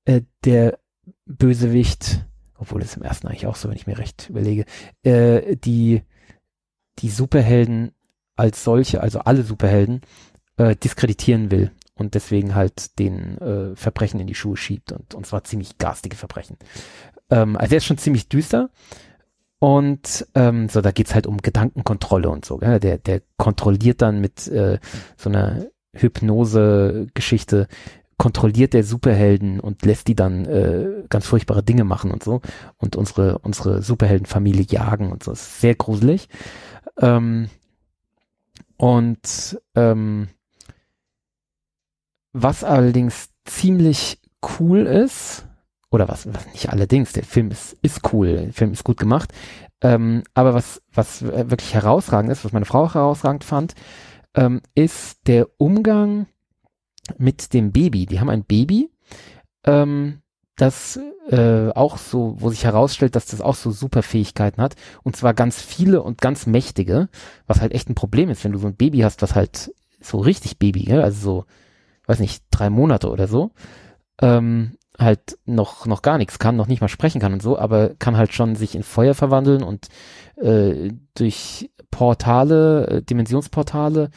äh, 0.05 0.21
der 0.45 0.79
Bösewicht, 1.25 2.25
obwohl 2.57 2.81
es 2.81 2.95
im 2.95 3.03
ersten 3.03 3.27
eigentlich 3.27 3.47
auch 3.47 3.55
so, 3.55 3.69
wenn 3.69 3.75
ich 3.75 3.87
mir 3.87 3.97
recht 3.97 4.29
überlege, 4.29 4.65
äh, 5.03 5.55
die, 5.55 6.03
die 6.99 7.09
Superhelden 7.09 7.91
als 8.35 8.63
solche, 8.63 9.01
also 9.01 9.19
alle 9.19 9.43
Superhelden, 9.43 10.01
äh, 10.57 10.75
diskreditieren 10.75 11.51
will 11.51 11.71
und 11.95 12.15
deswegen 12.15 12.55
halt 12.55 12.97
den 12.99 13.37
äh, 13.39 13.75
Verbrechen 13.75 14.19
in 14.19 14.27
die 14.27 14.35
Schuhe 14.35 14.57
schiebt 14.57 14.91
und, 14.91 15.13
und 15.13 15.25
zwar 15.25 15.43
ziemlich 15.43 15.77
garstige 15.77 16.15
Verbrechen. 16.15 16.57
Ähm, 17.29 17.57
also 17.57 17.73
er 17.73 17.77
ist 17.77 17.85
schon 17.85 17.97
ziemlich 17.97 18.29
düster 18.29 18.69
und 19.59 20.25
ähm, 20.35 20.69
so, 20.69 20.79
da 20.81 20.91
geht's 20.91 21.13
halt 21.13 21.27
um 21.27 21.37
Gedankenkontrolle 21.37 22.29
und 22.29 22.45
so. 22.45 22.57
Gell? 22.57 22.79
Der, 22.79 22.97
der 22.97 23.21
kontrolliert 23.37 24.01
dann 24.01 24.21
mit 24.21 24.47
äh, 24.47 24.79
so 25.17 25.29
einer 25.29 25.65
Hypnose-Geschichte 26.01 27.67
kontrolliert 28.17 28.73
der 28.73 28.83
Superhelden 28.83 29.59
und 29.59 29.85
lässt 29.85 30.07
die 30.09 30.15
dann 30.15 30.45
äh, 30.45 31.03
ganz 31.09 31.25
furchtbare 31.25 31.63
Dinge 31.63 31.85
machen 31.85 32.11
und 32.11 32.21
so 32.21 32.41
und 32.77 32.97
unsere 32.97 33.39
unsere 33.39 33.81
Superheldenfamilie 33.81 34.65
jagen 34.69 35.11
und 35.11 35.23
so. 35.23 35.31
Das 35.31 35.41
ist 35.41 35.61
sehr 35.61 35.75
gruselig. 35.75 36.27
Ähm, 36.99 37.49
und 38.75 39.59
ähm, 39.75 40.27
was 42.33 42.63
allerdings 42.63 43.29
ziemlich 43.45 44.19
cool 44.59 44.85
ist, 44.85 45.45
oder 45.91 46.07
was, 46.07 46.31
was 46.31 46.45
nicht 46.47 46.69
allerdings, 46.69 47.13
der 47.13 47.23
Film 47.23 47.51
ist, 47.51 47.77
ist 47.81 48.13
cool, 48.13 48.35
der 48.35 48.53
Film 48.53 48.73
ist 48.73 48.83
gut 48.83 48.97
gemacht, 48.97 49.33
ähm, 49.81 50.23
aber 50.33 50.53
was, 50.53 50.81
was 50.93 51.23
wirklich 51.23 51.73
herausragend 51.73 52.31
ist, 52.31 52.45
was 52.45 52.51
meine 52.51 52.65
Frau 52.65 52.83
auch 52.83 52.95
herausragend 52.95 53.43
fand, 53.43 53.75
ähm, 54.35 54.61
ist 54.75 55.27
der 55.27 55.47
Umgang 55.57 56.27
mit 57.17 57.53
dem 57.53 57.71
Baby. 57.71 58.05
Die 58.05 58.19
haben 58.19 58.29
ein 58.29 58.43
Baby, 58.43 58.89
ähm, 59.65 60.21
das 60.55 60.99
äh, 61.29 61.69
auch 61.69 61.97
so, 61.97 62.35
wo 62.39 62.49
sich 62.49 62.63
herausstellt, 62.65 63.15
dass 63.15 63.27
das 63.27 63.41
auch 63.41 63.55
so 63.55 63.71
super 63.71 64.03
Fähigkeiten 64.03 64.61
hat. 64.61 64.75
Und 65.03 65.15
zwar 65.15 65.33
ganz 65.33 65.61
viele 65.61 66.01
und 66.01 66.21
ganz 66.21 66.45
mächtige, 66.47 67.09
was 67.47 67.61
halt 67.61 67.73
echt 67.73 67.89
ein 67.89 67.95
Problem 67.95 68.29
ist, 68.29 68.43
wenn 68.43 68.51
du 68.51 68.59
so 68.59 68.67
ein 68.67 68.75
Baby 68.75 68.99
hast, 68.99 69.21
was 69.21 69.35
halt 69.35 69.73
so 70.01 70.17
richtig 70.17 70.57
Baby, 70.57 70.91
also 70.93 71.19
so, 71.19 71.45
weiß 72.07 72.19
nicht, 72.19 72.43
drei 72.51 72.69
Monate 72.69 73.09
oder 73.09 73.27
so, 73.27 73.51
ähm, 74.21 74.71
halt 74.99 75.37
noch, 75.45 75.85
noch 75.85 76.01
gar 76.01 76.17
nichts 76.17 76.39
kann, 76.39 76.55
noch 76.55 76.67
nicht 76.67 76.81
mal 76.81 76.87
sprechen 76.89 77.19
kann 77.21 77.33
und 77.33 77.41
so, 77.41 77.57
aber 77.57 77.91
kann 77.99 78.17
halt 78.17 78.33
schon 78.33 78.55
sich 78.55 78.75
in 78.75 78.83
Feuer 78.83 79.13
verwandeln 79.13 79.63
und 79.63 79.87
äh, 80.37 80.91
durch 81.15 81.69
Portale, 81.91 82.87
äh, 82.87 83.01
Dimensionsportale 83.01 84.09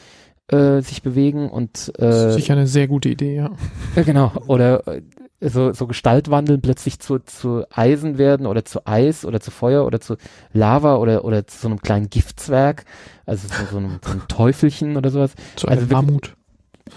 äh, 0.49 0.81
sich 0.81 1.01
bewegen 1.01 1.49
und 1.49 1.91
Das 1.97 2.15
äh, 2.25 2.29
ist 2.29 2.35
sicher 2.35 2.53
eine 2.53 2.67
sehr 2.67 2.87
gute 2.87 3.09
Idee, 3.09 3.35
ja. 3.35 3.51
ja, 3.95 4.03
genau. 4.03 4.31
Oder 4.47 4.85
äh, 4.87 5.01
so, 5.39 5.73
so 5.73 5.87
Gestaltwandeln 5.87 6.61
plötzlich 6.61 6.99
zu, 6.99 7.19
zu 7.19 7.63
Eisen 7.71 8.17
werden 8.17 8.45
oder 8.45 8.63
zu 8.63 8.85
Eis 8.85 9.25
oder 9.25 9.39
zu 9.41 9.51
Feuer 9.51 9.85
oder 9.85 9.99
zu 9.99 10.15
Lava 10.53 10.95
oder, 10.97 11.25
oder 11.25 11.45
zu 11.47 11.57
so 11.57 11.67
einem 11.67 11.81
kleinen 11.81 12.09
Giftzwerg. 12.09 12.85
Also 13.25 13.47
so, 13.47 13.53
so, 13.71 13.77
einem, 13.77 13.99
so 14.03 14.11
einem 14.11 14.27
Teufelchen 14.27 14.95
oder 14.97 15.09
sowas. 15.09 15.33
Zu 15.55 15.67
Also 15.67 15.81
einem 15.81 15.89
wirklich- 15.89 16.07
Mammut. 16.07 16.35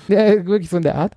Ja, 0.08 0.46
wirklich 0.46 0.68
so 0.68 0.76
in 0.76 0.82
der 0.82 0.96
Art. 0.96 1.14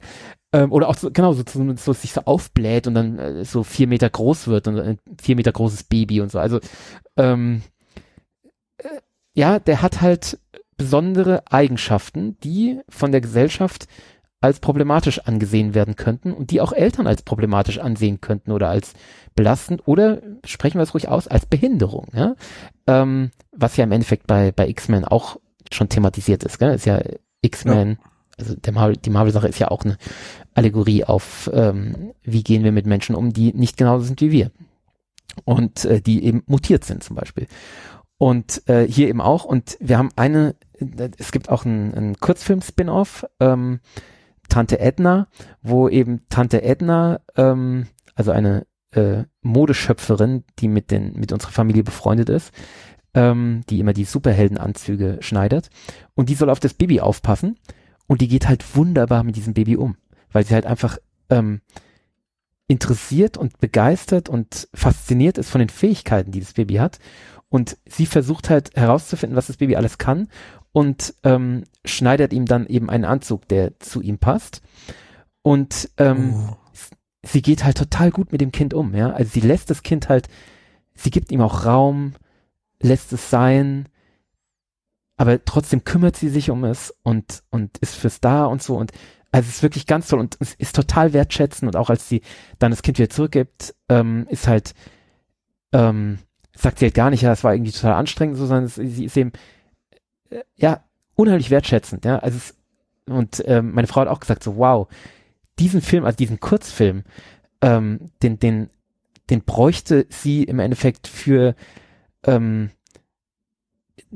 Ähm, 0.52 0.72
oder 0.72 0.90
auch 0.90 0.96
so, 0.96 1.12
genau, 1.12 1.34
so, 1.34 1.44
so, 1.48 1.76
so 1.76 1.94
sich 1.94 2.14
so 2.14 2.22
aufbläht 2.22 2.88
und 2.88 2.96
dann 2.96 3.20
äh, 3.20 3.46
so 3.46 3.64
vier 3.64 3.88
Meter 3.88 4.10
groß 4.10 4.48
wird 4.48 4.68
und 4.68 4.80
ein 4.80 5.00
vier 5.22 5.36
Meter 5.36 5.52
großes 5.52 5.84
Baby 5.84 6.22
und 6.22 6.32
so. 6.32 6.40
Also 6.40 6.60
ähm, 7.18 7.62
äh, 8.78 8.88
ja, 9.34 9.60
der 9.60 9.82
hat 9.82 10.02
halt 10.02 10.40
besondere 10.76 11.44
Eigenschaften, 11.52 12.38
die 12.44 12.80
von 12.90 13.12
der 13.12 13.22
Gesellschaft 13.22 13.88
als 14.42 14.60
problematisch 14.60 15.20
angesehen 15.20 15.76
werden 15.76 15.96
könnten 15.96 16.32
und 16.32 16.52
die 16.52 16.62
auch 16.62 16.72
Eltern 16.72 17.08
als 17.08 17.22
problematisch 17.22 17.78
ansehen 17.78 18.22
könnten 18.22 18.52
oder 18.52 18.70
als 18.70 18.94
belastend 19.36 19.88
oder 19.88 20.22
sprechen 20.46 20.80
wir 20.80 20.84
es 20.84 20.94
ruhig 20.94 21.10
aus, 21.10 21.28
als 21.28 21.46
Behinderung. 21.46 22.08
Ja? 22.14 22.36
Ähm, 22.88 23.32
was 23.52 23.78
ja 23.78 23.84
im 23.84 23.92
Endeffekt 23.92 24.28
bei, 24.28 24.52
bei 24.52 24.68
X-Men 24.68 25.06
auch 25.06 25.38
schon 25.72 25.90
thematisiert 25.90 26.44
ist. 26.44 26.58
Gell? 26.58 26.74
Ist 26.74 26.86
ja 26.86 27.02
X-Men, 27.42 28.00
ja. 28.02 28.09
Also 28.40 28.56
Marvel, 28.72 28.98
die 28.98 29.10
Marvel-Sache 29.10 29.48
ist 29.48 29.60
ja 29.60 29.70
auch 29.70 29.84
eine 29.84 29.98
Allegorie 30.54 31.04
auf, 31.04 31.50
ähm, 31.54 32.14
wie 32.24 32.44
gehen 32.44 32.64
wir 32.64 32.72
mit 32.72 32.86
Menschen 32.86 33.16
um, 33.16 33.34
die 33.34 33.54
nicht 33.54 33.78
genauso 33.78 34.06
sind 34.06 34.22
wie 34.22 34.32
wir. 34.32 34.52
Und 35.46 35.86
äh, 35.86 36.02
die 36.02 36.24
eben 36.24 36.44
mutiert 36.48 36.84
sind 36.84 37.04
zum 37.04 37.16
Beispiel. 37.16 37.48
Und 38.18 38.68
äh, 38.68 38.86
hier 38.86 39.08
eben 39.08 39.22
auch. 39.22 39.46
Und 39.46 39.78
wir 39.80 39.98
haben 39.98 40.10
eine, 40.16 40.56
es 41.18 41.32
gibt 41.32 41.50
auch 41.50 41.66
einen, 41.66 41.94
einen 41.94 42.20
Kurzfilm-Spin-Off, 42.20 43.26
ähm, 43.40 43.80
Tante 44.50 44.80
Edna, 44.80 45.28
wo 45.62 45.88
eben 45.88 46.22
Tante 46.30 46.64
Edna, 46.64 47.22
ähm, 47.38 47.86
also 48.16 48.32
eine 48.32 48.66
äh, 48.92 49.24
Modeschöpferin, 49.42 50.44
die 50.58 50.68
mit 50.68 50.92
den 50.92 51.14
mit 51.14 51.32
unserer 51.32 51.52
Familie 51.52 51.84
befreundet 51.84 52.30
ist, 52.30 52.52
ähm, 53.14 53.62
die 53.70 53.80
immer 53.80 53.94
die 53.94 54.04
Superheldenanzüge 54.04 55.20
schneidet 55.22 55.70
und 56.16 56.30
die 56.30 56.36
soll 56.36 56.50
auf 56.50 56.60
das 56.60 56.74
Baby 56.74 57.00
aufpassen 57.00 57.58
und 58.10 58.22
die 58.22 58.28
geht 58.28 58.48
halt 58.48 58.76
wunderbar 58.76 59.24
mit 59.24 59.36
diesem 59.36 59.54
Baby 59.54 59.78
um, 59.78 59.96
weil 60.32 60.44
sie 60.44 60.56
halt 60.56 60.66
einfach 60.66 60.98
ähm, 61.30 61.62
interessiert 62.68 63.38
und 63.38 63.60
begeistert 63.60 64.30
und 64.30 64.68
fasziniert 64.74 65.38
ist 65.38 65.50
von 65.50 65.60
den 65.60 65.70
Fähigkeiten, 65.70 66.32
die 66.32 66.40
das 66.40 66.54
Baby 66.54 66.76
hat 66.76 66.98
und 67.50 67.78
sie 67.88 68.08
versucht 68.08 68.50
halt 68.50 68.76
herauszufinden, 68.76 69.38
was 69.38 69.48
das 69.48 69.58
Baby 69.58 69.76
alles 69.76 70.00
kann 70.00 70.28
und 70.72 71.14
ähm, 71.24 71.66
schneidet 71.86 72.34
ihm 72.34 72.48
dann 72.48 72.66
eben 72.66 72.90
einen 72.90 73.06
Anzug, 73.06 73.48
der 73.48 73.80
zu 73.80 74.02
ihm 74.02 74.18
passt. 74.18 74.64
Und 75.44 75.90
ähm, 75.98 76.50
oh. 76.50 76.58
sie 77.24 77.44
geht 77.44 77.64
halt 77.64 77.78
total 77.78 78.10
gut 78.10 78.32
mit 78.32 78.42
dem 78.42 78.52
Kind 78.52 78.74
um, 78.74 78.96
ja. 78.96 79.12
Also 79.12 79.32
sie 79.32 79.42
lässt 79.42 79.70
das 79.70 79.84
Kind 79.84 80.10
halt, 80.10 80.30
sie 80.96 81.12
gibt 81.12 81.32
ihm 81.32 81.42
auch 81.42 81.66
Raum, 81.66 82.14
lässt 82.82 83.14
es 83.14 83.30
sein, 83.30 83.88
aber 85.20 85.44
trotzdem 85.44 85.84
kümmert 85.84 86.16
sie 86.16 86.30
sich 86.30 86.50
um 86.50 86.64
es 86.64 86.96
und, 87.04 87.44
und 87.50 87.78
ist 87.80 87.96
fürs 87.96 88.22
da 88.22 88.46
und 88.46 88.64
so. 88.64 88.78
Und 88.78 88.94
also 89.34 89.50
es 89.50 89.58
ist 89.58 89.64
wirklich 89.64 89.86
ganz 89.86 90.08
toll 90.08 90.18
und 90.22 90.38
es 90.40 90.54
ist 90.54 90.74
total 90.74 91.12
wertschätzend. 91.12 91.68
Und 91.68 91.76
auch 91.76 91.90
als 91.90 92.08
sie 92.08 92.22
dann 92.58 92.72
das 92.72 92.82
Kind 92.82 93.00
wieder 93.00 93.10
zurückgibt, 93.10 93.76
ähm, 93.90 94.28
ist 94.30 94.48
halt, 94.48 94.74
ähm, 95.74 96.20
sagt 96.56 96.80
sie 96.80 96.86
halt 96.86 96.94
gar 96.94 97.10
nicht, 97.10 97.22
ja, 97.22 97.34
es 97.34 97.44
war 97.44 97.54
irgendwie 97.54 97.74
total 97.74 97.96
anstrengend, 97.96 98.38
so, 98.38 98.46
sondern 98.46 98.68
sie 98.70 99.04
ist 99.04 99.18
eben, 99.18 99.34
äh, 100.30 100.40
ja, 100.56 100.86
unheimlich 101.16 101.50
wertschätzend, 101.50 102.06
ja, 102.06 102.20
also 102.20 102.38
es, 102.38 102.56
und 103.06 103.44
ähm, 103.46 103.74
meine 103.74 103.88
Frau 103.88 104.00
hat 104.00 104.08
auch 104.08 104.22
gesagt 104.22 104.42
so, 104.42 104.56
wow, 104.56 104.88
diesen 105.60 105.82
Film, 105.82 106.06
also 106.06 106.16
diesen 106.16 106.40
Kurzfilm, 106.40 107.04
ähm, 107.62 108.12
den, 108.24 108.40
den, 108.40 108.70
den 109.30 109.42
bräuchte 109.42 110.06
sie 110.08 110.44
im 110.44 110.60
Endeffekt 110.60 111.08
für 111.08 111.56
ähm, 112.24 112.70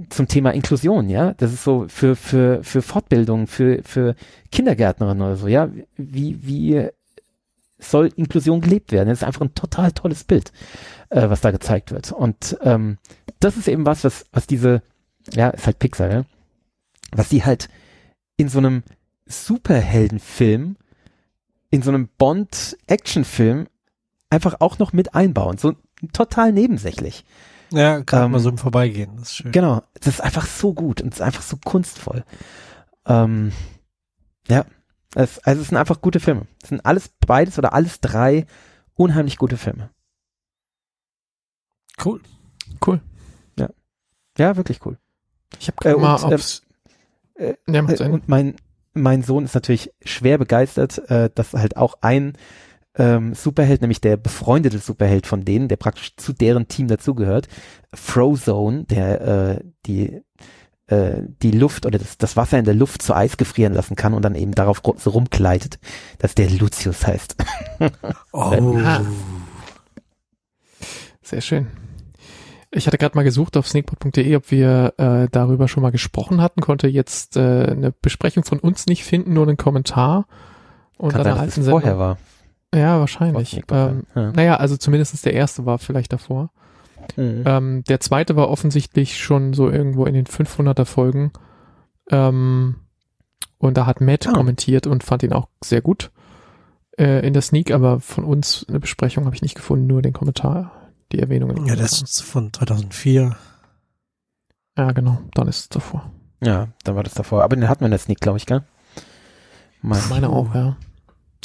zum 0.10 0.28
Thema 0.28 0.52
Inklusion, 0.52 1.10
ja. 1.10 1.34
Das 1.34 1.54
ist 1.54 1.64
so 1.64 1.86
für, 1.88 2.16
für, 2.16 2.64
für 2.64 2.82
Fortbildung, 2.82 3.48
für, 3.48 3.82
für 3.84 4.16
Kindergärtnerinnen 4.52 5.22
oder 5.22 5.36
so, 5.36 5.48
ja. 5.48 5.70
Wie, 5.98 6.46
wie 6.46 6.89
soll 7.78 8.12
Inklusion 8.16 8.62
gelebt 8.62 8.91
werden? 8.91 9.10
Das 9.10 9.20
ist 9.20 9.24
einfach 9.24 9.41
ein 9.41 9.56
total 9.56 9.91
tolles 9.91 10.24
Bild, 10.24 10.52
äh, 11.10 11.30
was 11.30 11.41
da 11.41 11.52
gezeigt 11.52 11.91
wird. 11.91 12.12
Und 12.12 12.58
ähm, 12.62 12.98
das 13.39 13.58
ist 13.58 13.68
eben 13.68 13.86
was, 13.86 14.04
was, 14.04 14.26
was 14.32 14.48
diese, 14.48 14.82
ja, 15.32 15.50
ist 15.50 15.66
halt 15.66 15.80
Pixar, 15.80 16.12
ja, 16.12 16.26
was 17.12 17.30
die 17.30 17.44
halt 17.44 17.70
in 18.38 18.50
so 18.50 18.60
einem 18.60 18.84
Superheldenfilm, 19.26 20.78
in 21.70 21.82
so 21.82 21.89
einem 21.89 22.10
Bond-Actionfilm 22.18 23.68
einfach 24.30 24.56
auch 24.60 24.80
noch 24.80 24.94
mit 24.94 25.14
einbauen. 25.14 25.58
So 25.58 25.74
total 26.12 26.52
nebensächlich. 26.52 27.26
Ja, 27.74 28.00
gerade 28.00 28.26
ähm, 28.26 28.32
mal 28.32 28.40
so 28.40 28.50
im 28.50 28.58
Vorbeigehen. 28.58 29.18
Das 29.18 29.30
ist 29.30 29.36
schön. 29.38 29.52
Genau, 29.52 29.82
das 29.96 30.08
ist 30.08 30.22
einfach 30.22 30.46
so 30.46 30.74
gut 30.74 31.02
und 31.02 31.14
es 31.14 31.20
ist 31.20 31.26
einfach 31.26 31.42
so 31.42 31.58
kunstvoll. 31.58 32.24
Ähm, 33.06 33.52
ja, 34.48 34.66
es, 35.16 35.40
also 35.40 35.62
es 35.62 35.70
sind 35.70 35.78
einfach 35.78 36.02
gute 36.02 36.20
Filme. 36.20 36.46
Es 36.62 36.70
sind 36.70 36.86
alles 36.86 37.10
beides 37.26 37.58
oder 37.58 37.74
alles 37.74 38.00
drei 38.00 38.46
unheimlich 38.94 39.38
gute 39.38 39.58
Filme. 39.58 39.90
Cool. 42.04 42.22
Cool. 42.86 43.02
Ja. 43.58 43.70
Ja, 44.38 44.56
wirklich 44.56 44.86
cool. 44.86 44.98
Ich 45.60 45.68
habe 45.68 45.90
äh, 45.90 45.96
mal 45.96 46.16
und, 46.16 46.34
aufs 46.34 46.62
äh, 47.36 47.56
ja, 47.68 47.90
äh, 47.90 48.10
und 48.10 48.30
mein 48.30 48.56
mein 48.94 49.24
Sohn 49.24 49.46
ist 49.46 49.56
natürlich 49.56 49.92
schwer 50.04 50.38
begeistert, 50.38 51.00
äh, 51.10 51.32
dass 51.34 51.54
halt 51.54 51.78
auch 51.78 51.96
ein 52.02 52.38
ähm, 52.96 53.34
Superheld, 53.34 53.82
nämlich 53.82 54.02
der 54.02 54.18
befreundete 54.18 54.78
Superheld 54.78 55.28
von 55.28 55.46
denen, 55.46 55.68
der 55.68 55.78
praktisch 55.78 56.16
zu 56.16 56.34
deren 56.34 56.68
Team 56.68 56.88
dazugehört, 56.88 57.48
Frozone, 57.94 58.84
der 58.86 59.22
äh, 59.22 59.60
die 59.86 60.22
äh, 60.88 61.24
die 61.41 61.52
Luft 61.52 61.86
oder 61.86 61.98
das, 61.98 62.18
das 62.18 62.36
Wasser 62.36 62.60
in 62.60 62.66
der 62.66 62.74
Luft 62.74 63.02
zu 63.02 63.16
Eis 63.16 63.38
gefrieren 63.38 63.74
lassen 63.74 63.96
kann 63.96 64.14
und 64.14 64.22
dann 64.22 64.36
eben 64.36 64.54
darauf 64.54 64.82
so 64.98 65.10
rumkleidet, 65.10 65.80
dass 66.20 66.36
der 66.36 66.50
Lucius 66.50 67.08
heißt. 67.08 67.36
oh. 68.32 68.52
Sehr 71.22 71.41
schön. 71.41 71.68
Ich 72.70 72.88
hatte 72.88 72.98
gerade 72.98 73.16
mal 73.16 73.24
gesucht 73.24 73.56
auf 73.56 73.68
sneakpot.de, 73.68 74.36
ob 74.36 74.50
wir 74.52 74.94
äh, 74.98 75.28
darüber 75.32 75.68
schon 75.68 75.84
mal 75.84 75.91
gesprochen 75.91 76.41
hatten, 76.41 76.60
konnte 76.60 76.88
jetzt 76.88 77.38
äh, 77.38 77.68
eine 77.70 77.91
Besprechung 77.91 78.44
von 78.44 78.60
uns 78.60 78.88
nicht 78.88 79.04
finden, 79.04 79.34
nur 79.34 79.48
einen 79.48 79.58
Kommentar. 79.58 80.26
Und 80.98 81.12
Kann 81.12 81.24
dann 81.24 81.38
sein, 81.38 81.64
dass 81.64 81.70
vorher 81.70 81.98
war. 81.98 82.18
Ja, 82.74 83.00
wahrscheinlich. 83.00 83.62
Ähm, 83.70 84.04
ja. 84.16 84.32
Naja, 84.32 84.56
also 84.58 84.78
zumindest 84.78 85.26
der 85.26 85.34
erste 85.34 85.66
war 85.66 85.78
vielleicht 85.78 86.12
davor. 86.12 86.50
Mhm. 87.16 87.44
Ähm, 87.46 87.84
der 87.88 88.00
zweite 88.00 88.36
war 88.36 88.50
offensichtlich 88.50 89.20
schon 89.20 89.54
so 89.54 89.70
irgendwo 89.70 90.06
in 90.06 90.14
den 90.14 90.26
500er 90.26 90.86
Folgen. 90.86 91.32
Ähm, 92.10 92.76
und 93.58 93.78
da 93.78 93.86
hat 93.86 94.02
Matt 94.02 94.28
ah. 94.28 94.34
kommentiert 94.34 94.88
und 94.88 95.04
fand 95.04 95.24
ihn 95.24 95.34
auch 95.34 95.48
sehr 95.64 95.82
gut 95.82 96.12
äh, 96.98 97.26
in 97.26 97.34
der 97.34 97.42
Sneak, 97.42 97.72
aber 97.72 98.00
von 98.00 98.24
uns 98.24 98.66
eine 98.68 98.80
Besprechung 98.80 99.26
habe 99.26 99.36
ich 99.36 99.41
nicht 99.41 99.56
gefunden, 99.56 99.88
nur 99.88 100.02
den 100.02 100.14
Kommentar, 100.14 100.91
die 101.12 101.20
Erwähnungen. 101.20 101.66
Ja, 101.66 101.76
das 101.76 102.02
ist 102.02 102.22
von 102.22 102.52
2004. 102.52 103.36
Ja, 104.78 104.91
genau, 104.91 105.20
dann 105.34 105.48
ist 105.48 105.60
es 105.60 105.70
davor. 105.70 106.12
Ja, 106.44 106.70
dann 106.84 106.95
war 106.95 107.04
das 107.04 107.14
davor. 107.14 107.44
Aber 107.44 107.56
den 107.56 107.70
hatten 107.70 107.82
wir 107.82 107.88
in 107.88 107.91
der 107.91 108.00
Sneak, 108.00 108.20
glaube 108.20 108.38
ich, 108.38 108.45
gell? 108.45 108.64
Meine, 109.82 110.04
meine 110.10 110.30
auch, 110.30 110.54
ja. 110.56 110.78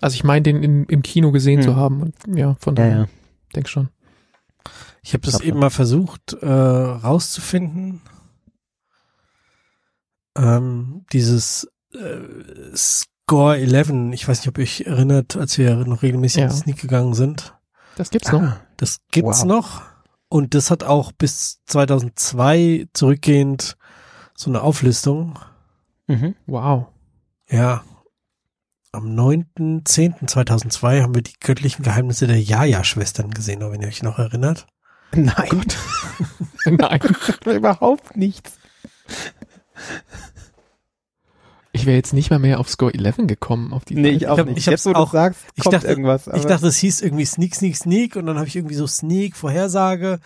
Also 0.01 0.15
ich 0.15 0.25
meine, 0.25 0.43
den 0.43 0.63
in, 0.63 0.85
im 0.85 1.03
Kino 1.03 1.33
gesehen 1.33 1.61
hm. 1.61 1.65
zu 1.65 1.77
haben 1.77 2.03
und 2.03 2.15
ja, 2.37 2.57
von 2.61 2.75
daher, 2.75 2.91
ja, 2.91 2.99
ja. 3.03 3.09
denk 3.55 3.69
schon. 3.69 3.89
Ich 5.03 5.15
habe 5.15 5.25
das 5.25 5.41
eben 5.41 5.59
mal 5.59 5.71
versucht 5.71 6.35
äh, 6.35 6.47
rauszufinden. 6.47 8.03
Ähm, 10.37 11.05
dieses 11.13 11.69
äh, 11.95 12.77
Score 12.77 13.57
11, 13.57 14.13
ich 14.13 14.29
weiß 14.29 14.41
nicht, 14.41 14.49
ob 14.49 14.59
ihr 14.59 14.65
euch 14.65 14.83
erinnert, 14.83 15.37
als 15.37 15.59
wir 15.59 15.77
noch 15.77 16.03
regelmäßig 16.03 16.43
ja. 16.43 16.51
Sneak 16.51 16.81
gegangen 16.81 17.15
sind. 17.15 17.55
Das 17.97 18.11
gibt's 18.11 18.31
noch. 18.31 18.43
Ah, 18.43 18.61
das 18.77 18.99
gibt's 19.11 19.41
wow. 19.41 19.47
noch. 19.47 19.83
Und 20.29 20.55
das 20.55 20.71
hat 20.71 20.85
auch 20.85 21.11
bis 21.13 21.61
2002 21.67 22.89
zurückgehend 22.93 23.77
so 24.35 24.51
eine 24.51 24.63
Auflistung. 24.63 25.39
Mhm. 26.07 26.35
Wow. 26.47 26.89
Ja, 27.49 27.83
am 28.93 29.07
9.10.2002 29.15 31.03
haben 31.03 31.15
wir 31.15 31.23
die 31.23 31.39
göttlichen 31.41 31.85
Geheimnisse 31.85 32.27
der 32.27 32.41
Jaja-Schwestern 32.41 33.31
gesehen, 33.31 33.61
wenn 33.61 33.83
ihr 33.83 33.89
euch 33.89 34.03
noch 34.03 34.19
erinnert. 34.19 34.67
Nein. 35.15 35.65
Nein. 36.65 37.01
Überhaupt 37.45 38.17
nichts. 38.17 38.59
Ich 41.73 41.87
wäre 41.87 41.97
jetzt 41.97 42.13
nicht 42.13 42.31
mal 42.31 42.39
mehr 42.39 42.59
auf 42.59 42.69
Score 42.69 42.93
11 42.93 43.19
gekommen. 43.29 43.73
Auf 43.73 43.85
die 43.85 43.95
nee, 43.95 44.11
ich 44.11 44.27
auch 44.27 44.35
ich 44.35 44.41
hab, 44.41 44.47
nicht. 44.47 44.59
Ich 44.59 44.67
jetzt, 44.67 44.87
wo 44.87 44.93
auch, 44.93 45.11
du 45.11 45.13
sagst, 45.13 45.43
ich 45.55 45.65
dachte, 45.65 45.87
irgendwas. 45.87 46.27
Ich 46.35 46.45
dachte, 46.45 46.67
es 46.67 46.79
hieß 46.79 47.03
irgendwie 47.03 47.25
Sneak, 47.25 47.55
Sneak, 47.55 47.77
Sneak 47.77 48.17
und 48.17 48.27
dann 48.27 48.37
habe 48.37 48.49
ich 48.49 48.57
irgendwie 48.57 48.75
so 48.75 48.87
Sneak, 48.87 49.37
Vorhersage 49.37 50.19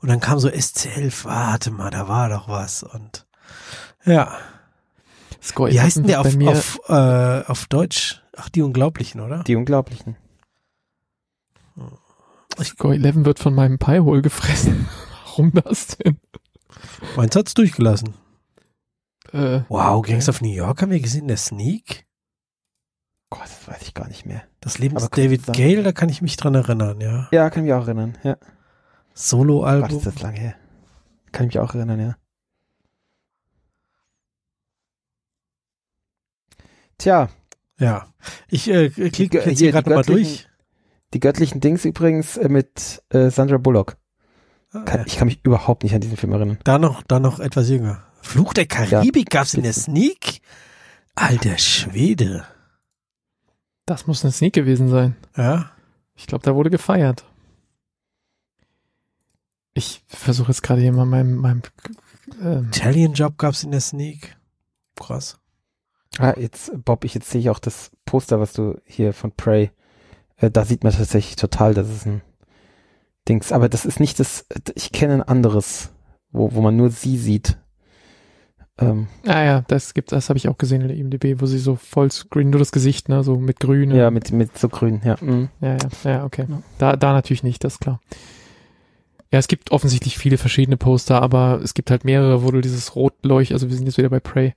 und 0.00 0.08
dann 0.08 0.20
kam 0.20 0.38
so 0.38 0.48
SC11, 0.48 1.24
warte 1.24 1.70
mal, 1.70 1.90
da 1.90 2.06
war 2.06 2.28
doch 2.28 2.48
was 2.48 2.82
und 2.82 3.26
ja. 4.04 4.32
Score 5.42 5.70
Wie 5.70 5.80
heißt 5.80 5.98
denn 5.98 6.06
der 6.06 6.20
auf, 6.20 6.36
auf, 6.46 6.80
äh, 6.88 7.44
auf 7.46 7.66
Deutsch? 7.66 8.22
Ach, 8.36 8.48
die 8.48 8.62
Unglaublichen, 8.62 9.20
oder? 9.20 9.42
Die 9.44 9.56
Unglaublichen. 9.56 10.16
Score 12.62 12.94
11 12.94 13.24
wird 13.24 13.38
von 13.38 13.54
meinem 13.54 13.78
Piehole 13.78 14.22
gefressen. 14.22 14.88
Warum 15.24 15.52
das 15.52 15.96
denn? 15.98 16.18
Meins 17.16 17.34
hat's 17.36 17.54
durchgelassen. 17.54 18.14
Äh, 19.32 19.60
wow, 19.68 20.02
Gangs 20.02 20.28
of 20.28 20.40
New 20.40 20.52
York 20.52 20.82
haben 20.82 20.90
wir 20.90 21.00
gesehen, 21.00 21.28
der 21.28 21.36
Sneak? 21.36 22.06
Gott, 23.30 23.44
das 23.44 23.68
weiß 23.68 23.82
ich 23.82 23.94
gar 23.94 24.08
nicht 24.08 24.26
mehr. 24.26 24.42
Das 24.60 24.78
Leben 24.78 24.96
Aber 24.96 25.08
David. 25.08 25.46
Gale, 25.46 25.82
da 25.82 25.92
kann 25.92 26.08
ich 26.08 26.20
mich 26.20 26.36
dran 26.36 26.54
erinnern, 26.54 27.00
ja. 27.00 27.28
Ja, 27.30 27.48
kann 27.48 27.62
ich 27.62 27.70
mich 27.70 27.74
auch 27.74 27.86
erinnern. 27.86 28.18
Ja. 28.24 28.34
Gott, 28.34 28.48
Solo-Album. 29.14 29.98
ist 29.98 30.06
das 30.06 30.20
lange 30.20 30.40
her. 30.40 30.54
Kann 31.30 31.46
ich 31.46 31.54
mich 31.54 31.60
auch 31.60 31.74
erinnern, 31.74 32.00
ja. 32.00 32.16
Tja, 37.00 37.28
Ja. 37.78 38.06
Ich 38.48 38.68
äh, 38.70 38.90
klicke 38.90 39.38
jetzt 39.38 39.58
hier, 39.58 39.72
gerade 39.72 39.88
göttlichen- 39.90 40.06
durch. 40.06 40.48
die 41.14 41.20
göttlichen 41.20 41.60
Dings 41.60 41.84
übrigens 41.84 42.36
äh, 42.36 42.48
mit 42.48 43.02
äh, 43.08 43.30
Sandra 43.30 43.56
Bullock. 43.56 43.96
Ah, 44.72 44.82
Kann, 44.82 45.00
ja. 45.00 45.06
Ich 45.06 45.16
kann 45.16 45.26
mich 45.26 45.40
überhaupt 45.42 45.82
nicht 45.82 45.94
an 45.94 46.00
diesen 46.02 46.16
Film 46.18 46.32
erinnern. 46.32 46.58
Da 46.64 46.78
noch, 46.78 47.02
da 47.02 47.18
noch 47.18 47.40
etwas 47.40 47.68
jünger. 47.70 48.04
Fluch 48.22 48.52
der 48.52 48.66
Karibik 48.66 49.30
gab's 49.30 49.54
in 49.54 49.62
der 49.62 49.72
Sneak? 49.72 50.42
Alter 51.14 51.56
Schwede. 51.58 52.44
Das 53.86 54.06
muss 54.06 54.24
ein 54.24 54.30
Sneak 54.30 54.52
gewesen 54.52 54.88
sein. 54.88 55.16
Ja. 55.36 55.72
Ich 56.14 56.26
glaube, 56.26 56.44
da 56.44 56.54
wurde 56.54 56.70
gefeiert. 56.70 57.24
Ich 59.72 60.04
versuche 60.06 60.52
jetzt 60.52 60.62
gerade 60.62 60.82
hier 60.82 60.92
mal 60.92 61.06
meinem, 61.06 61.36
meinem 61.36 61.62
ähm, 62.42 62.66
Italian 62.68 63.14
Job 63.14 63.38
gab's 63.38 63.64
in 63.64 63.70
der 63.70 63.80
Sneak. 63.80 64.36
Krass. 64.96 65.39
Ah, 66.18 66.34
jetzt, 66.36 66.72
Bob, 66.84 67.04
ich 67.04 67.14
jetzt 67.14 67.30
sehe 67.30 67.40
ich 67.40 67.50
auch 67.50 67.58
das 67.58 67.92
Poster, 68.04 68.40
was 68.40 68.52
du 68.52 68.80
hier 68.84 69.12
von 69.12 69.32
Prey, 69.32 69.70
äh, 70.36 70.50
da 70.50 70.64
sieht 70.64 70.82
man 70.82 70.92
tatsächlich 70.92 71.36
total, 71.36 71.74
das 71.74 71.88
ist 71.88 72.06
ein 72.06 72.22
Dings, 73.28 73.52
aber 73.52 73.68
das 73.68 73.86
ist 73.86 74.00
nicht 74.00 74.18
das, 74.18 74.46
ich 74.74 74.92
kenne 74.92 75.14
ein 75.14 75.22
anderes, 75.22 75.92
wo, 76.32 76.52
wo 76.54 76.60
man 76.62 76.76
nur 76.76 76.90
sie 76.90 77.16
sieht. 77.16 77.58
Ähm, 78.78 79.08
Ah 79.26 79.44
ja, 79.44 79.64
das 79.68 79.94
gibt, 79.94 80.10
das 80.10 80.30
habe 80.30 80.38
ich 80.38 80.48
auch 80.48 80.58
gesehen 80.58 80.80
in 80.80 80.88
der 80.88 80.96
IMDb, 80.96 81.40
wo 81.40 81.46
sie 81.46 81.58
so 81.58 81.76
vollscreen, 81.76 82.50
nur 82.50 82.58
das 82.58 82.72
Gesicht, 82.72 83.08
ne, 83.08 83.22
so 83.22 83.36
mit 83.36 83.60
grün. 83.60 83.90
ja, 83.90 84.10
mit, 84.10 84.32
mit 84.32 84.58
so 84.58 84.68
grün, 84.68 85.00
ja. 85.04 85.16
mhm. 85.20 85.48
ja, 85.60 85.76
ja, 85.76 86.10
ja, 86.10 86.24
okay. 86.24 86.46
Da, 86.78 86.96
da 86.96 87.12
natürlich 87.12 87.42
nicht, 87.42 87.62
das 87.62 87.74
ist 87.74 87.80
klar. 87.80 88.00
Ja, 89.30 89.38
es 89.38 89.46
gibt 89.46 89.70
offensichtlich 89.70 90.18
viele 90.18 90.38
verschiedene 90.38 90.76
Poster, 90.76 91.22
aber 91.22 91.60
es 91.62 91.74
gibt 91.74 91.90
halt 91.92 92.04
mehrere, 92.04 92.42
wo 92.42 92.50
du 92.50 92.60
dieses 92.60 92.96
Rotleucht, 92.96 93.52
also 93.52 93.68
wir 93.68 93.76
sind 93.76 93.86
jetzt 93.86 93.98
wieder 93.98 94.08
bei 94.08 94.18
Prey, 94.18 94.54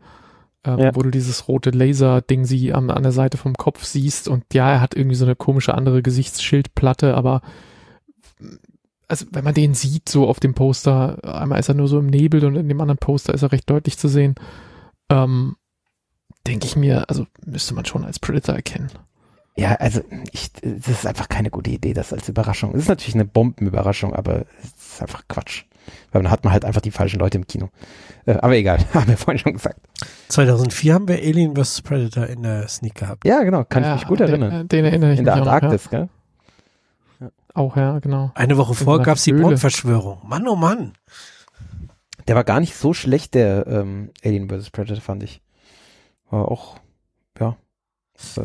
ähm, 0.66 0.80
Ja. 0.80 0.96
wo 0.96 1.02
du 1.02 1.12
dieses 1.12 1.48
rote 1.48 1.72
Laser-Ding 1.72 2.46
sie 2.46 2.74
an, 2.74 2.90
an 2.90 3.04
der 3.04 3.12
Seite 3.12 3.38
vom 3.38 3.54
Kopf 3.56 3.84
siehst 3.84 4.28
und 4.28 4.46
ja, 4.54 4.72
er 4.72 4.82
hat 4.82 4.96
irgendwie 4.96 5.16
so 5.16 5.26
eine 5.26 5.36
komische 5.36 5.74
andere 5.74 6.02
Gesichtsschildplatte, 6.02 7.16
aber 7.16 7.42
also 9.08 9.26
wenn 9.32 9.44
man 9.44 9.54
den 9.54 9.74
sieht, 9.74 10.10
so 10.10 10.28
auf 10.28 10.40
dem 10.40 10.54
Poster, 10.54 11.20
einmal 11.24 11.60
ist 11.60 11.70
er 11.70 11.76
nur 11.76 11.88
so 11.88 12.00
im 12.00 12.08
Nebel 12.08 12.44
und 12.46 12.56
in 12.56 12.68
dem 12.70 12.82
anderen 12.82 12.98
Poster 12.98 13.34
ist 13.34 13.44
er 13.44 13.52
recht 13.52 13.70
deutlich 13.70 13.98
zu 13.98 14.08
sehen, 14.08 14.36
ähm, 15.10 15.56
denke 16.48 16.66
ich 16.66 16.76
mir, 16.76 17.10
also 17.10 17.28
müsste 17.46 17.74
man 17.74 17.86
schon 17.86 18.06
als 18.06 18.20
Predator 18.20 18.56
erkennen. 18.56 18.90
Ja, 19.56 19.74
also 19.76 20.02
ich, 20.32 20.52
das 20.64 20.88
ist 20.88 21.06
einfach 21.06 21.30
keine 21.30 21.52
gute 21.52 21.70
Idee, 21.70 21.94
das 21.94 22.12
als 22.12 22.28
Überraschung. 22.28 22.72
Es 22.74 22.82
ist 22.84 22.88
natürlich 22.90 23.14
eine 23.16 23.26
Bombenüberraschung, 23.26 24.14
aber 24.16 24.46
es 24.64 24.94
ist 24.94 25.02
einfach 25.02 25.24
Quatsch. 25.28 25.66
Weil 26.12 26.24
dann 26.24 26.32
hat 26.32 26.44
man 26.44 26.54
halt 26.54 26.66
einfach 26.66 26.82
die 26.82 26.92
falschen 26.92 27.20
Leute 27.20 27.38
im 27.38 27.46
Kino. 27.46 27.70
Äh, 28.26 28.34
aber 28.36 28.56
egal, 28.56 28.80
haben 28.94 29.08
wir 29.08 29.18
vorhin 29.18 29.38
schon 29.40 29.54
gesagt. 29.54 29.80
2004 30.30 30.94
haben 30.94 31.08
wir 31.08 31.18
Alien 31.18 31.56
vs. 31.56 31.82
Predator 31.82 32.26
in 32.28 32.42
der 32.44 32.68
Sneak 32.68 32.96
gehabt. 32.96 33.26
Ja, 33.28 33.44
genau, 33.44 33.64
kann 33.64 33.84
ja, 33.84 33.96
ich 33.96 34.02
mich 34.02 34.08
gut 34.08 34.20
den, 34.22 34.30
erinnern. 34.30 34.62
äh, 34.62 34.66
Den 34.66 34.86
erinnere 34.86 35.14
ich 35.14 35.20
In 35.20 35.26
mich 35.26 35.34
der 35.34 35.42
auch 35.42 35.46
noch, 35.46 35.52
Antarktis, 35.54 35.90
gell? 35.90 36.10
Ja. 37.20 37.30
Auch, 37.54 37.76
ja, 37.78 38.00
genau. 38.00 38.32
Eine 38.34 38.58
Woche 38.58 38.72
In 38.72 38.78
vor 38.86 38.98
der 38.98 39.06
gab's 39.06 39.24
die 39.24 39.34
Höhle. 39.34 39.44
Mondverschwörung. 39.44 40.20
Mann, 40.24 40.48
oh 40.48 40.56
Mann. 40.56 40.94
Der 42.28 42.36
war 42.36 42.44
gar 42.46 42.60
nicht 42.60 42.76
so 42.76 42.94
schlecht, 42.94 43.34
der 43.36 43.68
ähm, 43.68 44.10
Alien 44.24 44.50
vs. 44.50 44.72
Predator, 44.72 45.02
fand 45.02 45.22
ich. 45.24 45.42
War 46.30 46.48
auch, 46.50 46.78
ja, 47.40 47.58
äh, 48.38 48.42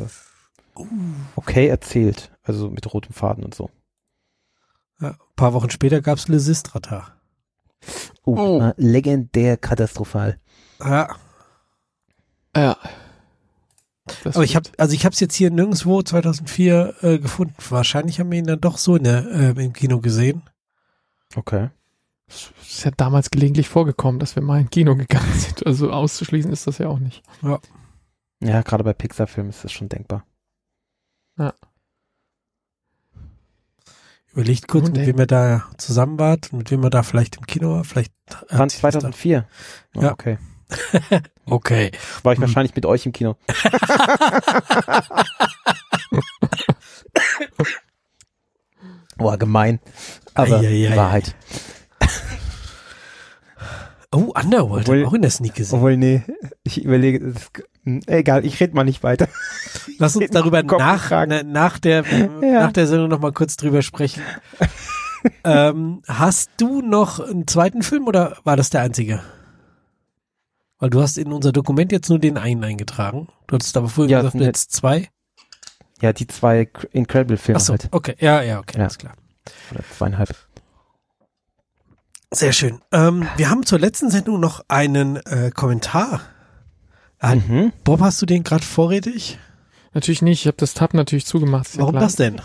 okay 1.36 1.68
erzählt. 1.68 2.30
Also 2.42 2.70
mit 2.70 2.92
rotem 2.92 3.12
Faden 3.12 3.44
und 3.44 3.54
so. 3.54 3.70
Ja, 5.00 5.10
ein 5.10 5.16
paar 5.36 5.52
Wochen 5.54 5.70
später 5.70 6.00
gab's 6.00 6.28
Lysistrata. 6.28 7.12
Oh, 8.24 8.36
Oh. 8.36 8.60
war 8.60 8.74
legendär 8.76 9.56
katastrophal. 9.56 10.38
Ja. 10.80 11.14
Ja. 12.56 12.76
Das 14.24 14.36
Aber 14.36 14.44
ich 14.44 14.56
habe, 14.56 14.70
also 14.78 14.94
ich 14.94 15.04
habe 15.04 15.12
es 15.12 15.20
jetzt 15.20 15.34
hier 15.34 15.50
nirgendwo 15.50 16.02
2004 16.02 16.94
äh, 17.02 17.18
gefunden. 17.18 17.54
Wahrscheinlich 17.68 18.18
haben 18.20 18.30
wir 18.32 18.38
ihn 18.38 18.46
dann 18.46 18.60
doch 18.60 18.78
so 18.78 18.96
in 18.96 19.04
der, 19.04 19.26
äh, 19.26 19.64
im 19.64 19.72
Kino 19.74 20.00
gesehen. 20.00 20.42
Okay. 21.36 21.68
Es 22.26 22.52
ist 22.62 22.84
ja 22.84 22.90
damals 22.90 23.30
gelegentlich 23.30 23.68
vorgekommen, 23.68 24.18
dass 24.18 24.34
wir 24.34 24.42
mal 24.42 24.60
in 24.60 24.70
Kino 24.70 24.96
gegangen 24.96 25.32
sind. 25.38 25.66
Also 25.66 25.90
auszuschließen 25.92 26.50
ist 26.52 26.66
das 26.66 26.78
ja 26.78 26.88
auch 26.88 26.98
nicht. 26.98 27.22
Ja, 28.40 28.62
gerade 28.62 28.84
bei 28.84 28.92
Pixar-Filmen 28.94 29.50
ist 29.50 29.64
das 29.64 29.72
schon 29.72 29.88
denkbar. 29.88 30.24
Überlegt 34.32 34.68
kurz, 34.68 34.86
Und 34.88 34.96
mit 34.96 35.06
wem 35.06 35.18
er 35.18 35.26
da 35.26 35.64
zusammen 35.78 36.18
war 36.18 36.34
und 36.34 36.52
mit 36.52 36.70
wem 36.70 36.82
er 36.84 36.90
da 36.90 37.02
vielleicht 37.02 37.36
im 37.36 37.46
Kino 37.46 37.72
war. 37.74 37.84
Vielleicht 37.84 38.12
Waren 38.50 38.68
sich 38.68 38.80
das 38.80 38.94
da- 38.94 39.00
2004? 39.00 39.46
Oh, 39.96 40.02
Ja. 40.02 40.12
Okay. 40.12 40.38
Okay. 41.50 41.90
War 42.24 42.34
ich 42.34 42.38
Hm. 42.38 42.42
wahrscheinlich 42.42 42.74
mit 42.76 42.84
euch 42.84 43.06
im 43.06 43.12
Kino. 43.12 43.36
Boah, 49.16 49.38
gemein. 49.38 49.80
Aber. 50.34 50.60
Wahrheit. 50.62 51.34
Oh, 54.10 54.32
Underworld, 54.34 54.88
Obwohl- 54.88 55.04
auch 55.04 55.12
in 55.12 55.22
der 55.22 55.30
Sneak 55.30 55.54
gesehen. 55.54 55.76
Obwohl, 55.76 55.96
nee, 55.98 56.22
ich 56.64 56.82
überlege, 56.82 57.32
das, 57.32 57.50
hm, 57.84 58.00
egal, 58.06 58.44
ich 58.46 58.58
rede 58.58 58.74
mal 58.74 58.84
nicht 58.84 59.02
weiter. 59.02 59.28
Lass 59.98 60.16
uns 60.16 60.30
darüber 60.30 60.62
nach, 60.62 61.10
na, 61.10 61.42
nach 61.42 61.78
der, 61.78 62.04
Ja. 62.42 62.60
nach 62.64 62.72
der 62.72 62.86
Sendung 62.86 63.08
noch 63.10 63.20
mal 63.20 63.32
kurz 63.32 63.56
drüber 63.58 63.82
sprechen. 63.82 64.22
ähm, 65.44 66.02
hast 66.08 66.50
du 66.56 66.80
noch 66.80 67.20
einen 67.20 67.46
zweiten 67.46 67.82
Film 67.82 68.06
oder 68.06 68.38
war 68.44 68.56
das 68.56 68.70
der 68.70 68.80
einzige? 68.82 69.20
Weil 70.78 70.90
du 70.90 71.02
hast 71.02 71.18
in 71.18 71.32
unser 71.32 71.52
Dokument 71.52 71.92
jetzt 71.92 72.08
nur 72.08 72.18
den 72.18 72.38
einen 72.38 72.62
eingetragen. 72.64 73.28
Du 73.46 73.56
hattest 73.56 73.76
aber 73.76 73.88
vorher 73.88 74.10
Ja, 74.10 74.18
gesagt, 74.20 74.32
sind 74.32 74.42
jetzt 74.42 74.72
zwei. 74.72 75.08
Ja, 76.00 76.12
die 76.12 76.28
zwei 76.28 76.62
Cr- 76.62 76.88
Incredible-Filme 76.92 77.56
Achso, 77.56 77.72
halt. 77.72 77.88
okay. 77.90 78.14
Ja, 78.20 78.40
ja, 78.42 78.60
okay, 78.60 78.76
Ja. 78.78 78.84
alles 78.84 78.96
klar. 78.96 79.14
Oder 79.72 79.80
zweieinhalb. 79.96 80.30
Sehr 82.32 82.52
schön. 82.52 82.80
Ähm, 82.92 83.26
wir 83.36 83.50
haben 83.50 83.64
zur 83.64 83.78
letzten 83.78 84.10
Sendung 84.10 84.38
noch 84.40 84.64
einen 84.68 85.16
äh, 85.16 85.50
Kommentar. 85.54 86.20
Mhm. 87.22 87.72
Bob, 87.84 88.00
hast 88.00 88.20
du 88.22 88.26
den 88.26 88.44
gerade 88.44 88.64
vorrätig? 88.64 89.38
Natürlich 89.94 90.22
nicht. 90.22 90.42
Ich 90.42 90.46
habe 90.46 90.56
das 90.58 90.74
Tab 90.74 90.94
natürlich 90.94 91.26
zugemacht. 91.26 91.78
Warum 91.78 91.92
klar. 91.92 92.04
das 92.04 92.16
denn? 92.16 92.40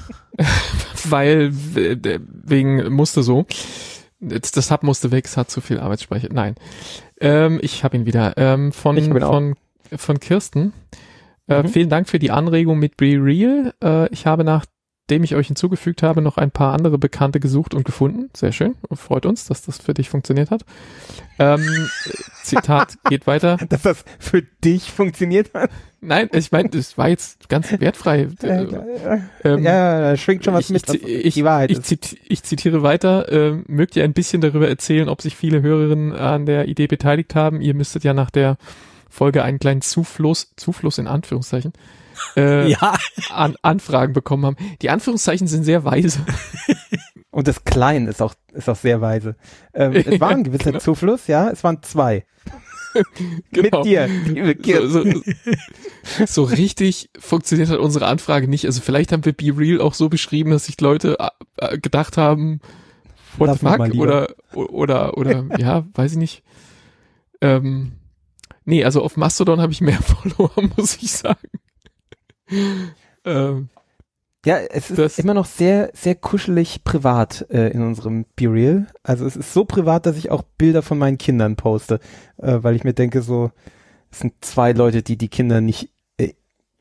Weil 1.04 1.54
äh, 1.76 2.20
wegen 2.30 2.92
musste 2.94 3.24
so. 3.24 3.46
Das 4.20 4.52
Tab 4.52 4.84
musste 4.84 5.12
weg, 5.12 5.26
es 5.26 5.36
hat 5.36 5.52
zu 5.52 5.60
viel 5.60 5.80
Arbeitsspeicher. 5.80 6.30
Nein. 6.32 6.56
Ähm, 7.20 7.60
ich 7.62 7.84
habe 7.84 7.98
ihn 7.98 8.06
wieder. 8.06 8.34
Ähm, 8.38 8.72
von, 8.72 8.98
von, 9.20 9.56
von 9.96 10.20
Kirsten. 10.20 10.74
Äh, 11.48 11.64
Mhm. 11.64 11.68
Vielen 11.68 11.90
Dank 11.90 12.10
für 12.10 12.20
die 12.20 12.32
Anregung 12.32 12.80
mit 12.80 12.98
Be 12.98 13.18
Real. 13.20 13.74
Äh, 13.84 14.08
ich 14.14 14.26
habe 14.26 14.44
nachdem 15.04 15.24
ich 15.26 15.36
euch 15.36 15.48
hinzugefügt 15.48 16.02
habe, 16.02 16.22
noch 16.22 16.38
ein 16.38 16.50
paar 16.50 16.74
andere 16.74 16.98
Bekannte 16.98 17.42
gesucht 17.42 17.74
und 17.74 17.84
gefunden. 17.84 18.30
Sehr 18.34 18.54
schön. 18.54 18.76
Freut 18.94 19.26
uns, 19.26 19.46
dass 19.46 19.62
das 19.62 19.78
für 19.78 19.94
dich 19.94 20.10
funktioniert 20.10 20.50
hat. 20.50 20.64
Ähm, 21.40 21.62
Zitat 22.44 22.96
geht 23.10 23.28
weiter. 23.28 23.58
Dass 23.68 23.82
das 23.82 24.06
für 24.18 24.44
dich 24.64 24.92
funktioniert 24.92 25.54
hat. 25.54 25.70
Nein, 26.00 26.30
ich 26.32 26.54
meine, 26.54 26.70
das 26.70 26.98
war 26.98 27.10
jetzt 27.10 27.50
ganz 27.50 27.70
wertfrei. 27.80 28.30
Äh, 28.44 29.20
ähm, 29.44 29.64
ja, 29.64 30.00
da 30.00 30.18
schwingt 30.18 30.46
schon 30.46 30.54
was 30.54 30.66
ich, 30.66 30.70
mit, 30.70 30.88
was 30.88 30.96
ich, 30.96 31.34
die 31.34 31.44
Wahrheit 31.44 31.72
ich, 31.72 31.80
ist. 31.80 31.86
zit, 31.86 32.18
ich 32.28 32.44
zitiere 32.44 32.82
weiter. 32.82 33.32
Ähm, 33.32 33.66
mögt 33.68 33.96
ihr 33.96 34.04
ein 34.04 34.14
bisschen 34.14 34.42
darüber 34.42 34.70
erzählen, 34.70 35.10
ob 35.10 35.22
sich 35.22 35.36
viele 35.36 35.62
Hörerinnen 35.62 36.14
an 36.14 36.46
der 36.46 36.68
Idee 36.68 36.88
beteiligt 36.88 37.36
haben? 37.36 37.62
Ihr 37.62 37.74
müsstet 37.74 38.04
ja 38.04 38.14
nach 38.14 38.30
der 38.30 38.58
Folge 39.10 39.44
einen 39.44 39.60
kleinen 39.60 39.82
Zufluss, 39.82 40.54
Zufluss 40.56 40.98
in 40.98 41.08
Anführungszeichen, 41.08 41.74
äh, 42.36 42.70
Ja, 42.70 42.96
an 43.32 43.56
Anfragen 43.62 44.14
bekommen 44.14 44.46
haben. 44.46 44.56
Die 44.82 44.90
Anführungszeichen 44.90 45.48
sind 45.48 45.64
sehr 45.64 45.84
weise. 45.86 46.20
Und 47.32 47.48
das 47.48 47.64
Klein 47.66 48.08
ist 48.08 48.22
auch, 48.22 48.36
ist 48.54 48.70
auch 48.70 48.76
sehr 48.76 49.02
weise. 49.02 49.36
Ähm, 49.74 49.94
es 49.94 50.20
war 50.20 50.30
ein 50.30 50.44
gewisser 50.44 50.72
Genau. 50.72 50.80
Zufluss, 50.80 51.28
ja, 51.28 51.50
es 51.50 51.64
waren 51.64 51.82
zwei. 51.84 52.26
Genau. 53.52 53.80
Mit 53.80 53.86
dir, 53.86 54.56
Kirsten. 54.56 55.24
So, 55.24 55.24
so, 56.04 56.26
so 56.28 56.44
richtig 56.44 57.10
funktioniert 57.18 57.70
hat 57.70 57.80
unsere 57.80 58.06
Anfrage 58.06 58.48
nicht. 58.48 58.66
Also 58.66 58.82
vielleicht 58.82 59.12
haben 59.12 59.26
wir 59.26 59.34
Be 59.34 59.52
Real 59.58 59.82
auch 59.82 59.96
so 59.96 60.10
beschrieben, 60.10 60.52
dass 60.52 60.66
sich 60.68 60.80
Leute 60.80 61.18
äh, 61.58 61.80
gedacht 61.80 62.18
haben, 62.18 62.62
what 63.40 63.48
Lass 63.48 63.62
the 63.62 63.66
fuck? 63.66 63.96
Oder, 63.96 64.28
oder, 64.54 65.18
oder, 65.18 65.46
ja, 65.58 65.88
weiß 65.96 66.12
ich 66.12 66.18
nicht. 66.18 66.44
Ähm, 67.42 67.94
nee, 68.64 68.84
also 68.84 69.02
auf 69.02 69.18
Mastodon 69.18 69.60
habe 69.60 69.72
ich 69.72 69.82
mehr 69.82 70.00
Follower, 70.02 70.52
muss 70.78 70.98
ich 71.02 71.12
sagen. 71.12 71.50
ähm, 73.26 73.70
Ja, 74.46 74.58
es 74.58 74.90
ist 74.90 75.00
Das- 75.00 75.20
immer 75.20 75.34
noch 75.34 75.46
sehr, 75.46 75.90
sehr 75.94 76.16
kuschelig 76.16 76.84
privat 76.84 77.46
äh, 77.50 77.70
in 77.70 77.82
unserem 77.82 78.26
Be-Real. 78.36 78.88
Also 79.04 79.26
es 79.26 79.36
ist 79.36 79.54
so 79.54 79.64
privat, 79.66 80.06
dass 80.06 80.18
ich 80.18 80.32
auch 80.32 80.44
Bilder 80.58 80.82
von 80.82 80.98
meinen 80.98 81.18
Kindern 81.18 81.56
poste, 81.56 82.00
äh, 82.38 82.58
weil 82.62 82.76
ich 82.76 82.84
mir 82.84 82.94
denke, 82.94 83.22
so, 83.22 83.52
es 84.12 84.20
sind 84.20 84.34
zwei 84.42 84.74
Leute, 84.74 85.02
die 85.02 85.18
die 85.18 85.30
Kinder 85.30 85.62
nicht 85.62 85.90
äh, 86.18 86.34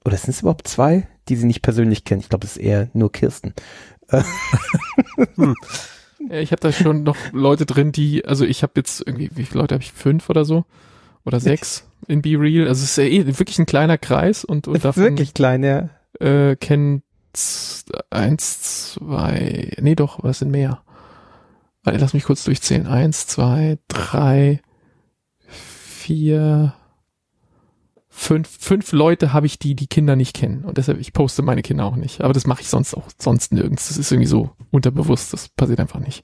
oder 0.05 0.17
sind 0.17 0.31
es 0.31 0.41
überhaupt 0.41 0.67
zwei, 0.67 1.07
die 1.29 1.37
sie 1.37 1.47
nicht 1.47 1.63
persönlich 1.63 2.05
kennen? 2.05 2.21
Ich 2.21 2.29
glaube, 2.29 2.47
es 2.47 2.57
ist 2.57 2.63
eher 2.63 2.89
nur 2.95 3.13
Kirsten. 3.13 3.55
Ja, 4.11 4.25
Ich 6.39 6.53
habe 6.53 6.61
da 6.61 6.73
schon 6.73 7.03
noch 7.03 7.17
Leute 7.33 7.67
drin, 7.67 7.93
die, 7.93 8.25
also 8.25 8.45
ich 8.45 8.63
habe 8.63 8.73
jetzt 8.77 9.03
irgendwie, 9.07 9.31
wie 9.35 9.45
viele 9.45 9.61
Leute 9.61 9.75
habe 9.75 9.83
ich? 9.85 9.93
Fünf 9.93 10.29
oder 10.31 10.45
so? 10.45 10.65
Oder 11.25 11.41
sechs 11.41 11.85
in 12.09 12.23
Be 12.23 12.39
Real. 12.39 12.69
Also 12.69 12.83
es 12.85 12.91
ist 12.91 12.97
ja 12.99 13.05
eh 13.05 13.27
wirklich 13.27 13.59
ein 13.59 13.67
kleiner 13.67 13.99
Kreis 13.99 14.45
und, 14.45 14.69
und 14.69 14.77
Ist 14.77 14.85
davon 14.85 15.03
wirklich 15.05 15.35
klein, 15.35 15.63
ja. 15.63 15.91
äh, 16.21 16.57
kennen 16.57 17.03
z- 17.33 17.91
eins, 18.11 18.93
zwei, 18.95 19.73
nee 19.81 19.95
doch, 19.95 20.23
was 20.23 20.41
sind 20.41 20.51
mehr? 20.51 20.83
Warte, 21.85 21.99
lass 21.99 22.15
mich 22.15 22.25
kurz 22.25 22.45
durchzählen. 22.45 22.87
Eins, 22.87 23.27
zwei, 23.27 23.79
drei, 23.89 24.61
vier, 25.49 26.75
fünf, 28.09 28.49
fünf 28.61 28.93
Leute 28.93 29.33
habe 29.33 29.47
ich, 29.47 29.59
die 29.59 29.75
die 29.75 29.89
Kinder 29.89 30.15
nicht 30.15 30.35
kennen. 30.35 30.65
Und 30.65 30.79
deshalb, 30.79 31.01
ich 31.01 31.13
poste 31.13 31.43
meine 31.43 31.63
Kinder 31.63 31.85
auch 31.85 31.97
nicht. 31.97 32.21
Aber 32.21 32.35
das 32.35 32.47
mache 32.47 32.61
ich 32.61 32.69
sonst 32.69 32.95
auch 32.95 33.09
sonst 33.19 33.53
nirgends. 33.53 33.89
Das 33.89 33.99
ist 33.99 34.13
irgendwie 34.13 34.29
so 34.29 34.51
unterbewusst. 34.71 35.33
Das 35.33 35.49
passiert 35.49 35.81
einfach 35.81 35.99
nicht. 35.99 36.23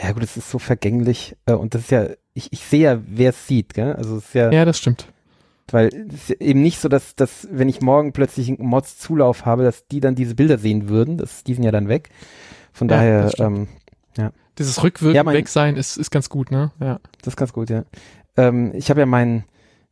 Ja 0.00 0.12
gut, 0.12 0.22
es 0.22 0.36
ist 0.36 0.50
so 0.50 0.58
vergänglich 0.58 1.36
äh, 1.46 1.52
und 1.54 1.74
das 1.74 1.82
ist 1.82 1.90
ja, 1.90 2.08
ich, 2.34 2.52
ich 2.52 2.60
sehe 2.60 2.80
ja, 2.82 3.00
wer 3.06 3.30
es 3.30 3.46
sieht, 3.46 3.72
gell? 3.74 3.94
Also 3.94 4.16
es 4.18 4.26
ist 4.26 4.34
ja, 4.34 4.50
Ja, 4.52 4.64
das 4.64 4.78
stimmt. 4.78 5.06
weil 5.70 5.88
es 6.08 6.14
ist 6.14 6.28
ja 6.28 6.36
eben 6.40 6.60
nicht 6.62 6.78
so, 6.80 6.88
dass, 6.88 7.14
dass 7.16 7.48
wenn 7.50 7.68
ich 7.68 7.80
morgen 7.80 8.12
plötzlich 8.12 8.48
einen 8.48 8.58
Mods-Zulauf 8.68 9.46
habe, 9.46 9.62
dass 9.64 9.86
die 9.88 10.00
dann 10.00 10.14
diese 10.14 10.34
Bilder 10.34 10.58
sehen 10.58 10.88
würden. 10.88 11.16
Das, 11.16 11.44
die 11.44 11.54
sind 11.54 11.62
ja 11.64 11.70
dann 11.72 11.88
weg. 11.88 12.10
Von 12.72 12.88
Ja, 12.88 12.96
daher, 12.96 13.30
ähm, 13.38 13.68
Dieses 14.58 14.82
Rückwirken 14.82 15.16
Ja, 15.16 15.22
mein- 15.24 15.34
weg 15.36 15.48
sein 15.48 15.76
ist, 15.76 15.96
ist 15.98 16.10
ganz 16.10 16.28
gut, 16.30 16.50
ne? 16.50 16.72
Ja. 16.80 16.98
das 17.22 17.32
ist 17.34 17.36
ganz 17.36 17.52
gut, 17.52 17.68
ja. 17.70 17.84
Ähm, 18.38 18.72
ich 18.74 18.88
habe 18.90 19.00
ja 19.00 19.06
meinen 19.06 19.44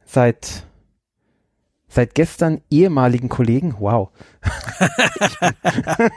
seit 0.07 0.65
seit 1.89 2.15
gestern 2.15 2.61
ehemaligen 2.71 3.29
Kollegen, 3.29 3.77
wow. 3.79 4.09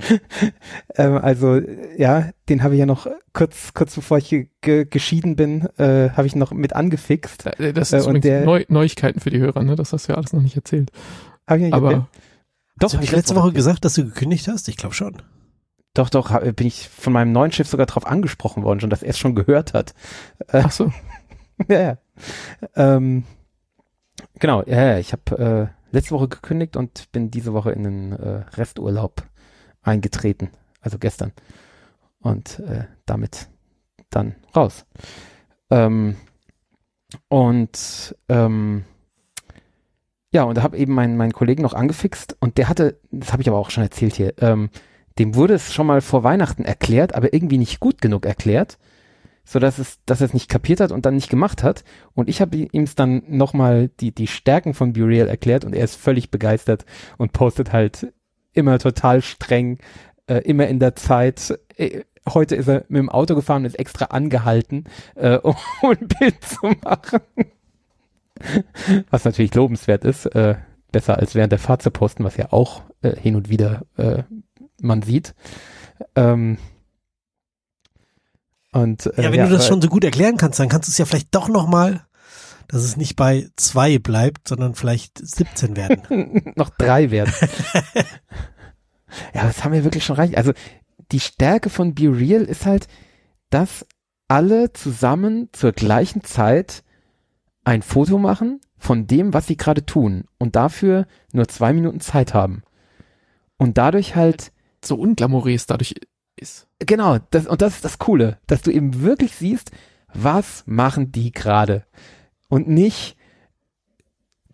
ähm, 0.96 1.18
also 1.18 1.56
äh, 1.56 2.00
ja, 2.00 2.30
den 2.48 2.62
habe 2.62 2.74
ich 2.74 2.80
ja 2.80 2.86
noch 2.86 3.06
kurz 3.32 3.72
kurz 3.74 3.94
bevor 3.94 4.18
ich 4.18 4.28
ge 4.28 4.48
ge 4.60 4.84
geschieden 4.84 5.36
bin, 5.36 5.66
äh, 5.78 6.10
habe 6.10 6.26
ich 6.26 6.36
noch 6.36 6.52
mit 6.52 6.74
angefixt. 6.74 7.46
Da- 7.46 7.72
Das 7.72 7.92
Äh, 7.92 7.98
ist 7.98 8.06
und 8.06 8.22
der- 8.24 8.44
Neu 8.44 8.64
Neuigkeiten 8.68 9.20
für 9.20 9.30
die 9.30 9.38
Hörer, 9.40 9.62
ne? 9.62 9.76
Das 9.76 9.92
hast 9.92 10.08
du 10.08 10.12
ja 10.12 10.16
alles 10.18 10.32
noch 10.32 10.42
nicht 10.42 10.56
erzählt. 10.56 10.90
Hab 11.46 11.56
ich 11.56 11.64
nicht 11.64 11.72
erzählt? 11.72 11.94
Aber 11.94 12.08
doch, 12.78 12.84
Hast 12.86 12.92
du 12.92 12.96
hab 12.98 13.00
nicht 13.00 13.10
ich 13.10 13.16
letzte 13.16 13.34
Woche 13.34 13.42
erzählt. 13.48 13.54
gesagt, 13.56 13.84
dass 13.84 13.94
du 13.94 14.04
gekündigt 14.04 14.46
hast? 14.48 14.68
Ich 14.68 14.76
glaube 14.76 14.94
schon. 14.94 15.20
Doch, 15.94 16.10
doch, 16.10 16.30
hab, 16.30 16.42
bin 16.54 16.66
ich 16.66 16.88
von 16.88 17.12
meinem 17.12 17.32
neuen 17.32 17.50
Chef 17.50 17.66
sogar 17.68 17.86
drauf 17.86 18.06
angesprochen 18.06 18.62
worden, 18.62 18.78
schon, 18.80 18.90
dass 18.90 19.02
er 19.02 19.10
es 19.10 19.18
schon 19.18 19.34
gehört 19.34 19.74
hat. 19.74 19.94
Äh, 20.48 20.62
ach 20.64 20.70
so. 20.70 20.92
ja, 21.68 21.80
ja. 21.80 21.98
Ähm, 22.76 23.24
genau, 24.38 24.62
ja, 24.64 24.92
ja, 24.92 24.98
ich 24.98 25.12
habe 25.12 25.72
äh, 25.92 25.94
letzte 25.94 26.12
Woche 26.12 26.28
gekündigt 26.28 26.76
und 26.76 27.10
bin 27.10 27.30
diese 27.32 27.52
Woche 27.52 27.72
in 27.72 27.82
den 27.82 28.12
äh, 28.12 28.44
Resturlaub 28.56 29.22
eingetreten, 29.88 30.50
also 30.80 30.98
gestern. 30.98 31.32
Und 32.20 32.60
äh, 32.60 32.84
damit 33.06 33.48
dann 34.10 34.34
raus. 34.54 34.84
Ähm, 35.70 36.16
und 37.28 38.16
ähm, 38.28 38.84
ja, 40.32 40.42
und 40.42 40.56
da 40.56 40.62
habe 40.62 40.76
eben 40.76 40.92
meinen 40.94 41.16
meinen 41.16 41.32
Kollegen 41.32 41.62
noch 41.62 41.72
angefixt 41.72 42.36
und 42.40 42.58
der 42.58 42.68
hatte, 42.68 43.00
das 43.10 43.32
habe 43.32 43.42
ich 43.42 43.48
aber 43.48 43.58
auch 43.58 43.70
schon 43.70 43.84
erzählt 43.84 44.14
hier, 44.14 44.34
ähm, 44.40 44.68
dem 45.18 45.34
wurde 45.34 45.54
es 45.54 45.72
schon 45.72 45.86
mal 45.86 46.00
vor 46.00 46.22
Weihnachten 46.22 46.64
erklärt, 46.64 47.14
aber 47.14 47.32
irgendwie 47.32 47.58
nicht 47.58 47.80
gut 47.80 48.00
genug 48.00 48.26
erklärt, 48.26 48.78
so 49.44 49.58
dass 49.58 49.78
es, 49.78 49.98
dass 50.04 50.20
er 50.20 50.26
es 50.26 50.34
nicht 50.34 50.50
kapiert 50.50 50.80
hat 50.80 50.92
und 50.92 51.06
dann 51.06 51.14
nicht 51.14 51.30
gemacht 51.30 51.62
hat. 51.62 51.82
Und 52.14 52.28
ich 52.28 52.40
habe 52.40 52.56
ihm 52.56 52.82
es 52.82 52.94
dann 52.94 53.22
nochmal 53.26 53.88
die 54.00 54.12
die 54.14 54.26
Stärken 54.26 54.74
von 54.74 54.92
Burial 54.92 55.28
erklärt 55.28 55.64
und 55.64 55.74
er 55.74 55.84
ist 55.84 55.96
völlig 55.96 56.30
begeistert 56.30 56.84
und 57.16 57.32
postet 57.32 57.72
halt 57.72 58.12
immer 58.58 58.78
total 58.78 59.22
streng, 59.22 59.78
äh, 60.26 60.38
immer 60.38 60.66
in 60.66 60.78
der 60.78 60.94
Zeit. 60.96 61.58
Äh, 61.76 62.02
heute 62.28 62.56
ist 62.56 62.68
er 62.68 62.84
mit 62.88 62.98
dem 62.98 63.08
Auto 63.08 63.34
gefahren 63.34 63.62
und 63.62 63.66
ist 63.66 63.78
extra 63.78 64.06
angehalten, 64.06 64.84
äh, 65.14 65.36
um 65.42 65.56
ein 65.82 66.08
Bild 66.08 66.44
zu 66.44 66.74
machen. 66.82 67.20
Was 69.10 69.24
natürlich 69.24 69.54
lobenswert 69.54 70.04
ist, 70.04 70.26
äh, 70.26 70.56
besser 70.92 71.18
als 71.18 71.34
während 71.34 71.52
der 71.52 71.58
Fahrt 71.58 71.82
zu 71.82 71.90
posten, 71.90 72.24
was 72.24 72.36
ja 72.36 72.52
auch 72.52 72.82
äh, 73.02 73.16
hin 73.16 73.36
und 73.36 73.48
wieder 73.48 73.82
äh, 73.96 74.22
man 74.80 75.02
sieht. 75.02 75.34
Ähm, 76.14 76.58
und, 78.72 79.06
äh, 79.06 79.22
Ja, 79.22 79.32
wenn 79.32 79.48
du 79.48 79.50
das 79.50 79.66
schon 79.66 79.82
so 79.82 79.88
gut 79.88 80.04
erklären 80.04 80.36
kannst, 80.36 80.60
dann 80.60 80.68
kannst 80.68 80.88
du 80.88 80.90
es 80.90 80.98
ja 80.98 81.04
vielleicht 81.04 81.34
doch 81.34 81.48
noch 81.48 81.66
mal, 81.66 82.06
dass 82.68 82.84
es 82.84 82.96
nicht 82.96 83.16
bei 83.16 83.48
zwei 83.56 83.98
bleibt, 83.98 84.48
sondern 84.48 84.74
vielleicht 84.74 85.18
17 85.18 85.74
werden. 85.76 86.52
noch 86.56 86.70
drei 86.70 87.10
werden. 87.10 87.32
ja, 89.34 89.46
das 89.46 89.64
haben 89.64 89.72
wir 89.72 89.84
wirklich 89.84 90.04
schon 90.04 90.16
reicht. 90.16 90.36
Also 90.36 90.52
die 91.10 91.20
Stärke 91.20 91.70
von 91.70 91.94
Be 91.94 92.08
Real 92.14 92.42
ist 92.42 92.66
halt, 92.66 92.86
dass 93.50 93.86
alle 94.28 94.74
zusammen 94.74 95.48
zur 95.52 95.72
gleichen 95.72 96.22
Zeit 96.22 96.84
ein 97.64 97.80
Foto 97.82 98.18
machen 98.18 98.60
von 98.76 99.06
dem, 99.06 99.32
was 99.32 99.46
sie 99.46 99.56
gerade 99.56 99.86
tun 99.86 100.24
und 100.38 100.54
dafür 100.54 101.06
nur 101.32 101.48
zwei 101.48 101.72
Minuten 101.72 102.00
Zeit 102.00 102.34
haben. 102.34 102.62
Und 103.56 103.78
dadurch 103.78 104.14
halt 104.14 104.52
So 104.84 104.94
unglamourös 104.94 105.66
dadurch 105.66 105.94
ist. 106.36 106.68
Genau, 106.78 107.18
das, 107.30 107.46
und 107.46 107.60
das 107.62 107.76
ist 107.76 107.84
das 107.84 107.98
Coole, 107.98 108.38
dass 108.46 108.62
du 108.62 108.70
eben 108.70 109.02
wirklich 109.02 109.34
siehst, 109.34 109.72
was 110.14 110.62
machen 110.66 111.10
die 111.10 111.32
gerade. 111.32 111.84
Und 112.48 112.68
nicht, 112.68 113.16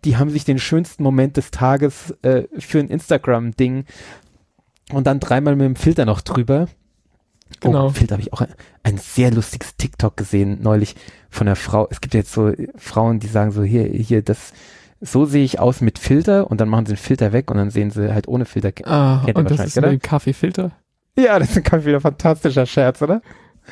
die 0.03 0.17
haben 0.17 0.29
sich 0.29 0.45
den 0.45 0.59
schönsten 0.59 1.03
Moment 1.03 1.37
des 1.37 1.51
Tages 1.51 2.11
äh, 2.21 2.43
für 2.59 2.79
ein 2.79 2.89
Instagram-Ding 2.89 3.85
und 4.91 5.07
dann 5.07 5.19
dreimal 5.19 5.55
mit 5.55 5.65
dem 5.65 5.75
Filter 5.75 6.05
noch 6.05 6.21
drüber. 6.21 6.67
Genau. 7.59 7.87
Oh, 7.87 7.89
Filter 7.89 8.13
habe 8.13 8.21
ich 8.21 8.33
auch 8.33 8.41
ein, 8.41 8.53
ein 8.83 8.97
sehr 8.97 9.31
lustiges 9.31 9.75
TikTok 9.77 10.17
gesehen 10.17 10.59
neulich 10.61 10.95
von 11.29 11.47
einer 11.47 11.55
Frau. 11.55 11.87
Es 11.89 12.01
gibt 12.01 12.13
jetzt 12.13 12.31
so 12.31 12.51
Frauen, 12.75 13.19
die 13.19 13.27
sagen 13.27 13.51
so, 13.51 13.63
hier, 13.63 13.83
hier, 13.85 14.21
das, 14.21 14.53
so 14.99 15.25
sehe 15.25 15.43
ich 15.43 15.59
aus 15.59 15.81
mit 15.81 15.99
Filter 15.99 16.49
und 16.49 16.59
dann 16.61 16.69
machen 16.69 16.85
sie 16.85 16.93
den 16.93 16.97
Filter 16.97 17.33
weg 17.33 17.49
und 17.51 17.57
dann 17.57 17.69
sehen 17.69 17.91
sie 17.91 18.13
halt 18.13 18.27
ohne 18.27 18.45
Filter. 18.45 18.71
Ah, 18.83 19.21
Kennt 19.25 19.37
und 19.37 19.51
das 19.51 19.65
ist 19.65 19.77
oder? 19.77 19.89
dem 19.89 19.99
Kaffeefilter. 19.99 20.71
Ja, 21.17 21.39
das 21.39 21.55
ist 21.55 21.73
ein 21.73 21.85
wieder 21.85 22.01
fantastischer 22.01 22.65
Scherz, 22.65 23.01
oder? 23.01 23.21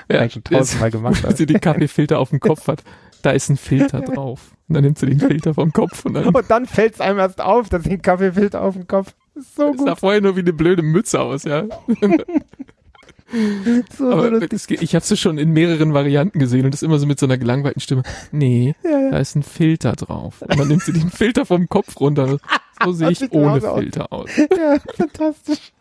Ja, 0.10 0.28
tausendmal 0.28 0.91
gemacht. 0.91 1.24
Wenn 1.28 1.36
sie 1.36 1.45
den 1.45 1.60
Kaffeefilter 1.60 2.20
auf 2.20 2.30
dem 2.30 2.40
Kopf 2.40 2.68
hat, 2.68 2.84
da 3.24 3.32
ist 3.32 3.50
ein 3.50 3.58
Filter 3.58 4.02
drauf. 4.02 4.52
Und 4.70 4.76
dann 4.76 4.84
nimmt 4.84 5.00
sie 5.00 5.08
den 5.08 5.20
Filter 5.20 5.54
vom 5.56 5.74
Kopf 5.74 6.06
und 6.06 6.14
dann 6.14 6.28
Und 6.28 6.50
dann 6.50 6.66
fällt 6.68 6.94
es 6.95 7.02
einem 7.02 7.20
erst 7.20 7.41
auf, 7.41 7.70
dass 7.70 7.86
ein 7.86 8.02
Kaffeefilter 8.02 8.62
auf 8.62 8.76
dem 8.76 8.88
Kopf. 8.88 9.14
Ist 9.36 9.56
so 9.56 9.74
sah 9.76 9.91
gut. 9.91 10.00
vorher 10.00 10.22
nur 10.22 10.36
wie 10.36 10.41
eine 10.41 10.54
blöde 10.54 10.84
Mütze 10.84 11.20
aus, 11.20 11.44
ja. 11.44 11.66
So, 13.98 14.12
Aber 14.12 14.32
es 14.54 14.70
ich 14.70 14.94
habe 14.94 15.04
es 15.04 15.20
schon 15.20 15.40
in 15.40 15.50
mehreren 15.54 15.95
Varianten 15.95 16.38
gesehen 16.38 16.66
und 16.66 16.72
das 16.74 16.84
immer 16.84 17.00
so 17.00 17.08
mit 17.08 17.20
so 17.20 17.26
einer 17.26 17.40
gelangweilten 17.40 17.82
Stimme. 17.82 18.04
Nee, 18.32 18.76
Ja, 18.84 18.91
ja. 18.91 19.10
da 19.12 19.18
ist 19.18 19.36
ein 19.36 19.41
Filter 19.41 19.94
drauf. 19.94 20.44
Und 20.44 20.60
dann 20.60 20.68
nimmt 20.68 20.84
sie 20.84 20.94
den 20.94 21.10
Filter 21.10 21.44
vom 21.45 21.68
Kopf 21.68 22.00
runter. 22.00 22.38
So 22.84 22.91
sehe 22.91 23.10
Das 23.10 23.22
ich 23.22 23.32
ohne 23.32 23.60
genauso 23.60 23.68
aus. 23.70 23.80
Filter 23.80 24.14
aus. 24.14 24.30
ja, 24.38 24.78
fantastisch. 24.95 25.74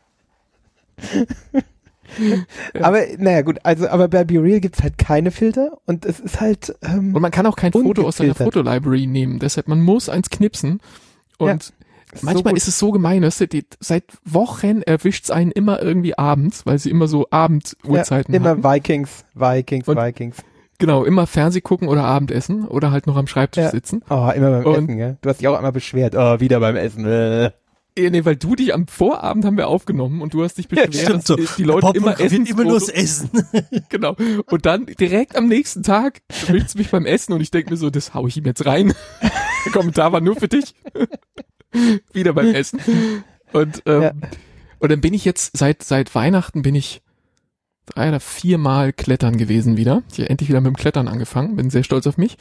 Aber 2.80 3.00
naja 3.18 3.42
gut, 3.42 3.58
also 3.62 3.88
aber 3.88 4.08
bei 4.08 4.24
Be 4.24 4.42
Real 4.42 4.60
gibt's 4.60 4.82
halt 4.82 4.98
keine 4.98 5.30
Filter 5.30 5.78
und 5.86 6.04
es 6.04 6.20
ist 6.20 6.40
halt 6.40 6.74
ähm, 6.82 7.14
Und 7.14 7.22
man 7.22 7.30
kann 7.30 7.46
auch 7.46 7.56
kein 7.56 7.72
Foto 7.72 8.06
aus 8.06 8.16
seiner. 8.16 8.34
Fotolibrary 8.34 9.06
nehmen. 9.06 9.38
Deshalb, 9.38 9.68
man 9.68 9.80
muss 9.80 10.08
eins 10.08 10.30
knipsen. 10.30 10.80
Und 11.38 11.72
ist 12.12 12.22
manchmal 12.24 12.52
so 12.52 12.56
ist 12.56 12.68
es 12.68 12.78
so 12.78 12.90
gemein, 12.92 13.22
dass 13.22 13.38
die, 13.38 13.64
seit 13.80 14.04
Wochen 14.24 14.82
erwischt's 14.82 15.30
einen 15.30 15.50
immer 15.50 15.82
irgendwie 15.82 16.16
abends, 16.18 16.66
weil 16.66 16.78
sie 16.78 16.90
immer 16.90 17.08
so 17.08 17.26
Abenduhrzeiten 17.30 18.34
ja, 18.34 18.40
immer 18.40 18.50
haben. 18.50 18.64
Vikings, 18.64 19.24
Vikings, 19.34 19.88
Und- 19.88 19.96
Vikings. 19.96 20.36
Genau, 20.78 21.04
immer 21.04 21.28
Fernseh 21.28 21.60
gucken 21.60 21.86
oder 21.86 22.02
Abendessen 22.04 22.66
oder 22.66 22.90
halt 22.90 23.06
noch 23.06 23.16
am 23.16 23.28
Schreibtisch 23.28 23.62
Ja. 23.62 23.70
sitzen. 23.70 24.02
Oh, 24.10 24.30
immer 24.34 24.50
beim 24.50 24.66
Und- 24.66 24.74
Essen, 24.84 24.96
gell? 24.96 25.16
Du 25.22 25.28
hast 25.28 25.40
dich 25.40 25.46
auch 25.46 25.54
einmal 25.56 25.70
beschwert. 25.70 26.16
Oh, 26.16 26.40
wieder 26.40 26.58
beim 26.58 26.74
Essen. 26.74 27.50
Äh. 27.96 28.10
Nee, 28.10 28.24
weil 28.24 28.36
du 28.36 28.54
dich 28.56 28.72
am 28.74 28.86
Vorabend 28.86 29.44
haben 29.44 29.56
wir 29.56 29.68
aufgenommen 29.68 30.22
und 30.22 30.34
du 30.34 30.42
hast 30.42 30.58
dich 30.58 30.66
Ja, 30.70 30.86
beschwert, 30.86 31.26
so. 31.26 31.36
dass 31.36 31.56
die 31.56 31.64
Leute 31.64 31.92
immer 31.96 32.18
essen. 32.18 32.46
immer 32.46 32.64
nur 32.64 32.74
das 32.80 32.88
Essen. 32.88 33.30
Genau. 33.88 34.16
Und 34.46 34.64
dann 34.66 34.86
direkt 34.86 35.36
am 35.36 35.48
nächsten 35.48 35.82
Tag 35.82 36.22
willst 36.46 36.74
du 36.74 36.78
mich 36.78 36.90
beim 36.90 37.04
Essen 37.06 37.32
und 37.34 37.40
ich 37.40 37.50
denke 37.50 37.70
mir 37.70 37.76
so, 37.76 37.90
das 37.90 38.14
hau 38.14 38.26
ich 38.26 38.36
ihm 38.36 38.44
jetzt 38.44 38.64
rein. 38.66 38.94
Der 39.64 39.72
Kommentar 39.72 40.12
war 40.12 40.20
nur 40.20 40.36
für 40.36 40.48
dich. 40.48 40.74
Wieder 42.12 42.32
beim 42.32 42.54
Essen. 42.54 42.80
Und, 43.52 43.82
ähm, 43.86 44.02
Ja. 44.02 44.12
und 44.78 44.90
dann 44.92 45.00
bin 45.00 45.14
ich 45.14 45.24
jetzt, 45.24 45.56
seit, 45.56 45.82
seit 45.82 46.14
Weihnachten 46.14 46.62
bin 46.62 46.74
ich 46.74 47.02
drei 47.86 48.08
oder 48.08 48.20
viermal 48.20 48.92
klettern 48.92 49.36
gewesen 49.36 49.76
wieder. 49.76 50.02
Ich 50.12 50.18
habe 50.18 50.30
endlich 50.30 50.48
wieder 50.48 50.60
mit 50.60 50.68
dem 50.68 50.76
Klettern 50.76 51.08
angefangen, 51.08 51.56
bin 51.56 51.68
sehr 51.70 51.82
stolz 51.84 52.06
auf 52.06 52.16
mich. 52.16 52.36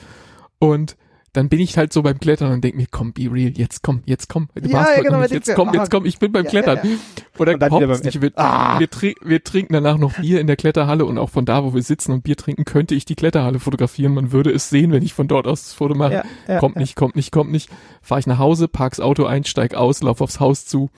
Und 0.60 0.96
dann 1.34 1.48
bin 1.48 1.60
ich 1.62 1.78
halt 1.78 1.94
so 1.94 2.02
beim 2.02 2.20
Klettern 2.20 2.52
und 2.52 2.62
denke 2.64 2.78
mir, 2.78 2.88
komm, 2.92 3.14
be 3.14 3.30
real, 3.32 3.54
jetzt 3.56 3.84
komm, 3.84 4.02
jetzt 4.06 4.28
komm. 4.28 4.50
Du 4.54 4.70
Ja, 4.70 4.86
ja, 4.96 5.02
genau, 5.02 5.22
jetzt 5.24 5.54
komm, 5.56 5.74
jetzt 5.74 5.90
komm, 5.90 6.06
ich 6.06 6.20
bin 6.20 6.32
beim 6.34 6.44
ja, 6.44 6.50
Klettern. 6.50 6.80
ja, 6.84 6.90
ja. 6.92 6.98
Oder 7.40 7.58
beim 7.58 7.90
nicht, 8.02 8.22
wir, 8.22 8.32
Ah. 8.36 8.80
wir, 8.80 8.90
trink, 8.90 9.18
wir 9.24 9.42
trinken 9.44 9.74
danach 9.74 9.98
noch 9.98 10.14
Bier 10.20 10.42
in 10.42 10.48
der 10.48 10.58
Kletterhalle 10.58 11.06
und 11.06 11.18
auch 11.18 11.30
von 11.30 11.46
da, 11.46 11.64
wo 11.64 11.74
wir 11.74 11.84
sitzen 11.84 12.12
und 12.12 12.24
Bier 12.24 12.36
trinken, 12.36 12.66
könnte 12.66 12.96
ich 12.96 13.06
die 13.06 13.16
Kletterhalle 13.16 13.60
fotografieren. 13.60 14.14
Man 14.14 14.32
würde 14.34 14.52
es 14.52 14.70
sehen, 14.70 14.92
wenn 14.92 15.04
ich 15.04 15.14
von 15.14 15.28
dort 15.30 15.48
aus 15.48 15.64
das 15.64 15.74
Foto 15.74 15.96
mache. 15.96 16.14
Ja, 16.14 16.24
ja, 16.48 16.60
kommt 16.60 16.76
ja. 16.76 16.82
nicht, 16.82 16.96
kommt 16.98 17.16
nicht, 17.16 17.32
kommt 17.32 17.52
nicht. 17.52 17.70
Fahr 18.02 18.20
ich 18.20 18.28
nach 18.28 18.38
Hause, 18.38 18.68
park's 18.68 19.00
Auto 19.00 19.26
ein, 19.26 19.46
steig 19.46 19.74
aus, 19.74 20.04
lauf 20.04 20.20
aufs 20.20 20.42
Haus 20.42 20.66
zu, 20.66 20.90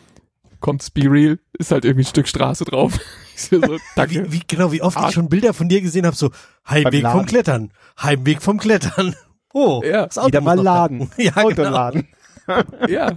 kommt's 0.62 0.90
Be 0.90 1.04
Real, 1.12 1.38
ist 1.60 1.72
halt 1.72 1.86
irgendwie 1.86 2.06
ein 2.06 2.10
Stück 2.10 2.28
Straße 2.28 2.66
drauf. 2.66 3.00
So, 3.36 3.60
danke. 3.96 4.26
Wie, 4.28 4.32
wie, 4.34 4.42
genau, 4.48 4.72
wie 4.72 4.84
oft 4.84 4.96
Ah. 4.96 5.08
ich 5.08 5.16
schon 5.16 5.28
Bilder 5.28 5.54
von 5.56 5.68
dir 5.68 5.82
gesehen 5.82 6.06
habe, 6.06 6.16
so 6.16 6.30
Heimweg 6.70 7.02
vom 7.08 7.26
Klettern, 7.26 7.72
Heimweg 8.00 8.44
vom 8.44 8.60
Klettern. 8.60 9.16
Oh, 9.54 9.82
Ja, 9.86 10.06
das 10.08 10.18
Auto 10.18 10.42
mal 10.42 10.60
laden. 10.60 11.10
Ja, 11.18 11.32
genau. 11.32 11.48
Autoladen. 11.48 12.08
Ja, 12.90 13.12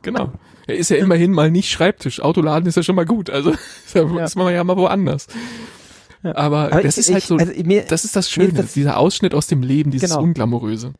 genau. 0.00 0.32
Er 0.66 0.76
ist 0.76 0.88
ja 0.88 0.96
immerhin 0.96 1.32
mal 1.32 1.50
nicht 1.50 1.70
Schreibtisch. 1.70 2.20
Autoladen 2.22 2.66
ist 2.66 2.76
ja 2.76 2.82
schon 2.82 2.94
mal 2.96 3.04
gut. 3.04 3.28
Also 3.28 3.50
ist, 3.86 3.94
ja, 3.94 4.04
Ja. 4.04 4.24
ist 4.24 4.36
man 4.36 4.54
ja 4.54 4.64
mal 4.64 4.76
woanders. 4.78 5.26
Ja. 6.22 6.34
Aber, 6.36 6.72
Aber 6.72 6.82
das 6.82 6.96
ich- 6.96 7.08
ist 7.08 7.12
halt 7.12 7.18
ich- 7.24 7.28
so, 7.28 7.36
also 7.36 7.52
mir, 7.64 7.82
das 7.82 8.04
ist 8.06 8.16
das 8.16 8.30
Schöne, 8.30 8.48
ist 8.48 8.58
das- 8.58 8.72
dieser 8.72 8.96
Ausschnitt 8.96 9.34
aus 9.34 9.48
dem 9.48 9.62
Leben, 9.62 9.90
dieses 9.90 10.10
Genau. 10.10 10.22
Unglamouröse. 10.22 10.94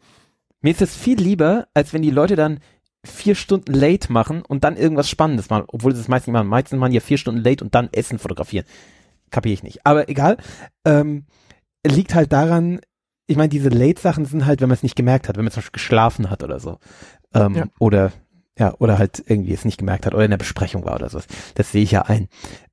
Mir 0.61 0.73
ist 0.73 0.81
das 0.83 0.95
viel 0.95 1.19
lieber, 1.19 1.69
als 1.73 1.95
wenn 1.95 2.03
die 2.03 2.11
Leute 2.11 2.37
dann 2.37 2.61
vier 3.03 3.35
Stunden 3.35 3.73
late 3.73 4.13
machen 4.13 4.43
und 4.47 4.63
dann 4.65 4.77
irgendwas 4.77 5.09
Spannendes 5.09 5.49
machen, 5.49 5.65
obwohl 5.69 5.95
sie 5.95 6.03
es 6.03 6.09
meistens 6.09 6.27
nicht 6.27 6.35
machen. 6.35 6.49
Meistens 6.49 6.79
machen 6.79 6.93
ja 6.93 7.01
vier 7.01 7.17
Stunden 7.17 7.43
late 7.43 7.65
und 7.65 7.75
dann 7.75 7.89
Essen 7.93 8.19
fotografieren. 8.19 8.67
Kapier 9.31 9.55
ich 9.55 9.63
nicht. 9.63 9.87
Aber 9.87 10.11
egal. 10.11 10.37
Ähm, 10.85 11.25
liegt 11.87 12.15
halt 12.15 12.31
daran, 12.31 12.81
ich 13.31 13.37
meine, 13.37 13.49
diese 13.49 13.69
Late-Sachen 13.69 14.25
sind 14.25 14.45
halt, 14.45 14.61
wenn 14.61 14.69
man 14.69 14.75
es 14.75 14.83
nicht 14.83 14.97
gemerkt 14.97 15.29
hat, 15.29 15.37
wenn 15.37 15.45
man 15.45 15.53
zum 15.53 15.61
Beispiel 15.61 15.79
geschlafen 15.79 16.31
hat 16.31 16.43
oder 16.43 16.59
so. 16.59 16.79
Ähm, 17.33 17.55
Ja. 17.55 17.65
Oder 17.79 18.13
ja, 18.59 18.75
oder 18.79 18.99
halt 18.99 19.23
irgendwie 19.27 19.55
es 19.55 19.65
nicht 19.65 19.79
gemerkt 19.79 20.05
hat 20.05 20.15
oder 20.15 20.25
in 20.25 20.31
der 20.31 20.37
Besprechung 20.37 20.85
war 20.85 20.97
oder 20.97 21.09
so. 21.09 21.21
Das 21.55 21.73
sehe 21.73 21.83
ich 21.83 21.93
ja 21.93 22.03
ein. 22.03 22.29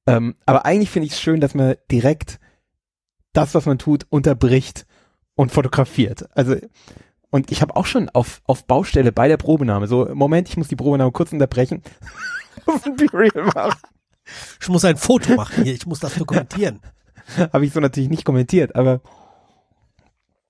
Ähm, 0.05 0.35
aber 0.45 0.65
eigentlich 0.65 0.89
finde 0.89 1.05
ich 1.05 1.13
es 1.13 1.21
schön, 1.21 1.39
dass 1.39 1.53
man 1.53 1.75
direkt 1.91 2.39
das, 3.31 3.55
was 3.55 3.65
man 3.65 3.77
tut, 3.77 4.05
unterbricht 4.09 4.85
und 5.35 5.51
fotografiert. 5.51 6.27
Also 6.35 6.55
und 7.29 7.51
ich 7.51 7.61
habe 7.61 7.75
auch 7.75 7.85
schon 7.85 8.09
auf, 8.09 8.41
auf 8.45 8.65
Baustelle 8.65 9.11
bei 9.11 9.27
der 9.27 9.37
Probenahme, 9.37 9.87
so, 9.87 10.09
Moment, 10.13 10.49
ich 10.49 10.57
muss 10.57 10.67
die 10.69 10.75
Probenahme 10.75 11.11
kurz 11.11 11.31
unterbrechen. 11.31 11.83
Ich 14.59 14.67
muss 14.67 14.83
ein 14.83 14.97
Foto 14.97 15.35
machen 15.35 15.63
hier, 15.63 15.73
ich 15.73 15.85
muss 15.85 15.99
das 15.99 16.15
dokumentieren. 16.15 16.79
Habe 17.53 17.65
ich 17.65 17.71
so 17.73 17.79
natürlich 17.79 18.09
nicht 18.09 18.25
kommentiert, 18.25 18.75
aber, 18.75 19.01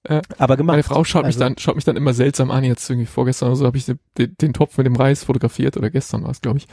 Äh, 0.08 0.22
aber 0.38 0.56
gemacht. 0.58 0.74
Meine 0.74 0.84
Frau 0.84 1.04
schaut 1.04 1.24
mich 1.24 1.36
Also- 1.36 1.40
dann, 1.40 1.58
schaut 1.58 1.76
mich 1.76 1.84
dann 1.86 1.98
immer 1.98 2.14
seltsam 2.14 2.50
an. 2.52 2.64
Jetzt 2.64 2.90
irgendwie 2.90 3.06
vorgestern 3.08 3.50
oder 3.50 3.56
so 3.58 3.66
habe 3.66 3.78
ich 3.78 3.86
den, 3.86 4.00
den, 4.18 4.36
den 4.40 4.54
Topf 4.54 4.78
mit 4.78 4.86
dem 4.88 4.96
Reis 4.96 5.24
fotografiert 5.26 5.76
oder 5.78 5.90
gestern 5.90 6.24
war 6.24 6.32
es, 6.32 6.42
glaube 6.42 6.60
ich. 6.60 6.68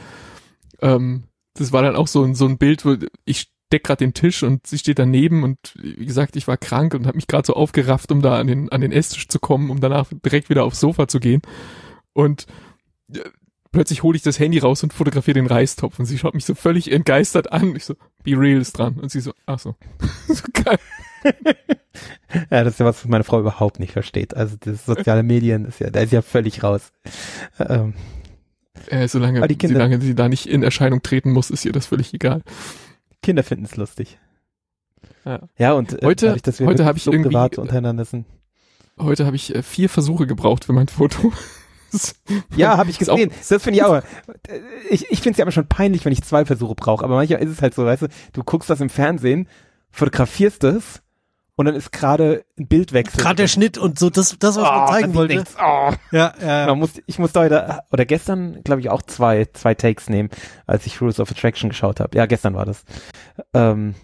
Ähm, 0.81 1.23
das 1.53 1.71
war 1.71 1.81
dann 1.81 1.95
auch 1.95 2.07
so 2.07 2.23
ein, 2.23 2.35
so 2.35 2.45
ein 2.45 2.57
Bild, 2.57 2.85
wo 2.85 2.95
ich 3.25 3.51
deck 3.71 3.83
gerade 3.83 4.05
den 4.05 4.13
Tisch 4.13 4.43
und 4.43 4.67
sie 4.67 4.77
steht 4.77 4.99
daneben 4.99 5.43
und 5.43 5.57
wie 5.81 6.05
gesagt, 6.05 6.35
ich 6.35 6.47
war 6.47 6.55
krank 6.57 6.93
und 6.93 7.07
habe 7.07 7.15
mich 7.17 7.27
gerade 7.27 7.45
so 7.47 7.53
aufgerafft, 7.55 8.11
um 8.11 8.21
da 8.21 8.37
an 8.37 8.47
den, 8.47 8.69
an 8.71 8.81
den 8.81 8.91
Esstisch 8.91 9.27
zu 9.27 9.39
kommen, 9.39 9.69
um 9.69 9.79
danach 9.79 10.07
direkt 10.23 10.49
wieder 10.49 10.63
aufs 10.63 10.79
Sofa 10.79 11.07
zu 11.07 11.19
gehen. 11.19 11.41
Und 12.13 12.45
äh, 13.13 13.19
plötzlich 13.71 14.03
hole 14.03 14.15
ich 14.15 14.21
das 14.23 14.39
Handy 14.39 14.59
raus 14.59 14.83
und 14.83 14.93
fotografiere 14.93 15.35
den 15.35 15.47
Reistopf 15.47 15.99
und 15.99 16.05
sie 16.05 16.17
schaut 16.17 16.35
mich 16.35 16.45
so 16.45 16.55
völlig 16.55 16.91
entgeistert 16.91 17.51
an. 17.51 17.75
Ich 17.75 17.85
so, 17.85 17.95
Be 18.23 18.37
Real 18.37 18.61
ist 18.61 18.77
dran. 18.77 18.97
Und 18.99 19.09
sie 19.11 19.19
so, 19.19 19.33
ach 19.45 19.59
so. 19.59 19.75
so 20.27 20.43
geil. 20.53 20.79
Ja, 22.51 22.63
das 22.65 22.73
ist 22.73 22.79
ja 22.79 22.85
was, 22.85 22.97
was 23.03 23.05
meine 23.09 23.23
Frau 23.23 23.39
überhaupt 23.39 23.79
nicht 23.79 23.93
versteht. 23.93 24.35
Also 24.35 24.57
das 24.59 24.85
soziale 24.85 25.23
Medien 25.23 25.63
ist 25.65 25.79
ja, 25.79 25.89
da 25.89 26.01
ist 26.01 26.11
ja 26.11 26.21
völlig 26.21 26.63
raus. 26.63 26.91
Ähm, 27.59 27.93
Äh, 28.87 29.07
solange, 29.07 29.47
die 29.47 29.57
Kinder- 29.57 29.75
solange 29.75 30.01
sie 30.01 30.15
da 30.15 30.27
nicht 30.27 30.45
in 30.45 30.61
Erscheinung 30.61 31.01
treten 31.01 31.31
muss, 31.31 31.49
ist 31.49 31.63
ihr 31.63 31.71
das 31.71 31.85
völlig 31.87 32.13
egal. 32.13 32.41
Kinder 33.23 33.41
finden 33.43 33.63
es 33.65 33.77
lustig. 33.77 34.17
Ja. 35.23 35.47
Ja, 35.57 35.73
und 35.73 35.93
äh, 35.93 36.05
Heute- 36.05 36.25
dadurch, 36.25 36.41
dass 36.41 36.59
wir 36.59 36.67
heute 36.67 36.79
wirklich 36.79 36.87
hab 36.89 36.97
ich 36.97 37.03
so 37.03 37.11
irgendwie- 37.13 37.29
privat 37.29 37.57
untereinander 37.57 38.03
sind. 38.05 38.25
Heute 38.99 39.25
habe 39.25 39.37
ich 39.37 39.55
äh, 39.55 39.63
vier 39.63 39.87
Versuche 39.89 40.27
gebraucht 40.27 40.65
für 40.65 40.73
mein 40.73 40.87
Foto. 40.89 41.31
Ja, 42.57 42.75
habe 42.77 42.89
ich 42.89 42.97
gesehen. 42.99 43.31
Das 43.47 43.63
finde 43.63 43.79
ich 43.79 43.83
auch. 43.85 44.01
Ich, 44.89 45.09
ich 45.11 45.19
finde 45.21 45.31
es 45.31 45.37
ja 45.37 45.43
immer 45.43 45.53
schon 45.53 45.67
peinlich, 45.67 46.03
wenn 46.03 46.11
ich 46.11 46.23
zwei 46.23 46.43
Versuche 46.43 46.75
brauche. 46.75 47.05
Aber 47.05 47.15
manchmal 47.15 47.41
ist 47.41 47.49
es 47.51 47.61
halt 47.61 47.73
so, 47.73 47.85
weißt 47.85 48.01
du, 48.01 48.07
du 48.33 48.43
guckst 48.43 48.69
das 48.69 48.81
im 48.81 48.89
Fernsehen, 48.89 49.47
fotografierst 49.91 50.65
es 50.65 51.01
und 51.55 51.65
dann 51.65 51.75
ist 51.75 51.91
gerade 51.91 52.43
ein 52.59 52.67
Bildwechsel. 52.67 53.21
Gerade 53.21 53.35
der 53.35 53.47
Schnitt 53.47 53.77
und 53.77 53.97
so, 53.97 54.09
das, 54.09 54.35
das 54.39 54.55
was 54.57 54.63
man 54.63 54.83
Oh, 54.83 54.91
zeigen 54.91 55.13
wollte. 55.13 55.35
Ding, 55.35 55.43
oh. 55.57 55.91
Ja, 56.11 56.33
ja. 56.41 56.65
Man 56.67 56.79
muss, 56.79 56.91
ich 57.05 57.19
musste 57.19 57.39
heute, 57.39 57.79
oder 57.91 58.05
gestern, 58.05 58.61
glaube 58.63 58.81
ich, 58.81 58.89
auch 58.89 59.01
zwei, 59.01 59.45
zwei 59.53 59.73
Takes 59.73 60.09
nehmen, 60.09 60.29
als 60.67 60.85
ich 60.85 61.01
Rules 61.01 61.19
of 61.19 61.31
Attraction 61.31 61.69
geschaut 61.69 61.99
habe. 61.99 62.17
Ja, 62.17 62.25
gestern 62.25 62.55
war 62.55 62.65
das. 62.65 62.83
Ähm, 63.53 63.95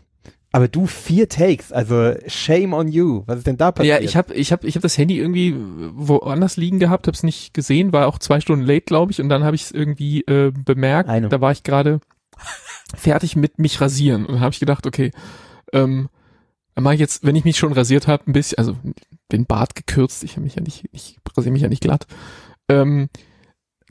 aber 0.53 0.67
du 0.67 0.85
vier 0.85 1.29
Takes, 1.29 1.71
also 1.71 2.13
shame 2.27 2.73
on 2.73 2.89
you. 2.89 3.23
Was 3.25 3.37
ist 3.37 3.47
denn 3.47 3.57
da 3.57 3.71
passiert? 3.71 4.01
Ja, 4.01 4.05
ich 4.05 4.17
habe 4.17 4.33
ich 4.33 4.51
hab, 4.51 4.65
ich 4.65 4.75
hab 4.75 4.81
das 4.81 4.97
Handy 4.97 5.17
irgendwie 5.17 5.55
woanders 5.57 6.57
liegen 6.57 6.79
gehabt, 6.79 7.07
habe 7.07 7.15
es 7.15 7.23
nicht 7.23 7.53
gesehen, 7.53 7.93
war 7.93 8.07
auch 8.07 8.19
zwei 8.19 8.41
Stunden 8.41 8.65
late, 8.65 8.81
glaube 8.81 9.11
ich, 9.13 9.21
und 9.21 9.29
dann 9.29 9.43
habe 9.45 9.55
ich 9.55 9.63
es 9.63 9.71
irgendwie 9.71 10.21
äh, 10.21 10.51
bemerkt. 10.51 11.09
Eine. 11.09 11.29
Da 11.29 11.39
war 11.39 11.51
ich 11.53 11.63
gerade 11.63 12.01
fertig 12.95 13.35
mit 13.37 13.59
mich 13.59 13.79
rasieren 13.79 14.25
und 14.25 14.41
habe 14.41 14.51
ich 14.51 14.59
gedacht, 14.59 14.85
okay, 14.85 15.11
ähm, 15.71 16.09
dann 16.75 16.93
ich 16.93 16.99
jetzt, 16.99 17.25
wenn 17.25 17.35
ich 17.35 17.45
mich 17.45 17.57
schon 17.57 17.73
rasiert 17.73 18.07
habe, 18.07 18.23
ein 18.27 18.33
bisschen, 18.33 18.57
also 18.57 18.75
den 19.31 19.45
Bart 19.45 19.75
gekürzt, 19.75 20.23
ich 20.23 20.31
habe 20.31 20.41
mich 20.41 20.55
ja 20.55 20.61
nicht, 20.61 20.87
ich 20.91 21.17
rasiere 21.35 21.53
mich 21.53 21.61
ja 21.61 21.69
nicht 21.69 21.81
glatt. 21.81 22.07
Ähm, 22.69 23.09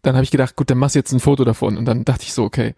dann 0.03 0.15
habe 0.15 0.25
ich 0.25 0.31
gedacht, 0.31 0.57
gut, 0.57 0.71
dann 0.71 0.79
machst 0.79 0.95
du 0.95 0.99
jetzt 0.99 1.13
ein 1.13 1.21
Foto 1.21 1.45
davon 1.45 1.77
und 1.77 1.85
dann 1.85 2.05
dachte 2.05 2.25
ich 2.25 2.33
so, 2.33 2.45
okay, 2.45 2.75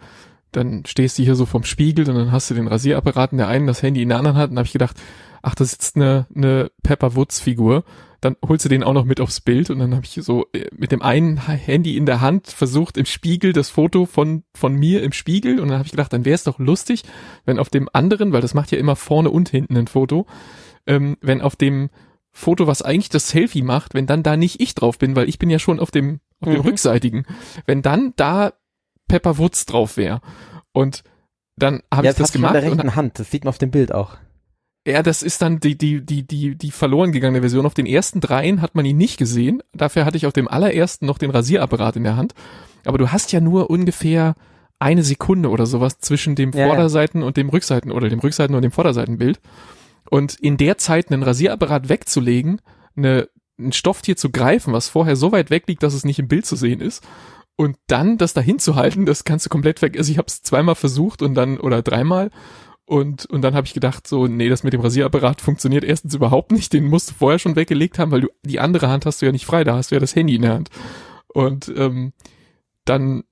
dann 0.50 0.84
stehst 0.86 1.18
du 1.18 1.22
hier 1.22 1.34
so 1.34 1.46
vom 1.46 1.64
Spiegel 1.64 2.08
und 2.08 2.14
dann 2.14 2.32
hast 2.32 2.50
du 2.50 2.54
den 2.54 2.68
Rasierapparat 2.68 3.32
in 3.32 3.38
der 3.38 3.48
einen, 3.48 3.66
das 3.66 3.82
Handy 3.82 4.02
in 4.02 4.08
der 4.08 4.18
anderen 4.18 4.36
hat 4.36 4.50
und 4.50 4.58
habe 4.58 4.66
ich 4.66 4.72
gedacht, 4.72 4.96
ach, 5.40 5.54
das 5.54 5.68
ist 5.68 5.82
jetzt 5.82 5.96
eine, 5.96 6.26
eine 6.34 6.70
Pepper 6.82 7.16
Woods 7.16 7.40
Figur. 7.40 7.84
Dann 8.22 8.36
holst 8.46 8.64
du 8.64 8.70
den 8.70 8.82
auch 8.82 8.94
noch 8.94 9.04
mit 9.04 9.20
aufs 9.20 9.40
Bild 9.42 9.68
und 9.68 9.80
dann 9.80 9.94
habe 9.94 10.06
ich 10.06 10.12
so 10.24 10.46
äh, 10.54 10.66
mit 10.74 10.92
dem 10.92 11.02
einen 11.02 11.46
Handy 11.46 11.96
in 11.96 12.06
der 12.06 12.22
Hand 12.22 12.46
versucht 12.46 12.96
im 12.96 13.04
Spiegel 13.04 13.52
das 13.52 13.68
Foto 13.68 14.06
von 14.06 14.44
von 14.54 14.74
mir 14.74 15.02
im 15.02 15.12
Spiegel 15.12 15.60
und 15.60 15.68
dann 15.68 15.78
habe 15.78 15.86
ich 15.86 15.90
gedacht, 15.90 16.12
dann 16.12 16.24
wäre 16.24 16.36
es 16.36 16.44
doch 16.44 16.58
lustig, 16.58 17.02
wenn 17.44 17.58
auf 17.58 17.68
dem 17.68 17.88
anderen, 17.92 18.32
weil 18.32 18.40
das 18.40 18.54
macht 18.54 18.70
ja 18.72 18.78
immer 18.78 18.96
vorne 18.96 19.28
und 19.30 19.48
hinten 19.50 19.76
ein 19.76 19.88
Foto, 19.88 20.26
ähm, 20.86 21.18
wenn 21.20 21.42
auf 21.42 21.56
dem 21.56 21.90
Foto, 22.30 22.66
was 22.66 22.80
eigentlich 22.80 23.10
das 23.10 23.28
Selfie 23.28 23.62
macht, 23.62 23.92
wenn 23.92 24.06
dann 24.06 24.22
da 24.22 24.36
nicht 24.38 24.60
ich 24.62 24.74
drauf 24.74 24.98
bin, 24.98 25.16
weil 25.16 25.28
ich 25.28 25.38
bin 25.38 25.50
ja 25.50 25.58
schon 25.58 25.80
auf 25.80 25.90
dem 25.90 26.20
auf 26.40 26.48
dem 26.48 26.58
Mhm. 26.60 26.60
rückseitigen, 26.66 27.26
wenn 27.66 27.82
dann 27.82 28.14
da 28.16 28.52
Pepper 29.08 29.36
Woods 29.38 29.66
drauf 29.66 29.96
wäre 29.96 30.20
und 30.72 31.02
dann 31.56 31.82
habe 31.92 32.06
ja, 32.06 32.12
ich 32.12 32.16
das 32.16 32.28
hast 32.28 32.34
du 32.34 32.38
schon 32.38 32.42
gemacht 32.42 32.54
in 32.54 32.60
der 32.62 32.72
rechten 32.72 32.96
Hand. 32.96 33.18
Das 33.18 33.30
sieht 33.30 33.44
man 33.44 33.50
auf 33.50 33.58
dem 33.58 33.70
Bild 33.70 33.92
auch. 33.92 34.16
Ja, 34.86 35.02
das 35.02 35.22
ist 35.22 35.42
dann 35.42 35.60
die, 35.60 35.78
die, 35.78 36.04
die, 36.04 36.26
die, 36.26 36.56
die 36.56 36.70
verloren 36.70 37.12
gegangene 37.12 37.40
Version. 37.40 37.66
Auf 37.66 37.74
den 37.74 37.86
ersten 37.86 38.20
dreien 38.20 38.60
hat 38.60 38.74
man 38.74 38.84
ihn 38.84 38.96
nicht 38.96 39.16
gesehen. 39.16 39.62
Dafür 39.72 40.04
hatte 40.04 40.16
ich 40.16 40.26
auf 40.26 40.32
dem 40.32 40.48
allerersten 40.48 41.06
noch 41.06 41.18
den 41.18 41.30
Rasierapparat 41.30 41.96
in 41.96 42.04
der 42.04 42.16
Hand. 42.16 42.34
Aber 42.84 42.98
du 42.98 43.12
hast 43.12 43.30
ja 43.30 43.40
nur 43.40 43.70
ungefähr 43.70 44.34
eine 44.80 45.04
Sekunde 45.04 45.50
oder 45.50 45.66
sowas 45.66 45.98
zwischen 45.98 46.34
dem 46.34 46.50
Ja, 46.50 46.60
ja. 46.60 46.66
Vorderseiten 46.66 47.22
und 47.22 47.36
dem 47.36 47.48
Rückseiten 47.48 47.92
oder 47.92 48.08
dem 48.08 48.18
Rückseiten 48.18 48.56
und 48.56 48.62
dem 48.62 48.72
Vorderseitenbild. 48.72 49.40
Und 50.10 50.34
in 50.34 50.56
der 50.56 50.78
Zeit 50.78 51.12
einen 51.12 51.22
Rasierapparat 51.22 51.88
wegzulegen, 51.88 52.60
eine, 52.96 53.28
ein 53.60 53.72
Stofftier 53.72 54.16
zu 54.16 54.30
greifen, 54.30 54.72
was 54.72 54.88
vorher 54.88 55.14
so 55.14 55.30
weit 55.30 55.50
weg 55.50 55.68
liegt, 55.68 55.84
dass 55.84 55.94
es 55.94 56.04
nicht 56.04 56.18
im 56.18 56.26
Bild 56.26 56.44
zu 56.44 56.56
sehen 56.56 56.80
ist, 56.80 57.04
und 57.56 57.76
dann 57.86 58.18
das 58.18 58.32
dahin 58.32 58.58
zu 58.58 58.76
halten, 58.76 59.06
das 59.06 59.24
kannst 59.24 59.46
du 59.46 59.50
komplett 59.50 59.82
weg. 59.82 59.96
Also 59.96 60.10
ich 60.10 60.18
habe 60.18 60.26
es 60.26 60.42
zweimal 60.42 60.74
versucht 60.74 61.22
und 61.22 61.34
dann 61.34 61.58
oder 61.60 61.82
dreimal 61.82 62.30
und 62.86 63.26
und 63.26 63.42
dann 63.42 63.54
habe 63.54 63.66
ich 63.66 63.74
gedacht 63.74 64.06
so, 64.06 64.26
nee, 64.26 64.48
das 64.48 64.64
mit 64.64 64.72
dem 64.72 64.80
Rasierapparat 64.80 65.40
funktioniert 65.40 65.84
erstens 65.84 66.14
überhaupt 66.14 66.52
nicht. 66.52 66.72
Den 66.72 66.84
musst 66.84 67.10
du 67.10 67.14
vorher 67.14 67.38
schon 67.38 67.56
weggelegt 67.56 67.98
haben, 67.98 68.10
weil 68.10 68.22
du 68.22 68.28
die 68.44 68.60
andere 68.60 68.88
Hand 68.88 69.06
hast 69.06 69.22
du 69.22 69.26
ja 69.26 69.32
nicht 69.32 69.46
frei. 69.46 69.64
Da 69.64 69.76
hast 69.76 69.90
du 69.90 69.94
ja 69.94 70.00
das 70.00 70.16
Handy 70.16 70.34
in 70.34 70.42
der 70.42 70.54
Hand. 70.54 70.70
Und 71.28 71.72
ähm, 71.76 72.12
dann 72.84 73.24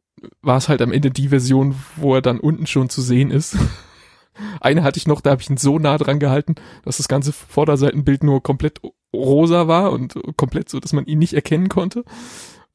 war 0.42 0.56
es 0.56 0.68
halt 0.68 0.82
am 0.82 0.92
Ende 0.92 1.10
die 1.10 1.28
Version, 1.28 1.74
wo 1.96 2.14
er 2.14 2.22
dann 2.22 2.40
unten 2.40 2.66
schon 2.66 2.88
zu 2.88 3.02
sehen 3.02 3.30
ist. 3.30 3.56
Eine 4.60 4.82
hatte 4.82 4.98
ich 4.98 5.06
noch, 5.06 5.20
da 5.20 5.30
habe 5.30 5.42
ich 5.42 5.50
ihn 5.50 5.56
so 5.56 5.78
nah 5.78 5.98
dran 5.98 6.18
gehalten, 6.18 6.54
dass 6.84 6.98
das 6.98 7.08
ganze 7.08 7.32
Vorderseitenbild 7.32 8.22
nur 8.22 8.42
komplett 8.42 8.80
rosa 9.14 9.68
war 9.68 9.92
und 9.92 10.14
komplett 10.36 10.68
so, 10.68 10.80
dass 10.80 10.92
man 10.92 11.06
ihn 11.06 11.18
nicht 11.18 11.34
erkennen 11.34 11.68
konnte. 11.68 12.04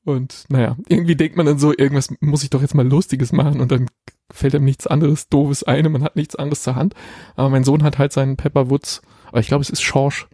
Und 0.05 0.45
naja, 0.49 0.77
irgendwie 0.87 1.15
denkt 1.15 1.35
man 1.35 1.47
dann 1.47 1.57
so, 1.57 1.73
irgendwas 1.75 2.13
muss 2.21 2.43
ich 2.43 2.51
doch 2.51 2.61
jetzt 2.61 2.75
mal 2.75 2.87
Lustiges 2.87 3.31
machen 3.31 3.59
und 3.59 3.71
dann 3.71 3.87
fällt 4.31 4.53
einem 4.53 4.65
nichts 4.65 4.85
anderes 4.85 5.29
Doofes 5.29 5.63
ein 5.63 5.85
und 5.85 5.91
man 5.91 6.03
hat 6.03 6.15
nichts 6.15 6.35
anderes 6.35 6.61
zur 6.61 6.75
Hand. 6.75 6.93
Aber 7.35 7.49
mein 7.49 7.63
Sohn 7.63 7.81
hat 7.81 7.97
halt 7.97 8.13
seinen 8.13 8.37
Pepper 8.37 8.69
Woods, 8.69 9.01
aber 9.27 9.39
ich 9.39 9.47
glaube, 9.47 9.63
es 9.63 9.71
ist 9.71 9.81
Schorsch, 9.81 10.27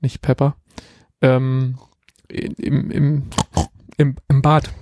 nicht 0.00 0.22
Pepper, 0.22 0.56
ähm, 1.20 1.78
im, 2.28 2.90
im, 2.90 3.22
im, 3.98 4.16
im 4.28 4.42
Bad 4.42 4.72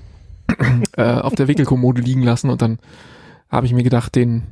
äh, 0.97 1.03
auf 1.03 1.35
der 1.35 1.49
Wickelkommode 1.49 2.01
liegen 2.01 2.23
lassen 2.23 2.49
und 2.49 2.63
dann 2.63 2.79
habe 3.49 3.67
ich 3.67 3.73
mir 3.73 3.83
gedacht, 3.83 4.15
den, 4.15 4.45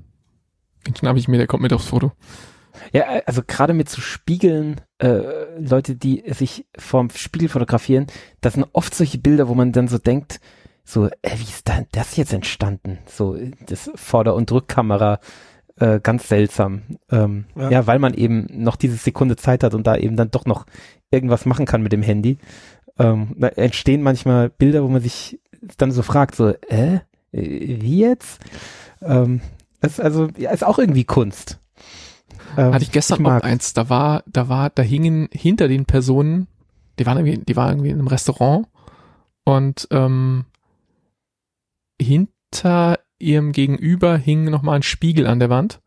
den 0.89 0.97
schnapp 0.97 1.17
ich 1.17 1.29
mir, 1.29 1.39
der 1.39 1.47
kommt 1.47 1.63
mit 1.63 1.73
aufs 1.73 1.87
Foto. 1.87 2.11
Ja, 2.93 3.05
also 3.27 3.43
gerade 3.47 3.75
mit 3.75 3.89
so 3.89 4.01
Spiegeln, 4.01 4.81
äh, 4.99 5.59
Leute, 5.59 5.97
die 5.97 6.25
sich 6.33 6.67
vorm 6.77 7.11
Spiegel 7.11 7.49
fotografieren, 7.49 8.07
das 8.41 8.55
sind 8.55 8.67
oft 8.73 8.95
solche 8.95 9.19
Bilder, 9.19 9.49
wo 9.49 9.55
man 9.55 9.73
dann 9.73 9.89
so 9.89 9.99
denkt, 9.99 10.41
so, 10.85 11.07
äh, 11.07 11.11
wie 11.37 11.45
ist 11.45 11.69
da 11.69 11.83
das 11.93 12.17
jetzt 12.17 12.33
entstanden? 12.33 12.99
So, 13.07 13.37
das 13.67 13.91
Vorder- 13.95 14.35
und 14.35 14.53
Rückkamera, 14.53 15.21
äh, 15.77 15.99
ganz 16.01 16.29
seltsam. 16.29 16.83
Ähm, 17.11 17.47
ja. 17.57 17.71
Ja. 17.71 17.87
weil 17.87 17.99
man 17.99 18.15
eben 18.15 18.47
noch 18.51 18.77
diese 18.77 18.97
Sekunde 18.97 19.37
Zeit 19.37 19.65
hat 19.65 19.75
und 19.75 19.87
da 19.87 19.97
eben 19.97 20.17
dann 20.17 20.31
doch 20.31 20.45
noch 20.45 20.67
irgendwas 21.11 21.47
machen 21.47 21.67
kann 21.67 21.83
mit 21.83 21.93
dem 21.93 22.03
Handy. 22.03 22.39
Ähm, 22.99 23.35
da 23.39 23.49
entstehen 23.49 24.03
manchmal 24.03 24.51
Bilder, 24.51 24.83
wo 24.83 24.89
man 24.89 25.03
sich 25.03 25.41
dann 25.79 25.91
so 25.91 26.03
fragt, 26.03 26.35
so, 26.35 26.49
äh, 26.69 27.01
wie 27.33 27.99
jetzt? 27.99 28.41
Ähm, 29.03 29.41
ist 29.81 30.01
also, 30.01 30.29
ja, 30.37 30.51
ist 30.51 30.65
auch 30.65 30.79
irgendwie 30.79 31.05
Kunst. 31.05 31.59
Ähm, 32.57 32.75
Hatte 32.75 32.85
ich 32.85 32.93
gestern 32.93 33.23
mag- 33.23 33.43
auch 33.43 33.47
eins, 33.47 33.73
da 33.73 33.89
war, 33.89 34.23
da 34.27 34.49
war, 34.49 34.71
da 34.71 34.83
hingen 34.83 35.29
hinter 35.33 35.69
den 35.69 35.87
Personen, 35.87 36.47
die 36.99 37.07
waren 37.07 37.19
irgendwie, 37.19 37.45
die 37.45 37.57
waren 37.57 37.71
irgendwie 37.71 37.91
in 37.91 37.99
einem 37.99 38.07
Restaurant 38.09 38.67
und 39.45 39.89
ähm, 39.91 40.45
hinter 42.01 42.99
ihrem 43.19 43.53
Gegenüber 43.53 44.17
hing 44.17 44.45
nochmal 44.45 44.77
ein 44.77 44.83
Spiegel 44.83 45.27
an 45.27 45.39
der 45.41 45.51
Wand 45.51 45.81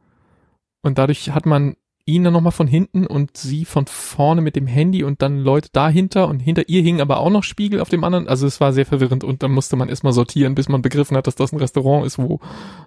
und 0.81 0.98
dadurch 0.98 1.31
hat 1.31 1.45
man 1.45 1.76
ihn 2.06 2.23
dann 2.23 2.31
nochmal 2.34 2.53
von 2.53 2.68
hinten 2.68 3.06
und 3.06 3.35
sie 3.35 3.65
von 3.65 3.85
vorne 3.85 4.39
mit 4.39 4.56
dem 4.56 4.65
Handy 4.65 5.03
und 5.03 5.22
dann 5.22 5.39
Leute 5.39 5.69
dahinter 5.73 6.30
und 6.30 6.39
hinter 6.39 6.69
ihr 6.69 6.81
hingen 6.81 7.02
aber 7.02 7.19
auch 7.19 7.30
noch 7.30 7.44
Spiegel 7.44 7.81
auf 7.81 7.89
dem 7.89 8.06
anderen. 8.06 8.30
Also 8.30 8.48
es 8.48 8.61
war 8.61 8.72
sehr 8.72 8.85
verwirrend 8.85 9.26
und 9.26 9.44
dann 9.44 9.52
musste 9.52 9.76
man 9.76 9.89
erstmal 9.89 10.14
sortieren, 10.14 10.56
bis 10.56 10.69
man 10.69 10.81
begriffen 10.81 11.18
hat, 11.18 11.27
dass 11.27 11.35
das 11.35 11.52
ein 11.52 11.60
Restaurant 11.60 12.06
ist, 12.06 12.18
wo 12.18 12.39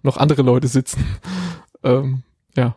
noch 0.03 0.17
andere 0.17 0.41
Leute 0.41 0.69
sitzen. 0.69 1.05
ähm, 1.85 2.23
ja. 2.57 2.77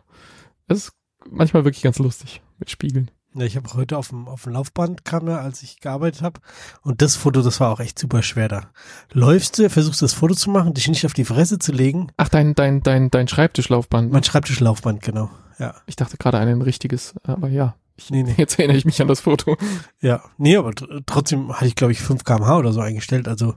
Es 0.66 0.78
ist 0.78 0.92
manchmal 1.30 1.64
wirklich 1.64 1.82
ganz 1.82 1.98
lustig 1.98 2.42
mit 2.58 2.70
Spiegeln. 2.70 3.10
Ja, 3.36 3.44
ich 3.44 3.56
habe 3.56 3.72
heute 3.74 3.98
auf 3.98 4.08
dem, 4.08 4.28
auf 4.28 4.44
dem 4.44 4.52
Laufband 4.52 5.04
kam 5.04 5.26
er, 5.26 5.40
als 5.40 5.62
ich 5.64 5.80
gearbeitet 5.80 6.22
habe. 6.22 6.40
Und 6.82 7.02
das 7.02 7.16
Foto, 7.16 7.42
das 7.42 7.58
war 7.58 7.70
auch 7.72 7.80
echt 7.80 7.98
super 7.98 8.22
schwer 8.22 8.48
da. 8.48 8.70
Läufst 9.12 9.58
du, 9.58 9.68
versuchst 9.68 10.02
das 10.02 10.12
Foto 10.12 10.34
zu 10.34 10.50
machen, 10.50 10.72
dich 10.74 10.86
nicht 10.86 11.04
auf 11.04 11.14
die 11.14 11.24
Fresse 11.24 11.58
zu 11.58 11.72
legen. 11.72 12.12
Ach, 12.16 12.28
dein, 12.28 12.54
dein, 12.54 12.82
dein, 12.82 13.10
dein 13.10 13.26
Schreibtischlaufband. 13.26 14.12
Mein 14.12 14.22
Schreibtischlaufband, 14.22 15.02
genau. 15.02 15.30
Ja. 15.58 15.74
Ich 15.86 15.96
dachte 15.96 16.16
gerade 16.16 16.38
an 16.38 16.46
ein 16.48 16.62
richtiges, 16.62 17.14
aber 17.24 17.48
ja. 17.48 17.74
Ich, 17.96 18.10
Nee, 18.10 18.22
nee. 18.22 18.34
Jetzt 18.36 18.58
erinnere 18.58 18.76
ich 18.76 18.84
mich 18.84 19.00
an 19.02 19.08
das 19.08 19.20
Foto. 19.20 19.56
Ja. 20.00 20.22
Nee, 20.38 20.56
aber 20.56 20.70
tr- 20.70 21.02
trotzdem 21.06 21.52
hatte 21.52 21.66
ich, 21.66 21.74
glaube 21.76 21.92
ich, 21.92 22.00
5 22.00 22.22
kmh 22.24 22.56
oder 22.58 22.72
so 22.72 22.80
eingestellt. 22.80 23.26
Also 23.26 23.54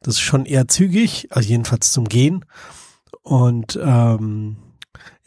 das 0.00 0.14
ist 0.14 0.20
schon 0.20 0.44
eher 0.44 0.66
zügig, 0.68 1.28
also 1.30 1.48
jedenfalls 1.48 1.92
zum 1.92 2.04
Gehen. 2.08 2.44
Und 3.22 3.78
ähm, 3.82 4.56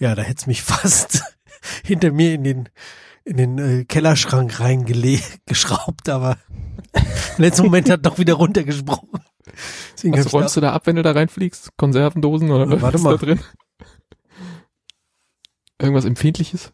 ja, 0.02 0.16
da 0.16 0.22
hätte 0.24 0.40
es 0.42 0.48
mich 0.48 0.62
fast 0.64 1.24
hinter 1.84 2.12
mir 2.12 2.34
in 2.34 2.44
den 2.44 2.70
in 3.24 3.38
den 3.38 3.58
äh, 3.60 3.86
Kellerschrank 3.86 4.60
reingeschraubt, 4.60 6.10
aber 6.10 6.38
im 7.38 7.42
letzten 7.44 7.64
Moment 7.64 7.90
hat 7.90 8.06
doch 8.06 8.18
wieder 8.18 8.34
runtergesprungen. 8.34 9.22
Deswegen 9.94 10.14
Was 10.18 10.26
ich 10.26 10.32
da- 10.32 10.38
räumst 10.40 10.58
du 10.58 10.62
da 10.62 10.74
ab, 10.74 10.88
wenn 10.88 10.96
du 10.96 11.04
da 11.04 11.12
reinfliegst? 11.12 11.78
Konservendosen 11.78 12.50
oder 12.50 12.64
Äh, 12.66 12.72
was 12.72 12.82
warte 12.82 12.98
ist 12.98 13.04
mal. 13.04 13.18
da 13.18 13.26
drin? 13.26 13.40
Irgendwas 15.80 16.06
Empfindliches? 16.06 16.74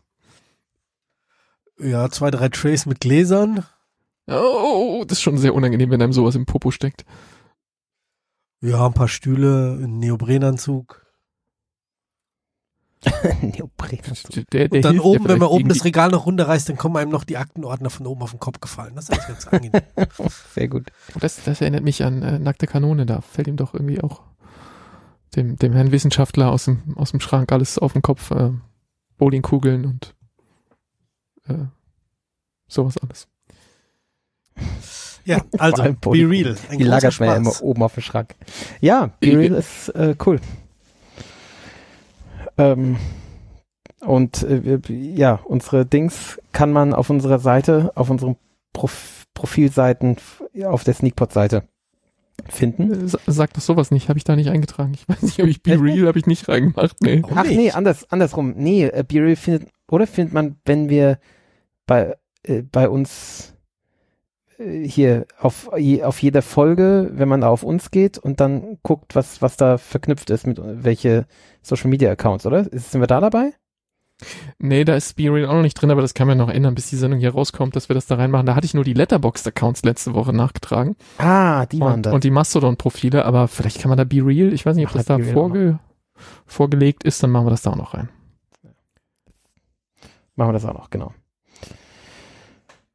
Ja, 1.79 2.09
zwei, 2.09 2.31
drei 2.31 2.49
Trays 2.49 2.85
mit 2.85 2.99
Gläsern. 3.01 3.65
Oh, 4.27 5.03
das 5.07 5.19
ist 5.19 5.21
schon 5.21 5.37
sehr 5.37 5.53
unangenehm, 5.53 5.89
wenn 5.91 6.01
einem 6.01 6.11
sowas 6.13 6.35
im 6.35 6.45
Popo 6.45 6.71
steckt. 6.71 7.05
Ja, 8.61 8.85
ein 8.85 8.93
paar 8.93 9.07
Stühle, 9.07 9.77
ein 9.81 9.99
Neoprenanzug. 9.99 11.05
Neoprenanzug. 13.41 14.49
Der, 14.51 14.67
der 14.67 14.77
Und 14.77 14.85
dann 14.85 14.99
oben, 14.99 15.27
wenn 15.27 15.39
man 15.39 15.49
oben 15.49 15.69
das 15.69 15.85
Regal 15.85 16.09
noch 16.09 16.25
runterreißt, 16.25 16.69
dann 16.69 16.77
kommen 16.77 16.97
einem 16.97 17.11
noch 17.11 17.23
die 17.23 17.37
Aktenordner 17.37 17.89
von 17.89 18.07
oben 18.07 18.21
auf 18.21 18.31
den 18.31 18.39
Kopf 18.39 18.59
gefallen. 18.59 18.93
Das 18.95 19.09
ist 19.09 19.27
ganz 19.27 19.47
angenehm. 19.47 19.81
Sehr 20.53 20.67
gut. 20.67 20.91
Das, 21.19 21.43
das 21.43 21.61
erinnert 21.61 21.83
mich 21.83 22.03
an 22.03 22.21
äh, 22.23 22.39
nackte 22.39 22.67
Kanone. 22.67 23.05
Da 23.05 23.21
fällt 23.21 23.47
ihm 23.47 23.57
doch 23.57 23.73
irgendwie 23.73 24.01
auch 24.01 24.21
dem, 25.35 25.57
dem 25.57 25.73
Herrn 25.73 25.91
Wissenschaftler 25.91 26.51
aus 26.51 26.65
dem, 26.65 26.97
aus 26.97 27.11
dem 27.11 27.19
Schrank 27.19 27.51
alles 27.51 27.77
auf 27.77 27.93
den 27.93 28.01
Kopf. 28.01 28.31
Äh, 28.31 28.51
Bowlingkugeln 29.17 29.85
und 29.85 30.15
äh, 31.47 31.65
sowas 32.67 32.97
alles. 32.97 33.27
Ja, 35.25 35.41
also, 35.57 35.83
be 35.93 36.29
real. 36.29 36.55
Ein 36.69 36.77
Die 36.77 36.83
lagert 36.83 37.19
man 37.19 37.29
ja 37.29 37.35
immer 37.35 37.61
oben 37.61 37.83
auf 37.83 37.95
dem 37.95 38.03
Schrank. 38.03 38.35
Ja, 38.79 39.07
Be 39.19 39.37
Real 39.37 39.53
ist 39.53 39.89
äh, 39.89 40.15
cool. 40.25 40.39
Ähm, 42.57 42.97
und 44.01 44.43
äh, 44.43 44.79
ja, 44.89 45.39
unsere 45.45 45.85
Dings 45.85 46.39
kann 46.51 46.71
man 46.71 46.93
auf 46.93 47.09
unserer 47.09 47.39
Seite, 47.39 47.91
auf 47.95 48.09
unseren 48.09 48.35
Prof 48.73 49.25
Profilseiten 49.33 50.17
auf 50.65 50.83
der 50.83 50.95
Sneakpot-Seite 50.95 51.61
finden. 52.49 52.91
Äh, 52.91 53.07
sa- 53.07 53.19
Sag 53.27 53.53
das 53.53 53.67
sowas 53.67 53.91
nicht, 53.91 54.09
habe 54.09 54.17
ich 54.17 54.23
da 54.23 54.35
nicht 54.35 54.49
eingetragen. 54.49 54.93
Ich 54.95 55.07
weiß 55.07 55.21
nicht, 55.21 55.39
ob 55.39 55.47
ich 55.47 55.61
Be? 55.61 55.79
Real 55.79 56.07
habe 56.07 56.17
ich 56.17 56.25
nicht 56.25 56.47
reingemacht. 56.49 56.95
Nee. 57.01 57.21
Ach 57.35 57.45
nee, 57.45 57.69
anders, 57.69 58.09
andersrum. 58.11 58.55
Nee, 58.57 58.85
äh, 58.85 59.03
Be 59.07 59.21
Real 59.21 59.35
findet, 59.35 59.69
oder 59.91 60.07
findet 60.07 60.33
man, 60.33 60.55
wenn 60.65 60.89
wir 60.89 61.19
bei, 61.85 62.17
äh, 62.43 62.63
bei 62.63 62.89
uns 62.89 63.53
hier 64.59 65.25
auf, 65.39 65.69
auf 65.71 66.21
jeder 66.21 66.41
Folge, 66.41 67.11
wenn 67.13 67.27
man 67.27 67.41
da 67.41 67.49
auf 67.49 67.63
uns 67.63 67.91
geht 67.91 68.17
und 68.17 68.39
dann 68.39 68.77
guckt, 68.83 69.15
was, 69.15 69.41
was 69.41 69.57
da 69.57 69.77
verknüpft 69.77 70.29
ist 70.29 70.47
mit 70.47 70.59
welche 70.61 71.25
Social 71.61 71.89
Media 71.89 72.11
Accounts, 72.11 72.45
oder? 72.45 72.71
Ist, 72.71 72.91
sind 72.91 73.01
wir 73.01 73.07
da 73.07 73.19
dabei? 73.19 73.53
Nee, 74.57 74.83
da 74.83 74.95
ist 74.95 75.15
Be 75.15 75.31
Real 75.31 75.47
auch 75.47 75.53
noch 75.53 75.61
nicht 75.61 75.75
drin, 75.75 75.91
aber 75.91 76.01
das 76.01 76.15
kann 76.15 76.27
man 76.27 76.39
noch 76.39 76.49
ändern, 76.49 76.73
bis 76.73 76.89
die 76.89 76.95
Sendung 76.95 77.19
hier 77.19 77.33
rauskommt, 77.33 77.75
dass 77.75 77.87
wir 77.87 77.93
das 77.93 78.07
da 78.07 78.15
reinmachen. 78.15 78.47
Da 78.47 78.55
hatte 78.55 78.65
ich 78.65 78.73
nur 78.73 78.83
die 78.83 78.93
Letterboxd-Accounts 78.93 79.83
letzte 79.83 80.15
Woche 80.15 80.33
nachgetragen. 80.33 80.95
Ah, 81.19 81.67
die 81.67 81.79
waren 81.79 82.01
da. 82.01 82.11
und 82.11 82.23
die 82.23 82.31
Mastodon-Profile, 82.31 83.25
aber 83.25 83.47
vielleicht 83.47 83.79
kann 83.79 83.89
man 83.89 83.97
da 83.97 84.05
Be 84.05 84.25
Real, 84.25 84.53
ich 84.53 84.65
weiß 84.65 84.75
nicht, 84.75 84.85
ob 84.85 84.91
Ach, 84.91 84.97
das 84.97 85.05
da 85.05 85.19
vorge 85.19 85.79
vorgelegt 86.47 87.03
ist, 87.03 87.21
dann 87.21 87.29
machen 87.29 87.45
wir 87.45 87.51
das 87.51 87.61
da 87.61 87.71
auch 87.71 87.75
noch 87.75 87.93
rein. 87.93 88.09
Machen 90.35 90.49
wir 90.49 90.53
das 90.53 90.65
auch 90.65 90.73
noch, 90.73 90.89
genau. 90.89 91.13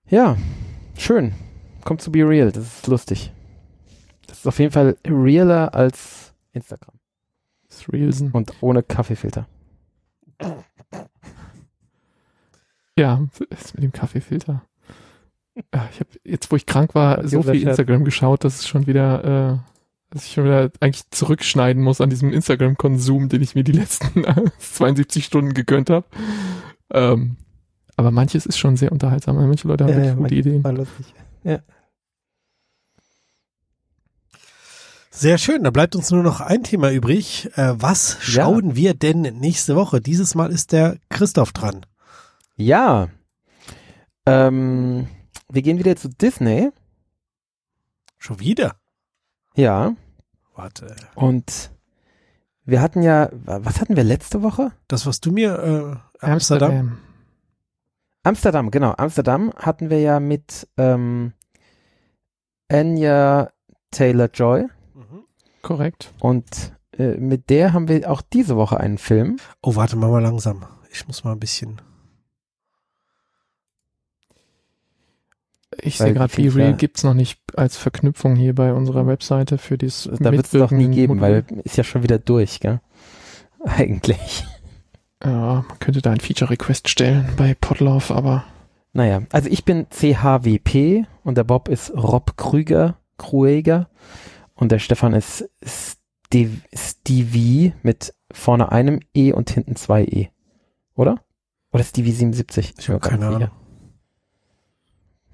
Ja, 0.09 0.37
schön. 0.97 1.35
Kommt 1.85 2.01
zu 2.01 2.13
Be 2.13 2.27
Real, 2.27 2.53
das 2.53 2.65
ist 2.65 2.87
lustig. 2.87 3.33
Das 4.27 4.39
ist 4.39 4.47
auf 4.47 4.59
jeden 4.59 4.73
Fall 4.73 4.97
realer 5.05 5.75
als 5.75 6.33
Instagram. 6.53 6.95
Das 7.69 7.93
Realsen. 7.93 8.31
Und 8.33 8.53
ohne 8.61 8.83
Kaffeefilter. 8.83 9.47
Ja, 12.99 13.27
das 13.51 13.75
mit 13.75 13.83
dem 13.83 13.93
Kaffeefilter. 13.93 14.63
Ja, 15.75 15.89
ich 15.93 16.01
habe 16.01 16.11
jetzt, 16.25 16.51
wo 16.51 16.57
ich 16.57 16.67
krank 16.67 16.95
war, 16.95 17.27
so 17.27 17.43
viel. 17.43 17.67
Instagram 17.67 18.05
geschaut, 18.05 18.45
dass 18.45 18.61
es 18.61 18.69
schon 18.69 18.87
wieder, 18.87 19.25
äh, 19.25 19.59
dass 20.11 20.25
ich 20.25 20.33
schon 20.33 20.45
wieder 20.45 20.71
eigentlich 20.81 21.09
zurückschneiden 21.11 21.83
muss 21.83 22.01
an 22.01 22.11
diesem 22.11 22.33
Instagram-Konsum, 22.33 23.29
den 23.29 23.43
ich 23.43 23.55
mir 23.55 23.65
die 23.65 23.73
letzten 23.73 24.25
72 24.59 25.25
Stunden 25.25 25.55
gegönnt 25.55 25.91
habe. 25.91 26.07
Ähm, 26.93 27.37
aber 27.97 28.11
manches 28.11 28.47
ist 28.47 28.59
schon 28.59 28.77
sehr 28.77 28.93
unterhaltsam. 28.93 29.37
Manche 29.37 29.69
Leute 29.69 29.85
haben 29.85 29.91
Ja, 29.91 29.97
wirklich 29.97 30.15
ja, 30.15 30.23
gute 30.23 30.35
Ideen. 30.35 30.65
War 30.65 30.73
lustig. 30.73 31.15
Sehr 35.11 35.37
schön, 35.39 35.63
da 35.63 35.71
bleibt 35.71 35.95
uns 35.95 36.11
nur 36.11 36.23
noch 36.23 36.41
ein 36.41 36.63
Thema 36.65 36.91
übrig. 36.91 37.51
Äh, 37.57 37.75
was 37.77 38.15
Ja. 38.15 38.45
schauen 38.45 38.75
wir 38.77 38.95
denn 38.95 39.21
nächste 39.21 39.77
Woche? 39.77 40.01
Dieses 40.01 40.35
Mal 40.35 40.51
ist 40.51 40.73
der 40.73 40.97
Christoph 41.11 41.53
dran. 41.53 41.85
Ja. 42.57 43.09
Ähm, 44.25 45.07
wir 45.51 45.63
gehen 45.63 45.79
wieder 45.79 45.97
zu 45.97 46.09
Disney. 46.09 46.71
Schon 48.19 48.41
wieder? 48.41 48.77
Ja. 49.55 49.95
Warte. 50.55 50.97
Und 51.15 51.71
wir 52.65 52.81
hatten 52.81 53.03
ja, 53.03 53.29
was 53.33 53.81
hatten 53.81 53.97
wir 53.97 54.05
letzte 54.05 54.43
Woche? 54.43 54.73
Das, 54.89 55.05
was 55.07 55.21
du 55.21 55.31
mir 55.33 55.53
äh, 56.23 56.25
Amsterdam. 56.25 56.71
Amsterdam, 56.71 56.99
genau. 58.25 58.95
Amsterdam 58.97 59.53
hatten 59.57 59.91
wir 59.91 60.01
ja 60.01 60.21
mit 60.21 60.69
ähm, 60.77 61.33
Anya 62.71 63.51
Taylor-Joy. 63.91 64.65
Mhm. 64.95 65.25
Korrekt. 65.63 66.13
Und 66.21 66.73
äh, 66.99 67.17
mit 67.17 67.51
der 67.51 67.73
haben 67.73 67.89
wir 67.89 68.11
auch 68.11 68.23
diese 68.23 68.57
Woche 68.57 68.79
einen 68.79 68.99
Film. 68.99 69.39
Oh, 69.63 69.75
warte 69.77 69.97
mal, 69.97 70.11
mal 70.11 70.23
langsam. 70.23 70.65
Ich 70.91 71.07
muss 71.07 71.25
mal 71.25 71.33
ein 71.33 71.41
bisschen. 71.41 71.81
Ich 75.81 75.97
sehe 75.99 76.13
gerade, 76.13 76.33
die 76.35 76.49
Be 76.49 76.55
Real 76.55 76.71
ja- 76.71 76.77
gibt's 76.77 77.03
noch 77.03 77.15
nicht 77.15 77.41
als 77.57 77.77
Verknüpfung 77.77 78.37
hier 78.37 78.55
bei 78.55 78.73
unserer 78.75 79.07
Webseite 79.07 79.57
für 79.59 79.79
dieses 79.79 80.05
Da 80.19 80.31
wird 80.31 80.45
es 80.45 80.51
doch 80.51 80.71
nie 80.71 80.89
geben, 80.89 81.15
Modul. 81.19 81.45
weil 81.49 81.61
ist 81.65 81.77
ja 81.79 81.85
schon 81.85 82.03
wieder 82.03 82.19
durch, 82.19 82.61
gell? 82.61 82.81
Eigentlich. 83.65 84.45
Ja, 85.25 85.65
man 85.69 85.79
könnte 85.79 86.03
da 86.03 86.11
ein 86.11 86.21
Feature-Request 86.21 86.89
stellen 86.89 87.29
bei 87.37 87.55
Podlove, 87.55 88.13
aber 88.15 88.45
Naja, 88.93 89.23
also 89.31 89.49
ich 89.49 89.65
bin 89.65 89.87
CHWP 89.91 91.07
und 91.23 91.37
der 91.39 91.45
Bob 91.45 91.69
ist 91.69 91.91
Rob 91.95 92.37
Krüger, 92.37 92.97
Krueger 93.19 93.89
und 94.55 94.73
der 94.73 94.79
Stefan 94.81 95.13
ist 95.15 95.49
Stevie 96.75 97.73
mit 97.83 98.15
vorne 98.33 98.73
einem 98.73 99.01
E 99.15 99.33
und 99.33 99.51
hinten 99.51 99.77
zwei 99.77 100.03
E. 100.05 100.29
Oder? 100.95 101.23
Oder 101.73 101.85
Stevie 101.85 102.13
77? 102.13 102.75
Ich 102.79 102.87
bin 102.87 103.01
keine 103.01 103.27
Ahnung. 103.27 103.39
sicher. 103.41 103.53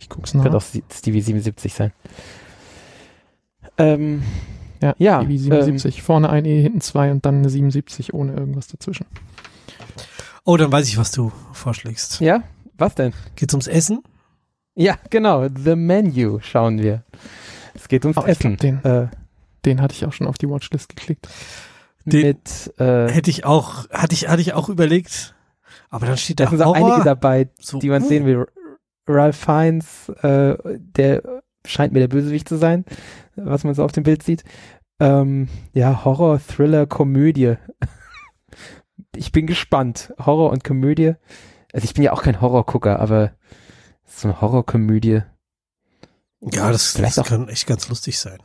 Ich 0.01 0.09
guck's 0.09 0.33
Könnte 0.33 0.49
nach. 0.49 0.55
auch 0.57 0.61
Sie- 0.61 0.85
Stevie 0.93 1.21
77 1.21 1.75
sein. 1.75 1.93
Ähm, 3.79 4.23
Ja, 4.81 4.95
ja, 4.99 5.21
Stevie 5.21 5.39
77. 5.39 6.03
Vorne 6.03 6.31
ein 6.31 6.45
E, 6.45 6.61
hinten 6.63 6.81
zwei 6.81 7.11
und 7.11 7.25
dann 7.27 7.37
eine 7.39 7.49
77 7.51 8.15
ohne 8.15 8.35
irgendwas 8.35 8.69
dazwischen. 8.69 9.07
Oh, 10.45 10.57
dann 10.57 10.73
weiß 10.73 10.89
ich, 10.89 10.97
was 10.99 11.11
du 11.11 11.31
vorschlägst. 11.53 12.21
ja, 12.21 12.43
was 12.77 12.95
denn? 12.95 13.13
Geht's 13.37 13.55
ums 13.55 13.67
Essen? 13.67 14.03
Ja, 14.75 14.97
genau, 15.11 15.47
The 15.49 15.75
Menu 15.77 16.39
schauen 16.41 16.79
wir. 16.79 17.05
Es 17.75 17.89
geht 17.89 18.05
ums 18.05 18.17
Oh, 18.17 18.21
ich 18.27 18.39
glaub, 18.39 18.53
Essen. 18.53 18.57
den- 18.57 18.85
äh, 18.85 19.09
Den 19.65 19.83
hatte 19.83 19.95
ich 19.95 20.05
auch 20.07 20.13
schon 20.13 20.27
auf 20.29 20.39
die 20.39 20.49
Watchlist 20.49 20.89
geklickt. 20.89 21.29
Den- 22.05 22.27
mit, 22.29 22.73
äh, 22.79 23.11
Hätte 23.11 23.29
ich 23.31 23.45
auch, 23.45 23.89
hatte 23.91 24.15
ich, 24.15 24.29
hatte 24.29 24.41
ich 24.41 24.53
auch 24.55 24.69
überlegt. 24.69 25.35
Aber 25.91 26.07
dann 26.07 26.17
steht 26.17 26.39
da 26.41 26.45
da 26.45 26.51
sind 26.51 26.65
Horror. 26.65 26.77
einige 26.93 27.05
dabei, 27.05 27.49
so, 27.61 27.79
die 27.81 27.89
man 27.89 28.03
uh, 28.03 28.07
sehen 28.07 28.25
will. 28.25 28.47
Ralph 29.09 29.37
Fiennes, 29.37 30.09
äh, 30.23 30.57
der 30.77 31.23
scheint 31.67 31.93
mir 31.93 31.99
der 32.01 32.09
Bösewicht 32.09 32.49
zu 32.49 32.57
sein, 32.57 32.85
was 33.37 33.65
man 33.65 33.75
so 33.75 33.83
auf 33.85 33.93
dem 33.93 34.05
Bild 34.05 34.23
sieht. 34.23 34.45
Ähm, 35.01 35.49
ja, 35.73 36.05
Horror, 36.05 36.41
Thriller, 36.47 36.87
Komödie. 36.87 37.57
Ich 39.17 39.33
bin 39.33 39.47
gespannt. 39.47 40.13
Horror 40.19 40.51
und 40.51 40.65
Komödie. 40.65 41.15
Also 41.73 41.85
ich 41.85 41.95
bin 41.95 42.05
ja 42.05 42.13
auch 42.13 42.23
kein 42.23 42.41
Horrorgucker, 42.41 42.99
aber 42.99 43.33
so 44.05 44.29
eine 44.29 44.41
Horrorkomödie. 44.41 45.23
Ja, 46.41 46.71
das, 46.71 46.93
vielleicht 46.93 47.19
das 47.19 47.27
auch, 47.27 47.29
kann 47.29 47.49
echt 47.49 47.67
ganz 47.67 47.89
lustig 47.89 48.19
sein. 48.19 48.39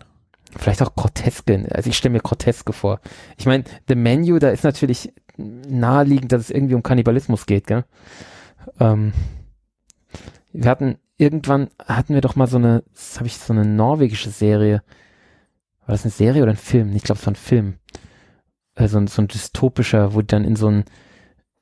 vielleicht 0.58 0.82
auch 0.82 0.96
Groteske. 0.96 1.68
Also 1.72 1.90
ich 1.90 1.98
stelle 1.98 2.14
mir 2.14 2.22
Groteske 2.22 2.74
vor. 2.74 3.00
Ich 3.38 3.46
meine, 3.46 3.64
The 3.88 3.96
Menu, 3.96 4.40
da 4.40 4.50
ist 4.50 4.64
natürlich 4.64 5.14
naheliegend, 5.38 6.32
dass 6.32 6.42
es 6.42 6.50
irgendwie 6.50 6.76
um 6.76 6.84
Kannibalismus 6.84 7.46
geht, 7.46 7.68
gell? 7.68 7.86
Ähm, 8.80 9.14
wir 10.52 10.70
hatten 10.70 10.98
irgendwann 11.18 11.70
hatten 11.86 12.14
wir 12.14 12.22
doch 12.22 12.36
mal 12.36 12.48
so 12.48 12.58
eine, 12.58 12.84
das 12.94 13.18
habe 13.18 13.28
ich 13.28 13.38
so 13.38 13.54
eine 13.54 13.66
norwegische 13.66 14.30
Serie. 14.30 14.84
War 15.86 15.94
das 15.94 16.04
eine 16.04 16.12
Serie 16.12 16.44
oder 16.44 16.52
ein 16.52 16.58
Film? 16.58 16.96
Ich 16.96 17.04
glaube, 17.04 17.20
es 17.20 17.26
war 17.26 17.34
ein 17.34 17.38
Film. 17.38 17.78
Äh, 18.76 18.88
so, 18.88 18.98
ein, 18.98 19.28
dystopischer, 19.28 20.14
wo 20.14 20.22
die 20.22 20.28
dann 20.28 20.46
in 20.46 20.56
so 20.56 20.68
ein 20.68 20.86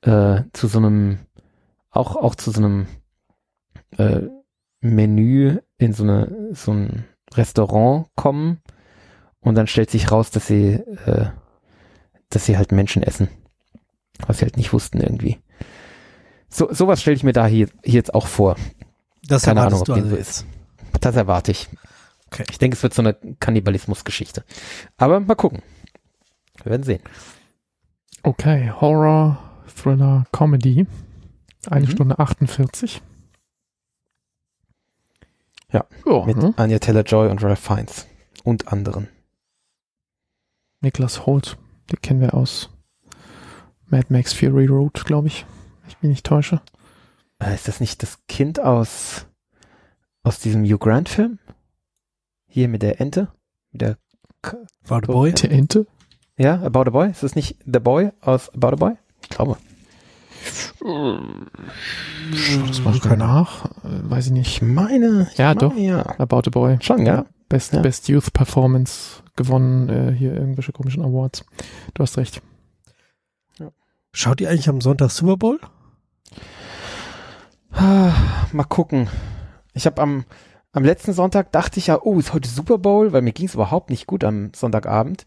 äh, 0.02 0.44
zu 0.54 0.68
so 0.68 0.80
einem 0.80 1.20
auch 1.90 2.16
auch 2.16 2.36
zu 2.36 2.52
so 2.52 2.60
einem 2.60 2.88
äh, 3.98 4.22
Menü 4.80 5.60
in 5.78 5.94
so 5.94 6.04
eine 6.04 6.50
so 6.54 6.72
ein 6.72 7.06
Restaurant 7.34 8.08
kommen 8.16 8.62
und 9.40 9.56
dann 9.56 9.68
stellt 9.68 9.92
sich 9.92 10.12
raus, 10.12 10.32
dass 10.32 10.48
sie 10.48 10.74
äh, 11.06 11.28
dass 12.30 12.46
sie 12.46 12.58
halt 12.58 12.72
Menschen 12.72 13.04
essen, 13.04 13.28
was 14.26 14.40
sie 14.40 14.46
halt 14.46 14.58
nicht 14.58 14.74
wussten 14.74 15.02
irgendwie. 15.02 15.40
So 16.50 16.74
sowas 16.74 17.02
stelle 17.02 17.16
ich 17.16 17.24
mir 17.24 17.34
da 17.34 17.46
hier, 17.46 17.68
hier 17.84 17.96
jetzt 17.96 18.14
auch 18.14 18.28
vor. 18.28 18.56
Das 19.28 19.44
Keine 19.44 19.62
Ahnung, 19.62 19.82
ob 19.82 19.86
du 19.86 19.94
also 19.94 20.10
so 20.10 20.16
jetzt. 20.16 20.46
Das 21.00 21.16
erwarte 21.16 21.52
ich. 21.52 21.70
Okay. 22.28 22.46
Ich 22.50 22.58
denke, 22.58 22.76
es 22.76 22.84
wird 22.84 22.94
so 22.94 23.02
eine 23.02 23.14
Kannibalismus-Geschichte. 23.40 24.44
Aber 24.98 25.20
mal 25.20 25.36
gucken. 25.36 25.62
Wir 26.64 26.72
werden 26.72 26.84
sehen. 26.84 27.02
Okay, 28.24 28.72
Horror, 28.72 29.38
Thriller, 29.76 30.26
Comedy. 30.32 30.86
Eine 31.70 31.86
Mhm. 31.88 31.92
Stunde 31.92 32.20
48. 32.20 33.02
Ja, 35.72 35.86
ja 36.06 36.26
Mit 36.26 36.38
ne? 36.38 36.54
Anya 36.58 36.80
Taylor-Joy 36.80 37.30
und 37.30 37.44
Ralph 37.44 37.60
Fiennes 37.60 38.08
und 38.44 38.68
anderen. 38.72 39.08
Niklas 40.82 41.26
Holt, 41.26 41.58
den 41.92 42.02
kennen 42.02 42.22
wir 42.22 42.34
aus 42.34 42.70
Mad 43.88 44.08
Max 44.10 44.34
Fury 44.34 44.66
Road, 44.66 45.06
glaube 45.06 45.28
ich. 45.28 45.46
wenn 45.82 45.90
Ich 45.90 46.02
mich 46.02 46.10
nicht 46.10 46.26
täusche. 46.26 46.62
Äh, 47.40 47.54
ist 47.56 47.68
das 47.68 47.80
nicht 47.80 48.02
das 48.04 48.20
Kind 48.28 48.60
aus 48.60 49.28
aus 50.24 50.40
diesem 50.40 50.64
Hugh 50.64 50.78
Grant-Film? 50.80 51.40
Hier 52.48 52.68
mit 52.68 52.82
der 52.82 53.00
Ente? 53.00 53.32
Mit 53.72 53.82
der 53.82 53.98
War 54.86 55.02
the 55.02 55.08
Boy? 55.08 55.34
Der 55.34 55.52
Ente? 55.52 55.88
Ja, 56.38 56.62
About 56.62 56.82
a 56.82 56.90
Boy? 56.90 57.10
Ist 57.12 57.24
das 57.24 57.36
nicht 57.36 57.58
The 57.66 57.80
Boy 57.80 58.12
aus 58.22 58.50
About 58.54 58.68
a 58.70 58.76
Boy? 58.76 58.94
Ich 59.24 59.30
glaube. 59.30 59.58
Das 60.80 62.82
mache 62.84 62.96
ich 62.96 63.02
danach. 63.02 63.66
Äh, 63.84 64.10
weiß 64.10 64.28
ich 64.28 64.32
nicht. 64.32 64.48
Ich 64.48 64.62
meine. 64.62 65.28
Ich 65.32 65.38
Ja, 65.38 65.50
meine, 65.50 65.60
doch. 65.60 65.76
Ja. 65.76 66.20
About 66.20 66.44
a 66.48 66.50
Boy. 66.50 66.78
Schon, 66.82 67.06
ja. 67.06 67.26
Best, 67.50 67.74
Ja. 67.74 67.82
Best 67.82 68.08
Youth 68.08 68.34
Performance 68.34 69.22
gewonnen, 69.36 69.90
äh, 69.90 70.12
hier 70.14 70.34
irgendwelche 70.34 70.72
komischen 70.72 71.04
Awards. 71.04 71.46
Du 71.94 72.04
hast 72.04 72.18
recht. 72.18 72.42
Schaut 74.14 74.42
ihr 74.42 74.50
eigentlich 74.50 74.68
am 74.68 74.82
Sonntag 74.82 75.10
Super 75.12 75.38
Bowl? 75.38 75.60
Ah, 77.72 78.12
Mal 78.52 78.66
gucken. 78.66 79.08
Ich 79.74 79.86
habe 79.86 80.02
am, 80.02 80.26
am 80.74 80.84
letzten 80.84 81.14
Sonntag 81.14 81.54
dachte 81.54 81.80
ich 81.80 81.88
ja, 81.88 81.98
oh, 82.02 82.20
ist 82.20 82.34
heute 82.34 82.50
Super 82.50 82.78
Bowl, 82.78 83.14
weil 83.14 83.22
mir 83.22 83.32
ging 83.32 83.46
es 83.46 83.54
überhaupt 83.54 83.90
nicht 83.90 84.08
gut 84.08 84.26
am 84.26 84.52
Sonntagabend 84.54 85.26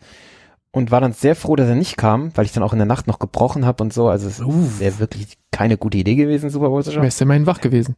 und 0.74 0.90
war 0.90 1.00
dann 1.00 1.12
sehr 1.12 1.36
froh, 1.36 1.54
dass 1.54 1.68
er 1.68 1.76
nicht 1.76 1.96
kam, 1.96 2.32
weil 2.36 2.44
ich 2.44 2.52
dann 2.52 2.64
auch 2.64 2.72
in 2.72 2.80
der 2.80 2.86
Nacht 2.86 3.06
noch 3.06 3.20
gebrochen 3.20 3.64
habe 3.64 3.82
und 3.82 3.92
so. 3.92 4.08
Also 4.08 4.26
es 4.26 4.40
Uh. 4.40 4.68
wäre 4.78 4.98
wirklich 4.98 5.38
keine 5.52 5.76
gute 5.78 5.98
Idee 5.98 6.16
gewesen, 6.16 6.50
Super 6.50 6.68
Bowl 6.68 6.82
zu 6.82 6.90
schauen. 6.90 7.04
Wärst 7.04 7.20
du 7.20 7.24
immerhin 7.24 7.46
wach 7.46 7.60
gewesen. 7.60 7.94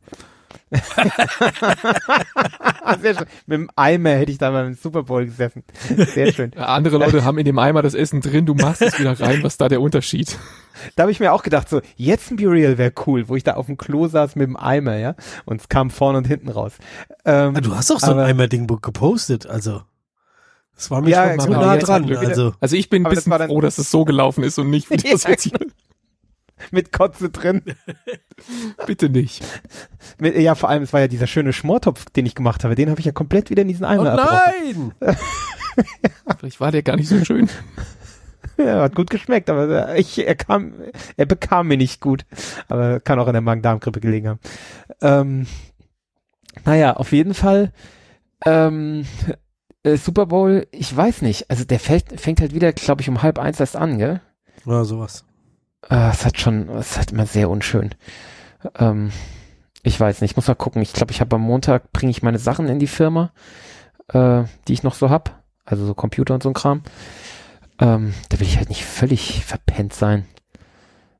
sehr 3.00 3.14
schön. 3.14 3.26
Mit 3.46 3.58
dem 3.58 3.70
Eimer 3.76 4.10
hätte 4.10 4.30
ich 4.32 4.38
da 4.38 4.50
beim 4.50 4.74
Super 4.74 5.04
Bowl 5.04 5.24
gesessen. 5.24 5.64
Sehr 6.14 6.32
schön. 6.32 6.52
Andere 6.56 6.98
Leute 6.98 7.24
haben 7.24 7.38
in 7.38 7.44
dem 7.46 7.58
Eimer 7.58 7.82
das 7.82 7.94
Essen 7.94 8.20
drin, 8.20 8.44
du 8.46 8.54
machst 8.54 8.82
es 8.82 8.98
wieder 8.98 9.18
rein. 9.18 9.42
Was 9.42 9.54
ist 9.54 9.60
da 9.60 9.68
der 9.68 9.80
Unterschied? 9.80 10.36
Da 10.96 11.04
habe 11.04 11.12
ich 11.12 11.20
mir 11.20 11.32
auch 11.32 11.42
gedacht, 11.42 11.68
so, 11.70 11.80
jetzt 11.96 12.30
ein 12.30 12.36
Burial 12.36 12.76
wäre 12.78 12.92
cool, 13.06 13.28
wo 13.28 13.36
ich 13.36 13.44
da 13.44 13.54
auf 13.54 13.66
dem 13.66 13.78
Klo 13.78 14.08
saß 14.08 14.36
mit 14.36 14.48
dem 14.48 14.56
Eimer, 14.56 14.96
ja, 14.96 15.14
und 15.46 15.62
es 15.62 15.68
kam 15.70 15.88
vorne 15.90 16.18
und 16.18 16.26
hinten 16.26 16.50
raus. 16.50 16.72
Ähm, 17.24 17.54
Ah, 17.56 17.60
du 17.60 17.74
hast 17.74 17.88
doch 17.90 18.00
so 18.00 18.10
ein 18.10 18.18
Eimer-Ding 18.18 18.66
gepostet, 18.66 19.46
also. 19.46 19.80
Das 20.76 20.90
war 20.90 21.00
mir 21.00 21.10
Ja, 21.10 21.30
schon 21.30 21.40
so 21.40 21.46
genau, 21.48 21.60
nah 21.62 21.76
dran. 21.78 22.06
Glück. 22.06 22.18
Also, 22.18 22.54
Also 22.60 22.76
ich 22.76 22.88
bin 22.90 23.02
ein 23.02 23.04
das 23.10 23.16
bisschen 23.24 23.30
dann- 23.32 23.48
froh, 23.48 23.60
dass 23.60 23.78
es 23.78 23.90
so 23.90 24.04
gelaufen 24.04 24.44
ist 24.44 24.58
und 24.58 24.70
nicht 24.70 24.90
wie 24.90 24.96
das 24.98 25.24
Ja, 25.24 25.30
jetzt 25.30 25.42
hier. 25.44 25.52
mit 26.70 26.92
Kotze 26.92 27.30
drin. 27.30 27.62
Bitte 28.86 29.08
nicht. 29.10 29.42
Mit, 30.18 30.36
ja, 30.36 30.54
vor 30.54 30.68
allem, 30.68 30.82
es 30.82 30.92
war 30.92 31.00
ja 31.00 31.08
dieser 31.08 31.26
schöne 31.26 31.52
Schmortopf, 31.52 32.04
den 32.10 32.26
ich 32.26 32.34
gemacht 32.34 32.64
habe. 32.64 32.74
Den 32.74 32.90
habe 32.90 33.00
ich 33.00 33.06
ja 33.06 33.12
komplett 33.12 33.50
wieder 33.50 33.62
in 33.62 33.68
diesen 33.68 33.84
oh 33.84 33.88
Eimer 33.88 34.10
erbrochen. 34.10 34.92
nein! 35.00 35.16
Vielleicht 36.38 36.60
war 36.60 36.72
der 36.72 36.82
gar 36.82 36.96
nicht 36.96 37.08
so 37.08 37.22
schön. 37.24 37.48
Ja, 38.58 38.80
hat 38.82 38.94
gut 38.94 39.10
geschmeckt, 39.10 39.50
aber 39.50 39.90
äh, 39.90 40.00
ich, 40.00 40.26
er 40.26 40.34
kam, 40.34 40.72
er 41.18 41.26
bekam 41.26 41.68
mir 41.68 41.76
nicht 41.76 42.00
gut. 42.00 42.24
Aber 42.68 43.00
kann 43.00 43.18
auch 43.18 43.26
an 43.26 43.34
der 43.34 43.42
Magen-Darm-Grippe 43.42 44.00
gelegen 44.00 44.28
haben. 44.28 44.40
Ähm, 45.02 45.46
naja, 46.64 46.94
auf 46.94 47.12
jeden 47.12 47.34
Fall, 47.34 47.70
ähm, 48.46 49.04
äh, 49.86 49.96
Super 49.96 50.26
Bowl, 50.26 50.66
ich 50.72 50.94
weiß 50.94 51.22
nicht. 51.22 51.50
Also 51.50 51.64
der 51.64 51.78
fällt, 51.80 52.20
fängt 52.20 52.40
halt 52.40 52.54
wieder, 52.54 52.72
glaube 52.72 53.02
ich, 53.02 53.08
um 53.08 53.22
halb 53.22 53.38
eins 53.38 53.60
erst 53.60 53.76
an, 53.76 53.98
gell? 53.98 54.20
Ja, 54.64 54.84
sowas. 54.84 55.24
Äh, 55.88 56.10
es 56.10 56.24
hat 56.24 56.38
schon, 56.38 56.68
es 56.70 56.92
ist 56.92 56.96
halt 56.98 57.12
immer 57.12 57.26
sehr 57.26 57.48
unschön. 57.48 57.94
Ähm, 58.78 59.12
ich 59.82 59.98
weiß 59.98 60.20
nicht, 60.20 60.32
ich 60.32 60.36
muss 60.36 60.48
mal 60.48 60.54
gucken. 60.54 60.82
Ich 60.82 60.92
glaube, 60.92 61.12
ich 61.12 61.20
habe 61.20 61.36
am 61.36 61.42
Montag, 61.42 61.92
bringe 61.92 62.10
ich 62.10 62.22
meine 62.22 62.38
Sachen 62.38 62.68
in 62.68 62.78
die 62.78 62.86
Firma, 62.88 63.32
äh, 64.08 64.44
die 64.66 64.72
ich 64.72 64.82
noch 64.82 64.94
so 64.94 65.10
hab. 65.10 65.42
Also 65.64 65.86
so 65.86 65.94
Computer 65.94 66.34
und 66.34 66.42
so 66.42 66.50
ein 66.50 66.54
Kram. 66.54 66.82
Ähm, 67.78 68.14
da 68.28 68.40
will 68.40 68.46
ich 68.46 68.56
halt 68.56 68.68
nicht 68.68 68.84
völlig 68.84 69.44
verpennt 69.44 69.92
sein. 69.92 70.26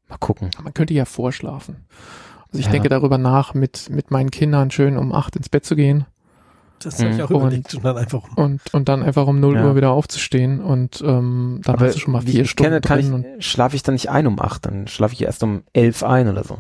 Mal 0.09 0.19
gucken. 0.19 0.51
Man 0.63 0.73
könnte 0.75 0.95
ja 0.95 1.05
vorschlafen. 1.05 1.85
Also 2.49 2.59
ich 2.61 2.67
Ja. 2.67 2.73
denke 2.73 2.89
darüber 2.89 3.19
nach, 3.19 3.55
mit, 3.55 3.91
mit 3.91 4.11
meinen 4.11 4.31
Kindern 4.31 4.71
schön 4.71 4.97
um 4.97 5.13
acht 5.13 5.37
ins 5.37 5.49
Bett 5.49 5.65
zu 5.65 5.77
gehen 5.77 6.07
Das 6.81 6.99
habe 6.99 7.11
ich 7.11 7.17
Mhm. 7.17 7.23
auch 7.25 7.31
Und- 7.31 7.37
überlegt. 7.41 7.75
Und 7.75 7.85
dann 7.85 7.97
einfach. 7.97 8.23
und, 8.37 8.61
und 8.73 8.89
dann 8.89 9.03
einfach 9.03 9.27
um 9.27 9.41
0 9.41 9.55
Ja. 9.57 9.65
Uhr 9.67 9.77
wieder 9.77 9.91
aufzustehen 9.91 10.61
und 10.61 11.03
ähm, 11.05 11.61
dann 11.65 11.81
hast 11.81 11.95
du 11.97 12.01
schon 12.01 12.13
mal 12.13 12.27
wie 12.27 12.33
vier 12.33 12.43
ich 12.43 12.51
Stunden 12.51 12.71
kenne, 12.71 12.81
kann 12.81 13.01
drin. 13.01 13.13
und, 13.15 13.27
ich, 13.39 13.47
schlafe 13.47 13.77
ich 13.77 13.83
dann 13.83 13.95
nicht 13.95 14.11
ein 14.11 14.27
um 14.27 14.41
acht, 14.41 14.67
dann 14.67 14.87
schlafe 14.87 15.15
ich 15.15 15.23
erst 15.23 15.43
um 15.43 15.63
elf 15.73 16.03
ein 16.03 16.29
oder 16.29 16.45
so. 16.45 16.59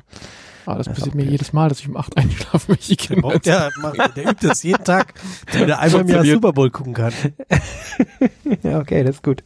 ah, 0.67 0.75
das 0.77 0.87
das 0.87 0.95
passiert 0.97 1.15
mir 1.15 1.25
jedes 1.25 1.53
Mal, 1.53 1.69
dass 1.69 1.81
ich 1.81 1.89
um 1.89 1.97
acht 1.97 2.17
einschlafe, 2.17 2.69
wenn 2.69 2.77
ich 2.81 2.87
die 2.89 2.97
Kinder 2.97 3.29
Oh, 3.29 3.39
der, 3.39 3.71
der 4.17 4.25
übt 4.31 4.47
das 4.49 4.63
jeden 4.63 4.83
Tag, 4.85 5.15
damit 5.53 5.69
er 5.69 5.81
einmal 5.81 6.01
im 6.01 6.09
Jahr. 6.09 6.25
Super 6.25 6.53
Bowl 6.53 6.71
gucken 6.71 6.95
kann. 6.95 7.13
ja, 8.63 8.79
okay, 8.81 9.05
das 9.05 9.17
ist 9.17 9.23
gut. 9.23 9.43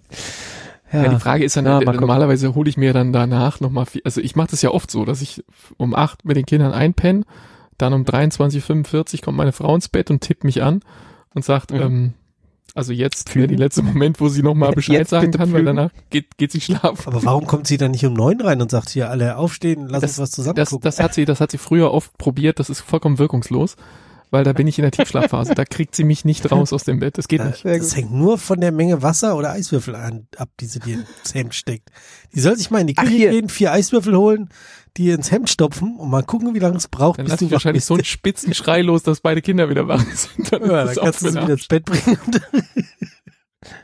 Ja, 0.92 1.09
die 1.09 1.20
Frage 1.20 1.44
ist 1.44 1.56
dann, 1.56 1.66
Ja, 1.66 1.80
äh, 1.80 1.84
normalerweise 1.84 2.55
hole 2.56 2.68
ich 2.68 2.76
mir 2.76 2.92
dann 2.92 3.12
danach 3.12 3.60
nochmal, 3.60 3.86
also 4.05 4.20
ich 4.20 4.34
mache 4.34 4.48
das 4.51 4.62
ja 4.62 4.70
oft 4.70 4.90
so, 4.90 5.05
dass 5.05 5.22
ich 5.22 5.44
um 5.76 5.94
acht 5.94 6.24
mit 6.24 6.36
den 6.36 6.47
Kindern 6.47 6.72
einpenne, 6.72 7.22
dann 7.82 7.93
um 7.93 8.05
23.45 8.05 9.23
kommt 9.23 9.36
meine 9.36 9.52
Frau 9.52 9.74
ins 9.74 9.89
Bett 9.89 10.11
und 10.11 10.20
tippt 10.20 10.44
mich 10.44 10.62
an 10.62 10.81
und 11.35 11.44
sagt, 11.44 11.73
Mhm. 11.73 11.81
ähm, 11.81 12.15
also 12.74 12.93
jetzt 12.93 13.27
wäre 13.28 13.32
Pflügen? 13.47 13.48
die 13.57 13.62
letzte 13.62 13.82
Moment, 13.82 14.20
wo 14.20 14.28
sie 14.28 14.43
nochmal 14.43 14.73
Bescheid 14.73 14.98
Jetzt 14.98 15.11
sagen 15.11 15.32
kann, 15.32 15.52
weil 15.52 15.65
danach 15.65 15.90
geht, 16.11 16.36
geht 16.39 16.52
sie 16.52 16.61
schlafen. 16.61 17.09
Aber 17.12 17.23
warum 17.24 17.47
kommt 17.47 17.66
sie 17.66 17.77
dann 17.78 17.90
nicht 17.90 18.05
um 18.07 18.12
neun 18.15 18.40
rein 18.40 18.62
und 18.62 18.70
sagt 18.70 18.90
hier 18.90 19.11
alle 19.11 19.36
aufstehen, 19.36 19.89
lass 19.89 20.02
Das- 20.02 20.11
uns 20.12 20.19
was 20.20 20.31
zusammen 20.31 20.57
Das, 20.57 20.70
das 20.81 21.01
hat 21.01 21.15
sie, 21.15 21.24
das 21.24 21.40
hat 21.40 21.51
sie 21.51 21.59
früher 21.59 21.93
oft 21.93 22.16
probiert, 22.19 22.59
das 22.61 22.70
ist 22.70 22.81
vollkommen 22.81 23.19
wirkungslos. 23.19 23.77
weil 24.32 24.44
da 24.44 24.52
bin 24.52 24.69
ich 24.69 24.78
in 24.78 24.82
der 24.82 24.93
Tiefschlafphase. 24.93 25.57
Da 25.57 25.65
kriegt 25.65 25.97
sie 25.97 26.05
mich 26.05 26.24
nicht 26.24 26.52
raus 26.52 26.73
aus 26.73 26.85
dem 26.85 27.01
Bett. 27.01 27.19
Das 27.19 27.27
geht 27.27 27.40
Da- 27.40 27.47
nicht. 27.47 27.65
Das 27.65 27.97
hängt 27.97 28.12
nur 28.12 28.39
von 28.39 28.61
der 28.61 28.70
Menge 28.70 29.02
Wasser 29.02 29.35
oder 29.36 29.51
Eiswürfel 29.51 29.97
an, 29.97 30.28
ab, 30.36 30.48
die 30.61 30.66
sie 30.66 30.78
dir 30.78 30.98
ins 31.24 31.35
Hemd 31.35 31.52
steckt. 31.52 31.89
Die 32.32 32.39
soll 32.39 32.57
sich 32.57 32.70
mal 32.70 32.78
in 32.81 32.86
die 32.86 32.94
Küche 32.94 33.28
gehen, 33.31 33.48
vier 33.48 33.73
Eiswürfel 33.73 34.16
holen, 34.16 34.48
die 34.97 35.11
ins 35.11 35.31
Hemd 35.31 35.49
stopfen 35.51 35.97
und 35.97 36.11
mal 36.11 36.23
gucken, 36.23 36.55
wie 36.55 36.59
lange 36.59 36.77
es 36.77 36.89
braucht, 36.89 37.19
Dann 37.19 37.27
bis 37.27 37.37
du 37.37 37.47
ich 37.47 37.51
wahrscheinlich 37.53 37.85
so 37.85 37.95
einen 37.95 37.99
bist. 38.03 38.11
spitzen 38.11 38.55
Schrei 38.55 38.83
los, 38.83 39.03
dass 39.03 39.21
beide 39.21 39.41
Kinder 39.43 39.69
wieder 39.69 39.87
wach 39.89 40.05
sind. 40.15 40.53
Dann 40.53 40.62
ja, 40.69 40.83
ist 40.83 40.91
es 40.91 40.95
dann 40.97 41.05
kannst 41.05 41.23
du 41.23 41.29
sie 41.31 41.41
wieder 41.41 41.53
ins 41.53 41.67
Bett 41.69 41.85
bringen. 41.85 42.19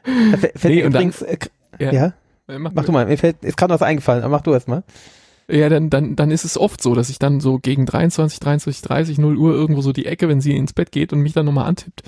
Nee, 0.06 0.76
mir 0.76 0.86
und 0.86 0.92
dann- 0.94 1.08
übrigens, 1.08 1.22
äh, 1.22 1.36
Ja. 1.78 1.92
ja. 1.92 2.12
Äh, 2.48 2.58
Mach, 2.58 2.72
mach 2.74 2.84
du 2.84 2.92
mal. 2.92 3.06
Mir 3.06 3.18
fällt, 3.18 3.42
ist 3.44 3.56
gerade 3.56 3.74
was 3.74 3.82
eingefallen, 3.82 4.22
aber 4.22 4.36
mach 4.36 4.40
du 4.42 4.52
erst 4.52 4.68
mal. 4.68 4.84
Ja, 5.48 5.68
dann, 5.68 5.90
dann, 5.90 6.16
dann 6.16 6.30
ist 6.30 6.44
es 6.44 6.56
oft 6.58 6.82
so, 6.82 6.94
dass 6.94 7.08
ich 7.10 7.18
dann 7.18 7.40
so 7.40 7.58
gegen 7.58 7.86
23, 7.86 8.40
23, 8.40 8.82
30, 8.82 9.18
0 9.18 9.36
Uhr 9.36 9.52
irgendwo 9.52 9.80
so 9.82 9.92
die 9.92 10.06
Ecke, 10.06 10.28
wenn 10.28 10.40
sie 10.40 10.56
ins 10.56 10.72
Bett 10.72 10.92
geht 10.92 11.12
und 11.12 11.20
mich 11.20 11.34
dann 11.34 11.46
nochmal 11.46 11.66
antippt. 11.66 12.02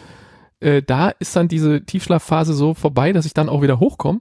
Äh, 0.61 0.83
da 0.83 1.11
ist 1.11 1.37
dann 1.37 1.47
diese 1.49 1.83
Tiefschlafphase 1.85 2.55
so 2.55 2.75
vorbei, 2.75 3.13
dass 3.13 3.27
ich 3.27 3.35
dann 3.35 3.49
auch 3.49 3.63
wieder 3.63 3.79
hochkomme. 3.81 4.21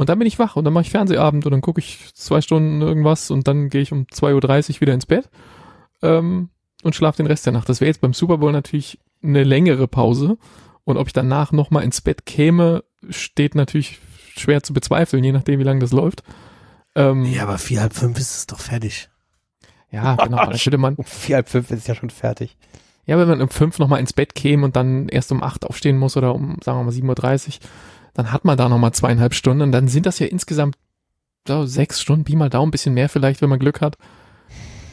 Und 0.00 0.08
dann 0.08 0.18
bin 0.18 0.26
ich 0.26 0.38
wach 0.38 0.56
und 0.56 0.64
dann 0.64 0.72
mache 0.72 0.84
ich 0.84 0.90
Fernsehabend 0.90 1.44
und 1.44 1.52
dann 1.52 1.60
gucke 1.60 1.78
ich 1.78 2.14
zwei 2.14 2.40
Stunden 2.40 2.80
irgendwas 2.80 3.30
und 3.30 3.46
dann 3.46 3.68
gehe 3.68 3.82
ich 3.82 3.92
um 3.92 4.04
2.30 4.04 4.76
Uhr 4.76 4.80
wieder 4.80 4.94
ins 4.94 5.04
Bett 5.04 5.28
ähm, 6.00 6.48
und 6.82 6.94
schlafe 6.94 7.18
den 7.18 7.26
Rest 7.26 7.44
der 7.44 7.52
Nacht. 7.52 7.68
Das 7.68 7.82
wäre 7.82 7.88
jetzt 7.88 8.00
beim 8.00 8.14
Super 8.14 8.38
Bowl 8.38 8.50
natürlich 8.50 8.98
eine 9.22 9.44
längere 9.44 9.86
Pause. 9.88 10.38
Und 10.84 10.96
ob 10.96 11.08
ich 11.08 11.12
danach 11.12 11.52
nochmal 11.52 11.84
ins 11.84 12.00
Bett 12.00 12.24
käme, 12.24 12.82
steht 13.10 13.54
natürlich 13.54 13.98
schwer 14.38 14.62
zu 14.62 14.72
bezweifeln, 14.72 15.22
je 15.22 15.32
nachdem, 15.32 15.60
wie 15.60 15.64
lange 15.64 15.80
das 15.80 15.92
läuft. 15.92 16.22
Ähm, 16.94 17.26
ja, 17.26 17.42
aber 17.42 17.58
vier, 17.58 17.82
halb 17.82 17.92
fünf 17.92 18.18
ist 18.18 18.34
es 18.34 18.46
doch 18.46 18.60
fertig. 18.60 19.10
ja, 19.90 20.16
genau. 20.16 20.46
Dann 20.46 20.58
würde 20.64 20.78
man, 20.78 20.94
Um 20.94 21.04
vier, 21.04 21.36
halb 21.36 21.50
fünf 21.50 21.70
ist 21.70 21.80
es 21.80 21.86
ja 21.86 21.94
schon 21.94 22.08
fertig. 22.08 22.56
Ja, 23.04 23.18
wenn 23.18 23.28
man 23.28 23.42
um 23.42 23.50
fünf 23.50 23.78
nochmal 23.78 24.00
ins 24.00 24.14
Bett 24.14 24.34
käme 24.34 24.64
und 24.64 24.76
dann 24.76 25.10
erst 25.10 25.30
um 25.30 25.42
acht 25.42 25.66
aufstehen 25.66 25.98
muss 25.98 26.16
oder 26.16 26.34
um, 26.34 26.56
sagen 26.64 26.78
wir 26.78 26.84
mal, 26.84 26.90
7.30 26.90 27.48
Uhr, 27.48 27.54
dann 28.14 28.32
hat 28.32 28.44
man 28.44 28.56
da 28.56 28.68
nochmal 28.68 28.92
zweieinhalb 28.92 29.34
Stunden 29.34 29.62
und 29.62 29.72
dann 29.72 29.88
sind 29.88 30.06
das 30.06 30.18
ja 30.18 30.26
insgesamt 30.26 30.76
so 31.46 31.64
sechs 31.66 32.00
Stunden, 32.00 32.24
Pi 32.24 32.36
mal 32.36 32.50
Daumen, 32.50 32.68
ein 32.68 32.70
bisschen 32.70 32.94
mehr 32.94 33.08
vielleicht, 33.08 33.40
wenn 33.42 33.48
man 33.50 33.58
Glück 33.58 33.80
hat. 33.80 33.96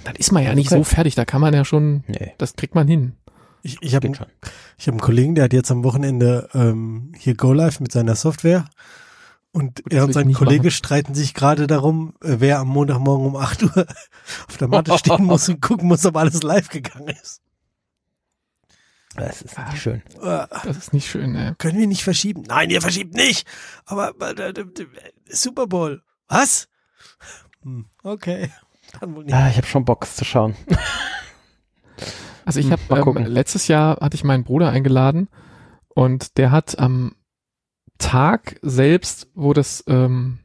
Dann 0.05 0.15
ist 0.15 0.31
man 0.31 0.43
ja 0.43 0.55
nicht 0.55 0.71
Okay. 0.71 0.77
so 0.79 0.83
fertig, 0.83 1.15
da 1.15 1.25
kann 1.25 1.41
man 1.41 1.53
ja 1.53 1.65
schon, 1.65 2.03
Nee, 2.07 2.33
das 2.37 2.55
kriegt 2.55 2.75
man 2.75 2.87
hin. 2.87 3.13
Ich, 3.63 3.77
ich 3.81 3.95
habe 3.95 4.07
ich 4.07 4.87
hab 4.87 4.93
einen 4.93 5.01
Kollegen, 5.01 5.35
der 5.35 5.43
hat 5.45 5.53
jetzt 5.53 5.71
am 5.71 5.83
Wochenende 5.83 6.47
ähm, 6.53 7.11
hier 7.17 7.35
Go 7.35 7.51
Live 7.51 7.79
mit 7.81 7.91
seiner 7.91 8.15
Software. 8.15 8.65
Und 9.51 9.83
Gut, 9.83 9.91
das 9.91 9.97
er 9.97 10.03
und 10.05 10.13
sein 10.13 10.33
Kollege 10.33 10.65
machen. 10.65 10.71
streiten 10.71 11.15
sich 11.15 11.33
gerade 11.33 11.67
darum, 11.67 12.13
äh, 12.23 12.35
wer 12.39 12.59
am 12.59 12.67
Montagmorgen 12.69 13.25
um 13.25 13.35
8 13.35 13.63
Uhr 13.63 13.87
auf 14.47 14.57
der 14.57 14.67
Matte 14.67 14.97
stehen 14.97 15.25
muss 15.25 15.49
und 15.49 15.61
gucken 15.61 15.87
muss, 15.87 16.05
ob 16.05 16.15
alles 16.15 16.43
live 16.43 16.69
gegangen 16.69 17.09
ist. 17.09 17.41
Das 19.17 19.41
ist 19.41 19.57
Ah. 19.57 19.69
nicht 19.69 19.81
schön. 19.81 20.01
Äh, 20.21 20.47
Das 20.63 20.77
ist 20.77 20.93
nicht 20.93 21.09
schön, 21.09 21.35
ey. 21.35 21.53
können 21.57 21.77
wir 21.77 21.87
nicht 21.87 22.03
verschieben? 22.03 22.43
Nein, 22.47 22.69
ihr 22.69 22.81
verschiebt 22.81 23.13
nicht. 23.15 23.47
Aber 23.85 24.13
Super 25.27 25.67
Bowl. 25.67 26.01
Was? 26.27 26.67
Hm, 27.63 27.85
okay. 28.03 28.49
Dann 28.99 29.15
wohl 29.15 29.23
nicht. 29.25 29.33
Ah, 29.33 29.49
ich 29.49 29.57
habe 29.57 29.67
schon 29.67 29.85
Bock 29.85 30.03
es 30.03 30.15
zu 30.15 30.23
schauen. 30.25 30.55
Also 32.45 32.59
ich 32.59 32.67
Hm, 32.67 32.71
habe 32.73 32.81
mal 32.89 32.97
ähm, 32.99 33.03
gucken. 33.03 33.25
letztes 33.25 33.67
Jahr 33.67 33.97
hatte 33.99 34.15
ich 34.15 34.23
meinen 34.23 34.43
Bruder 34.43 34.69
eingeladen 34.69 35.27
und 35.89 36.37
der 36.37 36.51
hat 36.51 36.79
am 36.79 37.15
Tag 37.97 38.57
selbst, 38.61 39.27
wo 39.33 39.53
das 39.53 39.83
ähm, 39.87 40.39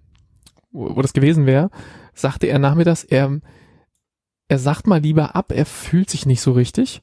wo, 0.73 0.97
wo 0.97 1.03
das 1.03 1.13
gewesen 1.13 1.47
wäre, 1.47 1.71
sagte 2.15 2.47
er 2.47 2.59
nachmittags, 2.59 3.05
er 3.05 3.41
er 4.49 4.59
sagt 4.59 4.87
mal 4.87 5.01
lieber 5.01 5.37
ab, 5.37 5.53
er 5.53 5.67
fühlt 5.67 6.11
sich 6.11 6.27
nicht 6.27 6.41
so 6.41 6.53
richtig 6.53 7.03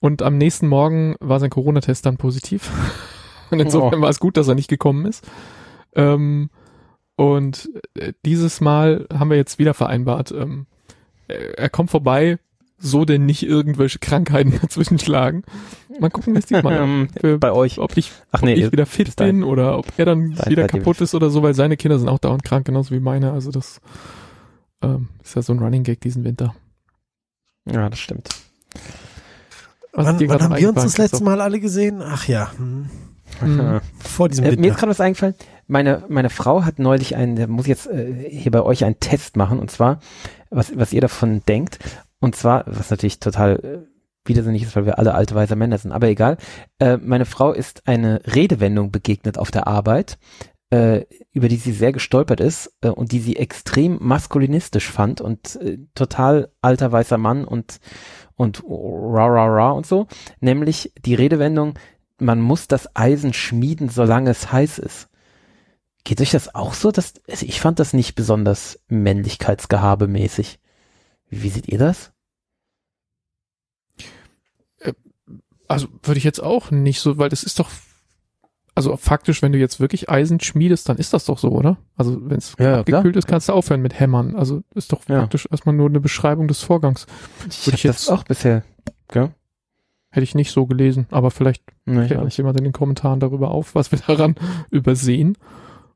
und 0.00 0.22
am 0.22 0.36
nächsten 0.38 0.66
Morgen 0.66 1.14
war 1.20 1.38
sein 1.40 1.50
Corona-Test 1.50 2.04
dann 2.06 2.16
positiv 2.16 2.70
und 3.50 3.60
insofern 3.60 4.00
Oh. 4.00 4.02
war 4.02 4.10
es 4.10 4.20
gut, 4.20 4.36
dass 4.36 4.48
er 4.48 4.54
nicht 4.54 4.68
gekommen 4.68 5.06
ist. 5.06 5.26
Ähm, 5.94 6.50
und 7.16 7.68
äh, 7.98 8.12
dieses 8.24 8.60
Mal 8.60 9.06
haben 9.12 9.30
wir 9.30 9.36
jetzt 9.36 9.58
wieder 9.58 9.74
vereinbart, 9.74 10.32
ähm, 10.32 10.66
er 11.28 11.68
kommt 11.68 11.90
vorbei, 11.90 12.38
so 12.82 13.04
denn 13.04 13.26
nicht 13.26 13.42
irgendwelche 13.42 13.98
Krankheiten 13.98 14.58
dazwischen 14.62 14.98
schlagen. 14.98 15.42
Mal 16.00 16.08
gucken, 16.10 16.34
wie 16.34 16.38
es 16.38 16.46
diesmal 16.46 16.76
Ähm, 16.82 17.08
für, 17.20 17.38
bei 17.38 17.52
euch. 17.52 17.78
ob 17.78 17.96
ich, 17.98 18.10
Ach 18.32 18.40
ob 18.40 18.46
nee, 18.46 18.54
ich 18.54 18.72
wieder 18.72 18.86
fit 18.86 19.14
bin 19.16 19.44
oder 19.44 19.76
ob 19.78 19.86
er 19.98 20.06
dann 20.06 20.30
wieder 20.48 20.66
kaputt 20.66 21.00
ist 21.02 21.14
oder 21.14 21.28
so, 21.28 21.42
weil 21.42 21.52
seine 21.54 21.76
Kinder 21.76 21.98
sind 21.98 22.08
auch 22.08 22.18
dauernd 22.18 22.42
krank, 22.42 22.64
genauso 22.66 22.94
wie 22.94 23.00
meine. 23.00 23.32
Also 23.32 23.50
das 23.50 23.80
ähm, 24.82 25.08
ist 25.22 25.36
ja 25.36 25.42
so 25.42 25.52
ein 25.52 25.58
Running 25.58 25.82
Gag 25.82 26.00
diesen 26.00 26.24
Winter. 26.24 26.54
ja, 27.70 27.90
das 27.90 27.98
stimmt. 27.98 28.30
Wann 29.92 30.28
wann 30.28 30.42
haben 30.42 30.56
wir 30.56 30.68
uns 30.68 30.82
das 30.82 30.98
letzte? 30.98 31.24
Mal 31.24 31.40
alle 31.40 31.60
gesehen? 31.60 32.02
Ach 32.02 32.26
ja, 32.26 32.52
hm. 32.56 32.88
Mhm. 33.40 33.80
vor 33.98 34.28
diesem 34.28 34.44
Äh, 34.44 34.56
mir 34.56 34.72
ist 34.72 34.78
gerade 34.78 34.90
was 34.90 35.00
eingefallen. 35.00 35.34
Meine, 35.66 36.04
meine 36.08 36.30
Frau 36.30 36.64
hat 36.64 36.78
neulich 36.78 37.16
einen, 37.16 37.36
da 37.36 37.46
muss 37.46 37.66
jetzt 37.66 37.86
äh, 37.86 38.28
hier 38.28 38.50
bei 38.50 38.62
euch 38.62 38.84
einen 38.84 38.98
Test 39.00 39.36
machen, 39.36 39.58
und 39.58 39.70
zwar, 39.70 40.00
was, 40.50 40.76
was 40.76 40.92
ihr 40.92 41.00
davon 41.00 41.42
denkt. 41.46 41.78
Und 42.18 42.36
zwar, 42.36 42.64
was 42.66 42.90
natürlich 42.90 43.20
total 43.20 43.56
äh, 43.56 43.90
widersinnig 44.28 44.62
ist, 44.62 44.76
weil 44.76 44.86
wir 44.86 44.98
alle 44.98 45.14
alte 45.14 45.34
weiße 45.34 45.56
Männer 45.56 45.78
sind, 45.78 45.92
aber 45.92 46.08
egal. 46.08 46.36
Äh, 46.78 46.98
meine 46.98 47.24
Frau 47.24 47.52
ist 47.52 47.86
eine 47.86 48.20
Redewendung 48.26 48.90
begegnet 48.90 49.38
auf 49.38 49.50
der 49.50 49.66
Arbeit, 49.66 50.18
äh, 50.70 51.04
über 51.32 51.48
die 51.48 51.56
sie 51.56 51.72
sehr 51.72 51.92
gestolpert 51.92 52.40
ist 52.40 52.72
äh, 52.82 52.88
und 52.88 53.12
die 53.12 53.20
sie 53.20 53.36
extrem 53.36 53.98
maskulinistisch 54.00 54.88
fand 54.90 55.20
und 55.20 55.56
äh, 55.56 55.78
total 55.94 56.52
alter 56.60 56.92
weißer 56.92 57.18
Mann 57.18 57.44
und 57.44 57.80
und 58.40 58.64
ra 58.66 59.26
ra 59.26 59.44
ra 59.44 59.70
und 59.72 59.84
so, 59.84 60.06
nämlich 60.40 60.94
die 61.04 61.14
Redewendung, 61.14 61.78
man 62.18 62.40
muss 62.40 62.68
das 62.68 62.96
Eisen 62.96 63.34
schmieden, 63.34 63.90
solange 63.90 64.30
es 64.30 64.50
heiß 64.50 64.78
ist. 64.78 65.10
Geht 66.04 66.22
euch 66.22 66.30
das 66.30 66.54
auch 66.54 66.72
so? 66.72 66.90
Dass, 66.90 67.12
also 67.28 67.44
ich 67.44 67.60
fand 67.60 67.78
das 67.78 67.92
nicht 67.92 68.14
besonders 68.14 68.80
männlichkeitsgehabemäßig. 68.88 70.58
Wie 71.28 71.50
seht 71.50 71.68
ihr 71.68 71.78
das? 71.78 72.12
Also 75.68 75.88
würde 76.02 76.16
ich 76.16 76.24
jetzt 76.24 76.42
auch 76.42 76.70
nicht 76.70 77.00
so, 77.00 77.18
weil 77.18 77.28
das 77.28 77.42
ist 77.42 77.58
doch, 77.58 77.68
also 78.74 78.96
faktisch, 78.96 79.42
wenn 79.42 79.52
du 79.52 79.58
jetzt 79.58 79.80
wirklich 79.80 80.08
Eisen 80.08 80.40
schmiedest, 80.40 80.88
dann 80.88 80.96
ist 80.96 81.12
das 81.12 81.24
doch 81.24 81.38
so, 81.38 81.48
oder? 81.50 81.76
Also 81.96 82.18
wenn 82.30 82.38
es 82.38 82.54
Ja, 82.58 82.80
abgekühlt 82.80 83.12
klar. 83.14 83.16
ist, 83.16 83.26
kannst 83.26 83.48
du 83.48 83.52
aufhören 83.52 83.82
mit 83.82 83.98
Hämmern. 83.98 84.36
Also 84.36 84.62
ist 84.74 84.92
doch 84.92 85.00
Ja. 85.08 85.20
faktisch 85.20 85.48
erstmal 85.50 85.74
nur 85.74 85.88
eine 85.88 86.00
Beschreibung 86.00 86.48
des 86.48 86.60
Vorgangs. 86.62 87.06
Ich 87.48 87.66
Würde 87.66 87.76
ich 87.76 87.82
jetzt- 87.82 88.08
das 88.08 88.14
auch 88.14 88.24
bisher. 88.24 88.62
Gell? 89.08 89.30
Hätte 90.12 90.24
ich 90.24 90.34
nicht 90.34 90.50
so 90.50 90.66
gelesen, 90.66 91.06
aber 91.10 91.30
vielleicht 91.30 91.62
Nee, 91.84 92.02
ich 92.02 92.06
klärt 92.08 92.22
uns 92.22 92.36
jemand 92.36 92.58
in 92.58 92.64
den 92.64 92.72
Kommentaren 92.72 93.20
darüber 93.20 93.50
auf, 93.50 93.74
was 93.74 93.92
wir 93.92 93.98
daran 94.06 94.34
übersehen. 94.70 95.36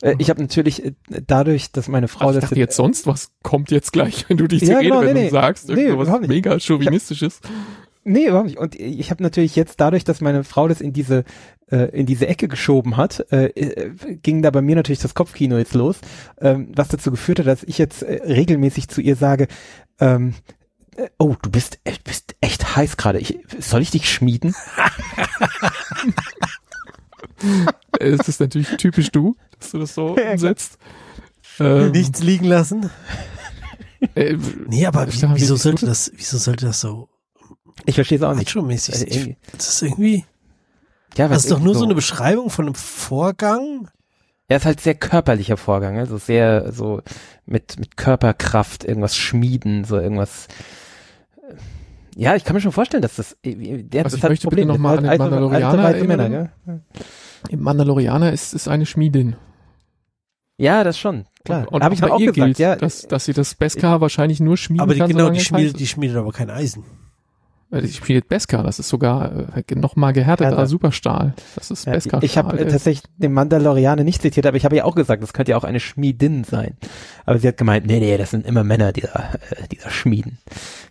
Äh, 0.02 0.14
ich 0.18 0.30
habe 0.30 0.40
natürlich 0.40 0.84
äh, 0.84 0.92
dadurch, 1.26 1.72
dass 1.72 1.88
meine 1.88 2.08
Frau 2.08 2.26
Also 2.26 2.38
ich 2.38 2.42
das 2.42 2.50
dachte 2.50 2.60
jetzt 2.60 2.76
sonst, 2.76 3.06
was 3.06 3.32
kommt 3.42 3.70
jetzt 3.70 3.92
gleich, 3.92 4.28
wenn 4.28 4.36
du 4.36 4.46
diese 4.46 4.66
Ja, 4.72 4.80
genau, 4.80 4.96
Redewendung 4.98 5.14
nee, 5.22 5.28
nee. 5.28 5.30
sagst, 5.32 5.68
Nee, 5.68 5.82
irgendwas 5.82 6.08
überhaupt 6.08 6.22
nicht. 6.22 6.28
mega 6.30 6.58
chauvinistisches. 6.60 7.40
Nee, 8.06 8.26
überhaupt 8.28 8.46
nicht. 8.48 8.58
Und 8.58 8.74
ich 8.78 9.10
habe 9.10 9.22
natürlich 9.22 9.56
jetzt 9.56 9.80
dadurch, 9.80 10.04
dass 10.04 10.20
meine 10.20 10.44
Frau 10.44 10.68
das 10.68 10.80
in 10.82 10.92
diese 10.92 11.24
in 11.98 12.06
diese 12.06 12.26
Ecke 12.26 12.46
geschoben 12.48 12.96
hat, 12.96 13.26
äh, 13.32 13.46
äh, 13.46 13.90
ging 14.22 14.42
da 14.42 14.50
bei 14.50 14.60
mir 14.62 14.76
natürlich 14.76 15.00
das 15.00 15.14
Kopfkino 15.14 15.56
jetzt 15.58 15.74
los, 15.74 15.96
ähm, 16.40 16.72
was 16.74 16.88
dazu 16.88 17.10
geführt 17.10 17.38
hat, 17.40 17.46
dass 17.46 17.62
ich 17.64 17.78
jetzt 17.78 18.02
äh, 18.02 18.20
regelmäßig 18.24 18.88
zu 18.88 19.00
ihr 19.00 19.16
sage, 19.16 19.48
ähm, 20.00 20.34
äh, 20.96 21.08
oh, 21.18 21.34
du 21.40 21.50
bist, 21.50 21.78
äh, 21.84 21.92
bist 22.04 22.36
echt 22.40 22.76
heiß 22.76 22.96
gerade. 22.96 23.18
Ich, 23.18 23.38
soll 23.58 23.80
ich 23.82 23.90
dich 23.90 24.10
schmieden? 24.12 24.54
Es 27.98 28.28
ist 28.28 28.40
natürlich 28.40 28.76
typisch 28.76 29.10
du, 29.10 29.36
dass 29.58 29.70
du 29.70 29.78
das 29.78 29.94
so 29.94 30.16
umsetzt. 30.32 30.78
Ähm, 31.60 31.90
Nichts 31.92 32.20
liegen 32.22 32.44
lassen. 32.46 32.90
äh, 34.14 34.36
Nee, 34.68 34.86
aber 34.86 35.06
Ich 35.08 35.22
wie, 35.22 35.28
wieso 35.34 35.54
wie- 35.54 35.58
sollte 35.60 35.86
das, 35.86 36.10
wieso 36.14 36.38
sollte 36.38 36.66
das 36.66 36.80
so 36.80 37.08
Ich 37.86 37.94
verstehe 37.94 38.18
es 38.18 38.24
auch 38.24 38.34
nicht. 38.34 38.54
Also? 38.56 39.06
Ich- 39.06 39.36
Das 39.52 39.68
ist 39.68 39.82
irgendwie, 39.82 40.24
Ja, 41.16 41.28
das 41.28 41.44
ist 41.44 41.50
doch 41.50 41.60
nur 41.60 41.74
so 41.74 41.84
eine 41.84 41.94
Beschreibung 41.94 42.50
von 42.50 42.66
einem 42.66 42.74
Vorgang. 42.74 43.88
Er 44.48 44.58
ist 44.58 44.66
halt 44.66 44.80
sehr 44.80 44.94
körperlicher 44.94 45.56
Vorgang, 45.56 45.98
also 45.98 46.18
sehr 46.18 46.70
so 46.72 47.00
mit, 47.46 47.78
mit 47.78 47.96
Körperkraft, 47.96 48.84
irgendwas 48.84 49.16
schmieden, 49.16 49.84
so 49.84 49.96
irgendwas. 49.98 50.48
äh, 51.48 51.54
Ja, 52.16 52.34
ich 52.36 52.44
kann 52.44 52.54
mir 52.54 52.60
schon 52.60 52.72
vorstellen, 52.72 53.02
dass 53.02 53.16
das, 53.16 53.36
der 53.44 54.04
Also 54.04 54.16
das 54.16 54.24
ich 54.24 54.28
möchte 54.28 54.46
Problem. 54.48 54.68
bitte 54.68 54.78
noch 54.78 54.82
mal 54.82 54.96
Das 54.96 55.04
an 55.04 55.10
den 55.10 55.18
Mandalorianer 55.18 55.84
alte, 55.84 56.04
Männer, 56.04 56.28
gell? 56.28 56.50
Im 57.48 57.62
Mandalorianer 57.62 58.32
ist 58.32 58.54
es 58.54 58.68
eine 58.68 58.84
Schmiedin. 58.86 59.36
Ja, 60.58 60.84
das 60.84 60.98
schon, 60.98 61.24
klar. 61.44 61.66
Und 61.72 61.82
Habe 61.82 61.94
ich 61.94 62.02
auch 62.04 62.20
ihr 62.20 62.32
gesagt, 62.32 62.46
gilt, 62.46 62.58
ja. 62.58 62.76
dass, 62.76 63.02
dass 63.08 63.24
sie 63.24 63.32
das 63.32 63.54
Beskar 63.54 64.00
wahrscheinlich 64.00 64.40
nur 64.40 64.56
schmieden 64.56 64.82
Aber 64.82 64.92
die, 64.94 65.00
kann, 65.00 65.08
genau, 65.08 65.20
solange 65.20 65.38
die 65.38 65.44
schmiedet, 65.44 65.72
ist. 65.72 65.80
die 65.80 65.86
schmiedet 65.86 66.16
aber 66.16 66.32
kein 66.32 66.50
Eisen. 66.50 66.84
Äh, 67.70 67.82
Die 67.82 67.92
schmiedet 67.92 68.28
Beskar, 68.28 68.62
das 68.62 68.78
ist 68.78 68.88
sogar 68.88 69.32
äh, 69.56 69.74
noch 69.74 69.96
mal 69.96 70.12
gehärteter 70.12 70.50
Härter. 70.50 70.66
Superstahl. 70.66 71.34
Das 71.54 71.70
ist 71.70 71.86
Ja, 71.86 71.92
Beskar. 71.94 72.22
ich 72.22 72.36
habe 72.38 72.56
tatsächlich 72.56 73.02
den 73.16 73.32
Mandalorianer 73.32 74.04
nicht 74.04 74.22
zitiert, 74.22 74.46
aber 74.46 74.56
ich 74.56 74.64
habe 74.64 74.76
ja 74.76 74.84
auch 74.84 74.94
gesagt, 74.94 75.22
das 75.22 75.32
könnte 75.32 75.52
ja 75.52 75.56
auch 75.56 75.64
eine 75.64 75.80
Schmiedin 75.80 76.44
sein. 76.44 76.76
Aber 77.26 77.38
sie 77.38 77.48
hat 77.48 77.56
gemeint, 77.56 77.86
nee, 77.86 77.98
nee, 78.00 78.16
das 78.16 78.30
sind 78.30 78.46
immer 78.46 78.64
Männer, 78.64 78.92
die 78.92 79.00
da, 79.02 79.32
äh, 79.50 79.68
die 79.70 79.78
da 79.78 79.90
schmieden. 79.90 80.38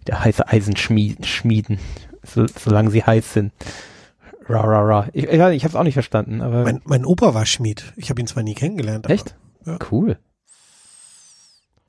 Der 0.08 0.24
heiße 0.24 0.48
Eisen 0.48 0.76
schmieden. 0.76 1.24
schmieden. 1.24 1.80
so, 2.24 2.46
solange 2.48 2.90
sie 2.92 3.04
heiß 3.04 3.34
sind. 3.34 3.54
Ra, 4.50 4.60
ra, 4.62 4.82
ra. 4.82 5.08
Ich, 5.14 5.24
ich, 5.24 5.32
ich 5.32 5.40
habe 5.40 5.52
es 5.70 5.76
auch 5.76 5.84
nicht 5.84 5.94
verstanden, 5.94 6.42
aber 6.42 6.64
Mein, 6.64 6.82
mein 6.84 7.06
Opa 7.06 7.34
war 7.34 7.46
Schmied. 7.46 7.94
Ich 7.96 8.10
habe 8.10 8.20
ihn 8.20 8.28
zwar 8.28 8.44
nie 8.44 8.56
kennengelernt. 8.56 9.06
aber- 9.06 9.14
echt? 9.14 9.36
Ja. 9.66 9.78
Cool. 9.90 10.18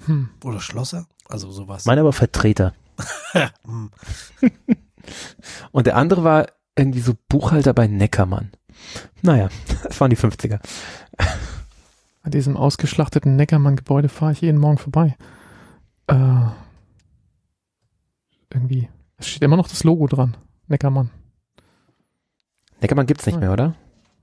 Hm. 0.06 0.28
Oder 0.44 0.60
Schlosser. 0.60 1.06
Also 1.28 1.50
sowas. 1.50 1.84
Mein 1.86 1.98
aber 1.98 2.12
Vertreter. 2.12 2.74
Hm. 3.64 3.90
Und 5.74 5.88
der 5.88 5.96
andere 5.96 6.22
war 6.22 6.46
irgendwie 6.78 7.00
so 7.00 7.14
Buchhalter 7.28 7.74
bei 7.74 7.88
Neckermann. 7.88 8.52
Naja, 9.22 9.48
das 9.82 10.00
waren 10.00 10.10
die 10.10 10.16
50er. 10.16 10.60
An 12.22 12.30
diesem 12.30 12.56
ausgeschlachteten 12.56 13.34
Neckermann-Gebäude 13.34 14.08
fahre 14.08 14.30
ich 14.30 14.40
jeden 14.40 14.60
Morgen 14.60 14.78
vorbei. 14.78 15.16
Äh, 16.06 16.14
irgendwie. 18.52 18.88
Es 19.18 19.26
steht 19.26 19.42
immer 19.42 19.56
noch 19.56 19.66
das 19.66 19.82
Logo 19.82 20.06
dran. 20.06 20.36
Neckermann. 20.68 21.10
Neckermann 22.80 23.06
gibt's 23.06 23.26
nicht 23.26 23.36
Ah. 23.36 23.40
mehr, 23.40 23.52
oder? 23.52 23.74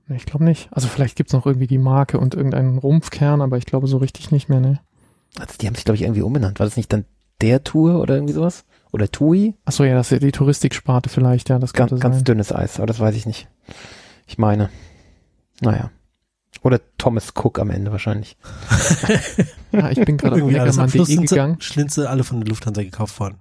Nee, 0.06 0.16
ich 0.16 0.24
glaube 0.24 0.44
nicht. 0.44 0.72
Also 0.72 0.88
vielleicht 0.88 1.16
gibt's 1.16 1.34
noch 1.34 1.44
irgendwie 1.44 1.66
die 1.66 1.76
Marke 1.78 2.18
und 2.18 2.34
irgendeinen 2.34 2.78
Rumpfkern, 2.78 3.42
aber 3.42 3.58
ich 3.58 3.66
glaube 3.66 3.88
so 3.88 3.98
richtig 3.98 4.30
nicht 4.30 4.48
mehr, 4.48 4.60
ne? 4.60 4.80
Also 5.38 5.54
die 5.60 5.66
haben 5.66 5.74
sich, 5.74 5.84
glaube 5.84 5.96
ich, 5.96 6.02
irgendwie 6.02 6.22
umbenannt. 6.22 6.60
War 6.60 6.66
das 6.66 6.78
nicht 6.78 6.90
dann 6.94 7.04
der 7.42 7.62
Tour 7.62 8.00
oder 8.00 8.14
irgendwie 8.14 8.32
sowas? 8.34 8.64
Oder 8.92 9.10
Tui? 9.10 9.54
Achso, 9.64 9.84
ja, 9.84 9.94
das 9.94 10.08
ist 10.08 10.12
ja 10.12 10.18
die 10.18 10.32
Touristiksparte 10.32 11.08
vielleicht, 11.08 11.48
ja, 11.48 11.58
das 11.58 11.72
Ganz, 11.72 11.98
ganz 11.98 12.22
dünnes 12.24 12.52
Eis, 12.52 12.76
aber 12.76 12.86
das 12.86 13.00
weiß 13.00 13.16
ich 13.16 13.26
nicht. 13.26 13.48
Ich 14.26 14.38
meine. 14.38 14.68
Naja. 15.60 15.90
Oder 16.62 16.80
Thomas 16.98 17.32
Cook 17.34 17.58
am 17.58 17.70
Ende 17.70 17.90
wahrscheinlich. 17.90 18.36
Ja, 19.74 19.90
ich 19.90 20.04
bin 20.04 20.18
gerade 20.18 20.44
auf 20.44 20.90
sie, 20.90 21.16
gegangen. 21.16 21.58
Schlinze 21.62 22.10
alle 22.10 22.24
von 22.24 22.40
der 22.40 22.48
Lufthansa 22.50 22.82
gekauft 22.82 23.18
worden. 23.18 23.38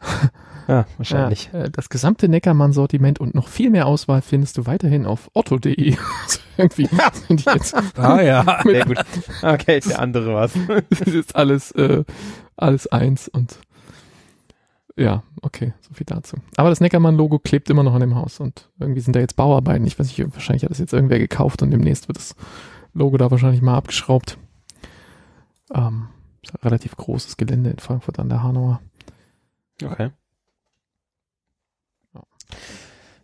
Ja, 0.68 0.84
wahrscheinlich. 0.96 1.50
Ja, 1.52 1.60
äh, 1.60 1.70
das 1.70 1.88
gesamte 1.88 2.28
Neckermann-Sortiment 2.28 3.20
und 3.20 3.36
noch 3.36 3.46
viel 3.46 3.70
mehr 3.70 3.86
Auswahl 3.86 4.20
findest 4.20 4.58
du 4.58 4.66
weiterhin 4.66 5.06
auf 5.06 5.30
otto.de. 5.32 5.96
Also 6.24 6.40
irgendwie 6.56 6.88
sind 7.28 7.46
die 7.46 7.50
jetzt 7.50 7.76
Ah 7.96 8.20
ja. 8.20 8.62
Sehr 8.64 8.84
gut. 8.84 8.98
Okay, 9.42 9.78
der 9.78 10.00
andere 10.00 10.34
war's. 10.34 10.54
das 10.90 11.02
ist 11.02 11.14
jetzt 11.14 11.36
alles, 11.36 11.70
äh, 11.72 12.02
alles 12.56 12.88
eins 12.88 13.28
und 13.28 13.58
ja, 14.96 15.22
okay, 15.42 15.74
so 15.80 15.92
viel 15.94 16.06
dazu. 16.06 16.36
Aber 16.56 16.70
das 16.70 16.80
Neckermann-Logo 16.80 17.38
klebt 17.38 17.68
immer 17.70 17.82
noch 17.82 17.94
an 17.94 18.00
dem 18.00 18.14
Haus 18.14 18.40
und 18.40 18.70
irgendwie 18.78 19.00
sind 19.00 19.14
da 19.14 19.20
jetzt 19.20 19.36
Bauarbeiten. 19.36 19.86
Ich 19.86 19.98
weiß 19.98 20.06
nicht, 20.06 20.32
wahrscheinlich 20.34 20.64
hat 20.64 20.70
das 20.70 20.78
jetzt 20.78 20.92
irgendwer 20.92 21.18
gekauft 21.18 21.62
und 21.62 21.70
demnächst 21.70 22.08
wird 22.08 22.18
das 22.18 22.34
Logo 22.94 23.16
da 23.18 23.30
wahrscheinlich 23.30 23.60
mal 23.62 23.76
abgeschraubt. 23.76 24.38
Ähm, 25.74 26.08
relativ 26.62 26.96
großes 26.96 27.36
Gelände 27.36 27.70
in 27.70 27.78
Frankfurt 27.78 28.18
an 28.18 28.28
der 28.28 28.42
Hanauer. 28.42 28.80
Okay. 29.84 30.10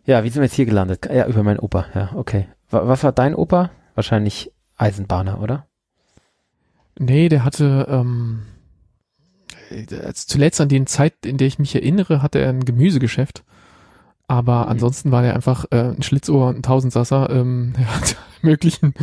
Ja, 0.05 0.23
wie 0.23 0.29
sind 0.29 0.41
wir 0.41 0.45
jetzt 0.45 0.55
hier 0.55 0.65
gelandet? 0.65 1.07
Ja, 1.11 1.27
über 1.27 1.43
meinen 1.43 1.59
Opa. 1.59 1.85
Ja, 1.95 2.11
okay. 2.15 2.47
Wa- 2.69 2.87
Was 2.87 3.03
war 3.03 3.13
dein 3.13 3.33
Opa? 3.35 3.71
Wahrscheinlich 3.95 4.51
Eisenbahner, 4.75 5.39
oder? 5.41 5.65
Nee, 6.99 7.29
der 7.29 7.43
hatte, 7.45 7.87
ähm, 7.89 8.43
äh, 8.45 8.52
zuletzt 10.13 10.61
an 10.61 10.69
die 10.69 10.83
Zeit, 10.85 11.25
in 11.25 11.37
der 11.37 11.47
ich 11.47 11.59
mich 11.59 11.75
erinnere, 11.75 12.21
hatte 12.21 12.39
er 12.39 12.49
ein 12.49 12.65
Gemüsegeschäft. 12.65 13.43
Aber 14.27 14.63
Mhm. 14.63 14.69
ansonsten 14.71 15.11
war 15.11 15.21
der 15.21 15.35
einfach 15.35 15.65
äh, 15.71 15.91
ein 15.95 16.01
Schlitzohr 16.01 16.47
und 16.49 16.57
ein 16.59 16.63
Tausendsasser. 16.63 17.29
Ähm, 17.29 17.73
er 17.77 17.95
hat 17.95 18.17
möglichen, 18.41 18.93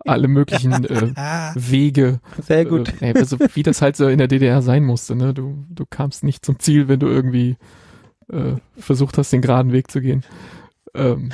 alle 0.00 0.28
möglichen 0.28 0.84
äh, 0.84 1.12
Wege. 1.54 2.20
Sehr 2.42 2.64
gut. 2.64 2.92
Äh, 3.00 3.14
also 3.16 3.38
wie 3.54 3.62
das 3.62 3.80
halt 3.80 3.96
so 3.96 4.08
in 4.08 4.18
der 4.18 4.28
DDR 4.28 4.60
sein 4.62 4.84
musste. 4.84 5.14
Ne? 5.14 5.34
Du, 5.34 5.64
du 5.70 5.86
kamst 5.86 6.24
nicht 6.24 6.44
zum 6.44 6.58
Ziel, 6.58 6.88
wenn 6.88 7.00
du 7.00 7.06
irgendwie 7.06 7.56
äh, 8.30 8.54
versucht 8.76 9.18
hast, 9.18 9.32
den 9.32 9.40
geraden 9.42 9.72
Weg 9.72 9.90
zu 9.90 10.00
gehen. 10.00 10.24
Ähm, 10.94 11.30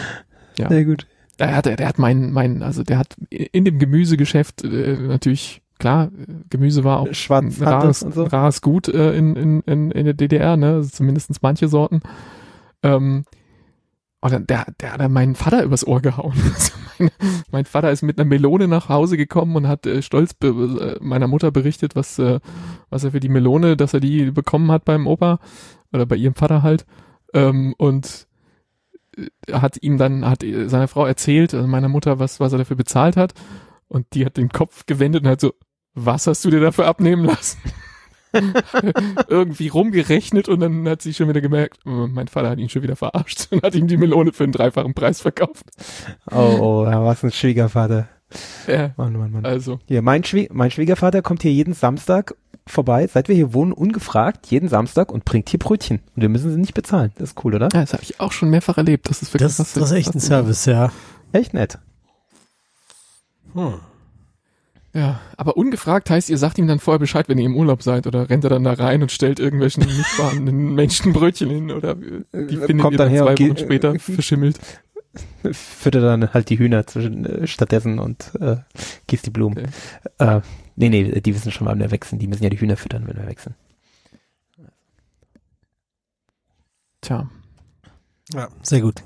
ja. 0.58 0.68
Sehr 0.68 0.84
gut. 0.84 1.06
Der 1.38 1.54
hat, 1.54 1.66
der 1.66 1.86
hat 1.86 1.98
mein, 1.98 2.32
mein, 2.32 2.62
also 2.62 2.82
der 2.82 2.98
hat 2.98 3.16
in 3.30 3.64
dem 3.64 3.78
Gemüsegeschäft 3.78 4.64
äh, 4.64 4.96
natürlich, 4.98 5.60
klar, 5.78 6.06
äh, 6.06 6.26
Gemüse 6.50 6.84
war 6.84 7.00
auch 7.00 7.12
Schwarz 7.12 7.60
ein 7.60 7.64
rares, 7.64 8.00
so. 8.00 8.24
rares 8.24 8.60
Gut 8.60 8.88
äh, 8.88 9.14
in, 9.16 9.36
in, 9.36 9.60
in, 9.62 9.90
in 9.90 10.04
der 10.04 10.14
DDR, 10.14 10.56
ne? 10.56 10.74
Also 10.74 10.90
zumindest 10.90 11.42
manche 11.42 11.68
Sorten. 11.68 12.00
Ähm, 12.82 13.24
und 14.20 14.32
dann, 14.32 14.46
der, 14.46 14.66
der 14.80 14.92
hat 14.92 15.00
dann 15.00 15.12
meinen 15.12 15.34
Vater 15.34 15.62
übers 15.62 15.86
Ohr 15.86 16.00
gehauen. 16.00 16.34
Also 16.54 16.72
mein, 16.98 17.10
mein 17.50 17.64
Vater 17.66 17.90
ist 17.90 18.00
mit 18.00 18.18
einer 18.18 18.26
Melone 18.26 18.68
nach 18.68 18.88
Hause 18.88 19.18
gekommen 19.18 19.54
und 19.54 19.68
hat 19.68 19.86
äh, 19.86 20.00
stolz 20.00 20.34
äh, 20.42 20.96
meiner 21.00 21.26
Mutter 21.26 21.50
berichtet, 21.50 21.94
was, 21.94 22.18
äh, 22.18 22.40
was 22.88 23.04
er 23.04 23.10
für 23.10 23.20
die 23.20 23.28
Melone, 23.28 23.76
dass 23.76 23.92
er 23.92 24.00
die 24.00 24.30
bekommen 24.30 24.72
hat 24.72 24.86
beim 24.86 25.06
Opa 25.06 25.38
oder 25.92 26.06
bei 26.06 26.16
ihrem 26.16 26.34
Vater 26.34 26.62
halt. 26.62 26.86
Ähm, 27.34 27.74
und 27.76 28.26
er 29.46 29.60
hat 29.60 29.82
ihm 29.82 29.98
dann, 29.98 30.24
hat 30.24 30.42
seiner 30.42 30.88
Frau 30.88 31.04
erzählt, 31.04 31.52
also 31.52 31.66
meiner 31.66 31.88
Mutter, 31.88 32.18
was, 32.18 32.40
was 32.40 32.52
er 32.52 32.58
dafür 32.58 32.76
bezahlt 32.76 33.16
hat. 33.16 33.34
Und 33.88 34.06
die 34.14 34.24
hat 34.24 34.36
den 34.36 34.48
Kopf 34.48 34.86
gewendet 34.86 35.24
und 35.24 35.28
hat 35.28 35.40
so, 35.40 35.52
was 35.96 36.26
hast 36.26 36.44
du 36.44 36.50
dir 36.50 36.60
dafür 36.60 36.86
abnehmen 36.86 37.24
lassen? 37.24 37.58
Irgendwie 39.28 39.68
rumgerechnet 39.68 40.48
und 40.48 40.60
dann 40.60 40.86
hat 40.88 41.00
sie 41.02 41.14
schon 41.14 41.28
wieder 41.28 41.40
gemerkt, 41.40 41.78
äh, 41.86 41.90
mein 41.90 42.28
Vater 42.28 42.50
hat 42.50 42.58
ihn 42.58 42.68
schon 42.68 42.82
wieder 42.82 42.96
verarscht 42.96 43.48
und 43.50 43.62
hat 43.62 43.74
ihm 43.74 43.88
die 43.88 43.96
Melone 43.96 44.32
für 44.32 44.44
einen 44.44 44.52
dreifachen 44.52 44.94
Preis 44.94 45.20
verkauft. 45.22 45.64
Oh, 46.30 46.58
oh, 46.60 46.84
da 46.84 47.02
war's 47.02 47.24
ein 47.24 47.32
Schwiegervater. 47.32 48.08
Ja, 48.66 48.90
Mann, 48.96 49.14
Mann, 49.14 49.30
Mann. 49.30 49.46
also, 49.46 49.78
Hier, 49.86 50.02
mein, 50.02 50.22
Schwie 50.24 50.48
mein 50.52 50.70
Schwiegervater 50.70 51.22
kommt 51.22 51.42
hier 51.42 51.52
jeden 51.52 51.72
Samstag 51.72 52.34
vorbei, 52.66 53.06
seit 53.06 53.28
wir 53.28 53.36
hier 53.36 53.54
wohnen, 53.54 53.72
ungefragt, 53.72 54.48
jeden 54.48 54.68
Samstag 54.68 55.12
und 55.12 55.24
bringt 55.24 55.48
hier 55.48 55.60
Brötchen. 55.60 56.00
Und 56.14 56.22
wir 56.22 56.28
müssen 56.28 56.50
sie 56.50 56.58
nicht 56.58 56.74
bezahlen. 56.74 57.12
Das 57.16 57.30
ist 57.30 57.44
cool, 57.44 57.54
oder? 57.54 57.68
ja, 57.72 57.80
das 57.80 57.92
habe 57.92 58.02
ich 58.02 58.20
auch 58.20 58.32
schon 58.32 58.50
mehrfach 58.50 58.76
erlebt. 58.76 59.08
Das 59.08 59.22
ist 59.22 59.32
wirklich 59.32 59.56
das, 59.56 59.72
das 59.72 59.76
ist 59.76 59.92
echt 59.92 60.14
ein 60.14 60.20
Service, 60.20 60.66
ja. 60.66 60.92
Echt 61.32 61.54
nett. 61.54 61.78
Hm. 63.54 63.74
Ja, 64.96 65.20
aber 65.36 65.58
ungefragt 65.58 66.08
heißt, 66.08 66.30
ihr 66.30 66.38
sagt 66.38 66.56
ihm 66.56 66.66
dann 66.66 66.78
vorher 66.78 66.98
Bescheid, 66.98 67.28
wenn 67.28 67.36
ihr 67.36 67.44
im 67.44 67.54
Urlaub 67.54 67.82
seid 67.82 68.06
oder 68.06 68.30
rennt 68.30 68.44
er 68.44 68.50
dann 68.50 68.64
da 68.64 68.72
rein 68.72 69.02
und 69.02 69.12
stellt 69.12 69.38
irgendwelchen 69.38 69.84
nicht 69.86 70.06
vorhandenen 70.06 70.74
Menschen 70.74 71.12
Brötchen 71.12 71.50
hin 71.50 71.70
oder 71.70 71.96
die 71.96 72.24
Äh, 72.32 72.46
findet 72.46 72.78
kommt 72.78 72.94
ihr 72.94 72.98
dann 72.98 73.08
dann 73.08 73.10
her 73.10 73.24
zwei 73.24 73.48
Wochen 73.50 73.58
später 73.58 73.98
verschimmelt. 73.98 74.58
Füttert 75.52 76.02
dann 76.02 76.32
halt 76.32 76.48
die 76.48 76.58
Hühner 76.58 76.86
zwischen, 76.86 77.26
äh, 77.26 77.46
stattdessen 77.46 77.98
und 77.98 78.32
äh, 78.40 78.56
gießt 79.06 79.26
die 79.26 79.30
Blumen. 79.30 79.68
Äh, 80.16 80.40
nee, 80.76 80.88
nee, 80.88 81.20
die 81.20 81.34
wissen 81.34 81.52
schon, 81.52 81.66
wann 81.66 81.78
wir 81.78 81.90
wechseln. 81.90 82.18
Die 82.18 82.26
müssen 82.26 82.44
ja 82.44 82.48
die 82.48 82.58
Hühner 82.58 82.78
füttern, 82.78 83.06
wenn 83.06 83.18
wir 83.18 83.26
wechseln. 83.26 83.54
Tja, 87.02 87.28
Ja, 88.32 88.48
sehr 88.62 88.80
gut. 88.80 89.02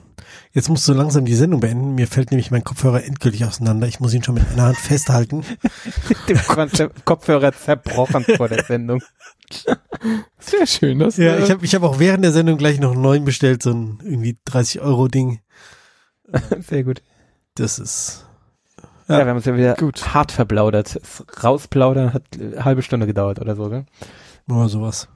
Jetzt 0.53 0.69
musst 0.69 0.87
du 0.89 0.93
langsam 0.93 1.25
die 1.25 1.35
Sendung 1.35 1.61
beenden. 1.61 1.95
Mir 1.95 2.07
fällt 2.07 2.31
nämlich 2.31 2.51
mein 2.51 2.65
Kopfhörer 2.65 3.05
endgültig 3.05 3.45
auseinander. 3.45 3.87
Ich 3.87 4.01
muss 4.01 4.13
ihn 4.15 4.23
schon 4.25 4.35
mit 4.35 4.45
einer 4.53 4.65
Hand 4.65 4.77
festhalten. 4.79 5.45
Dem 6.29 6.39
Kopfhörer 7.05 7.53
zerbrochen 7.53 8.25
vor 8.37 8.49
der 8.49 8.65
Sendung. 8.65 9.03
sehr 10.39 10.67
schön. 10.67 10.99
Das, 10.99 11.17
Ja, 11.17 11.35
äh, 11.37 11.43
ich 11.45 11.51
habe 11.51 11.65
ich 11.65 11.75
hab 11.75 11.83
auch 11.83 11.99
während 11.99 12.25
der 12.25 12.33
Sendung 12.33 12.59
gleich 12.59 12.81
noch 12.81 12.93
einen 12.93 13.03
neuen 13.03 13.25
bestellt, 13.25 13.63
so 13.63 13.71
ein 13.73 13.99
irgendwie 14.03 14.39
30 14.45 14.81
Euro 14.81 15.09
Ding. 15.09 15.41
Sehr 16.61 16.85
gut. 16.85 17.03
Das 17.57 17.79
ist, 17.79 18.25
Ja, 19.09 19.19
Ja. 19.19 19.25
wir 19.25 19.31
haben 19.31 19.37
uns 19.37 19.45
ja 19.47 19.57
wieder 19.57 19.75
Gut. 19.75 20.15
hart 20.15 20.31
verplaudert. 20.33 20.97
Das 21.01 21.25
Rausplaudern 21.45 22.15
hat 22.15 22.23
eine 22.39 22.65
halbe 22.65 22.83
Stunde 22.83 23.07
gedauert 23.07 23.41
oder 23.41 23.57
so, 23.57 23.69
gell? 23.69 23.87
nur 24.47 24.69
sowas. 24.69 25.09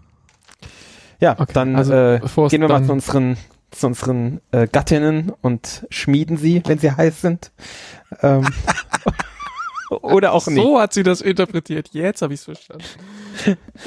Ja, 1.21 1.37
Okay, 1.39 1.53
dann 1.55 1.77
also 1.77 1.93
äh, 1.93 2.21
gehen 2.49 2.61
wir 2.61 2.69
mal 2.69 2.85
zu 2.85 2.93
unseren, 2.93 3.37
zu 3.75 3.87
unseren 3.89 4.41
äh, 4.53 4.67
Gattinnen 4.71 5.33
und 5.43 5.87
schmieden 5.91 6.37
sie, 6.37 6.63
wenn 6.67 6.79
sie 6.79 6.91
heiß 6.93 7.21
sind. 7.21 7.53
Ähm, 8.23 8.47
oder 9.91 10.33
auch 10.33 10.47
nicht. 10.47 10.63
So 10.63 10.81
hat 10.81 10.93
sie 10.93 11.03
das 11.03 11.21
interpretiert. 11.21 11.91
Jetzt 11.93 12.23
habe 12.23 12.35
ich 12.35 12.41
es 12.41 12.45
verstanden. 12.45 12.85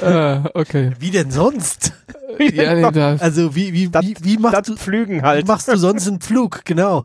äh, 0.00 0.40
okay. 0.58 0.92
Wie 0.98 1.10
denn 1.10 1.30
sonst? 1.30 1.92
Ja, 2.38 2.74
nee, 2.74 2.90
da, 2.92 3.16
Also 3.16 3.56
wie, 3.56 3.72
wie, 3.72 3.88
Das- 3.88 4.04
wie, 4.04 4.14
wie 4.20 4.36
machst 4.36 4.68
du, 4.68 4.76
Pflügen 4.76 5.16
wie 5.18 5.22
halt. 5.22 5.48
machst 5.48 5.66
du 5.66 5.76
sonst 5.76 6.06
einen 6.06 6.20
Flug? 6.20 6.64
Genau. 6.66 7.04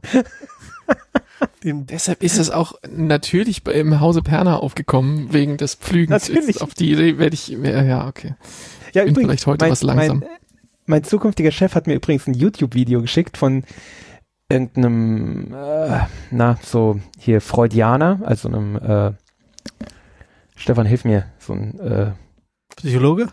Deshalb 1.64 2.22
ist 2.22 2.38
es 2.38 2.50
auch 2.50 2.74
natürlich 2.88 3.66
im 3.66 4.00
Hause 4.02 4.22
Perner 4.22 4.62
aufgekommen, 4.62 5.32
wegen 5.32 5.58
des 5.58 5.76
Pflügens. 5.76 6.28
Natürlich. 6.30 6.62
Auf 6.62 6.74
die 6.74 6.92
Idee 6.92 7.18
werde 7.18 7.34
ich, 7.34 7.48
ja, 7.48 7.82
ja, 7.84 8.08
okay. 8.08 8.36
Ja, 8.94 9.06
bin 9.06 9.16
vielleicht 9.16 9.48
heute 9.48 9.70
was 9.70 9.82
langsam. 9.82 10.20
Mein, 10.20 10.30
mein 10.86 11.04
zukünftiger 11.04 11.52
Chef 11.52 11.76
hat 11.76 11.88
mir 11.88 11.96
übrigens 11.96 12.28
ein 12.28 12.34
YouTube-Video 12.34 13.02
geschickt 13.02 13.38
von 13.38 13.64
irgendeinem, 14.50 15.54
äh, 15.54 16.00
na, 16.32 16.58
so 16.62 17.00
hier 17.18 17.42
Freudianer, 17.42 18.20
also 18.24 18.50
einem, 18.50 18.76
äh, 18.76 19.12
Stefan, 20.56 20.86
hilf 20.86 21.06
mir, 21.06 21.26
so 21.40 21.54
ein, 21.54 21.80
äh, 21.80 22.12
Psychologe? 22.76 23.28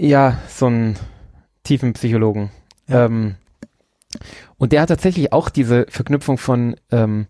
ja, 0.00 0.38
so 0.48 0.66
ein 0.66 0.96
tiefen 1.62 1.92
Psychologen. 1.92 2.50
Ja. 2.88 3.04
Ähm, 3.04 3.36
und 4.56 4.72
der 4.72 4.82
hat 4.82 4.88
tatsächlich 4.88 5.32
auch 5.32 5.50
diese 5.50 5.86
Verknüpfung 5.88 6.38
von 6.38 6.76
ähm, 6.90 7.26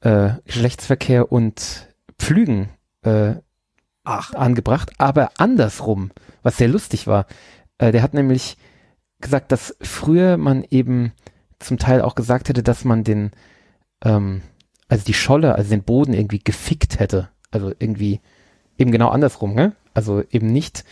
äh, 0.00 0.30
Geschlechtsverkehr 0.44 1.30
und 1.32 1.88
Pflügen 2.18 2.70
äh, 3.02 3.34
Ach. 4.04 4.34
angebracht, 4.34 4.92
aber 4.98 5.30
andersrum, 5.38 6.10
was 6.42 6.56
sehr 6.56 6.68
lustig 6.68 7.06
war. 7.06 7.26
Äh, 7.80 7.92
der 7.92 8.02
hat 8.02 8.12
nämlich 8.14 8.56
gesagt, 9.20 9.52
dass 9.52 9.74
früher 9.80 10.36
man 10.36 10.64
eben 10.70 11.12
zum 11.58 11.78
Teil 11.78 12.02
auch 12.02 12.14
gesagt 12.14 12.48
hätte, 12.48 12.62
dass 12.62 12.84
man 12.84 13.04
den, 13.04 13.30
ähm, 14.04 14.42
also 14.88 15.04
die 15.04 15.14
Scholle, 15.14 15.54
also 15.54 15.70
den 15.70 15.82
Boden 15.82 16.12
irgendwie 16.14 16.40
gefickt 16.40 16.98
hätte. 17.00 17.28
Also 17.50 17.72
irgendwie 17.78 18.20
eben 18.78 18.92
genau 18.92 19.08
andersrum, 19.08 19.54
ne? 19.54 19.72
Also 19.94 20.22
eben 20.30 20.46
nicht 20.46 20.84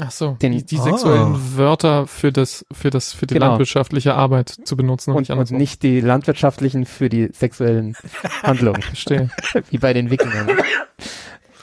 Ach 0.00 0.10
so, 0.12 0.36
Den- 0.40 0.52
die, 0.52 0.64
die 0.64 0.78
Ah. 0.78 0.82
sexuellen 0.84 1.56
Wörter 1.56 2.06
für 2.06 2.30
das, 2.32 2.64
für 2.72 2.90
das, 2.90 3.12
für 3.12 3.26
die 3.26 3.34
Genau. 3.34 3.48
landwirtschaftliche 3.48 4.14
Arbeit 4.14 4.48
zu 4.48 4.76
benutzen 4.76 5.10
und, 5.10 5.28
und, 5.28 5.38
nicht 5.38 5.50
und 5.50 5.58
nicht 5.58 5.82
die 5.82 6.00
landwirtschaftlichen 6.00 6.86
für 6.86 7.08
die 7.08 7.28
sexuellen 7.32 7.96
Handlungen, 8.44 8.82
Verstehe. 8.82 9.30
wie 9.70 9.78
bei 9.78 9.92
den 9.92 10.08
Wikingern. 10.10 10.48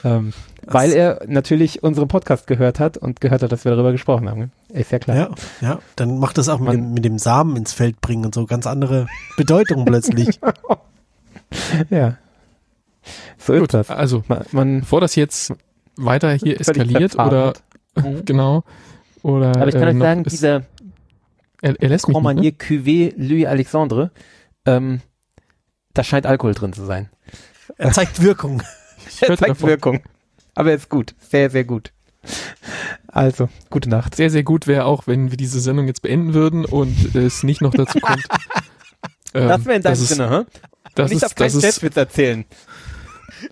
ähm, 0.04 0.32
weil 0.66 0.92
er 0.92 1.20
natürlich 1.26 1.82
unseren 1.82 2.08
Podcast 2.08 2.46
gehört 2.46 2.78
hat 2.80 2.96
und 2.96 3.20
gehört 3.20 3.42
hat, 3.42 3.52
dass 3.52 3.64
wir 3.64 3.72
darüber 3.72 3.92
gesprochen 3.92 4.28
haben. 4.28 4.52
Ist 4.68 4.92
ja 4.92 4.98
klar. 4.98 5.16
Ja, 5.16 5.30
ja, 5.60 5.78
dann 5.96 6.18
macht 6.18 6.38
das 6.38 6.48
auch 6.48 6.58
mit 6.58 6.66
Man- 6.68 6.76
dem, 6.76 6.94
mit 6.94 7.04
dem 7.04 7.18
Samen 7.18 7.56
ins 7.56 7.72
Feld 7.72 8.00
bringen 8.00 8.24
und 8.26 8.34
so 8.34 8.46
ganz 8.46 8.66
andere 8.66 9.06
Bedeutung 9.36 9.84
plötzlich. 9.84 10.38
Ja. 11.90 12.16
So 13.38 13.54
Gut, 13.54 13.62
ist 13.62 13.74
das. 13.74 13.90
also, 13.90 14.22
Man, 14.28 14.44
man 14.52 14.80
bevor 14.80 15.00
das 15.00 15.14
jetzt 15.16 15.52
weiter 15.96 16.32
hier 16.32 16.60
eskaliert 16.60 17.14
oder. 17.14 17.54
Mhm. 17.96 18.24
genau, 18.26 18.62
oder, 19.22 19.56
Aber 19.56 19.66
ich 19.66 19.74
kann 19.74 19.82
äh, 19.88 19.90
euch 19.90 19.98
sagen, 19.98 20.24
ist- 20.24 20.32
dieser 20.32 20.62
er, 21.62 21.74
er 21.82 21.88
lässt 21.88 22.06
mich 22.06 22.14
Grand 22.14 22.38
nicht, 22.38 22.60
ne? 22.60 22.66
Marnier 22.68 22.84
Cuvée 22.84 23.12
Louis 23.16 23.46
Alexandre, 23.46 24.12
ähm, 24.66 25.00
da 25.94 26.04
scheint 26.04 26.24
Alkohol 26.24 26.54
drin 26.54 26.72
zu 26.72 26.84
sein. 26.84 27.08
Er 27.76 27.90
zeigt 27.90 28.22
Wirkung. 28.22 28.62
Er 29.20 29.36
zeigt 29.36 29.50
davon. 29.50 29.68
Wirkung. 29.68 30.00
Aber 30.54 30.70
er 30.70 30.76
ist 30.76 30.88
gut. 30.88 31.14
Sehr, 31.20 31.50
sehr 31.50 31.64
gut. 31.64 31.92
Also, 33.06 33.48
gute 33.70 33.88
Nacht. 33.88 34.14
Sehr, 34.14 34.30
sehr 34.30 34.42
gut 34.42 34.66
wäre 34.66 34.84
auch, 34.84 35.06
wenn 35.06 35.30
wir 35.30 35.36
diese 35.36 35.60
Sendung 35.60 35.86
jetzt 35.86 36.02
beenden 36.02 36.34
würden 36.34 36.64
und 36.64 37.14
es 37.14 37.42
nicht 37.42 37.60
noch 37.60 37.72
dazu 37.72 38.00
kommt. 38.00 38.24
ähm, 39.34 39.48
das 39.48 39.64
wäre 39.64 39.76
in 39.76 39.82
deinem 39.82 39.94
Sinne, 39.96 40.30
hä? 40.30 40.62
Das 40.94 41.10
Nicht 41.10 41.24
auf 41.24 41.30
ist, 41.30 41.36
keinen 41.36 41.46
das, 41.46 41.54
ist, 41.54 41.64
Chefwitz 41.64 41.96
erzählen. 41.96 42.44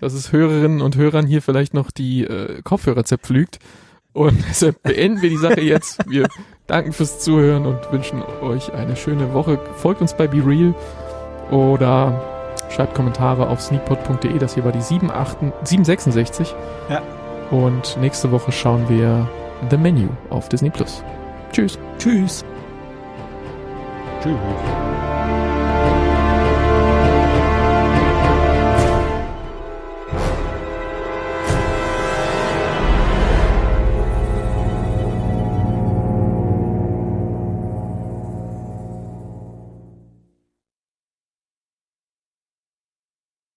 dass 0.01 0.13
es 0.13 0.31
Hörerinnen 0.31 0.81
und 0.81 0.95
Hörern 0.97 1.25
hier 1.25 1.41
vielleicht 1.41 1.73
noch 1.73 1.91
die 1.91 2.23
äh, 2.23 2.61
Kopfhörer 2.61 3.05
zerpflügt. 3.05 3.59
Und 4.13 4.43
deshalb 4.49 4.81
beenden 4.83 5.21
wir 5.21 5.29
die 5.29 5.37
Sache 5.37 5.61
jetzt. 5.61 5.99
Wir 6.09 6.27
danken 6.67 6.91
fürs 6.91 7.19
Zuhören 7.19 7.65
und 7.65 7.91
wünschen 7.91 8.21
euch 8.41 8.73
eine 8.73 8.95
schöne 8.95 9.33
Woche. 9.33 9.59
Folgt 9.77 10.01
uns 10.01 10.15
bei 10.15 10.27
BeReal 10.27 10.75
oder 11.51 12.36
schreibt 12.69 12.95
Kommentare 12.95 13.47
auf 13.47 13.61
sneakpot.de. 13.61 14.37
Das 14.37 14.53
hier 14.53 14.63
war 14.63 14.71
die 14.71 14.79
78 14.79 15.53
766. 15.63 16.55
Ja. 16.89 17.01
Und 17.51 17.97
nächste 17.99 18.31
Woche 18.31 18.51
schauen 18.51 18.87
wir 18.89 19.27
The 19.69 19.77
Menu 19.77 20.09
auf 20.29 20.49
Disney 20.49 20.69
Plus. 20.69 21.03
Tschüss. 21.51 21.79
Tschüss. 21.97 22.43
Tschüss. 24.21 24.37